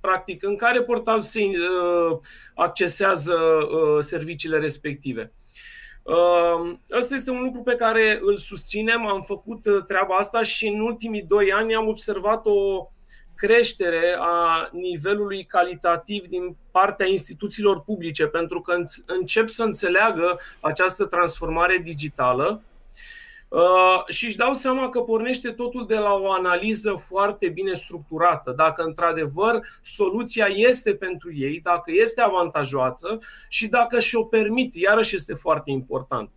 practic 0.00 0.42
în 0.42 0.56
care 0.56 0.82
portal 0.82 1.20
se 1.20 1.40
uh, 1.42 2.18
accesează 2.54 3.34
uh, 3.34 4.02
serviciile 4.02 4.58
respective. 4.58 5.32
Ăsta 6.98 7.14
este 7.14 7.30
un 7.30 7.42
lucru 7.42 7.62
pe 7.62 7.74
care 7.74 8.18
îl 8.22 8.36
susținem, 8.36 9.06
am 9.06 9.20
făcut 9.20 9.60
treaba 9.86 10.14
asta 10.14 10.42
și 10.42 10.66
în 10.66 10.80
ultimii 10.80 11.22
doi 11.22 11.52
ani 11.52 11.74
am 11.74 11.88
observat 11.88 12.46
o 12.46 12.86
creștere 13.34 14.16
a 14.18 14.68
nivelului 14.72 15.44
calitativ 15.44 16.26
din 16.26 16.56
partea 16.70 17.06
instituțiilor 17.06 17.80
publice, 17.80 18.26
pentru 18.26 18.60
că 18.60 18.74
încep 19.06 19.48
să 19.48 19.62
înțeleagă 19.62 20.38
această 20.60 21.04
transformare 21.04 21.80
digitală 21.84 22.62
Uh, 22.75 22.75
și 24.08 24.26
își 24.26 24.36
dau 24.36 24.52
seama 24.52 24.88
că 24.88 25.00
pornește 25.00 25.50
totul 25.50 25.86
de 25.86 25.94
la 25.94 26.12
o 26.12 26.32
analiză 26.32 26.92
foarte 27.08 27.48
bine 27.48 27.72
structurată. 27.72 28.52
Dacă 28.52 28.82
într-adevăr 28.82 29.66
soluția 29.82 30.46
este 30.46 30.94
pentru 30.94 31.34
ei, 31.34 31.60
dacă 31.62 31.90
este 31.94 32.20
avantajoasă 32.20 33.18
și 33.48 33.68
dacă 33.68 34.00
și-o 34.00 34.24
permit, 34.24 34.74
iarăși 34.74 35.14
este 35.14 35.34
foarte 35.34 35.70
important. 35.70 36.30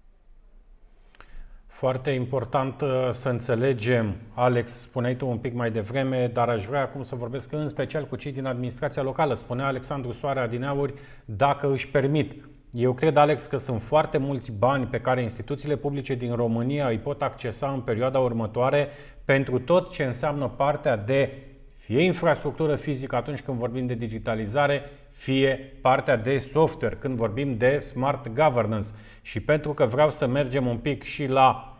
Foarte 1.67 2.09
important 2.09 2.81
uh, 2.81 3.09
să 3.11 3.29
înțelegem, 3.29 4.15
Alex, 4.33 4.71
spuneai 4.71 5.15
tu 5.15 5.27
un 5.27 5.37
pic 5.37 5.53
mai 5.53 5.71
devreme, 5.71 6.31
dar 6.33 6.49
aș 6.49 6.65
vrea 6.65 6.81
acum 6.81 7.03
să 7.03 7.15
vorbesc 7.15 7.51
în 7.51 7.69
special 7.69 8.05
cu 8.05 8.15
cei 8.15 8.31
din 8.31 8.45
administrația 8.45 9.01
locală. 9.01 9.33
Spunea 9.33 9.65
Alexandru 9.65 10.11
Soarea 10.11 10.47
din 10.47 10.63
Auri, 10.63 10.93
dacă 11.25 11.71
își 11.71 11.87
permit 11.87 12.33
eu 12.71 12.93
cred, 12.93 13.15
Alex, 13.15 13.45
că 13.45 13.57
sunt 13.57 13.81
foarte 13.81 14.17
mulți 14.17 14.51
bani 14.51 14.85
pe 14.85 14.99
care 14.99 15.21
instituțiile 15.21 15.75
publice 15.75 16.15
din 16.15 16.35
România 16.35 16.87
îi 16.87 16.97
pot 16.97 17.21
accesa 17.21 17.71
în 17.71 17.81
perioada 17.81 18.19
următoare 18.19 18.87
pentru 19.25 19.59
tot 19.59 19.91
ce 19.91 20.03
înseamnă 20.03 20.47
partea 20.47 20.97
de 20.97 21.31
fie 21.77 22.03
infrastructură 22.03 22.75
fizică 22.75 23.15
atunci 23.15 23.41
când 23.41 23.57
vorbim 23.57 23.85
de 23.85 23.93
digitalizare, 23.93 24.89
fie 25.11 25.73
partea 25.81 26.17
de 26.17 26.37
software 26.37 26.97
când 26.99 27.15
vorbim 27.15 27.57
de 27.57 27.79
smart 27.79 28.27
governance. 28.27 28.87
Și 29.21 29.39
pentru 29.39 29.73
că 29.73 29.85
vreau 29.85 30.11
să 30.11 30.27
mergem 30.27 30.67
un 30.67 30.77
pic 30.77 31.03
și 31.03 31.25
la 31.25 31.77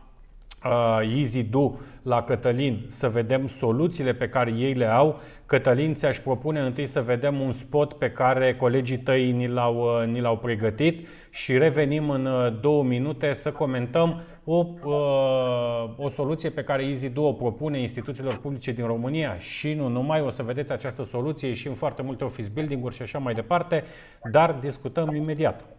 uh, 0.66 1.18
Easy 1.18 1.44
Do 1.44 1.72
la 2.02 2.24
Cătălin 2.24 2.86
să 2.90 3.10
vedem 3.10 3.48
soluțiile 3.48 4.14
pe 4.14 4.30
care 4.30 4.52
ei 4.52 4.74
le 4.74 4.86
au. 4.86 5.22
Cătălin 5.50 5.94
ți-aș 5.94 6.20
propune 6.20 6.60
întâi 6.60 6.86
să 6.88 7.02
vedem 7.02 7.40
un 7.40 7.52
spot 7.52 7.94
pe 7.94 8.12
care 8.12 8.56
colegii 8.56 8.98
tăi 8.98 9.32
ni 9.32 9.48
l-au, 9.48 10.02
uh, 10.02 10.08
ni 10.08 10.20
l-au 10.20 10.38
pregătit 10.38 11.08
și 11.30 11.58
revenim 11.58 12.10
în 12.10 12.26
uh, 12.26 12.60
două 12.62 12.84
minute 12.84 13.34
să 13.34 13.52
comentăm 13.52 14.22
o, 14.44 14.66
uh, 14.84 15.94
o 15.98 16.10
soluție 16.10 16.50
pe 16.50 16.64
care 16.64 16.86
EasyDo 16.86 17.22
o 17.22 17.34
propune 17.34 17.80
instituțiilor 17.80 18.38
publice 18.38 18.72
din 18.72 18.86
România 18.86 19.38
și 19.38 19.74
nu 19.74 19.88
numai, 19.88 20.22
o 20.22 20.30
să 20.30 20.44
vedeți 20.44 20.72
această 20.72 21.04
soluție 21.04 21.54
și 21.54 21.68
în 21.68 21.74
foarte 21.74 22.02
multe 22.02 22.24
office 22.24 22.50
building-uri 22.54 22.96
și 22.96 23.02
așa 23.02 23.20
mai 23.20 23.34
departe, 23.34 23.84
dar 24.32 24.52
discutăm 24.52 25.16
imediat. 25.16 25.79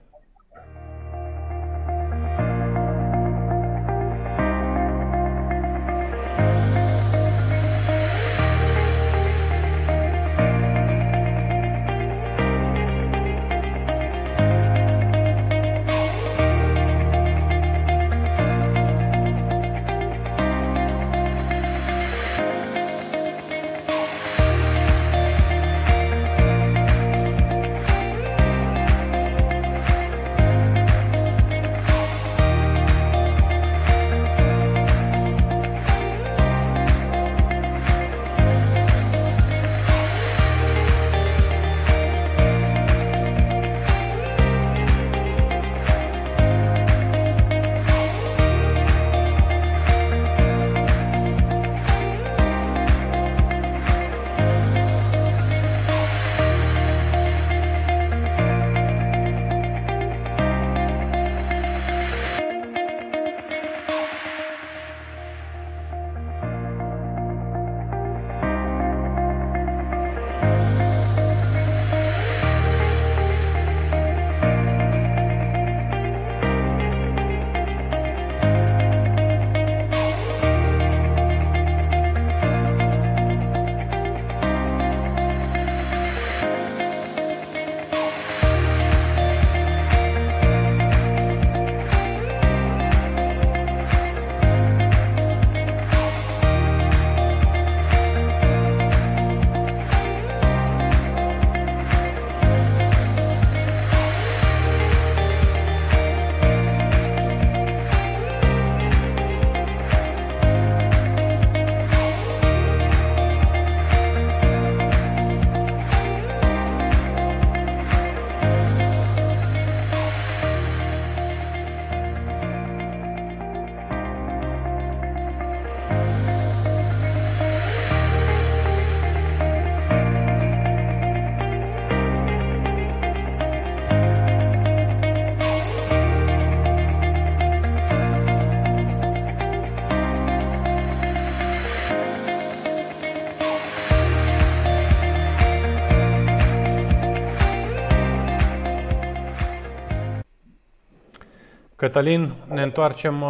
Cătălin, 151.93 152.35
ne 152.49 152.62
întoarcem 152.62 153.23
uh, 153.23 153.29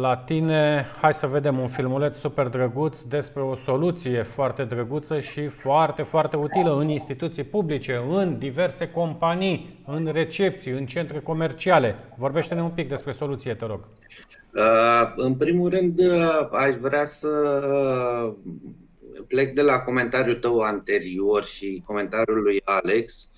la 0.00 0.22
tine. 0.26 0.86
Hai 1.00 1.14
să 1.14 1.26
vedem 1.26 1.58
un 1.58 1.68
filmuleț 1.68 2.16
super 2.16 2.46
drăguț 2.46 3.00
despre 3.00 3.42
o 3.42 3.56
soluție 3.56 4.22
foarte 4.22 4.64
drăguță 4.64 5.20
și 5.20 5.48
foarte, 5.48 6.02
foarte 6.02 6.36
utilă 6.36 6.76
în 6.76 6.88
instituții 6.88 7.44
publice, 7.44 8.04
în 8.10 8.38
diverse 8.38 8.88
companii, 8.88 9.82
în 9.86 10.10
recepții, 10.12 10.72
în 10.72 10.86
centre 10.86 11.20
comerciale. 11.20 11.96
Vorbește-ne 12.18 12.62
un 12.62 12.70
pic 12.70 12.88
despre 12.88 13.12
soluție, 13.12 13.54
te 13.54 13.66
rog. 13.66 13.80
Uh, 14.54 15.12
în 15.16 15.34
primul 15.34 15.70
rând, 15.70 15.98
uh, 15.98 16.48
aș 16.52 16.74
vrea 16.74 17.04
să 17.04 17.28
plec 19.26 19.54
de 19.54 19.62
la 19.62 19.78
comentariul 19.78 20.36
tău 20.36 20.58
anterior 20.58 21.44
și 21.44 21.82
comentariul 21.86 22.42
lui 22.42 22.60
Alex. 22.64 23.28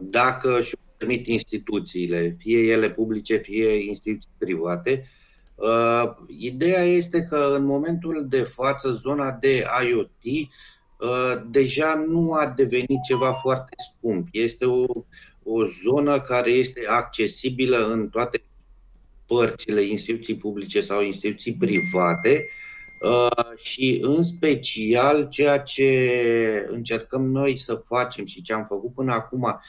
Dacă 0.00 0.60
și 0.60 0.76
permit 0.98 1.26
instituțiile, 1.26 2.36
fie 2.38 2.58
ele 2.58 2.90
publice, 2.90 3.36
fie 3.36 3.88
instituții 3.88 4.30
private. 4.38 5.10
Uh, 5.54 6.10
ideea 6.26 6.82
este 6.82 7.22
că 7.22 7.52
în 7.56 7.64
momentul 7.64 8.26
de 8.28 8.42
față 8.42 8.92
zona 8.92 9.30
de 9.30 9.64
IoT 9.88 10.22
uh, 10.24 11.42
deja 11.50 12.04
nu 12.06 12.32
a 12.32 12.52
devenit 12.56 13.02
ceva 13.08 13.32
foarte 13.32 13.74
scump. 13.88 14.28
Este 14.32 14.64
o, 14.64 14.84
o 15.42 15.64
zonă 15.64 16.20
care 16.20 16.50
este 16.50 16.80
accesibilă 16.88 17.88
în 17.88 18.08
toate 18.08 18.42
părțile, 19.26 19.82
instituții 19.82 20.36
publice 20.36 20.80
sau 20.80 21.02
instituții 21.02 21.54
private 21.54 22.48
uh, 23.00 23.56
și 23.56 23.98
în 24.02 24.24
special 24.24 25.28
ceea 25.28 25.60
ce 25.60 26.68
încercăm 26.70 27.30
noi 27.30 27.56
să 27.56 27.74
facem 27.74 28.24
și 28.24 28.42
ce 28.42 28.52
am 28.52 28.64
făcut 28.68 28.94
până 28.94 29.12
acum 29.12 29.60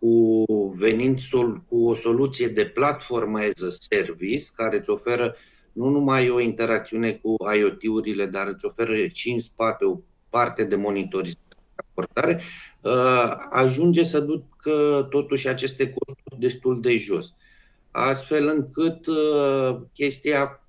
cu 0.00 0.44
venind 0.76 1.20
sol, 1.20 1.62
cu 1.68 1.88
o 1.88 1.94
soluție 1.94 2.48
de 2.48 2.64
platformă 2.64 3.38
as 3.38 3.62
a 3.62 3.68
service 3.90 4.44
care 4.54 4.76
îți 4.76 4.90
oferă 4.90 5.36
nu 5.72 5.88
numai 5.88 6.30
o 6.30 6.40
interacțiune 6.40 7.12
cu 7.12 7.34
IoT-urile, 7.56 8.26
dar 8.26 8.46
îți 8.46 8.64
oferă 8.64 8.94
și 9.12 9.30
în 9.30 9.40
spate 9.40 9.84
o 9.84 9.98
parte 10.28 10.64
de 10.64 10.76
monitorizare 10.76 11.38
raportare, 11.74 12.40
uh, 12.80 13.36
ajunge 13.50 14.04
să 14.04 14.20
ducă 14.20 15.06
totuși 15.10 15.48
aceste 15.48 15.84
costuri 15.84 16.40
destul 16.40 16.80
de 16.80 16.96
jos. 16.96 17.34
Astfel 17.90 18.48
încât 18.48 19.06
uh, 19.06 19.80
chestia 19.92 20.64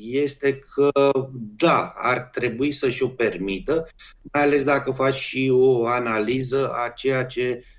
este 0.00 0.58
că, 0.74 1.10
da, 1.56 1.94
ar 1.96 2.18
trebui 2.18 2.72
să 2.72 2.90
și-o 2.90 3.08
permită, 3.08 3.88
mai 4.32 4.42
ales 4.42 4.64
dacă 4.64 4.90
faci 4.90 5.14
și 5.14 5.50
o 5.52 5.86
analiză 5.86 6.72
a 6.72 6.88
ceea 6.88 7.24
ce 7.24 7.58
Uh, 7.58 7.73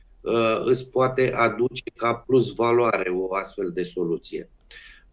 îți 0.63 0.89
poate 0.89 1.33
aduce 1.33 1.83
ca 1.95 2.13
plus 2.13 2.53
valoare 2.53 3.09
o 3.09 3.35
astfel 3.35 3.71
de 3.73 3.83
soluție. 3.83 4.49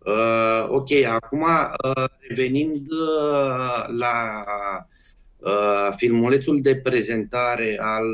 Uh, 0.06 0.66
ok, 0.68 0.90
acum 1.04 1.40
uh, 1.40 2.04
revenind 2.28 2.86
la 3.96 4.44
filmulețul 5.96 6.60
de 6.60 6.76
prezentare 6.76 7.78
al 7.80 8.04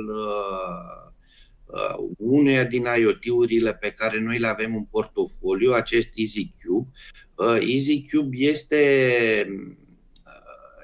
unuia 2.16 2.64
din 2.64 2.86
IoT-urile 2.98 3.74
pe 3.74 3.90
care 3.90 4.20
noi 4.20 4.38
le 4.38 4.46
avem 4.46 4.74
în 4.74 4.84
portofoliu, 4.84 5.72
acest 5.72 6.08
EasyCube. 6.14 6.88
EasyCube 7.60 8.36
este, 8.36 9.46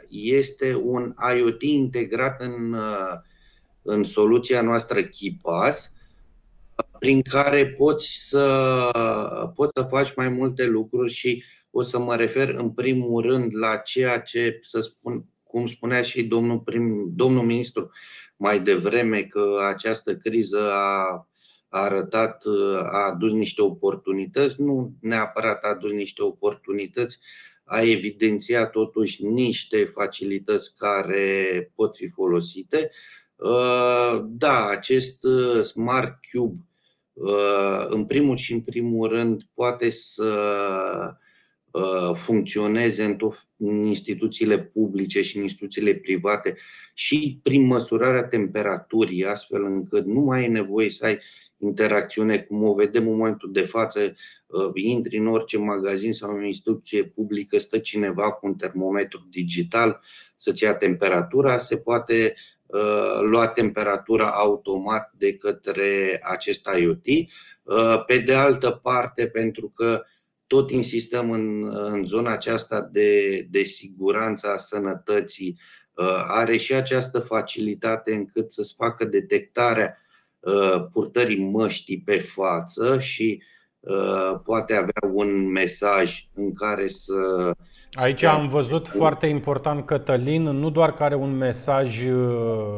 este 0.08 0.74
un 0.82 1.14
IoT 1.36 1.62
integrat 1.62 2.40
în, 2.40 2.76
în 3.82 4.04
soluția 4.04 4.62
noastră 4.62 5.02
KeePass, 5.02 5.93
prin 7.04 7.22
care 7.22 7.66
poți 7.66 8.28
să, 8.28 8.90
poți 9.54 9.72
să 9.74 9.82
faci 9.82 10.14
mai 10.14 10.28
multe 10.28 10.66
lucruri 10.66 11.12
și 11.12 11.44
o 11.70 11.82
să 11.82 11.98
mă 11.98 12.16
refer 12.16 12.48
în 12.48 12.70
primul 12.70 13.22
rând 13.22 13.56
la 13.56 13.76
ceea 13.76 14.20
ce, 14.20 14.58
să 14.62 14.80
spun, 14.80 15.24
cum 15.42 15.66
spunea 15.66 16.02
și 16.02 16.22
domnul, 16.22 16.58
prim, 16.58 17.12
domnul 17.14 17.42
ministru 17.42 17.90
mai 18.36 18.60
devreme, 18.60 19.22
că 19.22 19.58
această 19.68 20.16
criză 20.16 20.72
a, 20.72 21.28
a 21.68 21.80
arătat, 21.80 22.42
a 22.78 23.10
adus 23.12 23.32
niște 23.32 23.62
oportunități, 23.62 24.60
nu 24.60 24.92
neapărat 25.00 25.64
a 25.64 25.68
adus 25.68 25.92
niște 25.92 26.22
oportunități, 26.22 27.18
a 27.64 27.80
evidențiat 27.80 28.70
totuși 28.70 29.24
niște 29.24 29.84
facilități 29.84 30.76
care 30.76 31.72
pot 31.74 31.96
fi 31.96 32.08
folosite. 32.08 32.90
Da, 34.24 34.66
acest 34.66 35.26
Smart 35.62 36.18
Cube 36.32 36.56
Uh, 36.56 36.73
în 37.88 38.04
primul 38.04 38.36
și 38.36 38.52
în 38.52 38.60
primul 38.60 39.08
rând, 39.08 39.42
poate 39.54 39.90
să 39.90 40.32
uh, 41.70 42.16
funcționeze 42.16 43.04
în, 43.04 43.16
tot, 43.16 43.48
în 43.56 43.84
instituțiile 43.84 44.58
publice 44.58 45.22
și 45.22 45.36
în 45.36 45.42
instituțiile 45.42 45.94
private 45.94 46.56
și 46.94 47.40
prin 47.42 47.66
măsurarea 47.66 48.24
temperaturii, 48.24 49.24
astfel 49.24 49.64
încât 49.64 50.04
nu 50.06 50.20
mai 50.20 50.44
e 50.44 50.48
nevoie 50.48 50.90
să 50.90 51.04
ai 51.04 51.18
interacțiune, 51.58 52.38
cum 52.38 52.62
o 52.62 52.74
vedem 52.74 53.08
în 53.08 53.16
momentul 53.16 53.52
de 53.52 53.62
față, 53.62 54.14
uh, 54.46 54.70
intri 54.74 55.16
în 55.16 55.26
orice 55.26 55.58
magazin 55.58 56.12
sau 56.12 56.30
în 56.30 56.42
o 56.42 56.46
instituție 56.46 57.04
publică, 57.04 57.58
stă 57.58 57.78
cineva 57.78 58.32
cu 58.32 58.46
un 58.46 58.54
termometru 58.54 59.26
digital 59.30 60.00
să-ți 60.36 60.62
ia 60.62 60.74
temperatura, 60.74 61.58
se 61.58 61.76
poate 61.76 62.34
Uh, 62.34 62.53
lua 63.20 63.48
temperatura 63.48 64.30
automat 64.30 65.12
de 65.16 65.36
către 65.36 66.20
acest 66.22 66.68
IoT. 66.78 67.06
Uh, 67.62 68.04
pe 68.06 68.18
de 68.18 68.34
altă 68.34 68.70
parte, 68.70 69.26
pentru 69.26 69.68
că 69.68 70.02
tot 70.46 70.70
insistăm 70.70 71.30
în, 71.30 71.74
în 71.74 72.04
zona 72.04 72.32
aceasta 72.32 72.88
de, 72.92 73.40
de 73.50 73.62
siguranță 73.62 74.48
a 74.48 74.56
sănătății, 74.56 75.58
uh, 75.94 76.24
are 76.26 76.56
și 76.56 76.74
această 76.74 77.18
facilitate 77.18 78.14
încât 78.14 78.52
să-ți 78.52 78.74
facă 78.76 79.04
detectarea 79.04 79.98
purtării 80.92 81.44
măștii 81.44 82.02
pe 82.04 82.18
față 82.18 82.98
și 82.98 83.42
poate 84.44 84.74
avea 84.74 85.10
un 85.12 85.50
mesaj 85.50 86.28
în 86.34 86.54
care 86.54 86.88
să 86.88 87.52
Aici 87.94 88.22
am 88.22 88.48
văzut 88.48 88.88
foarte 88.88 89.26
important 89.26 89.86
Cătălin, 89.86 90.42
nu 90.42 90.70
doar 90.70 90.94
că 90.94 91.02
are 91.02 91.14
un 91.14 91.36
mesaj 91.36 92.04
uh, 92.04 92.14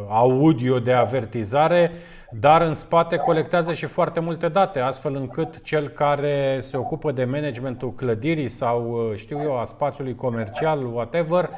audio 0.08 0.78
de 0.78 0.92
avertizare, 0.92 1.90
dar 2.30 2.62
în 2.62 2.74
spate 2.74 3.16
colectează 3.16 3.72
și 3.72 3.86
foarte 3.86 4.20
multe 4.20 4.48
date, 4.48 4.78
astfel 4.78 5.14
încât 5.14 5.62
cel 5.62 5.88
care 5.88 6.60
se 6.62 6.76
ocupă 6.76 7.12
de 7.12 7.24
managementul 7.24 7.94
clădirii 7.94 8.48
sau, 8.48 9.08
uh, 9.10 9.16
știu 9.16 9.40
eu, 9.42 9.58
a 9.58 9.64
spațiului 9.64 10.14
comercial, 10.14 10.86
whatever, 10.94 11.50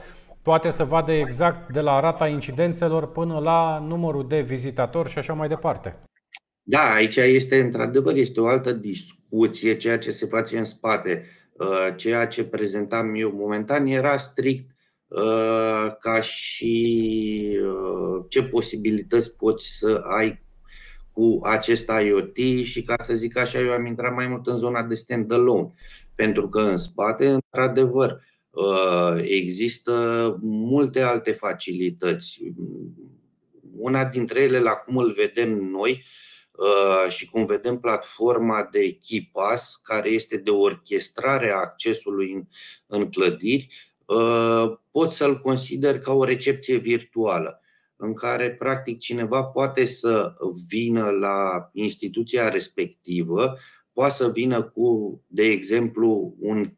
poate 0.42 0.70
să 0.70 0.84
vadă 0.84 1.12
exact 1.12 1.72
de 1.72 1.80
la 1.80 2.00
rata 2.00 2.28
incidențelor 2.28 3.12
până 3.12 3.38
la 3.38 3.84
numărul 3.86 4.28
de 4.28 4.40
vizitatori 4.40 5.10
și 5.10 5.18
așa 5.18 5.32
mai 5.32 5.48
departe. 5.48 5.98
Da, 6.62 6.92
aici 6.94 7.16
este 7.16 7.60
într-adevăr 7.60 8.14
este 8.14 8.40
o 8.40 8.46
altă 8.46 8.72
discuție, 8.72 9.76
ceea 9.76 9.98
ce 9.98 10.10
se 10.10 10.26
face 10.26 10.58
în 10.58 10.64
spate 10.64 11.22
Uh, 11.22 11.37
ceea 11.96 12.26
ce 12.26 12.44
prezentam 12.44 13.14
eu 13.14 13.32
momentan 13.34 13.86
era 13.86 14.16
strict 14.16 14.70
uh, 15.08 15.86
ca 16.00 16.20
și 16.20 17.58
uh, 17.62 18.24
ce 18.28 18.42
posibilități 18.42 19.36
poți 19.36 19.78
să 19.78 20.02
ai 20.04 20.46
cu 21.12 21.38
acest 21.42 21.90
IoT 22.06 22.36
și 22.64 22.82
ca 22.82 22.94
să 22.98 23.14
zic 23.14 23.38
așa, 23.38 23.60
eu 23.60 23.72
am 23.72 23.86
intrat 23.86 24.14
mai 24.14 24.26
mult 24.26 24.46
în 24.46 24.56
zona 24.56 24.82
de 24.82 24.94
standalone, 24.94 25.72
pentru 26.14 26.48
că 26.48 26.60
în 26.60 26.76
spate, 26.76 27.28
într-adevăr, 27.28 28.26
există 29.22 30.36
multe 30.42 31.00
alte 31.00 31.32
facilități. 31.32 32.40
Una 33.76 34.04
dintre 34.04 34.40
ele, 34.40 34.58
la 34.58 34.70
cum 34.70 34.96
îl 34.96 35.12
vedem 35.12 35.50
noi, 35.50 35.90
Uh, 35.90 36.27
și 37.08 37.30
cum 37.30 37.46
vedem 37.46 37.78
platforma 37.78 38.68
de 38.72 38.92
KeyPass, 38.92 39.80
care 39.82 40.08
este 40.08 40.36
de 40.36 40.50
orchestrare 40.50 41.50
a 41.50 41.56
accesului 41.56 42.32
în, 42.32 42.44
în 42.86 43.10
clădiri, 43.10 43.68
uh, 44.04 44.78
pot 44.90 45.10
să-l 45.10 45.38
consider 45.38 46.00
ca 46.00 46.12
o 46.12 46.24
recepție 46.24 46.76
virtuală 46.76 47.62
în 47.96 48.14
care 48.14 48.50
practic 48.50 48.98
cineva 48.98 49.42
poate 49.42 49.84
să 49.84 50.34
vină 50.68 51.10
la 51.10 51.70
instituția 51.72 52.48
respectivă, 52.48 53.58
poate 53.92 54.14
să 54.14 54.30
vină 54.30 54.62
cu, 54.62 55.20
de 55.26 55.44
exemplu, 55.44 56.36
un 56.38 56.72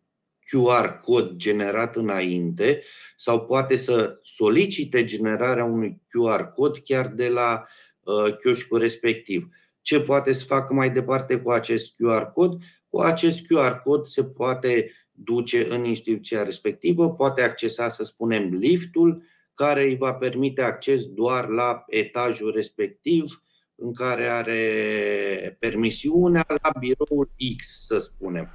QR 0.50 0.98
cod 1.02 1.36
generat 1.36 1.96
înainte 1.96 2.82
sau 3.16 3.46
poate 3.46 3.76
să 3.76 4.18
solicite 4.22 5.04
generarea 5.04 5.64
unui 5.64 6.02
QR 6.08 6.40
cod 6.54 6.78
chiar 6.78 7.08
de 7.08 7.28
la 7.28 7.66
uh, 8.00 8.36
chioșcul 8.36 8.78
respectiv. 8.78 9.48
Ce 9.80 10.00
poate 10.00 10.32
să 10.32 10.44
facă 10.44 10.74
mai 10.74 10.90
departe 10.90 11.36
cu 11.36 11.50
acest 11.50 11.94
QR 11.94 12.32
cod? 12.34 12.62
Cu 12.88 13.00
acest 13.00 13.40
QR 13.40 13.82
cod 13.84 14.06
se 14.06 14.24
poate 14.24 14.92
duce 15.10 15.66
în 15.70 15.84
instituția 15.84 16.42
respectivă, 16.42 17.10
poate 17.14 17.42
accesa, 17.42 17.88
să 17.88 18.04
spunem, 18.04 18.48
liftul, 18.52 19.22
care 19.54 19.82
îi 19.82 19.96
va 19.96 20.14
permite 20.14 20.62
acces 20.62 21.06
doar 21.06 21.48
la 21.48 21.84
etajul 21.86 22.52
respectiv, 22.54 23.42
în 23.74 23.92
care 23.94 24.26
are 24.26 25.56
permisiunea 25.58 26.46
la 26.48 26.70
biroul 26.78 27.30
X, 27.56 27.86
să 27.86 27.98
spunem. 27.98 28.48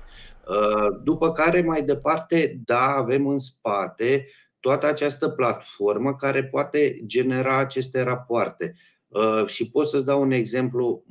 După 1.04 1.32
care, 1.32 1.62
mai 1.62 1.84
departe, 1.84 2.60
da, 2.66 2.96
avem 2.96 3.28
în 3.28 3.40
spate 3.40 4.28
toată 4.60 4.86
această 4.86 5.30
platformă 5.30 6.16
care 6.16 6.44
poate 6.44 7.02
genera 7.06 7.58
aceste 7.58 8.02
rapoarte. 8.02 8.76
Și 9.46 9.70
pot 9.70 9.88
să-ți 9.88 10.06
dau 10.06 10.22
un 10.22 10.32
exemplu 10.32 11.04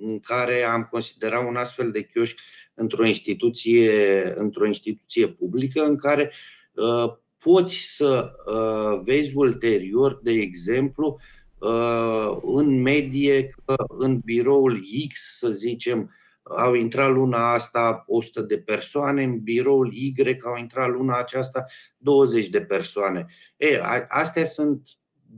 în 0.00 0.20
care 0.20 0.62
am 0.62 0.88
considerat 0.90 1.46
un 1.46 1.56
astfel 1.56 1.90
de 1.90 2.02
chioșc 2.02 2.38
într-o 2.74 3.04
instituție, 3.04 4.32
într-o 4.36 4.66
instituție 4.66 5.28
publică 5.28 5.84
în 5.84 5.96
care 5.96 6.32
uh, 6.72 7.12
poți 7.38 7.76
să 7.96 8.32
uh, 8.46 9.00
vezi 9.04 9.36
ulterior, 9.36 10.20
de 10.22 10.32
exemplu, 10.32 11.20
uh, 11.58 12.38
în 12.42 12.82
medie 12.82 13.48
că 13.48 13.74
în 13.88 14.18
biroul 14.18 14.80
X, 15.08 15.38
să 15.38 15.48
zicem, 15.50 16.14
au 16.42 16.74
intrat 16.74 17.10
luna 17.10 17.52
asta 17.52 18.04
100 18.06 18.42
de 18.42 18.58
persoane, 18.58 19.22
în 19.22 19.40
biroul 19.40 19.92
Y 19.92 20.14
au 20.44 20.56
intrat 20.56 20.88
luna 20.88 21.18
aceasta 21.18 21.64
20 21.96 22.48
de 22.48 22.60
persoane. 22.60 23.26
E, 23.56 23.80
astea 24.08 24.44
sunt 24.44 24.88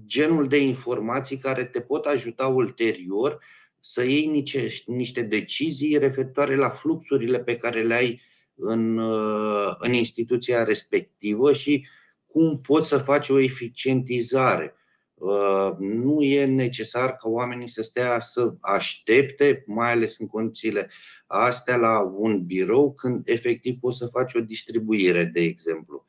genul 0.06 0.48
de 0.48 0.58
informații 0.58 1.36
care 1.36 1.64
te 1.64 1.80
pot 1.80 2.04
ajuta 2.04 2.46
ulterior 2.46 3.38
să 3.80 4.04
iei 4.04 4.26
niște, 4.26 4.72
niște 4.86 5.22
decizii 5.22 5.98
referitoare 5.98 6.56
la 6.56 6.68
fluxurile 6.68 7.40
pe 7.40 7.56
care 7.56 7.82
le 7.82 7.94
ai 7.94 8.20
în, 8.54 8.98
uh, 8.98 9.74
în 9.78 9.92
instituția 9.92 10.64
respectivă 10.64 11.52
și 11.52 11.86
cum 12.26 12.60
poți 12.60 12.88
să 12.88 12.98
faci 12.98 13.28
o 13.28 13.38
eficientizare. 13.38 14.74
Uh, 15.14 15.70
nu 15.78 16.22
e 16.22 16.44
necesar 16.44 17.16
ca 17.16 17.28
oamenii 17.28 17.68
să 17.68 17.82
stea 17.82 18.20
să 18.20 18.54
aștepte, 18.60 19.64
mai 19.66 19.92
ales 19.92 20.18
în 20.18 20.26
condițiile 20.26 20.90
astea, 21.26 21.76
la 21.76 22.00
un 22.00 22.44
birou, 22.44 22.94
când 22.94 23.22
efectiv 23.24 23.78
poți 23.80 23.98
să 23.98 24.06
faci 24.06 24.34
o 24.34 24.40
distribuire, 24.40 25.24
de 25.24 25.40
exemplu. 25.40 26.06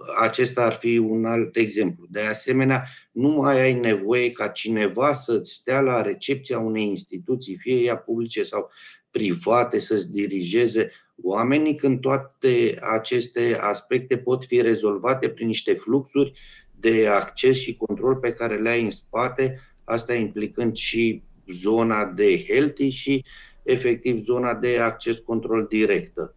Uh, 0.00 0.14
acesta 0.20 0.64
ar 0.64 0.72
fi 0.72 0.96
un 0.96 1.24
alt 1.24 1.56
exemplu. 1.56 2.06
De 2.10 2.20
asemenea, 2.20 2.84
nu 3.12 3.28
mai 3.28 3.60
ai 3.60 3.74
nevoie 3.74 4.30
ca 4.30 4.48
cineva 4.48 5.14
să-ți 5.14 5.52
stea 5.52 5.80
la 5.80 6.02
recepția 6.02 6.58
unei 6.58 6.86
instituții, 6.86 7.56
fie 7.56 7.74
ea 7.74 7.96
publice 7.96 8.42
sau 8.42 8.70
private, 9.10 9.78
să-ți 9.78 10.10
dirigeze 10.10 10.90
oamenii, 11.22 11.74
când 11.74 12.00
toate 12.00 12.78
aceste 12.80 13.58
aspecte 13.60 14.18
pot 14.18 14.44
fi 14.44 14.60
rezolvate 14.60 15.28
prin 15.28 15.46
niște 15.46 15.72
fluxuri 15.72 16.32
de 16.80 17.06
acces 17.08 17.58
și 17.58 17.76
control 17.76 18.16
pe 18.16 18.32
care 18.32 18.56
le 18.56 18.68
ai 18.68 18.84
în 18.84 18.90
spate, 18.90 19.60
asta 19.84 20.14
implicând 20.14 20.76
și 20.76 21.22
zona 21.52 22.04
de 22.04 22.44
healthy 22.44 22.88
și 22.88 23.24
efectiv 23.62 24.20
zona 24.20 24.54
de 24.54 24.78
acces 24.78 25.18
control 25.18 25.66
directă. 25.68 26.34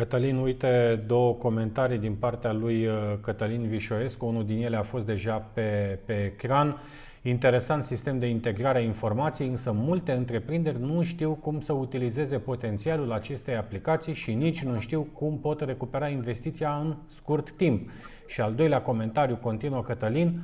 Cătălin, 0.00 0.36
uite 0.36 1.02
două 1.06 1.32
comentarii 1.32 1.98
din 1.98 2.14
partea 2.14 2.52
lui 2.52 2.86
uh, 2.86 2.94
Cătălin 3.20 3.68
Vișoescu. 3.68 4.26
Unul 4.26 4.44
din 4.44 4.62
ele 4.62 4.76
a 4.76 4.82
fost 4.82 5.06
deja 5.06 5.36
pe, 5.52 5.98
pe 6.04 6.24
ecran. 6.24 6.76
Interesant 7.22 7.84
sistem 7.84 8.18
de 8.18 8.26
integrare 8.26 8.78
a 8.78 8.82
informației, 8.82 9.48
însă 9.48 9.72
multe 9.74 10.12
întreprinderi 10.12 10.80
nu 10.80 11.02
știu 11.02 11.32
cum 11.32 11.60
să 11.60 11.72
utilizeze 11.72 12.38
potențialul 12.38 13.12
acestei 13.12 13.56
aplicații 13.56 14.12
și 14.12 14.34
nici 14.34 14.62
nu 14.62 14.80
știu 14.80 15.02
cum 15.12 15.38
pot 15.38 15.60
recupera 15.60 16.08
investiția 16.08 16.74
în 16.74 16.96
scurt 17.06 17.50
timp. 17.50 17.90
Și 18.26 18.40
al 18.40 18.54
doilea 18.54 18.82
comentariu 18.82 19.36
continuă 19.36 19.82
Cătălin. 19.82 20.40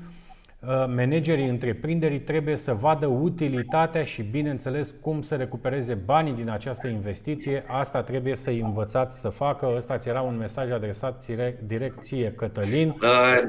Uh, 0.61 0.69
managerii 0.69 1.49
întreprinderii 1.49 2.20
trebuie 2.20 2.57
să 2.57 2.73
vadă 2.73 3.07
utilitatea 3.07 4.05
și, 4.05 4.23
bineînțeles, 4.23 4.95
cum 5.01 5.23
să 5.23 5.35
recupereze 5.35 5.95
banii 5.95 6.33
din 6.33 6.49
această 6.49 6.87
investiție. 6.87 7.65
Asta 7.69 8.03
trebuie 8.03 8.37
să-i 8.37 8.61
învățați 8.61 9.20
să 9.20 9.28
facă. 9.28 9.73
Ăsta 9.77 9.99
ți 9.99 10.09
era 10.09 10.20
un 10.20 10.37
mesaj 10.37 10.70
adresat 10.70 11.24
direcție 11.66 12.33
Cătălin. 12.33 12.89
Uh, 12.89 13.41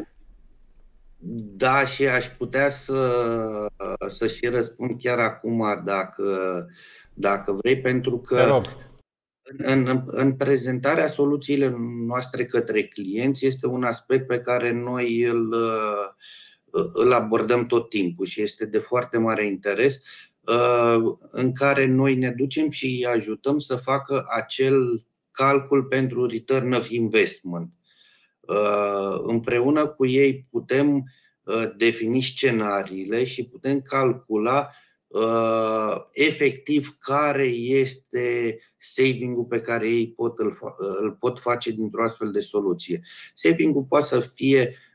da, 1.57 1.85
și 1.85 2.07
aș 2.07 2.25
putea 2.25 2.69
să, 2.69 3.11
să 4.07 4.27
și 4.27 4.47
răspund 4.47 5.01
chiar 5.01 5.19
acum 5.19 5.81
dacă, 5.85 6.65
dacă 7.13 7.51
vrei, 7.51 7.81
pentru 7.81 8.17
că 8.19 8.61
în, 9.57 9.87
în, 9.87 10.03
în 10.05 10.33
prezentarea 10.35 11.07
soluțiilor 11.07 11.75
noastre 12.07 12.45
către 12.45 12.83
clienți 12.83 13.45
este 13.45 13.67
un 13.67 13.83
aspect 13.83 14.27
pe 14.27 14.39
care 14.39 14.71
noi 14.71 15.23
îl 15.23 15.51
uh, 15.51 16.13
îl 16.71 17.13
abordăm 17.13 17.65
tot 17.65 17.89
timpul 17.89 18.25
și 18.25 18.41
este 18.41 18.65
de 18.65 18.77
foarte 18.77 19.17
mare 19.17 19.45
interes, 19.45 20.01
uh, 20.41 20.97
în 21.31 21.53
care 21.53 21.85
noi 21.85 22.15
ne 22.15 22.29
ducem 22.29 22.69
și 22.69 22.85
îi 22.85 23.05
ajutăm 23.05 23.59
să 23.59 23.75
facă 23.75 24.25
acel 24.29 25.05
calcul 25.31 25.83
pentru 25.83 26.25
return 26.25 26.73
of 26.73 26.89
investment. 26.89 27.71
Uh, 28.39 29.19
împreună 29.21 29.87
cu 29.87 30.05
ei 30.05 30.47
putem 30.49 31.03
uh, 31.43 31.71
defini 31.77 32.21
scenariile 32.21 33.23
și 33.23 33.47
putem 33.47 33.81
calcula 33.81 34.69
efectiv 36.11 36.97
care 36.99 37.43
este 37.43 38.57
saving-ul 38.77 39.45
pe 39.45 39.59
care 39.59 39.87
ei 39.87 40.11
pot, 40.15 40.39
îl, 40.39 40.57
îl 40.77 41.11
pot 41.11 41.39
face 41.39 41.71
dintr-o 41.71 42.03
astfel 42.03 42.31
de 42.31 42.39
soluție. 42.39 43.01
Saving-ul 43.33 43.83
poate 43.83 44.05
să 44.05 44.19
fie 44.19 44.63
Uh, 44.65 44.86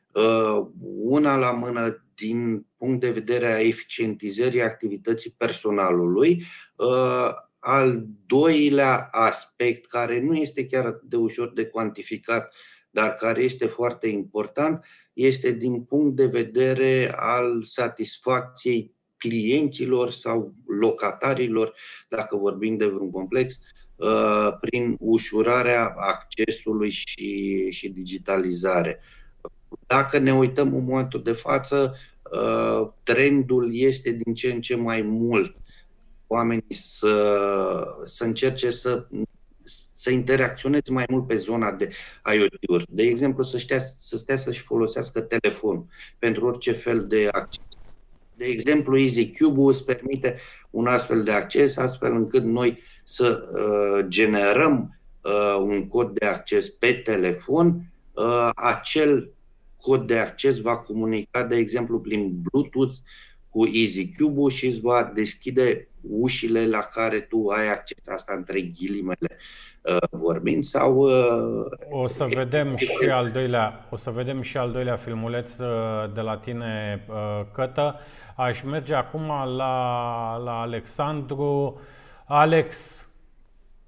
una 1.03 1.37
la 1.37 1.51
mână 1.51 2.05
din 2.15 2.67
punct 2.77 3.01
de 3.01 3.11
vedere 3.11 3.53
a 3.53 3.61
eficientizării 3.61 4.63
activității 4.63 5.35
personalului, 5.37 6.43
uh, 6.77 7.31
al 7.59 8.07
doilea 8.27 9.09
aspect, 9.11 9.87
care 9.87 10.21
nu 10.21 10.35
este 10.35 10.67
chiar 10.67 11.01
de 11.03 11.17
ușor 11.17 11.53
de 11.53 11.65
cuantificat, 11.65 12.53
dar 12.91 13.15
care 13.15 13.43
este 13.43 13.67
foarte 13.67 14.09
important, 14.09 14.85
este 15.13 15.51
din 15.51 15.83
punct 15.83 16.17
de 16.17 16.27
vedere 16.27 17.13
al 17.17 17.63
satisfacției 17.63 18.95
clienților 19.17 20.11
sau 20.11 20.55
locatarilor, 20.81 21.75
dacă 22.09 22.37
vorbim 22.37 22.77
de 22.77 22.87
vreun 22.87 23.11
complex, 23.11 23.59
uh, 23.97 24.49
prin 24.61 24.97
ușurarea 24.99 25.95
accesului 25.97 26.91
și, 26.91 27.71
și 27.71 27.89
digitalizare. 27.89 29.01
Dacă 29.87 30.19
ne 30.19 30.35
uităm 30.35 30.75
în 30.75 30.85
momentul 30.85 31.23
de 31.23 31.33
față, 31.33 31.97
uh, 32.33 32.89
trendul 33.03 33.71
este 33.75 34.11
din 34.11 34.35
ce 34.35 34.53
în 34.53 34.61
ce 34.61 34.77
mai 34.77 35.03
mult 35.03 35.57
oamenii 36.27 36.75
să, 36.75 37.15
să 38.05 38.25
încerce 38.25 38.71
să, 38.71 39.07
să 39.95 40.11
interacționeze 40.11 40.93
mai 40.93 41.05
mult 41.11 41.27
pe 41.27 41.37
zona 41.37 41.73
de 41.73 41.91
IoT-uri. 42.35 42.85
De 42.89 43.03
exemplu, 43.03 43.43
să 43.43 43.59
stea, 43.59 43.83
să 43.99 44.17
stea 44.17 44.37
să-și 44.37 44.63
folosească 44.63 45.21
telefonul 45.21 45.87
pentru 46.19 46.47
orice 46.47 46.73
fel 46.73 47.07
de 47.07 47.29
acces. 47.33 47.65
De 48.37 48.45
exemplu, 48.45 48.99
EasyCube 48.99 49.61
îți 49.61 49.85
permite 49.85 50.39
un 50.71 50.87
astfel 50.87 51.23
de 51.23 51.33
acces, 51.33 51.77
astfel 51.77 52.15
încât 52.15 52.43
noi 52.43 52.79
să 53.05 53.49
uh, 53.53 54.07
generăm 54.09 54.99
uh, 55.21 55.57
un 55.59 55.89
cod 55.89 56.19
de 56.19 56.27
acces 56.27 56.69
pe 56.69 56.93
telefon, 56.93 57.83
uh, 58.13 58.51
acel 58.55 59.33
cod 59.83 60.07
de 60.07 60.19
acces 60.19 60.61
va 60.61 60.77
comunica, 60.77 61.45
de 61.45 61.57
exemplu, 61.57 62.01
prin 62.01 62.43
Bluetooth 62.43 62.95
cu 63.51 63.67
EasyCube-ul 63.67 64.51
și 64.51 64.67
îți 64.67 64.81
va 64.81 65.13
deschide 65.15 65.89
ușile 66.11 66.67
la 66.67 66.79
care 66.79 67.21
tu 67.21 67.49
ai 67.49 67.69
acces, 67.69 68.09
asta 68.09 68.35
între 68.37 68.61
ghilimele 68.61 69.37
uh, 69.83 69.97
vorbind 70.11 70.65
sau 70.65 70.97
uh, 70.97 71.65
o 71.91 72.07
să 72.07 72.25
vedem 72.25 72.77
și 72.77 73.09
al 73.11 73.31
doilea 73.31 73.87
o 73.91 73.97
să 73.97 74.11
vedem 74.11 74.43
și 74.43 74.57
al 74.57 74.73
doilea 74.73 74.97
filmuleț 74.97 75.59
uh, 75.59 76.13
de 76.15 76.21
la 76.21 76.37
tine 76.37 77.05
Cătă. 77.55 78.01
Aș 78.37 78.63
merge 78.63 78.95
acum 78.95 79.27
la, 79.57 80.37
la 80.45 80.61
Alexandru. 80.61 81.81
Alex, 82.27 82.97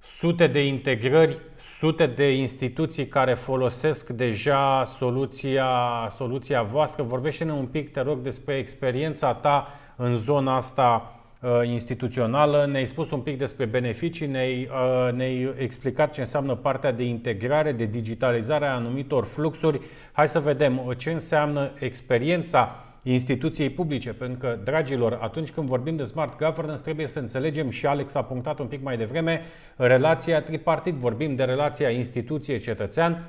sute 0.01 0.47
de 0.47 0.66
integrări 0.66 1.41
sute 1.85 2.06
de 2.06 2.31
instituții 2.31 3.06
care 3.06 3.35
folosesc 3.35 4.09
deja 4.09 4.85
soluția, 4.85 5.69
soluția 6.16 6.62
voastră. 6.62 7.02
Vorbește-ne 7.02 7.52
un 7.52 7.66
pic, 7.66 7.93
te 7.93 8.01
rog, 8.01 8.19
despre 8.19 8.56
experiența 8.56 9.35
ta 9.35 9.69
în 9.97 10.16
zona 10.16 10.56
asta 10.56 11.20
uh, 11.40 11.51
instituțională. 11.65 12.66
Ne-ai 12.70 12.86
spus 12.86 13.11
un 13.11 13.20
pic 13.20 13.39
despre 13.39 13.65
beneficii, 13.65 14.27
ne-ai, 14.27 14.69
uh, 14.70 15.12
ne-ai 15.12 15.55
explicat 15.59 16.12
ce 16.12 16.20
înseamnă 16.20 16.55
partea 16.55 16.93
de 16.93 17.05
integrare, 17.05 17.73
de 17.73 17.85
digitalizare 17.85 18.66
a 18.66 18.74
anumitor 18.74 19.24
fluxuri. 19.24 19.81
Hai 20.12 20.28
să 20.28 20.40
vedem 20.40 20.86
uh, 20.86 20.97
ce 20.97 21.11
înseamnă 21.11 21.70
experiența 21.78 22.85
instituției 23.13 23.71
publice, 23.71 24.13
pentru 24.13 24.39
că, 24.39 24.59
dragilor, 24.65 25.19
atunci 25.21 25.51
când 25.51 25.69
vorbim 25.69 25.97
de 25.97 26.05
smart 26.05 26.39
governance, 26.39 26.83
trebuie 26.83 27.07
să 27.07 27.19
înțelegem, 27.19 27.71
și 27.71 27.87
Alex 27.87 28.15
a 28.15 28.23
punctat 28.23 28.59
un 28.59 28.67
pic 28.67 28.83
mai 28.83 28.97
devreme, 28.97 29.41
relația 29.77 30.43
tripartit. 30.43 30.95
Vorbim 30.95 31.35
de 31.35 31.45
relația 31.45 31.91
instituție-cetățean, 31.91 33.25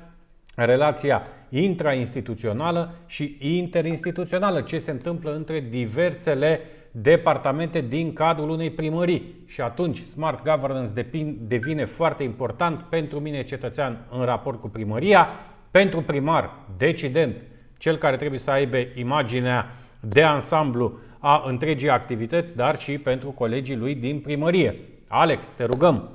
relația 0.54 1.22
intrainstituțională 1.48 2.94
și 3.06 3.36
interinstituțională, 3.40 4.60
ce 4.60 4.78
se 4.78 4.90
întâmplă 4.90 5.34
între 5.34 5.60
diversele 5.70 6.60
departamente 6.90 7.80
din 7.80 8.12
cadrul 8.12 8.50
unei 8.50 8.70
primării. 8.70 9.34
Și 9.46 9.60
atunci 9.60 10.02
Smart 10.02 10.42
Governance 10.44 10.92
depin- 10.92 11.36
devine 11.40 11.84
foarte 11.84 12.22
important 12.22 12.80
pentru 12.80 13.20
mine 13.20 13.42
cetățean 13.42 14.06
în 14.10 14.24
raport 14.24 14.60
cu 14.60 14.68
primăria, 14.68 15.28
pentru 15.70 16.02
primar, 16.02 16.50
decident, 16.76 17.36
cel 17.78 17.96
care 17.96 18.16
trebuie 18.16 18.38
să 18.38 18.50
aibă 18.50 18.76
imaginea 18.94 19.76
de 20.00 20.22
ansamblu 20.22 20.98
a 21.18 21.42
întregii 21.46 21.90
activități, 21.90 22.56
dar 22.56 22.80
și 22.80 22.98
pentru 22.98 23.30
colegii 23.30 23.76
lui 23.76 23.94
din 23.94 24.20
primărie. 24.20 24.80
Alex, 25.08 25.46
te 25.46 25.64
rugăm. 25.64 26.10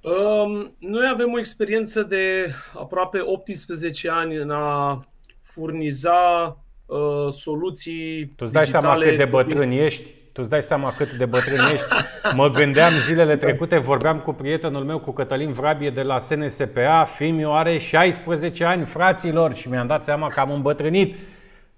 Um, 0.00 0.74
Noi 0.78 1.08
avem 1.12 1.32
o 1.32 1.38
experiență 1.38 2.02
de 2.02 2.54
aproape 2.74 3.18
18 3.20 4.10
ani 4.10 4.36
în 4.36 4.50
a 4.50 5.00
furniza 5.42 6.56
uh, 6.86 7.32
soluții 7.32 8.26
Tu 8.26 8.44
îți 8.44 8.52
dai 8.52 8.66
seama 8.66 8.94
digitale 8.94 9.08
cât 9.08 9.18
de 9.18 9.30
bătrân 9.30 9.70
ești? 9.70 10.13
Tu 10.34 10.40
îți 10.40 10.50
dai 10.50 10.62
seama 10.62 10.94
cât 10.96 11.12
de 11.12 11.24
bătrân 11.24 11.66
ești? 11.72 11.86
Mă 12.34 12.48
gândeam 12.48 12.92
zilele 13.06 13.36
trecute, 13.36 13.78
vorbeam 13.78 14.18
cu 14.18 14.32
prietenul 14.32 14.84
meu, 14.84 14.98
cu 14.98 15.10
Cătălin 15.12 15.52
Vrabie 15.52 15.90
de 15.90 16.02
la 16.02 16.18
SNSPA, 16.18 17.04
Fimiu 17.04 17.50
are 17.50 17.78
16 17.78 18.64
ani, 18.64 18.84
fraților, 18.84 19.54
și 19.54 19.68
mi-am 19.68 19.86
dat 19.86 20.04
seama 20.04 20.28
că 20.28 20.40
am 20.40 20.50
îmbătrânit. 20.50 21.16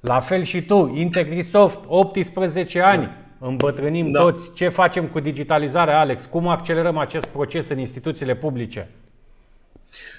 La 0.01 0.20
fel 0.20 0.43
și 0.43 0.62
tu, 0.62 0.93
Integrisoft, 0.95 1.81
18 1.87 2.81
ani, 2.81 3.11
îmbătrânim 3.39 4.11
Da. 4.11 4.20
toți. 4.20 4.53
Ce 4.53 4.69
facem 4.69 5.07
cu 5.07 5.20
digitalizarea, 5.20 5.99
Alex? 5.99 6.24
Cum 6.24 6.49
accelerăm 6.49 6.99
acest 6.99 7.27
proces 7.27 7.69
în 7.69 7.78
instituțiile 7.78 8.35
publice? 8.35 8.91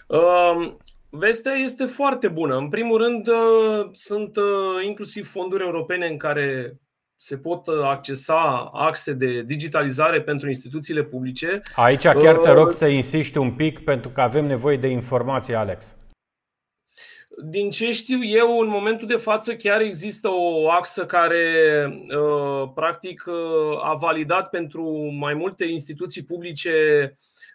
Um, 0.08 0.78
Vestea 1.10 1.54
este 1.54 1.86
foarte 1.86 2.28
bună. 2.28 2.56
În 2.58 2.70
primul 2.70 2.98
rând, 2.98 3.28
uh, 3.28 3.88
sunt 3.92 4.36
uh, 4.36 4.86
inclusiv 4.86 5.28
fonduri 5.28 5.64
europene 5.64 6.08
în 6.08 6.18
care 6.18 6.78
se 7.18 7.38
pot 7.38 7.68
uh, 7.68 7.84
accesa 7.84 8.70
axe 8.74 9.14
de 9.14 9.42
digitalizare 9.42 10.22
pentru 10.22 10.48
instituțiile 10.48 11.04
publice. 11.04 11.62
Aici 11.76 12.02
chiar 12.02 12.36
te 12.36 12.52
rog 12.52 12.68
Uh, 12.68 12.74
să 12.74 12.86
insiști 12.86 13.38
un 13.38 13.52
pic 13.52 13.84
pentru 13.84 14.10
că 14.10 14.22
avem 14.22 14.46
nevoie 14.46 14.78
de 14.78 14.88
informații, 14.88 15.56
Alex. 15.56 15.96
Din 17.44 17.70
ce 17.70 17.92
știu 17.92 18.24
eu, 18.24 18.60
în 18.60 18.68
momentul 18.68 19.08
de 19.08 19.16
față 19.16 19.56
chiar 19.56 19.82
există 19.82 20.30
o 20.32 20.70
axă 20.70 21.06
care 21.06 21.44
uh, 22.18 22.70
practic 22.76 23.24
uh, 23.28 23.84
a 23.84 23.94
validat 23.94 24.50
pentru 24.50 25.12
mai 25.20 25.34
multe 25.34 25.66
instituții 25.66 26.24
publice 26.24 26.72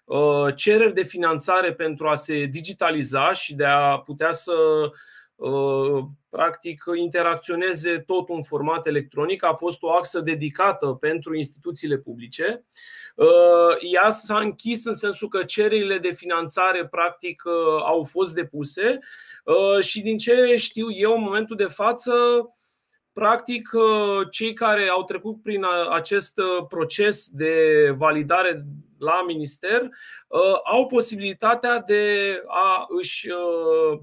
uh, 0.04 0.54
cereri 0.54 0.94
de 0.94 1.02
finanțare 1.02 1.72
pentru 1.72 2.08
a 2.08 2.14
se 2.14 2.44
digitaliza 2.44 3.32
și 3.32 3.54
de 3.54 3.64
a 3.64 3.98
putea 3.98 4.30
să 4.30 4.52
uh, 4.52 4.90
practic 6.28 6.84
interacționeze 6.94 7.98
tot 7.98 8.28
în 8.28 8.42
format 8.42 8.86
electronic. 8.86 9.44
A 9.44 9.52
fost 9.52 9.82
o 9.82 9.90
axă 9.90 10.20
dedicată 10.20 10.86
pentru 10.86 11.36
instituțiile 11.36 11.96
publice. 11.98 12.64
Uh, 13.16 13.92
Ea 13.92 14.10
s-a 14.10 14.38
închis 14.38 14.84
în 14.84 14.92
sensul 14.94 15.28
că 15.28 15.44
cererile 15.44 15.98
de 15.98 16.10
finanțare 16.12 16.86
practic 16.86 17.42
uh, 17.44 17.82
au 17.84 18.02
fost 18.02 18.34
depuse 18.34 18.98
Uh, 19.44 19.84
și 19.84 20.00
din 20.02 20.18
ce 20.18 20.56
știu 20.56 20.90
eu 20.90 21.14
în 21.14 21.22
momentul 21.22 21.56
de 21.56 21.66
față, 21.66 22.12
practic 23.12 23.70
uh, 23.72 24.26
cei 24.30 24.52
care 24.52 24.88
au 24.88 25.04
trecut 25.04 25.42
prin 25.42 25.64
a- 25.64 25.88
acest 25.94 26.38
uh, 26.38 26.66
proces 26.68 27.28
de 27.28 27.54
validare 27.96 28.64
la 28.98 29.22
minister 29.26 29.82
uh, 29.82 30.58
au 30.64 30.86
posibilitatea 30.86 31.78
de 31.78 32.42
a 32.46 32.84
își 32.88 33.28
uh, 33.30 34.00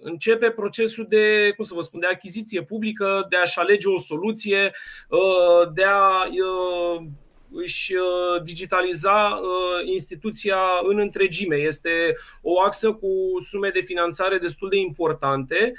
începe 0.00 0.50
procesul 0.50 1.06
de, 1.08 1.52
cum 1.56 1.64
să 1.64 1.74
vă 1.74 1.82
spun, 1.82 2.00
de 2.00 2.06
achiziție 2.06 2.62
publică, 2.62 3.26
de 3.28 3.36
a-și 3.36 3.58
alege 3.58 3.88
o 3.88 3.98
soluție, 3.98 4.72
uh, 5.08 5.72
de 5.74 5.84
a 5.84 6.24
uh, 6.24 7.06
își 7.50 7.94
uh, 7.94 8.42
digitaliza 8.42 9.40
uh, 9.42 9.92
instituția 9.92 10.58
în 10.82 10.98
întregime. 10.98 11.56
Este 11.56 12.16
o 12.42 12.60
axă 12.60 12.92
cu 12.92 13.08
sume 13.38 13.68
de 13.68 13.80
finanțare 13.80 14.38
destul 14.38 14.68
de 14.68 14.76
importante, 14.76 15.74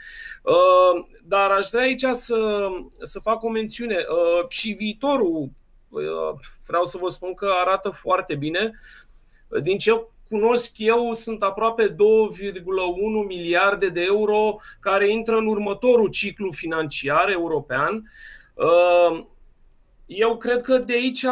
Uh, 0.47 1.05
dar 1.23 1.51
aș 1.51 1.67
vrea 1.69 1.83
aici 1.83 2.05
să, 2.11 2.67
să 3.01 3.19
fac 3.19 3.43
o 3.43 3.49
mențiune. 3.49 3.95
Uh, 3.95 4.49
Și 4.49 4.71
viitorul, 4.71 5.49
uh, 5.89 6.39
vreau 6.67 6.83
să 6.85 6.97
vă 6.97 7.09
spun 7.09 7.33
că 7.33 7.51
arată 7.65 7.89
foarte 7.89 8.35
bine. 8.35 8.79
Din 9.61 9.77
ce 9.77 10.07
cunosc 10.29 10.73
eu, 10.77 11.13
sunt 11.13 11.41
aproape 11.41 11.89
2,1 11.89 11.95
miliarde 13.27 13.89
de 13.89 14.03
euro 14.03 14.59
care 14.79 15.11
intră 15.11 15.35
în 15.35 15.47
următorul 15.47 16.09
ciclu 16.09 16.51
financiar 16.51 17.29
european. 17.29 18.11
Uh, 18.53 19.25
Eu 20.07 20.37
cred 20.37 20.61
că 20.61 20.77
de 20.77 20.93
aici, 20.93 21.25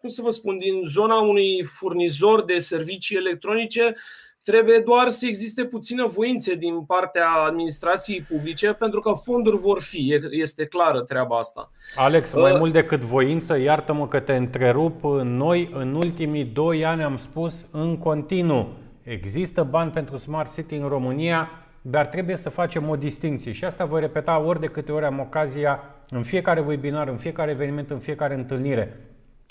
cum 0.00 0.08
să 0.08 0.22
vă 0.22 0.30
spun, 0.30 0.58
din 0.58 0.82
zona 0.86 1.20
unui 1.20 1.64
furnizor 1.64 2.44
de 2.44 2.58
servicii 2.58 3.16
electronice, 3.16 3.94
trebuie 4.44 4.78
doar 4.78 5.08
să 5.08 5.26
existe 5.26 5.64
puțină 5.64 6.06
voință 6.06 6.54
din 6.54 6.84
partea 6.84 7.28
administrației 7.46 8.26
publice, 8.28 8.72
pentru 8.72 9.00
că 9.00 9.12
fonduri 9.12 9.56
vor 9.56 9.80
fi, 9.80 10.12
e- 10.12 10.28
este 10.30 10.64
clară 10.64 11.00
treaba 11.00 11.38
asta. 11.38 11.70
Alex, 11.96 12.32
mai 12.32 12.52
Uh, 12.52 12.58
mult 12.58 12.72
decât 12.72 13.00
voință, 13.00 13.58
iartă-mă 13.58 14.08
că 14.08 14.20
te 14.20 14.32
întrerup, 14.32 15.02
noi 15.22 15.70
în 15.74 15.94
ultimii 15.94 16.44
doi 16.44 16.84
ani 16.84 17.02
am 17.02 17.18
spus 17.18 17.66
în 17.70 17.98
continuu, 17.98 18.68
există 19.02 19.62
bani 19.62 19.90
pentru 19.90 20.16
Smart 20.16 20.54
City 20.54 20.74
în 20.74 20.88
România, 20.88 21.50
dar 21.82 22.06
trebuie 22.06 22.36
să 22.36 22.48
facem 22.48 22.88
o 22.88 22.96
distinție 22.96 23.52
și 23.52 23.64
asta 23.64 23.84
voi 23.84 24.00
repeta 24.00 24.38
ori 24.38 24.60
de 24.60 24.66
câte 24.66 24.92
ori 24.92 25.04
am 25.04 25.20
ocazia 25.20 25.80
în 26.08 26.22
fiecare 26.22 26.60
webinar, 26.60 27.08
în 27.08 27.16
fiecare 27.16 27.50
eveniment, 27.50 27.90
în 27.90 27.98
fiecare 27.98 28.34
întâlnire. 28.34 29.00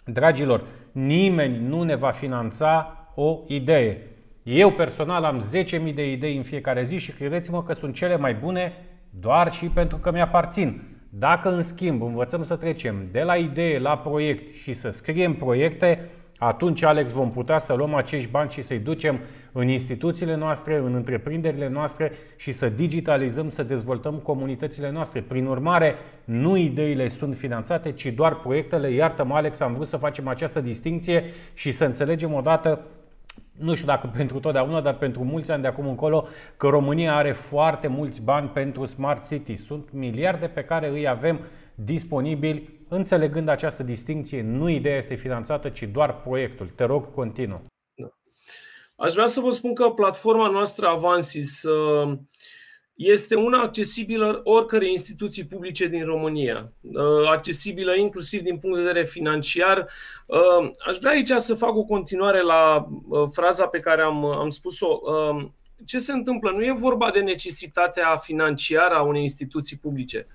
Dragilor, 0.06 0.64
nimeni 0.92 1.68
nu 1.68 1.84
ne 1.84 1.96
va 1.96 2.12
finanța 2.12 2.98
o 3.16 3.40
idee. 3.48 4.11
Eu 4.44 4.72
personal 4.72 5.24
am 5.24 5.46
10.000 5.88 5.94
de 5.94 6.12
idei 6.12 6.38
în 6.38 6.44
fiecare 6.44 6.84
zi 6.84 6.98
și 6.98 7.12
credeți-mă 7.12 7.64
că 7.64 7.74
sunt 7.74 7.96
cele 7.96 8.18
mai 8.18 8.34
bune 8.34 8.74
doar 9.20 9.54
și 9.54 9.66
pentru 9.66 9.98
că 9.98 10.12
mi-aparțin. 10.12 10.82
Dacă 11.10 11.54
în 11.54 11.62
schimb 11.62 12.02
învățăm 12.02 12.44
să 12.44 12.56
trecem 12.56 13.08
de 13.12 13.22
la 13.22 13.36
idee 13.36 13.80
la 13.80 13.98
proiect 13.98 14.56
și 14.56 14.74
să 14.74 14.90
scriem 14.90 15.34
proiecte, 15.34 16.10
atunci, 16.38 16.84
Alex, 16.84 17.12
vom 17.12 17.32
putea 17.32 17.60
să 17.60 17.74
luăm 17.74 17.94
acești 17.94 18.30
bani 18.30 18.50
și 18.50 18.62
să-i 18.62 18.80
ducem 18.80 19.20
în 19.52 19.68
instituțiile 19.68 20.36
noastre, 20.36 20.78
în 20.78 20.94
întreprinderile 20.94 21.70
noastre 21.70 22.12
și 22.36 22.52
să 22.52 22.70
digitalizăm, 22.70 23.50
să 23.50 23.64
dezvoltăm 23.64 24.16
comunitățile 24.16 24.92
noastre. 24.92 25.22
Prin 25.22 25.46
urmare, 25.46 25.96
nu 26.26 26.58
ideile 26.58 27.08
sunt 27.08 27.38
finanțate, 27.38 27.92
ci 27.92 28.06
doar 28.06 28.36
proiectele. 28.36 28.90
Iartă-mă, 28.92 29.36
Alex, 29.36 29.60
am 29.60 29.74
vrut 29.74 29.88
să 29.88 29.98
facem 29.98 30.28
această 30.28 30.62
distinție 30.62 31.24
și 31.54 31.72
să 31.72 31.86
înțelegem 31.86 32.34
odată 32.34 32.80
nu 33.58 33.76
știu 33.76 33.88
dacă 33.88 34.12
pentru 34.16 34.40
totdeauna, 34.40 34.82
dar 34.82 34.98
pentru 34.98 35.24
mulți 35.24 35.52
ani 35.52 35.62
de 35.62 35.68
acum 35.68 35.88
încolo, 35.88 36.28
că 36.58 36.68
România 36.68 37.16
are 37.16 37.34
foarte 37.34 37.88
mulți 37.88 38.22
bani 38.22 38.50
pentru 38.50 38.86
Smart 38.86 39.28
City. 39.28 39.58
Sunt 39.58 39.92
miliarde 39.92 40.48
pe 40.48 40.64
care 40.64 40.90
îi 40.90 41.08
avem 41.08 41.40
disponibili, 41.76 42.80
înțelegând 42.88 43.48
această 43.48 43.84
distinție, 43.84 44.42
nu 44.42 44.70
ideea 44.70 44.98
este 44.98 45.16
finanțată, 45.16 45.70
ci 45.70 45.84
doar 45.84 46.22
proiectul. 46.22 46.68
Te 46.76 46.84
rog, 46.84 47.14
continuă. 47.14 47.62
Aș 48.96 49.14
vrea 49.14 49.26
să 49.26 49.40
vă 49.40 49.50
spun 49.50 49.74
că 49.74 49.90
platforma 49.90 50.50
noastră 50.50 50.88
Avansis 50.88 51.64
uh, 51.64 52.18
este 53.04 53.36
una 53.36 53.62
accesibilă 53.62 54.42
oricărei 54.44 54.92
instituții 54.92 55.46
publice 55.46 55.88
din 55.88 56.06
România, 56.06 56.74
uh, 56.82 57.30
accesibilă 57.30 57.96
inclusiv 57.96 58.42
din 58.42 58.58
punct 58.58 58.78
de 58.78 58.84
vedere 58.84 59.06
financiar. 59.06 59.88
Uh, 60.26 60.72
Aș 60.88 60.98
vrea 60.98 61.12
aici 61.12 61.32
să 61.36 61.56
fac 61.56 61.76
o 61.76 61.84
continuare 61.84 62.42
la 62.42 62.88
uh, 63.08 63.28
fraza 63.32 63.68
pe 63.68 63.80
care 63.80 64.02
am, 64.02 64.26
am 64.26 64.50
spus-o. 64.50 65.00
Uh, 65.02 65.46
Ce 65.86 65.98
se 65.98 66.12
întâmplă? 66.12 66.52
Nu 66.52 66.64
e 66.64 66.72
vorba 66.72 67.12
de 67.12 67.20
necesitatea 67.20 68.16
financiară 68.16 68.94
a 68.96 69.02
unei 69.02 69.22
instituții 69.22 69.78
publice. 69.78 70.28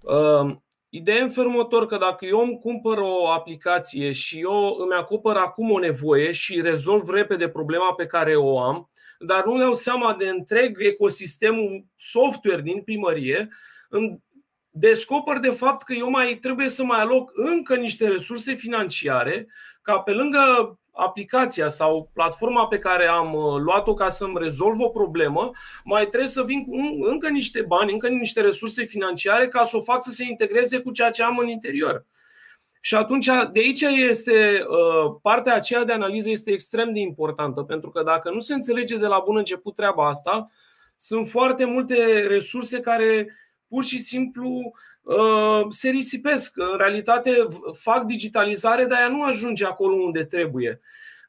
Uh, 0.00 0.54
Ideea 0.90 1.16
e 1.16 1.22
în 1.22 1.28
felul 1.28 1.50
următor 1.50 1.86
că 1.86 1.96
dacă 1.96 2.26
eu 2.26 2.38
îmi 2.38 2.58
cumpăr 2.58 2.98
o 2.98 3.28
aplicație 3.28 4.12
și 4.12 4.40
eu 4.40 4.76
îmi 4.78 4.92
acopăr 4.98 5.36
acum 5.36 5.70
o 5.70 5.78
nevoie 5.78 6.32
și 6.32 6.60
rezolv 6.60 7.08
repede 7.08 7.48
problema 7.48 7.94
pe 7.94 8.06
care 8.06 8.36
o 8.36 8.60
am, 8.60 8.90
dar 9.18 9.44
nu 9.44 9.58
dau 9.58 9.74
seama 9.74 10.14
de 10.14 10.28
întreg 10.28 10.76
ecosistemul 10.82 11.84
software 11.96 12.60
din 12.62 12.82
primărie, 12.82 13.48
îmi 13.88 14.22
descoper 14.70 15.38
de 15.38 15.50
fapt 15.50 15.82
că 15.82 15.92
eu 15.92 16.10
mai 16.10 16.34
trebuie 16.34 16.68
să 16.68 16.84
mai 16.84 17.00
aloc 17.00 17.30
încă 17.34 17.76
niște 17.76 18.08
resurse 18.08 18.54
financiare 18.54 19.46
ca 19.82 19.98
pe 19.98 20.12
lângă 20.12 20.78
aplicația 20.92 21.68
sau 21.68 22.10
platforma 22.14 22.66
pe 22.66 22.78
care 22.78 23.06
am 23.06 23.34
uh, 23.34 23.60
luat-o 23.60 23.94
ca 23.94 24.08
să-mi 24.08 24.38
rezolv 24.38 24.80
o 24.80 24.88
problemă, 24.88 25.50
mai 25.84 26.06
trebuie 26.06 26.28
să 26.28 26.42
vin 26.42 26.64
cu 26.64 26.74
în- 26.74 26.98
încă 27.00 27.28
niște 27.28 27.62
bani, 27.62 27.92
încă 27.92 28.08
niște 28.08 28.40
resurse 28.40 28.84
financiare 28.84 29.48
ca 29.48 29.64
să 29.64 29.76
o 29.76 29.80
fac 29.80 30.02
să 30.02 30.10
se 30.10 30.24
integreze 30.24 30.78
cu 30.78 30.90
ceea 30.90 31.10
ce 31.10 31.22
am 31.22 31.38
în 31.38 31.48
interior. 31.48 32.06
Și 32.80 32.94
atunci, 32.94 33.26
de 33.52 33.60
aici 33.60 33.80
este 33.80 34.64
uh, 34.68 35.16
partea 35.22 35.54
aceea 35.54 35.84
de 35.84 35.92
analiză 35.92 36.30
este 36.30 36.50
extrem 36.50 36.92
de 36.92 36.98
importantă, 36.98 37.62
pentru 37.62 37.90
că 37.90 38.02
dacă 38.02 38.30
nu 38.30 38.40
se 38.40 38.54
înțelege 38.54 38.96
de 38.96 39.06
la 39.06 39.22
bun 39.24 39.36
început 39.36 39.74
treaba 39.74 40.08
asta, 40.08 40.50
sunt 40.96 41.28
foarte 41.28 41.64
multe 41.64 42.26
resurse 42.26 42.80
care 42.80 43.34
pur 43.68 43.84
și 43.84 44.02
simplu 44.02 44.72
uh, 45.02 45.60
se 45.68 45.88
risipesc. 45.90 46.52
În 46.56 46.78
realitate 46.78 47.42
v- 47.48 47.76
fac 47.76 48.04
digitalizare, 48.04 48.84
dar 48.84 49.00
ea 49.00 49.08
nu 49.08 49.22
ajunge 49.22 49.64
acolo 49.64 49.94
unde 49.94 50.24
trebuie. 50.24 50.80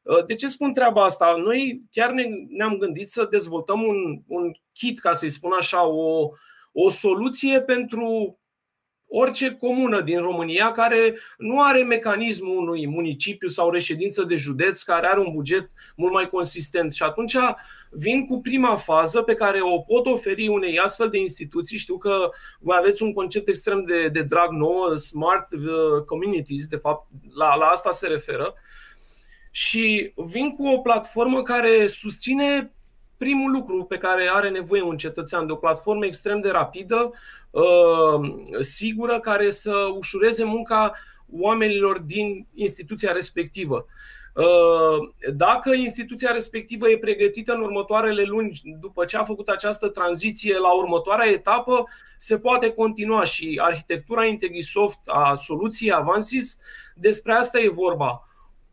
Uh, 0.02 0.26
De 0.26 0.36
ce 0.36 0.48
spun 0.48 0.74
treaba 0.74 1.04
asta? 1.04 1.36
Noi 1.44 1.82
chiar 1.92 2.12
ne, 2.12 2.24
ne-am 2.48 2.78
gândit 2.78 3.10
să 3.10 3.28
dezvoltăm 3.32 3.82
un, 3.84 4.22
un 4.28 4.52
kit, 4.74 5.00
ca 5.00 5.14
să-i 5.14 5.30
spun 5.30 5.52
așa, 5.52 5.86
o, 5.88 6.30
o 6.72 6.90
soluție 6.90 7.62
pentru 7.62 8.40
orice 9.10 9.56
comună 9.56 10.02
din 10.02 10.20
România 10.20 10.72
care 10.72 11.18
nu 11.38 11.62
are 11.62 11.84
mecanismul 11.84 12.58
unui 12.58 12.88
municipiu 12.88 13.48
sau 13.48 13.70
reședință 13.70 14.24
de 14.24 14.36
județ 14.36 14.82
care 14.82 15.08
are 15.08 15.20
un 15.20 15.34
buget 15.34 15.70
mult 15.96 16.14
mai 16.14 16.30
consistent. 16.30 16.94
Și 16.94 17.04
atunci 17.04 17.36
vin 17.90 18.26
cu 18.26 18.42
prima 18.42 18.76
fază 18.76 19.22
pe 19.22 19.34
care 19.34 19.60
o 19.62 19.80
pot 19.80 20.06
oferi 20.06 20.48
unei 20.48 20.80
astfel 20.80 21.10
de 21.10 21.18
instituții. 21.18 21.78
Știu 21.78 21.98
că 21.98 22.30
voi 22.60 22.78
aveți 22.80 23.04
un 23.04 23.14
concept 23.14 23.48
extrem 23.48 23.84
de, 23.84 24.08
de 24.08 24.22
drag 24.22 24.50
nou, 24.52 24.96
Smart 24.96 25.52
uh, 25.52 26.04
Communities, 26.06 26.66
de 26.66 26.76
fapt, 26.76 27.08
la, 27.36 27.56
la 27.56 27.66
asta 27.66 27.92
se 27.92 28.08
referă. 28.08 28.54
Și 29.52 30.14
vin 30.16 30.56
cu 30.56 30.68
o 30.68 30.78
platformă 30.78 31.42
care 31.42 31.88
susține 31.88 32.74
primul 33.18 33.52
lucru 33.52 33.84
pe 33.84 33.98
care 33.98 34.30
are 34.34 34.50
nevoie 34.50 34.82
un 34.82 34.98
cetățean, 34.98 35.46
de 35.46 35.52
o 35.52 35.56
platformă 35.56 36.06
extrem 36.06 36.42
de 36.42 36.50
rapidă, 36.50 37.12
uh, 37.12 37.18
sigură, 38.60 39.20
care 39.20 39.50
să 39.50 39.74
ușureze 39.98 40.44
munca 40.44 40.94
oamenilor 41.32 42.00
din 42.00 42.48
instituția 42.54 43.12
respectivă. 43.12 43.86
Uh, 44.36 45.10
Dacă 45.34 45.74
instituția 45.74 46.32
respectivă 46.32 46.90
e 46.90 46.98
pregătită 46.98 47.54
în 47.54 47.62
următoarele 47.62 48.24
luni, 48.24 48.62
după 48.80 49.06
ce 49.06 49.18
a 49.18 49.24
făcut 49.24 49.48
această 49.48 49.88
tranziție 49.88 50.58
la 50.58 50.76
următoarea 50.78 51.32
etapă, 51.32 51.84
se 52.18 52.38
poate 52.38 52.70
continua 52.70 53.24
și 53.24 53.60
arhitectura 53.64 54.26
Integrisoft 54.26 55.00
a 55.06 55.36
soluției 55.36 55.94
Avansis, 55.94 56.58
despre 56.96 57.34
asta 57.34 57.60
e 57.60 57.70
vorba 57.70 58.29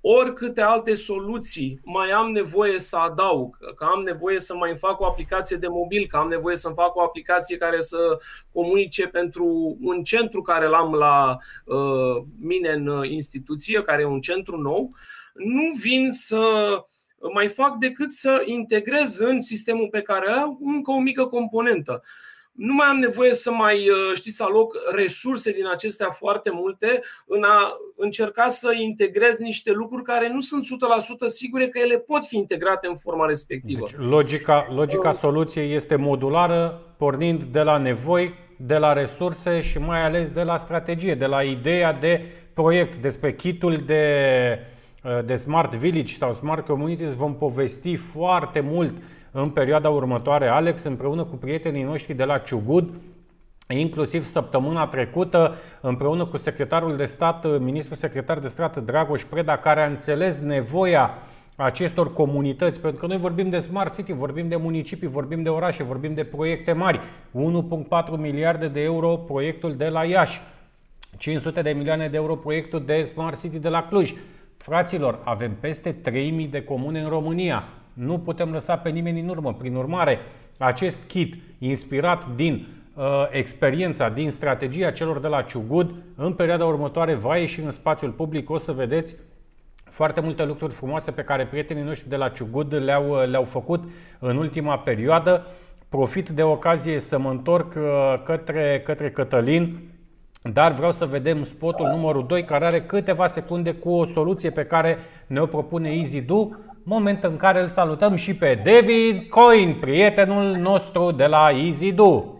oricâte 0.09 0.61
alte 0.61 0.95
soluții 0.95 1.81
mai 1.85 2.11
am 2.11 2.31
nevoie 2.31 2.79
să 2.79 2.97
adaug, 2.97 3.57
că 3.75 3.85
am 3.95 4.03
nevoie 4.03 4.39
să 4.39 4.57
mai 4.57 4.77
fac 4.77 5.01
o 5.01 5.07
aplicație 5.07 5.57
de 5.57 5.67
mobil, 5.69 6.07
că 6.07 6.17
am 6.17 6.29
nevoie 6.29 6.57
să-mi 6.57 6.75
fac 6.75 6.97
o 6.97 7.03
aplicație 7.03 7.57
care 7.57 7.81
să 7.81 8.19
comunice 8.53 9.09
pentru 9.09 9.77
un 9.81 10.03
centru 10.03 10.43
care 10.43 10.67
l-am 10.67 10.93
la 10.93 11.37
uh, 11.65 12.25
mine 12.41 12.69
în 12.69 13.05
instituție, 13.05 13.83
care 13.83 14.03
e 14.03 14.07
un 14.07 14.21
centru 14.21 14.57
nou, 14.57 14.95
nu 15.35 15.73
vin 15.81 16.11
să 16.11 16.45
mai 17.33 17.49
fac 17.49 17.77
decât 17.77 18.11
să 18.11 18.43
integrez 18.45 19.19
în 19.19 19.41
sistemul 19.41 19.89
pe 19.89 20.03
care 20.03 20.31
am 20.31 20.59
încă 20.63 20.91
o 20.91 21.01
mică 21.01 21.27
componentă 21.27 22.03
nu 22.57 22.75
mai 22.75 22.87
am 22.87 22.97
nevoie 22.97 23.33
să 23.33 23.51
mai, 23.51 23.77
uh, 23.77 24.15
știți, 24.15 24.37
să 24.37 24.43
aloc 24.43 24.75
resurse 24.95 25.51
din 25.51 25.67
acestea 25.67 26.11
foarte 26.11 26.51
multe 26.53 27.03
în 27.27 27.43
a 27.43 27.73
încerca 27.97 28.49
să 28.49 28.73
integrez 28.79 29.37
niște 29.37 29.73
lucruri 29.73 30.03
care 30.03 30.29
nu 30.33 30.41
sunt 30.41 30.65
100% 30.65 31.27
sigure 31.27 31.69
că 31.69 31.79
ele 31.79 31.99
pot 31.99 32.25
fi 32.25 32.37
integrate 32.37 32.87
în 32.87 32.95
forma 32.95 33.27
respectivă. 33.27 33.87
Deci, 33.91 34.09
logica, 34.09 34.67
logica 34.75 35.13
soluției 35.13 35.75
este 35.75 35.97
modulară, 35.97 36.83
pornind 36.97 37.43
de 37.43 37.61
la 37.61 37.77
nevoi, 37.77 38.35
de 38.57 38.77
la 38.77 38.93
resurse 38.93 39.61
și 39.61 39.79
mai 39.79 40.05
ales 40.05 40.29
de 40.29 40.43
la 40.43 40.59
strategie, 40.59 41.15
de 41.15 41.27
la 41.27 41.43
ideea 41.43 41.93
de 41.93 42.21
proiect. 42.55 43.03
Despre 43.03 43.35
kitul 43.35 43.77
de, 43.77 44.05
de 45.25 45.37
Smart 45.37 45.75
Village 45.75 46.15
sau 46.15 46.33
Smart 46.33 46.67
Communities 46.67 47.15
vom 47.15 47.37
povesti 47.37 47.97
foarte 47.97 48.61
mult 48.61 48.95
în 49.43 49.51
perioada 49.51 49.89
următoare, 49.89 50.49
Alex, 50.49 50.83
împreună 50.83 51.25
cu 51.25 51.37
prietenii 51.37 51.83
noștri 51.83 52.15
de 52.15 52.25
la 52.25 52.39
Ciugud, 52.39 52.91
inclusiv 53.69 54.27
săptămâna 54.27 54.87
trecută, 54.87 55.55
împreună 55.81 56.25
cu 56.27 56.37
secretarul 56.37 56.97
de 56.97 57.05
stat, 57.05 57.61
ministrul 57.61 57.97
secretar 57.97 58.39
de 58.39 58.49
stat 58.49 58.85
Dragoș 58.85 59.23
Preda, 59.23 59.57
care 59.57 59.83
a 59.83 59.87
înțeles 59.87 60.39
nevoia 60.39 61.11
acestor 61.57 62.13
comunități, 62.13 62.81
pentru 62.81 63.01
că 63.01 63.07
noi 63.07 63.19
vorbim 63.19 63.49
de 63.49 63.59
Smart 63.59 63.95
City, 63.95 64.13
vorbim 64.13 64.49
de 64.49 64.57
municipii, 64.57 65.09
vorbim 65.09 65.43
de 65.43 65.49
orașe, 65.49 65.83
vorbim 65.83 66.15
de 66.15 66.25
proiecte 66.25 66.73
mari. 66.73 66.99
1,4 66.99 67.03
miliarde 68.17 68.69
de 68.69 68.81
euro 68.81 69.17
proiectul 69.17 69.75
de 69.75 69.89
la 69.89 70.05
Iași, 70.05 70.41
500 71.17 71.63
de 71.63 71.71
milioane 71.71 72.09
de 72.09 72.17
euro 72.17 72.35
proiectul 72.35 72.83
de 72.85 73.03
Smart 73.03 73.41
City 73.41 73.59
de 73.59 73.69
la 73.69 73.83
Cluj. 73.83 74.15
Fraților, 74.57 75.19
avem 75.25 75.57
peste 75.61 75.93
3000 75.93 76.47
de 76.47 76.65
comune 76.65 77.01
în 77.01 77.09
România. 77.09 77.65
Nu 77.97 78.19
putem 78.19 78.53
lăsa 78.53 78.77
pe 78.77 78.89
nimeni 78.89 79.21
în 79.21 79.29
urmă. 79.29 79.55
Prin 79.55 79.75
urmare, 79.75 80.19
acest 80.59 80.97
kit 81.07 81.35
inspirat 81.59 82.35
din 82.35 82.67
uh, 82.95 83.05
experiența, 83.31 84.09
din 84.09 84.31
strategia 84.31 84.91
celor 84.91 85.21
de 85.21 85.27
la 85.27 85.43
Ciugud, 85.43 85.95
în 86.17 86.33
perioada 86.33 86.65
următoare 86.65 87.15
va 87.15 87.37
ieși 87.37 87.61
în 87.61 87.71
spațiul 87.71 88.11
public. 88.11 88.51
O 88.51 88.59
să 88.59 88.73
vedeți 88.73 89.15
foarte 89.85 90.21
multe 90.21 90.45
lucruri 90.45 90.73
frumoase 90.73 91.11
pe 91.11 91.23
care 91.23 91.47
prietenii 91.47 91.83
noștri 91.83 92.09
de 92.09 92.17
la 92.17 92.29
Ciugud 92.29 92.75
le-au, 92.75 93.25
le-au 93.25 93.45
făcut 93.45 93.85
în 94.19 94.37
ultima 94.37 94.79
perioadă. 94.79 95.47
Profit 95.89 96.29
de 96.29 96.43
ocazie 96.43 97.01
să 97.01 97.19
mă 97.19 97.31
întorc 97.31 97.75
uh, 97.77 98.15
către, 98.25 98.83
către 98.85 99.11
Cătălin, 99.11 99.79
dar 100.43 100.73
vreau 100.73 100.93
să 100.93 101.07
vedem 101.07 101.45
spotul 101.45 101.87
numărul 101.87 102.27
2 102.27 102.45
care 102.45 102.65
are 102.65 102.81
câteva 102.81 103.27
secunde 103.27 103.73
cu 103.73 103.91
o 103.91 104.07
soluție 104.07 104.51
pe 104.51 104.65
care 104.65 104.99
ne-o 105.27 105.47
propune 105.47 105.91
EasyDo, 105.91 106.49
moment 106.89 107.25
în 107.25 107.37
care 107.37 107.63
îl 107.63 107.69
salutăm 107.69 108.15
și 108.17 108.35
pe 108.35 108.63
David 108.65 109.29
Coin, 109.29 109.77
prietenul 109.81 110.57
nostru 110.57 111.11
de 111.11 111.27
la 111.27 111.51
EasyDo. 111.51 112.36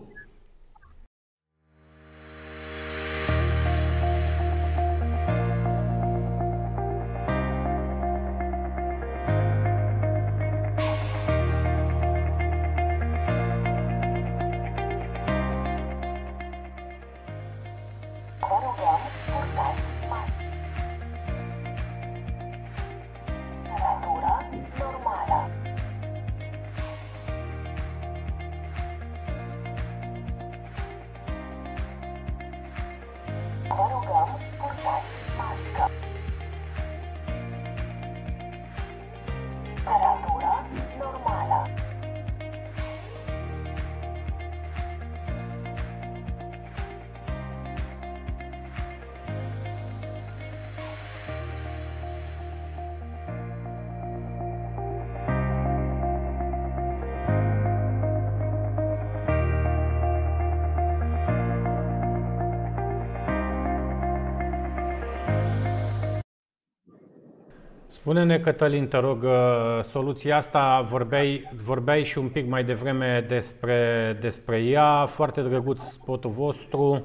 Spune-ne, 68.17 68.41
Cătălin, 68.41 68.87
te 68.89 68.97
rog, 68.97 69.23
uh, 69.23 69.85
soluția 69.91 70.37
asta, 70.37 70.87
vorbeai, 70.91 71.51
vorbeai 71.65 72.05
și 72.05 72.19
un 72.19 72.29
pic 72.29 72.47
mai 72.47 72.65
devreme 72.65 73.25
despre, 73.29 74.19
despre 74.21 74.63
ea, 74.63 75.07
foarte 75.07 75.43
drăguț 75.43 75.81
spotul 75.81 76.31
vostru. 76.31 77.05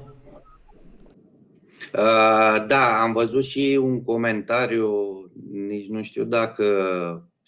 Uh, 1.94 2.64
Da, 2.66 3.02
am 3.02 3.12
văzut 3.12 3.44
și 3.44 3.78
un 3.82 4.04
comentariu, 4.04 4.88
nici 5.50 5.88
nu 5.88 6.02
știu 6.02 6.24
dacă 6.24 6.64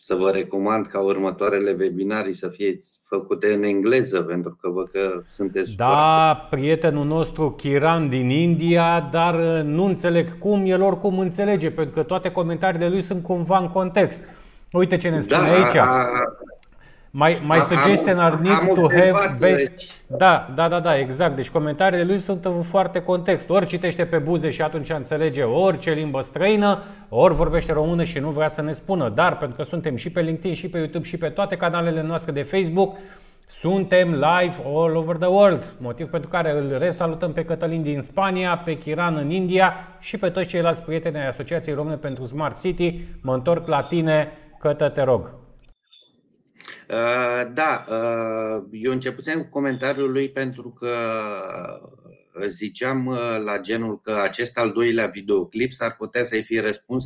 să 0.06 0.14
vă 0.14 0.30
recomand 0.30 0.86
ca 0.86 1.00
următoarele 1.00 1.76
webinarii 1.78 2.32
să 2.34 2.48
fie 2.48 2.78
făcute 3.08 3.52
în 3.52 3.62
engleză, 3.62 4.22
pentru 4.22 4.58
că 4.60 4.68
văd 4.68 4.88
că 4.90 5.22
sunteți 5.24 5.74
foarte... 5.76 5.94
Da, 5.94 6.46
prietenul 6.50 7.04
nostru 7.04 7.50
Kiran 7.50 8.08
din 8.08 8.28
India, 8.30 9.08
dar 9.12 9.34
uh, 9.34 9.62
nu 9.64 9.84
înțeleg 9.84 10.38
cum, 10.38 10.62
el 10.66 10.82
oricum 10.82 11.18
înțelege, 11.18 11.70
pentru 11.70 11.94
că 11.94 12.02
toate 12.02 12.30
comentariile 12.30 12.88
lui 12.88 13.02
sunt 13.02 13.22
cumva 13.22 13.58
în 13.58 13.68
context. 13.68 14.20
Uite 14.72 14.96
ce 14.96 15.08
ne 15.08 15.20
spune 15.20 15.38
Da, 15.38 15.52
aici. 15.52 15.76
a- 15.76 16.08
My, 17.16 17.36
my 17.42 17.56
Am- 17.58 17.66
suggestion 17.68 18.18
are 18.18 18.34
am 18.34 18.42
need 18.42 18.58
to 18.58 18.64
have 18.74 18.82
observat, 18.84 19.38
best... 19.38 19.56
deci- 19.56 19.92
Da, 20.06 20.50
da, 20.54 20.68
da, 20.68 20.80
da, 20.80 20.98
exact. 20.98 21.36
Deci 21.36 21.50
comentariile 21.50 22.04
lui 22.04 22.20
sunt 22.20 22.44
în 22.44 22.62
foarte 22.62 23.02
context. 23.02 23.50
Ori 23.50 23.66
citește 23.66 24.04
pe 24.04 24.18
buze 24.18 24.50
și 24.50 24.62
atunci 24.62 24.90
înțelege 24.90 25.42
orice 25.42 25.90
limbă 25.90 26.20
străină, 26.22 26.82
ori 27.08 27.34
vorbește 27.34 27.72
română 27.72 28.04
și 28.04 28.18
nu 28.18 28.30
vrea 28.30 28.48
să 28.48 28.62
ne 28.62 28.72
spună. 28.72 29.08
Dar 29.08 29.36
pentru 29.38 29.56
că 29.56 29.62
suntem 29.62 29.96
și 29.96 30.10
pe 30.10 30.20
LinkedIn, 30.20 30.54
și 30.54 30.68
pe 30.68 30.78
YouTube, 30.78 31.04
și 31.04 31.16
pe 31.16 31.28
toate 31.28 31.56
canalele 31.56 32.02
noastre 32.02 32.32
de 32.32 32.42
Facebook, 32.42 32.96
Suntem 33.60 34.10
live 34.10 34.54
all 34.64 34.96
over 34.96 35.16
the 35.16 35.26
world, 35.28 35.74
motiv 35.78 36.08
pentru 36.08 36.28
care 36.28 36.50
îl 36.50 36.78
resalutăm 36.78 37.32
pe 37.32 37.44
Cătălin 37.44 37.82
din 37.82 38.00
Spania, 38.00 38.56
pe 38.64 38.78
Chiran 38.78 39.16
în 39.16 39.30
India 39.30 39.74
și 40.00 40.16
pe 40.16 40.28
toți 40.28 40.46
ceilalți 40.46 40.82
prieteni 40.82 41.16
ai 41.16 41.28
Asociației 41.28 41.74
Române 41.74 41.96
pentru 41.96 42.26
Smart 42.26 42.60
City. 42.60 43.00
Mă 43.20 43.34
întorc 43.34 43.66
la 43.66 43.82
tine, 43.82 44.32
Cătă, 44.58 44.88
te 44.88 45.02
rog. 45.02 45.30
Uh, 46.88 47.52
Da, 47.54 47.84
uh, 47.88 48.64
eu 48.70 48.92
începusem 48.92 49.42
cu 49.42 49.48
comentariul 49.48 50.10
lui 50.10 50.30
pentru 50.30 50.70
că 50.70 50.88
ziceam 52.48 53.06
uh, 53.06 53.36
la 53.44 53.58
genul 53.58 54.00
că 54.00 54.12
acest 54.12 54.58
al 54.58 54.72
doilea 54.72 55.06
videoclip 55.06 55.72
s-ar 55.72 55.96
putea 55.96 56.24
să-i 56.24 56.42
fie 56.42 56.60
răspuns 56.60 57.04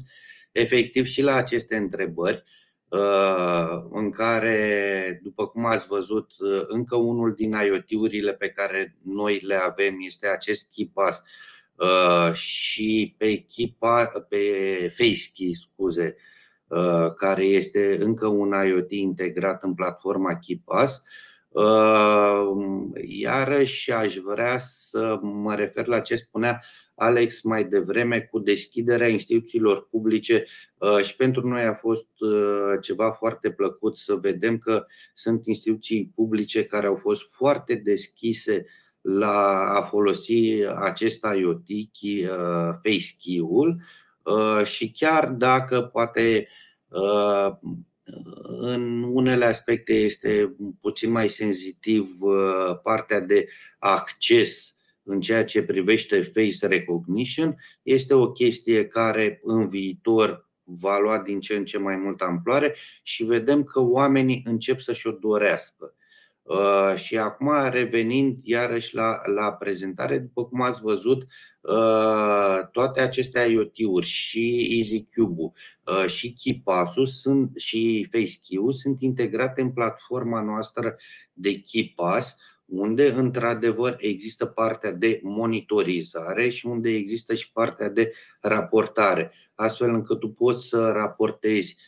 efectiv 0.52 1.06
și 1.06 1.22
la 1.22 1.34
aceste 1.34 1.76
întrebări 1.76 2.44
uh, 2.88 3.82
în 3.90 4.10
care, 4.10 5.20
după 5.22 5.46
cum 5.46 5.64
ați 5.64 5.86
văzut, 5.86 6.32
uh, 6.38 6.62
încă 6.66 6.96
unul 6.96 7.34
din 7.34 7.52
IoT-urile 7.52 8.34
pe 8.34 8.48
care 8.48 8.96
noi 9.02 9.40
le 9.42 9.54
avem 9.54 9.96
este 10.06 10.26
acest 10.26 10.68
KeePass 10.74 11.22
și 12.32 13.14
pe, 13.18 13.36
Keepa, 13.36 14.04
pe 14.28 14.38
FaceKey, 14.96 15.54
scuze, 15.54 16.16
care 17.16 17.42
este 17.42 17.96
încă 18.00 18.26
un 18.26 18.54
IoT 18.66 18.90
integrat 18.90 19.62
în 19.62 19.74
platforma 19.74 20.38
KeePass. 20.38 21.02
Iarăși 23.06 23.92
aș 23.92 24.16
vrea 24.16 24.58
să 24.58 25.18
mă 25.22 25.54
refer 25.54 25.86
la 25.86 26.00
ce 26.00 26.16
spunea 26.16 26.62
Alex 26.94 27.42
mai 27.42 27.64
devreme 27.64 28.20
cu 28.20 28.38
deschiderea 28.38 29.08
instituțiilor 29.08 29.88
publice 29.88 30.44
și 31.02 31.16
pentru 31.16 31.48
noi 31.48 31.62
a 31.62 31.74
fost 31.74 32.06
ceva 32.80 33.10
foarte 33.10 33.50
plăcut 33.50 33.98
să 33.98 34.14
vedem 34.14 34.58
că 34.58 34.86
sunt 35.14 35.46
instituții 35.46 36.12
publice 36.14 36.64
care 36.64 36.86
au 36.86 36.96
fost 36.96 37.28
foarte 37.30 37.74
deschise 37.74 38.66
la 39.00 39.70
a 39.74 39.80
folosi 39.80 40.66
acest 40.80 41.26
IoT, 41.38 41.66
Face 42.82 43.16
Key-ul 43.18 43.80
și 44.64 44.90
chiar 44.90 45.28
dacă 45.28 45.82
poate 45.82 46.48
în 48.60 49.02
unele 49.02 49.44
aspecte 49.44 49.92
este 49.92 50.56
puțin 50.80 51.10
mai 51.10 51.28
sensitiv 51.28 52.08
partea 52.82 53.20
de 53.20 53.48
acces 53.78 54.76
în 55.02 55.20
ceea 55.20 55.44
ce 55.44 55.62
privește 55.62 56.22
face 56.22 56.66
recognition. 56.66 57.56
Este 57.82 58.14
o 58.14 58.32
chestie 58.32 58.86
care 58.86 59.40
în 59.42 59.68
viitor 59.68 60.50
va 60.62 60.98
lua 60.98 61.18
din 61.18 61.40
ce 61.40 61.56
în 61.56 61.64
ce 61.64 61.78
mai 61.78 61.96
multă 61.96 62.24
amploare 62.24 62.74
și 63.02 63.24
vedem 63.24 63.64
că 63.64 63.80
oamenii 63.80 64.42
încep 64.44 64.80
să 64.80 64.92
și-o 64.92 65.10
dorească. 65.10 65.94
Uh, 66.48 66.94
și 66.96 67.18
acum, 67.18 67.50
revenind 67.70 68.36
iarăși 68.42 68.94
la, 68.94 69.20
la 69.34 69.52
prezentare, 69.52 70.18
după 70.18 70.44
cum 70.44 70.62
ați 70.62 70.80
văzut, 70.80 71.26
uh, 71.60 72.58
toate 72.72 73.00
aceste 73.00 73.40
IoT-uri 73.40 74.06
și 74.06 74.68
EasyCube-ul 74.78 75.52
uh, 75.84 76.06
și 76.06 76.32
KeePass-ul 76.32 77.06
sunt, 77.06 77.50
și 77.56 78.08
FaceKey-ul 78.10 78.72
sunt 78.72 79.00
integrate 79.00 79.60
în 79.60 79.70
platforma 79.70 80.42
noastră 80.42 80.96
de 81.32 81.60
KeePass, 81.60 82.36
unde 82.64 83.10
într-adevăr 83.10 83.96
există 83.98 84.46
partea 84.46 84.92
de 84.92 85.20
monitorizare 85.22 86.48
și 86.48 86.66
unde 86.66 86.90
există 86.90 87.34
și 87.34 87.52
partea 87.52 87.88
de 87.88 88.12
raportare, 88.40 89.32
astfel 89.54 89.88
încât 89.88 90.18
tu 90.18 90.28
poți 90.28 90.68
să 90.68 90.90
raportezi 90.90 91.76
Uh, 91.76 91.87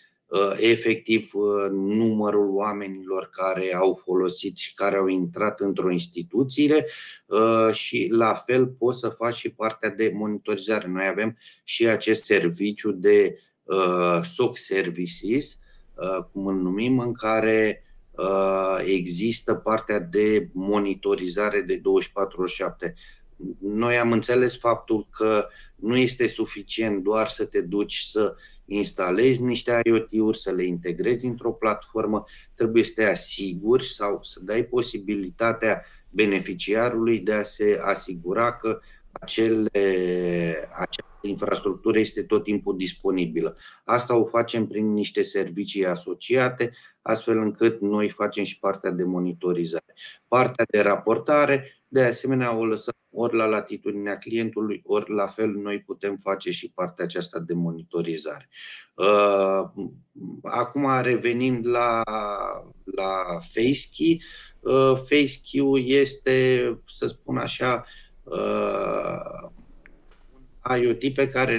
efectiv 0.56 1.30
uh, 1.34 1.70
numărul 1.70 2.54
oamenilor 2.54 3.30
care 3.32 3.74
au 3.74 4.00
folosit 4.04 4.56
și 4.56 4.74
care 4.74 4.96
au 4.96 5.06
intrat 5.06 5.60
într-o 5.60 5.90
instituție 5.90 6.84
uh, 7.26 7.68
și 7.72 8.08
la 8.10 8.34
fel 8.34 8.66
poți 8.66 8.98
să 8.98 9.08
faci 9.08 9.34
și 9.34 9.50
partea 9.50 9.90
de 9.90 10.12
monitorizare. 10.14 10.88
Noi 10.88 11.06
avem 11.06 11.36
și 11.64 11.86
acest 11.86 12.24
serviciu 12.24 12.92
de 12.92 13.38
SOC 14.22 14.58
Services, 14.58 15.58
cum 16.32 16.46
îl 16.46 16.54
numim, 16.54 16.98
în 16.98 17.12
care 17.12 17.84
există 18.84 19.54
partea 19.54 20.00
de 20.00 20.48
monitorizare 20.52 21.60
de 21.60 21.76
24/7. 21.76 21.82
Noi 23.58 23.98
am 23.98 24.12
înțeles 24.12 24.58
faptul 24.58 25.06
că 25.10 25.48
nu 25.76 25.96
este 25.96 26.28
suficient 26.28 27.02
doar 27.02 27.28
să 27.28 27.44
te 27.44 27.60
duci 27.60 27.98
să 27.98 28.36
instalezi 28.72 29.42
niște 29.42 29.80
IoT-uri, 29.84 30.38
să 30.38 30.50
le 30.50 30.64
integrezi 30.64 31.26
într-o 31.26 31.52
platformă, 31.52 32.24
trebuie 32.54 32.84
să 32.84 32.92
te 32.94 33.04
asiguri 33.04 33.84
sau 33.84 34.22
să 34.22 34.40
dai 34.42 34.64
posibilitatea 34.64 35.84
beneficiarului 36.10 37.18
de 37.18 37.32
a 37.32 37.42
se 37.42 37.80
asigura 37.82 38.56
că 38.56 38.80
acele, 39.12 39.70
această 40.72 41.18
infrastructură 41.20 41.98
este 41.98 42.22
tot 42.22 42.44
timpul 42.44 42.76
disponibilă. 42.76 43.56
Asta 43.84 44.16
o 44.16 44.24
facem 44.24 44.66
prin 44.66 44.92
niște 44.92 45.22
servicii 45.22 45.86
asociate, 45.86 46.70
astfel 47.02 47.38
încât 47.38 47.80
noi 47.80 48.10
facem 48.10 48.44
și 48.44 48.58
partea 48.58 48.90
de 48.90 49.04
monitorizare. 49.04 49.94
Partea 50.28 50.64
de 50.70 50.80
raportare, 50.80 51.82
de 51.88 52.02
asemenea, 52.02 52.56
o 52.56 52.64
lăsăm 52.64 52.94
ori 53.12 53.36
la 53.36 53.46
latitudinea 53.46 54.18
clientului, 54.18 54.82
ori 54.84 55.10
la 55.14 55.26
fel 55.26 55.50
noi 55.50 55.80
putem 55.80 56.16
face 56.16 56.50
și 56.50 56.72
partea 56.74 57.04
aceasta 57.04 57.38
de 57.38 57.54
monitorizare. 57.54 58.48
Uh, 58.94 59.70
acum, 60.42 60.86
revenind 61.02 61.66
la, 61.66 62.02
la 62.84 63.38
FaceKey, 63.52 64.22
uh, 64.60 64.94
FaceKey 64.96 65.84
este, 65.86 66.78
să 66.86 67.06
spun 67.06 67.36
așa, 67.36 67.84
uh, 68.22 69.50
IoT 70.80 71.14
pe 71.14 71.28
care 71.28 71.58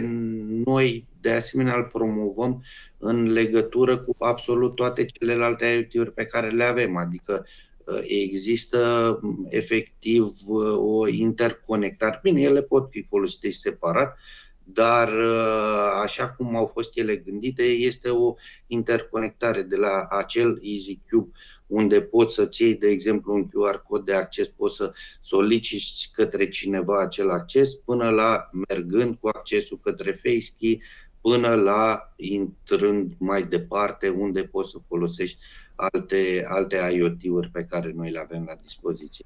noi 0.65 1.07
de 1.21 1.31
asemenea 1.31 1.75
îl 1.75 1.83
promovăm 1.83 2.63
în 2.97 3.31
legătură 3.31 3.97
cu 3.97 4.15
absolut 4.19 4.75
toate 4.75 5.05
celelalte 5.05 5.65
IoT-uri 5.65 6.13
pe 6.13 6.25
care 6.25 6.49
le 6.49 6.63
avem, 6.63 6.97
adică 6.97 7.45
există 8.03 9.19
efectiv 9.49 10.31
o 10.75 11.07
interconectare. 11.07 12.19
Bine, 12.23 12.41
ele 12.41 12.61
pot 12.61 12.87
fi 12.89 13.05
folosite 13.09 13.51
separat, 13.51 14.17
dar 14.63 15.09
așa 16.03 16.29
cum 16.29 16.55
au 16.55 16.65
fost 16.65 16.97
ele 16.97 17.15
gândite, 17.15 17.63
este 17.63 18.09
o 18.09 18.33
interconectare 18.67 19.61
de 19.61 19.75
la 19.75 20.07
acel 20.09 20.59
EasyCube 20.61 21.31
unde 21.71 22.01
poți 22.01 22.35
să-ți 22.35 22.61
iei, 22.61 22.75
de 22.75 22.87
exemplu, 22.87 23.33
un 23.33 23.45
QR 23.45 23.81
cod 23.87 24.05
de 24.05 24.13
acces, 24.13 24.47
poți 24.47 24.75
să 24.75 24.93
soliciți 25.21 26.11
către 26.13 26.49
cineva 26.49 27.01
acel 27.01 27.29
acces, 27.29 27.73
până 27.73 28.09
la 28.09 28.49
mergând 28.69 29.15
cu 29.19 29.27
accesul 29.27 29.79
către 29.83 30.11
FaceKey, 30.11 30.81
până 31.21 31.53
la 31.53 32.13
intrând 32.15 33.13
mai 33.17 33.43
departe 33.43 34.09
unde 34.09 34.41
poți 34.41 34.69
să 34.69 34.77
folosești 34.87 35.37
alte, 35.75 36.45
alte 36.47 36.89
IoT-uri 36.93 37.49
pe 37.49 37.63
care 37.69 37.91
noi 37.95 38.11
le 38.11 38.19
avem 38.19 38.43
la 38.47 38.53
dispoziție. 38.63 39.25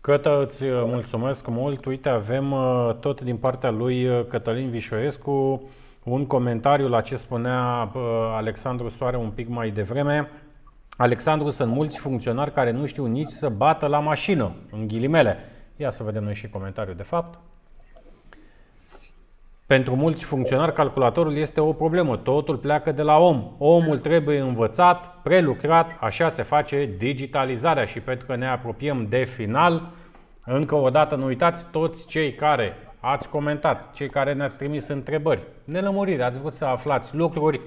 Cătă, 0.00 0.46
îți 0.48 0.64
mulțumesc 0.64 1.46
mult. 1.46 1.84
Uite, 1.84 2.08
avem 2.08 2.52
uh, 2.52 2.96
tot 3.00 3.20
din 3.20 3.36
partea 3.36 3.70
lui 3.70 4.08
uh, 4.08 4.26
Cătălin 4.28 4.70
Vișoescu 4.70 5.62
un 6.02 6.26
comentariu 6.26 6.88
la 6.88 7.00
ce 7.00 7.16
spunea 7.16 7.90
uh, 7.94 8.02
Alexandru 8.34 8.88
Soare 8.88 9.16
un 9.16 9.30
pic 9.30 9.48
mai 9.48 9.70
devreme. 9.70 10.30
Alexandru, 10.96 11.50
sunt 11.50 11.72
mulți 11.72 11.98
funcționari 11.98 12.52
care 12.52 12.70
nu 12.70 12.86
știu 12.86 13.06
nici 13.06 13.30
să 13.30 13.48
bată 13.48 13.86
la 13.86 13.98
mașină, 13.98 14.54
în 14.70 14.86
ghilimele. 14.86 15.36
Ia 15.76 15.90
să 15.90 16.02
vedem 16.02 16.24
noi 16.24 16.34
și 16.34 16.48
comentariul 16.48 16.96
de 16.96 17.02
fapt. 17.02 17.38
Pentru 19.72 19.96
mulți 19.96 20.24
funcționari, 20.24 20.72
calculatorul 20.72 21.36
este 21.36 21.60
o 21.60 21.72
problemă. 21.72 22.16
Totul 22.16 22.56
pleacă 22.56 22.92
de 22.92 23.02
la 23.02 23.18
om. 23.18 23.50
Omul 23.58 23.98
trebuie 23.98 24.40
învățat, 24.40 25.22
prelucrat, 25.22 25.96
așa 26.00 26.28
se 26.28 26.42
face 26.42 26.90
digitalizarea 26.98 27.84
și 27.84 28.00
pentru 28.00 28.26
că 28.26 28.36
ne 28.36 28.48
apropiem 28.48 29.06
de 29.08 29.24
final, 29.24 29.90
încă 30.44 30.74
o 30.74 30.90
dată 30.90 31.14
nu 31.14 31.26
uitați 31.26 31.66
toți 31.70 32.06
cei 32.06 32.34
care 32.34 32.76
ați 33.00 33.28
comentat, 33.28 33.92
cei 33.92 34.08
care 34.08 34.32
ne-ați 34.32 34.58
trimis 34.58 34.88
întrebări, 34.88 35.42
nelămuriri, 35.64 36.22
ați 36.22 36.38
vrut 36.40 36.54
să 36.54 36.64
aflați 36.64 37.16
lucruri, 37.16 37.60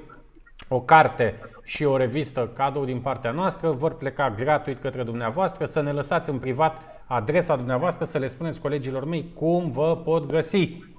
o 0.67 0.81
carte 0.81 1.39
și 1.63 1.83
o 1.83 1.97
revistă 1.97 2.51
cadou 2.55 2.85
din 2.85 2.99
partea 2.99 3.31
noastră 3.31 3.71
vor 3.71 3.97
pleca 3.97 4.29
gratuit 4.37 4.79
către 4.79 5.03
dumneavoastră, 5.03 5.65
să 5.65 5.81
ne 5.81 5.91
lăsați 5.91 6.29
în 6.29 6.39
privat 6.39 6.81
adresa 7.05 7.55
dumneavoastră, 7.55 8.05
să 8.05 8.17
le 8.17 8.27
spuneți 8.27 8.59
colegilor 8.59 9.05
mei 9.05 9.31
cum 9.33 9.71
vă 9.71 9.97
pot 10.03 10.25
găsi. 10.25 10.93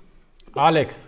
Alex, 0.58 1.04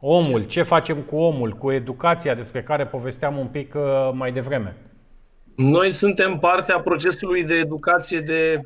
omul, 0.00 0.44
ce 0.44 0.62
facem 0.62 1.02
cu 1.02 1.16
omul, 1.16 1.52
cu 1.52 1.70
educația 1.70 2.34
despre 2.34 2.62
care 2.62 2.86
povesteam 2.86 3.38
un 3.38 3.46
pic 3.46 3.74
uh, 3.74 4.10
mai 4.12 4.32
devreme? 4.32 4.76
Noi 5.56 5.90
suntem 5.90 6.38
partea 6.38 6.80
procesului 6.80 7.44
de 7.44 7.54
educație 7.54 8.20
de 8.20 8.60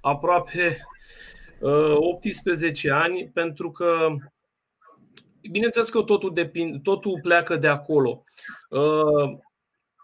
aproape 0.00 0.86
18 1.60 2.90
uh, 2.90 2.98
ani, 3.02 3.30
pentru 3.34 3.70
că, 3.70 4.06
bineînțeles 5.50 5.88
că 5.88 6.02
totul, 6.02 6.34
depind, 6.34 6.82
totul 6.82 7.18
pleacă 7.22 7.56
de 7.56 7.68
acolo. 7.68 8.24
Uh, 8.70 9.38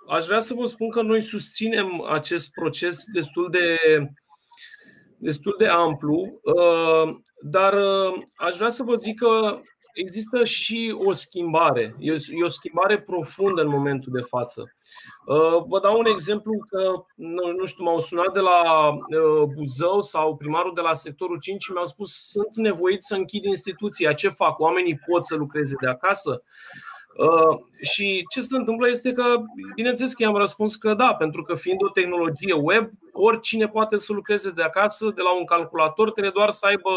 aș 0.09 0.24
vrea 0.24 0.41
să 0.41 0.55
vă 0.55 0.65
spun 0.65 0.91
că 0.91 1.03
noi 1.03 1.20
susținem 1.20 2.03
acest 2.03 2.51
proces 2.51 3.05
destul 3.12 3.51
de, 3.51 3.77
destul 5.16 5.55
de 5.59 5.66
amplu, 5.66 6.41
uh, 6.43 7.16
dar 7.47 7.73
uh, 7.75 8.23
aș 8.37 8.57
vrea 8.57 8.69
să 8.69 8.83
vă 8.83 8.95
zic 8.95 9.19
că 9.19 9.61
există 9.95 10.45
și 10.45 10.95
o 11.05 11.12
schimbare. 11.12 11.95
E 11.99 12.12
o- 12.12 12.37
e 12.39 12.45
o 12.45 12.49
schimbare 12.49 13.01
profundă 13.01 13.62
în 13.62 13.69
momentul 13.69 14.12
de 14.12 14.21
față. 14.21 14.73
Uh, 15.27 15.62
Vă 15.66 15.81
dau 15.81 15.99
un 15.99 16.07
exemplu 16.07 16.53
că, 16.69 16.93
nu, 17.15 17.53
nu 17.53 17.65
știu, 17.65 17.85
m-au 17.85 17.99
sunat 18.01 18.33
de 18.33 18.41
la 18.41 18.89
uh, 18.91 19.43
Buzău 19.55 20.03
sau 20.03 20.37
primarul 20.37 20.73
de 20.75 20.81
la 20.81 20.95
sectorul 20.95 21.39
5 21.39 21.62
și 21.62 21.73
mi-au 21.73 21.87
spus 21.87 22.29
sunt 22.29 22.57
nevoit 22.57 23.03
să 23.03 23.15
închid 23.15 23.45
instituția. 23.45 24.12
Ce 24.12 24.29
fac? 24.29 24.59
Oamenii 24.59 25.01
pot 25.11 25.27
să 25.27 25.35
lucreze 25.37 25.75
de 25.81 25.87
acasă? 25.89 26.43
Uh, 27.16 27.59
și 27.82 28.24
ce 28.32 28.41
se 28.41 28.57
întâmplă 28.57 28.89
este 28.89 29.12
că, 29.12 29.24
bineînțeles 29.74 30.15
că 30.15 30.23
i-am 30.23 30.36
răspuns 30.36 30.77
că 30.77 30.95
da, 30.95 31.15
pentru 31.15 31.43
că 31.43 31.55
fiind 31.55 31.82
o 31.82 31.89
tehnologie 31.89 32.53
web, 32.53 32.91
oricine 33.12 33.69
poate 33.69 33.97
să 33.97 34.12
lucreze 34.12 34.51
de 34.51 34.62
acasă, 34.62 35.12
de 35.15 35.23
la 35.23 35.36
un 35.36 35.45
calculator, 35.45 36.11
trebuie 36.11 36.32
doar 36.35 36.51
să 36.51 36.66
aibă 36.66 36.91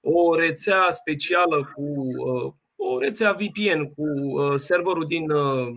o 0.00 0.34
rețea 0.34 0.86
specială 0.90 1.70
cu 1.74 1.82
uh, 2.28 2.52
o 2.76 2.98
rețea 2.98 3.32
VPN 3.32 3.84
cu 3.96 4.02
uh, 4.02 4.54
serverul 4.56 5.04
din 5.06 5.30
uh, 5.30 5.68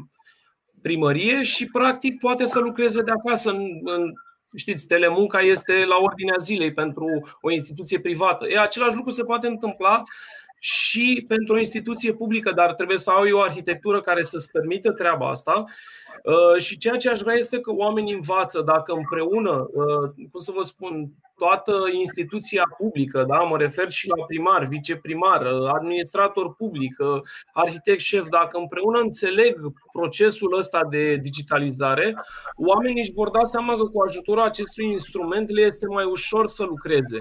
primărie 0.81 1.41
și 1.41 1.65
practic 1.65 2.19
poate 2.19 2.45
să 2.45 2.59
lucreze 2.59 3.01
de 3.01 3.11
acasă 3.11 3.49
în, 3.49 3.65
în 3.83 4.13
Știți, 4.55 4.87
telemunca 4.87 5.39
este 5.39 5.85
la 5.85 5.95
ordinea 5.99 6.35
zilei 6.39 6.73
pentru 6.73 7.05
o 7.41 7.51
instituție 7.51 7.99
privată. 7.99 8.47
E, 8.47 8.59
același 8.59 8.95
lucru 8.95 9.11
se 9.11 9.23
poate 9.23 9.47
întâmpla 9.47 10.03
și 10.63 11.25
pentru 11.27 11.53
o 11.53 11.57
instituție 11.57 12.13
publică, 12.13 12.51
dar 12.51 12.73
trebuie 12.73 12.97
să 12.97 13.09
ai 13.09 13.31
o 13.31 13.39
arhitectură 13.39 14.01
care 14.01 14.21
să-ți 14.21 14.51
permită 14.51 14.91
treaba 14.91 15.29
asta. 15.29 15.63
Uh, 16.23 16.61
Și 16.61 16.77
ceea 16.77 16.95
ce 16.95 17.09
aș 17.09 17.19
vrea 17.19 17.35
este 17.35 17.59
că 17.59 17.71
oamenii 17.73 18.13
învață 18.13 18.61
dacă 18.61 18.93
împreună, 18.93 19.69
uh, 19.73 20.27
cum 20.31 20.39
să 20.39 20.51
vă 20.55 20.61
spun, 20.61 21.11
toată 21.43 21.73
instituția 21.93 22.63
publică, 22.77 23.23
da? 23.27 23.37
mă 23.37 23.57
refer 23.57 23.91
și 23.91 24.07
la 24.07 24.23
primar, 24.25 24.65
viceprimar, 24.65 25.41
uh, 25.41 25.69
administrator 25.73 26.55
public, 26.55 26.95
uh, 26.99 27.21
arhitect 27.53 27.99
șef, 27.99 28.27
dacă 28.27 28.57
împreună 28.57 28.99
înțeleg 28.99 29.55
procesul 29.91 30.57
ăsta 30.57 30.81
de 30.89 31.15
digitalizare, 31.15 32.15
oamenii 32.55 33.01
își 33.01 33.13
vor 33.13 33.29
da 33.29 33.43
seama 33.43 33.75
că 33.75 33.83
cu 33.83 34.01
ajutorul 34.07 34.43
acestui 34.43 34.85
instrument 34.85 35.49
le 35.49 35.61
este 35.61 35.85
mai 35.85 36.05
ușor 36.05 36.47
să 36.47 36.63
lucreze. 36.63 37.19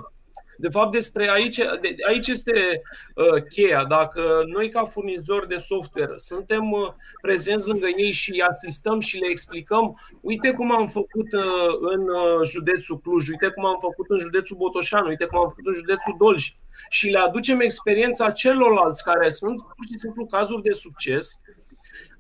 De 0.61 0.69
fapt, 0.69 0.93
despre 0.93 1.31
aici, 1.31 1.57
de- 1.57 1.95
aici 2.09 2.29
este 2.29 2.83
uh, 3.15 3.43
cheia. 3.49 3.85
Dacă 3.85 4.43
noi, 4.47 4.69
ca 4.71 4.85
furnizori 4.85 5.49
de 5.49 5.57
software, 5.57 6.13
suntem 6.17 6.71
uh, 6.71 6.89
prezenți 7.23 7.69
lângă 7.69 7.87
ei 7.97 8.13
și 8.13 8.31
îi 8.31 8.43
asistăm 8.43 9.01
și 9.01 9.19
le 9.19 9.27
explicăm, 9.31 10.01
uite 10.21 10.53
cum 10.53 10.73
am 10.73 10.87
făcut 10.87 11.33
uh, 11.33 11.43
în 11.81 12.01
uh, 12.01 12.49
județul 12.51 12.99
Cluj, 12.99 13.29
uite 13.29 13.49
cum 13.49 13.65
am 13.65 13.79
făcut 13.81 14.07
în 14.09 14.19
județul 14.19 14.57
Botoșan, 14.57 15.07
uite 15.07 15.25
cum 15.25 15.39
am 15.39 15.49
făcut 15.49 15.67
în 15.67 15.75
județul 15.75 16.15
Dolj 16.19 16.53
și 16.89 17.09
le 17.09 17.19
aducem 17.19 17.61
experiența 17.61 18.31
celorlalți 18.31 19.05
care 19.05 19.29
sunt 19.29 19.57
pur 19.57 19.85
și 19.93 19.99
simplu 19.99 20.27
cazuri 20.27 20.63
de 20.63 20.73
succes, 20.73 21.41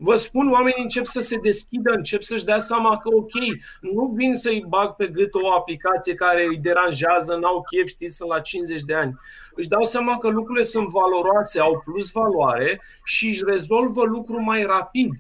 vă 0.03 0.17
spun, 0.17 0.51
oamenii 0.53 0.83
încep 0.83 1.05
să 1.05 1.21
se 1.21 1.37
deschidă, 1.37 1.91
încep 1.91 2.23
să-și 2.23 2.45
dea 2.45 2.59
seama 2.59 2.99
că, 2.99 3.09
ok, 3.13 3.33
nu 3.81 4.13
vin 4.15 4.35
să-i 4.35 4.65
bag 4.69 4.95
pe 4.95 5.07
gât 5.07 5.35
o 5.35 5.53
aplicație 5.53 6.15
care 6.15 6.47
îi 6.47 6.59
deranjează, 6.59 7.35
n-au 7.35 7.63
chef, 7.71 7.87
știți, 7.87 8.17
sunt 8.17 8.29
la 8.29 8.41
50 8.41 8.83
de 8.83 8.95
ani. 8.95 9.19
Își 9.55 9.69
dau 9.69 9.83
seama 9.83 10.19
că 10.19 10.29
lucrurile 10.29 10.65
sunt 10.65 10.89
valoroase, 10.89 11.61
au 11.61 11.83
plus 11.85 12.11
valoare 12.11 12.83
și 13.05 13.27
își 13.27 13.43
rezolvă 13.47 14.05
lucrul 14.05 14.41
mai 14.41 14.63
rapid. 14.63 15.11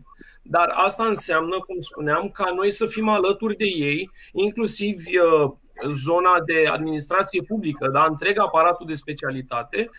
Dar 0.43 0.73
asta 0.74 1.05
înseamnă, 1.05 1.57
cum 1.66 1.81
spuneam, 1.81 2.28
ca 2.28 2.52
noi 2.55 2.70
să 2.70 2.86
fim 2.86 3.09
alături 3.09 3.57
de 3.57 3.65
ei, 3.65 4.11
inclusiv 4.32 5.02
uh, 5.07 5.52
zona 5.90 6.40
de 6.47 6.69
administrație 6.73 7.43
publică, 7.43 7.89
da? 7.89 8.05
întreg 8.09 8.39
aparatul 8.39 8.86
de 8.86 8.94
specialitate. 8.94 9.90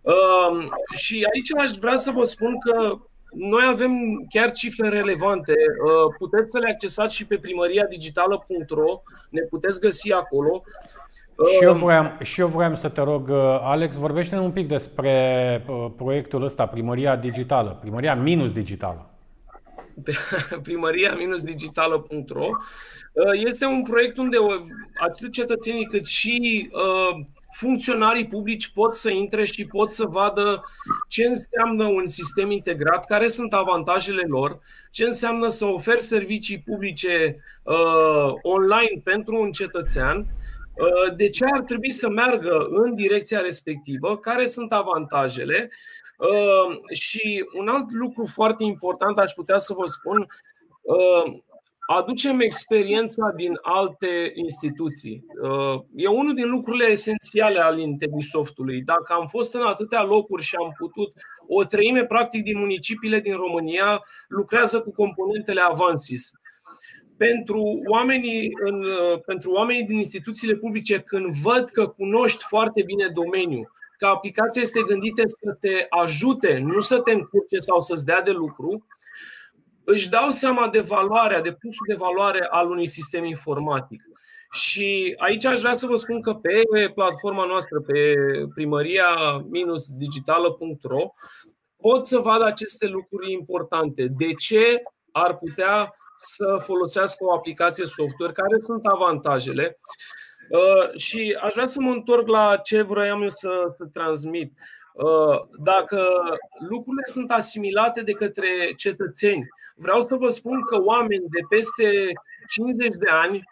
Uh, 0.00 0.68
și 0.94 1.26
aici 1.34 1.64
aș 1.64 1.70
vrea 1.70 1.96
să 1.96 2.10
vă 2.10 2.24
spun 2.24 2.58
că 2.58 2.98
noi 3.34 3.62
avem 3.70 3.92
chiar 4.30 4.50
cifre 4.50 4.88
relevante. 4.88 5.52
Uh, 5.52 6.14
Puteți 6.18 6.50
să 6.50 6.58
le 6.58 6.68
accesați 6.70 7.14
și 7.16 7.26
pe 7.26 7.38
primariadigitală.ro, 7.38 9.02
ne 9.30 9.40
puteți 9.40 9.80
găsi 9.80 10.12
acolo. 10.12 10.62
Și 11.58 11.64
eu, 11.64 11.72
Uh, 11.72 11.78
vroiam, 11.78 12.18
și 12.22 12.40
eu 12.40 12.46
vroiam 12.48 12.74
să 12.74 12.88
te 12.88 13.00
rog, 13.00 13.28
uh, 13.28 13.36
Alex, 13.62 13.94
vorbește 13.94 14.36
un 14.36 14.50
pic 14.50 14.68
despre 14.68 15.64
uh, 15.68 15.86
proiectul 15.96 16.42
ăsta, 16.44 16.66
Primăria 16.66 17.16
Digitală, 17.16 17.78
Primăria 17.80 18.14
minus 18.14 18.52
digitală. 18.52 19.06
pe 20.04 20.12
primăria-digitală.ro 20.62 22.46
este 23.44 23.64
un 23.64 23.82
proiect 23.82 24.16
unde 24.18 24.36
o- 24.36 24.64
atât 25.00 25.32
cetățenii 25.32 25.84
cât 25.86 26.06
și 26.06 26.68
uh, 26.72 27.24
funcționarii 27.52 28.26
publici 28.26 28.72
pot 28.72 28.94
să 28.94 29.10
intre 29.10 29.44
și 29.44 29.66
pot 29.66 29.92
să 29.92 30.04
vadă 30.04 30.64
ce 31.08 31.26
înseamnă 31.26 31.84
un 31.84 32.06
sistem 32.06 32.50
integrat, 32.50 33.06
care 33.06 33.28
sunt 33.28 33.52
avantajele 33.52 34.22
lor, 34.26 34.60
ce 34.90 35.04
înseamnă 35.04 35.48
să 35.48 35.64
oferi 35.64 36.02
servicii 36.02 36.60
publice 36.60 37.36
uh, 37.62 38.32
online 38.42 39.00
pentru 39.04 39.40
un 39.40 39.50
cetățean, 39.50 40.18
uh, 40.18 41.16
de 41.16 41.28
ce 41.28 41.44
ar 41.44 41.60
trebui 41.60 41.90
să 41.90 42.08
meargă 42.08 42.66
în 42.70 42.94
direcția 42.94 43.40
respectivă, 43.40 44.18
care 44.18 44.46
sunt 44.46 44.72
avantajele. 44.72 45.70
Uh, 46.16 46.96
și 46.98 47.44
un 47.58 47.68
alt 47.68 47.90
lucru 47.90 48.26
foarte 48.26 48.64
important 48.64 49.18
aș 49.18 49.32
putea 49.32 49.58
să 49.58 49.72
vă 49.72 49.86
spun, 49.86 50.26
uh, 50.82 51.32
aducem 51.86 52.40
experiența 52.40 53.32
din 53.36 53.58
alte 53.62 54.32
instituții. 54.34 55.24
Uh, 55.42 55.80
E 55.94 56.06
unul 56.06 56.34
din 56.34 56.50
lucrurile 56.50 56.84
esențiale 56.84 57.60
al 57.60 57.78
IntegriSoftului. 57.78 58.82
Dacă 58.82 59.12
am 59.12 59.26
fost 59.26 59.54
în 59.54 59.62
atâtea 59.62 60.02
locuri 60.02 60.42
și 60.42 60.54
am 60.54 60.74
putut, 60.78 61.12
o 61.48 61.64
treime 61.64 62.04
practic 62.04 62.42
din 62.42 62.58
municipiile 62.58 63.20
din 63.20 63.34
România 63.34 64.02
lucrează 64.28 64.80
cu 64.80 64.92
componentele 64.92 65.60
Avansis. 65.60 66.30
Pentru 67.16 67.80
oamenii, 67.88 68.50
în, 68.64 68.84
uh, 68.84 69.20
pentru 69.26 69.50
oamenii 69.50 69.84
din 69.84 69.96
instituțiile 69.96 70.54
publice, 70.54 70.98
când 70.98 71.26
văd 71.26 71.68
că 71.68 71.86
cunoști 71.86 72.44
foarte 72.44 72.82
bine 72.82 73.08
domeniul, 73.14 73.72
că 73.98 74.06
aplicația 74.06 74.62
este 74.62 74.82
gândită 74.82 75.22
să 75.26 75.56
te 75.60 75.86
ajute, 75.88 76.58
nu 76.58 76.80
să 76.80 76.98
te 76.98 77.12
încurce 77.12 77.56
sau 77.56 77.80
să-ți 77.80 78.04
dea 78.04 78.22
de 78.22 78.30
lucru, 78.30 78.86
își 79.84 80.08
dau 80.08 80.30
seama 80.30 80.68
de 80.68 80.80
valoarea, 80.80 81.40
de 81.40 81.52
plusul 81.52 81.86
de 81.88 81.94
valoare 81.94 82.46
al 82.50 82.70
unui 82.70 82.86
sistem 82.86 83.24
informatic. 83.24 84.02
Și 84.52 85.14
aici 85.18 85.44
aș 85.44 85.60
vrea 85.60 85.72
să 85.72 85.86
vă 85.86 85.96
spun 85.96 86.22
că 86.22 86.34
pe 86.34 86.62
platforma 86.94 87.44
noastră, 87.44 87.80
pe 87.80 88.14
primăria-digitală.ro, 88.54 91.12
pot 91.76 92.06
să 92.06 92.18
vadă 92.18 92.44
aceste 92.44 92.86
lucruri 92.86 93.32
importante. 93.32 94.06
De 94.16 94.32
ce 94.32 94.82
ar 95.12 95.36
putea 95.36 95.94
să 96.16 96.56
folosească 96.60 97.24
o 97.24 97.32
aplicație 97.32 97.84
software? 97.84 98.32
Care 98.32 98.58
sunt 98.58 98.86
avantajele? 98.86 99.76
Uh, 100.50 100.90
Și 100.96 101.38
aș 101.42 101.52
vrea 101.52 101.66
să 101.66 101.80
mă 101.80 101.90
întorc 101.90 102.28
la 102.28 102.56
ce 102.56 102.82
vroiam 102.82 103.22
eu 103.22 103.28
să, 103.28 103.64
să 103.76 103.84
transmit. 103.92 104.52
Uh, 104.92 105.38
Dacă 105.64 106.08
lucrurile 106.68 107.04
sunt 107.04 107.30
asimilate 107.30 108.02
de 108.02 108.12
către 108.12 108.72
cetățeni, 108.76 109.42
vreau 109.82 110.00
să 110.00 110.14
vă 110.16 110.28
spun 110.28 110.60
că 110.60 110.76
oameni 110.82 111.24
de 111.28 111.40
peste 111.48 111.88
50 112.46 112.94
de 112.94 113.10
ani 113.10 113.42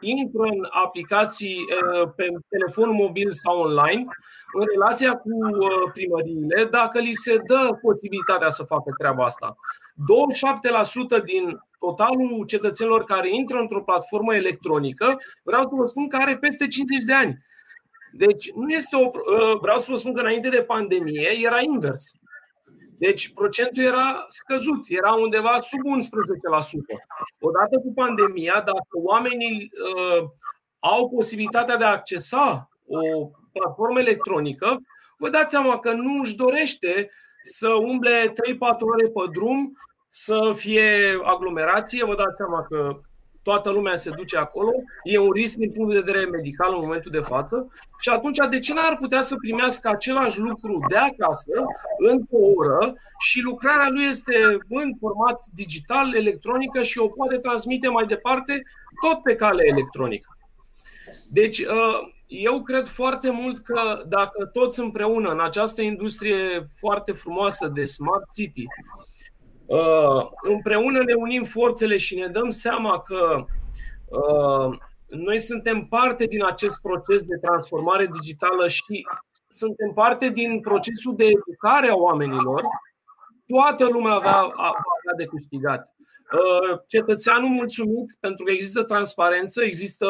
intră 0.00 0.42
în 0.42 0.66
aplicații 0.84 1.56
uh, 1.56 2.10
pe 2.16 2.26
telefon 2.48 2.90
mobil 2.94 3.30
sau 3.30 3.58
online 3.58 4.04
în 4.52 4.64
relația 4.72 5.12
cu 5.12 5.30
uh, 5.30 5.90
primăriile 5.92 6.64
dacă 6.70 6.98
li 6.98 7.12
se 7.12 7.36
dă 7.46 7.78
posibilitatea 7.82 8.48
să 8.48 8.62
facă 8.62 8.94
treaba 8.98 9.24
asta. 9.24 9.56
27% 11.20 11.24
din 11.24 11.58
totalul 11.78 12.44
cetățenilor 12.46 13.04
care 13.04 13.28
intră 13.34 13.58
într-o 13.58 13.82
platformă 13.82 14.34
electronică, 14.34 15.16
vreau 15.42 15.62
să 15.62 15.74
vă 15.76 15.84
spun 15.84 16.08
că 16.08 16.16
are 16.16 16.36
peste 16.36 16.66
50 16.66 17.02
de 17.02 17.12
ani. 17.12 17.46
Deci 18.12 18.52
nu 18.52 18.68
este 18.68 18.96
o. 18.96 19.04
uh, 19.04 19.58
Vreau 19.60 19.78
să 19.78 19.90
vă 19.90 19.96
spun 19.96 20.14
că 20.14 20.20
înainte 20.20 20.48
de 20.48 20.62
pandemie 20.62 21.30
era 21.42 21.60
invers. 21.60 22.12
Deci 22.98 23.32
procentul 23.32 23.82
era 23.82 24.24
scăzut, 24.28 24.84
era 24.88 25.12
undeva 25.12 25.58
sub 25.60 25.80
11%. 25.80 25.84
Odată 27.40 27.78
cu 27.84 27.92
pandemia, 27.94 28.52
dacă 28.52 28.88
oamenii 28.90 29.70
uh, 29.96 30.24
au 30.78 31.08
posibilitatea 31.08 31.76
de 31.76 31.84
a 31.84 31.90
accesa 31.90 32.68
o 32.86 33.30
platformă 33.52 33.98
electronică, 34.00 34.78
vă 35.18 35.28
dați 35.28 35.50
seama 35.50 35.78
că 35.78 35.92
nu 35.92 36.20
își 36.20 36.36
dorește 36.36 37.10
să 37.42 37.68
umble 37.68 38.28
3-4 38.28 38.32
ore 38.80 39.06
pe 39.06 39.30
drum, 39.32 39.72
să 40.08 40.52
fie 40.54 41.18
aglomerație, 41.22 42.04
vă 42.04 42.14
dați 42.14 42.36
seama 42.36 42.62
că 42.62 43.00
toată 43.48 43.70
lumea 43.70 43.96
se 43.96 44.10
duce 44.10 44.36
acolo, 44.36 44.70
e 45.02 45.18
un 45.18 45.30
risc 45.30 45.56
din 45.56 45.72
punct 45.72 45.92
de 45.92 45.98
vedere 45.98 46.24
medical 46.24 46.74
în 46.74 46.80
momentul 46.80 47.10
de 47.10 47.20
față 47.20 47.72
și 47.98 48.08
atunci 48.08 48.38
de 48.50 48.58
ce 48.58 48.74
n-ar 48.74 48.96
putea 49.00 49.22
să 49.22 49.36
primească 49.36 49.88
același 49.88 50.38
lucru 50.38 50.78
de 50.88 50.96
acasă, 50.96 51.52
într-o 51.98 52.38
oră 52.56 52.94
și 53.18 53.40
lucrarea 53.40 53.88
lui 53.90 54.04
este 54.04 54.34
în 54.68 54.94
format 55.00 55.44
digital, 55.54 56.14
electronică 56.14 56.82
și 56.82 56.98
o 56.98 57.08
poate 57.08 57.36
transmite 57.36 57.88
mai 57.88 58.06
departe 58.06 58.62
tot 59.02 59.22
pe 59.22 59.34
cale 59.34 59.62
electronică. 59.66 60.36
Deci, 61.30 61.58
uh, 61.58 61.98
eu 62.26 62.62
cred 62.62 62.86
foarte 62.86 63.30
mult 63.30 63.58
că 63.58 64.02
dacă 64.08 64.44
toți 64.44 64.80
împreună 64.80 65.30
în 65.30 65.40
această 65.40 65.82
industrie 65.82 66.64
foarte 66.78 67.12
frumoasă 67.12 67.68
de 67.68 67.84
Smart 67.84 68.32
City, 68.34 68.64
uh, 68.64 69.17
împreună 70.42 71.02
ne 71.02 71.14
unim 71.14 71.42
forțele 71.42 71.96
și 71.96 72.18
ne 72.18 72.26
dăm 72.26 72.50
seama 72.50 73.00
că 73.00 73.44
uh, 74.06 74.78
noi 75.06 75.38
suntem 75.38 75.86
parte 75.86 76.24
din 76.24 76.44
acest 76.44 76.80
proces 76.80 77.22
de 77.22 77.36
transformare 77.36 78.08
digitală 78.12 78.68
și 78.68 79.06
suntem 79.48 79.92
parte 79.94 80.28
din 80.28 80.60
procesul 80.60 81.16
de 81.16 81.24
educare 81.24 81.88
a 81.88 81.94
oamenilor, 81.94 82.62
toată 83.46 83.84
lumea 83.84 84.18
va 84.18 84.38
avea 84.56 85.14
de 85.16 85.24
câștigat. 85.24 85.96
Uh, 86.32 86.78
cetățeanul 86.86 87.48
mulțumit 87.48 88.16
pentru 88.20 88.44
că 88.44 88.50
există 88.50 88.82
transparență, 88.82 89.64
există 89.64 90.06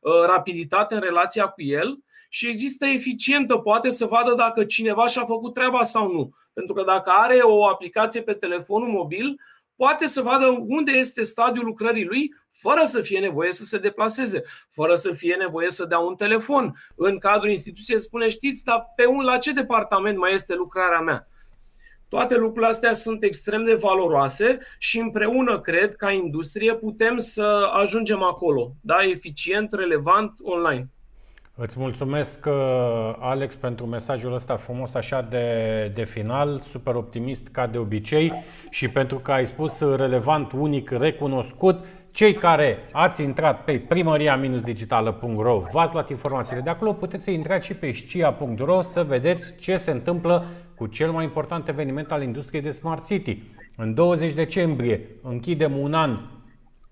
uh, 0.00 0.12
rapiditate 0.26 0.94
în 0.94 1.00
relația 1.00 1.46
cu 1.46 1.62
el 1.62 1.98
și 2.28 2.48
există 2.48 2.86
eficientă, 2.86 3.56
poate 3.56 3.90
să 3.90 4.06
vadă 4.06 4.34
dacă 4.34 4.64
cineva 4.64 5.06
și-a 5.06 5.24
făcut 5.24 5.54
treaba 5.54 5.82
sau 5.82 6.12
nu. 6.12 6.30
Pentru 6.54 6.74
că 6.74 6.82
dacă 6.82 7.10
are 7.10 7.38
o 7.42 7.66
aplicație 7.66 8.22
pe 8.22 8.32
telefonul 8.32 8.88
mobil, 8.88 9.40
poate 9.76 10.06
să 10.06 10.22
vadă 10.22 10.46
unde 10.66 10.92
este 10.92 11.22
stadiul 11.22 11.64
lucrării 11.64 12.04
lui, 12.04 12.34
fără 12.50 12.82
să 12.84 13.00
fie 13.00 13.20
nevoie 13.20 13.52
să 13.52 13.64
se 13.64 13.78
deplaseze, 13.78 14.42
fără 14.70 14.94
să 14.94 15.12
fie 15.12 15.34
nevoie 15.34 15.70
să 15.70 15.84
dea 15.84 15.98
un 15.98 16.14
telefon. 16.14 16.74
În 16.96 17.18
cadrul 17.18 17.50
instituției 17.50 17.98
spune, 17.98 18.28
știți, 18.28 18.64
dar 18.64 18.92
pe 18.96 19.06
un, 19.06 19.24
la 19.24 19.38
ce 19.38 19.52
departament 19.52 20.18
mai 20.18 20.32
este 20.32 20.54
lucrarea 20.54 21.00
mea? 21.00 21.28
Toate 22.08 22.36
lucrurile 22.36 22.70
astea 22.70 22.92
sunt 22.92 23.22
extrem 23.22 23.64
de 23.64 23.74
valoroase 23.74 24.58
și 24.78 24.98
împreună, 24.98 25.60
cred, 25.60 25.94
ca 25.94 26.10
industrie, 26.10 26.74
putem 26.74 27.18
să 27.18 27.70
ajungem 27.72 28.22
acolo. 28.22 28.72
Da, 28.80 29.02
eficient, 29.02 29.72
relevant, 29.72 30.32
online. 30.42 30.93
Îți 31.56 31.78
mulțumesc, 31.78 32.46
uh, 32.46 33.14
Alex, 33.18 33.54
pentru 33.54 33.86
mesajul 33.86 34.34
ăsta 34.34 34.56
frumos 34.56 34.94
așa 34.94 35.22
de, 35.22 35.90
de 35.94 36.04
final, 36.04 36.60
super 36.60 36.94
optimist 36.94 37.48
ca 37.48 37.66
de 37.66 37.78
obicei 37.78 38.32
și 38.70 38.88
pentru 38.88 39.18
că 39.18 39.32
ai 39.32 39.46
spus 39.46 39.78
relevant, 39.78 40.52
unic, 40.52 40.90
recunoscut. 40.90 41.84
Cei 42.10 42.34
care 42.34 42.78
ați 42.92 43.22
intrat 43.22 43.64
pe 43.64 43.78
primăria-digitală.ro, 43.88 45.62
v-ați 45.72 45.92
luat 45.92 46.10
informațiile 46.10 46.60
de 46.60 46.70
acolo, 46.70 46.92
puteți 46.92 47.24
să 47.24 47.30
intrați 47.30 47.66
și 47.66 47.74
pe 47.74 47.92
scia.ro 47.92 48.82
să 48.82 49.02
vedeți 49.02 49.54
ce 49.56 49.74
se 49.74 49.90
întâmplă 49.90 50.44
cu 50.76 50.86
cel 50.86 51.10
mai 51.10 51.24
important 51.24 51.68
eveniment 51.68 52.12
al 52.12 52.22
industriei 52.22 52.62
de 52.62 52.70
Smart 52.70 53.06
City. 53.06 53.42
În 53.76 53.94
20 53.94 54.32
decembrie 54.32 55.00
închidem 55.22 55.78
un 55.78 55.94
an 55.94 56.18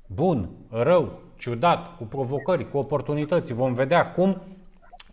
bun, 0.06 0.48
rău, 0.70 1.20
ciudat, 1.36 1.96
cu 1.96 2.04
provocări, 2.04 2.70
cu 2.70 2.78
oportunități. 2.78 3.52
Vom 3.52 3.74
vedea 3.74 4.12
cum 4.12 4.42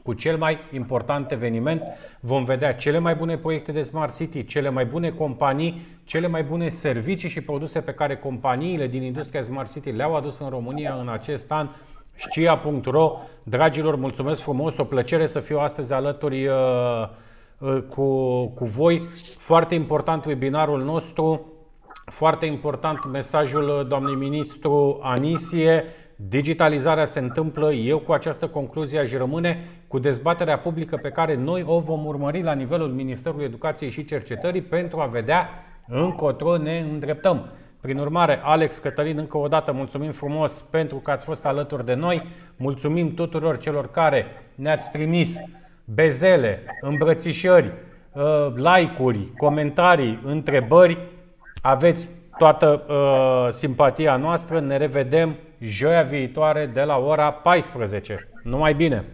cu 0.10 0.16
cel 0.16 0.38
mai 0.38 0.60
important 0.72 1.32
eveniment. 1.32 1.82
Vom 2.20 2.44
vedea 2.44 2.74
cele 2.74 3.00
mai 3.00 3.16
bune 3.16 3.38
proiecte 3.38 3.72
de 3.72 3.82
Smart 3.82 4.16
City, 4.16 4.46
cele 4.46 4.70
mai 4.70 4.86
bune 4.86 5.10
companii, 5.10 5.88
cele 6.04 6.28
mai 6.28 6.44
bune 6.44 6.70
servicii 6.70 7.30
și 7.30 7.42
produse 7.42 7.80
pe 7.80 7.94
care 7.94 8.18
companiile 8.18 8.88
din 8.88 9.04
industria 9.04 9.42
Smart 9.42 9.72
City 9.72 9.90
le-au 9.92 10.16
adus 10.16 10.40
în 10.40 10.50
România 10.50 10.98
în 11.02 11.10
acest 11.10 11.52
an. 11.52 11.70
Scia.ro 12.16 13.12
Dragilor, 13.44 13.96
mulțumesc 13.96 14.42
frumos, 14.42 14.78
o 14.78 14.84
plăcere 14.84 15.28
să 15.28 15.40
fiu 15.40 15.60
astăzi 15.60 15.94
alături 15.94 16.48
uh, 16.48 16.54
uh, 17.58 17.82
cu, 17.90 18.46
cu 18.48 18.66
voi. 18.66 19.02
Foarte 19.38 19.76
important 19.76 20.26
webinarul 20.26 20.84
nostru, 20.84 21.54
foarte 22.06 22.46
important 22.46 23.06
mesajul 23.12 23.86
doamnei 23.90 24.16
ministru 24.16 25.00
Anisie. 25.02 25.84
Digitalizarea 26.16 27.06
se 27.06 27.20
întâmplă, 27.20 27.74
eu 27.74 28.00
cu 28.00 28.12
această 28.12 28.48
concluzie 28.48 29.00
aș 29.00 29.12
rămâne 29.12 29.79
cu 29.90 30.00
dezbaterea 30.00 30.58
publică 30.58 30.98
pe 30.98 31.10
care 31.10 31.36
noi 31.36 31.64
o 31.66 31.80
vom 31.80 32.06
urmări 32.06 32.44
la 32.44 32.54
nivelul 32.54 32.88
Ministerului 32.88 33.46
Educației 33.46 33.90
și 33.90 34.06
Cercetării 34.06 34.62
pentru 34.62 35.00
a 35.00 35.06
vedea 35.06 35.50
încotro 35.88 36.58
ne 36.58 36.80
îndreptăm. 36.92 37.50
Prin 37.82 37.98
urmare, 37.98 38.40
Alex 38.44 38.78
Cătălin, 38.78 39.18
încă 39.18 39.38
o 39.38 39.48
dată 39.48 39.72
mulțumim 39.72 40.12
frumos 40.12 40.64
pentru 40.70 40.98
că 40.98 41.12
ați 41.12 41.26
fost 41.26 41.46
alături 41.46 41.86
de 41.86 41.94
noi. 41.94 42.24
Mulțumim 42.58 43.14
tuturor 43.14 43.58
celor 43.58 43.92
care 43.92 44.26
ne-ați 44.56 44.92
trimis 44.92 45.36
bezele, 45.86 46.64
îmbrățișări, 46.82 47.72
uh, 48.14 48.54
like-uri, 48.56 49.28
comentarii, 49.38 50.20
întrebări. 50.24 50.98
Aveți 51.62 52.08
toată 52.38 52.86
uh, 52.88 53.54
simpatia 53.54 54.16
noastră. 54.16 54.60
Ne 54.60 54.78
revedem 54.78 55.36
joia 55.60 56.02
viitoare 56.02 56.70
de 56.74 56.82
la 56.82 56.98
ora 56.98 57.32
14. 57.32 58.30
Numai 58.44 58.74
bine! 58.74 59.06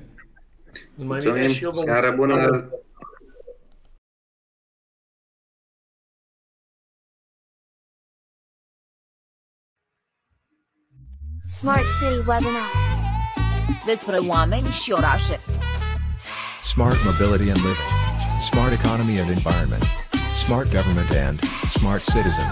Numai 0.96 1.20
bine 1.20 1.48
și 1.48 1.64
eu 1.64 1.72
vă 1.72 1.82
Seară 1.82 2.12
bună! 2.12 2.70
Smart 11.48 11.84
City 12.00 12.18
Webinar 12.18 12.72
Despre 13.86 14.18
oameni 14.18 14.70
și 14.70 14.92
orașe 14.92 15.40
Smart 16.64 16.98
mobility 17.04 17.50
and 17.50 17.58
living. 17.58 17.92
Smart 18.40 18.74
economy 18.74 19.20
and 19.20 19.30
environment. 19.30 19.84
Smart 20.46 20.68
government 20.72 21.12
and 21.12 21.40
smart 21.70 22.04
citizen. 22.04 22.48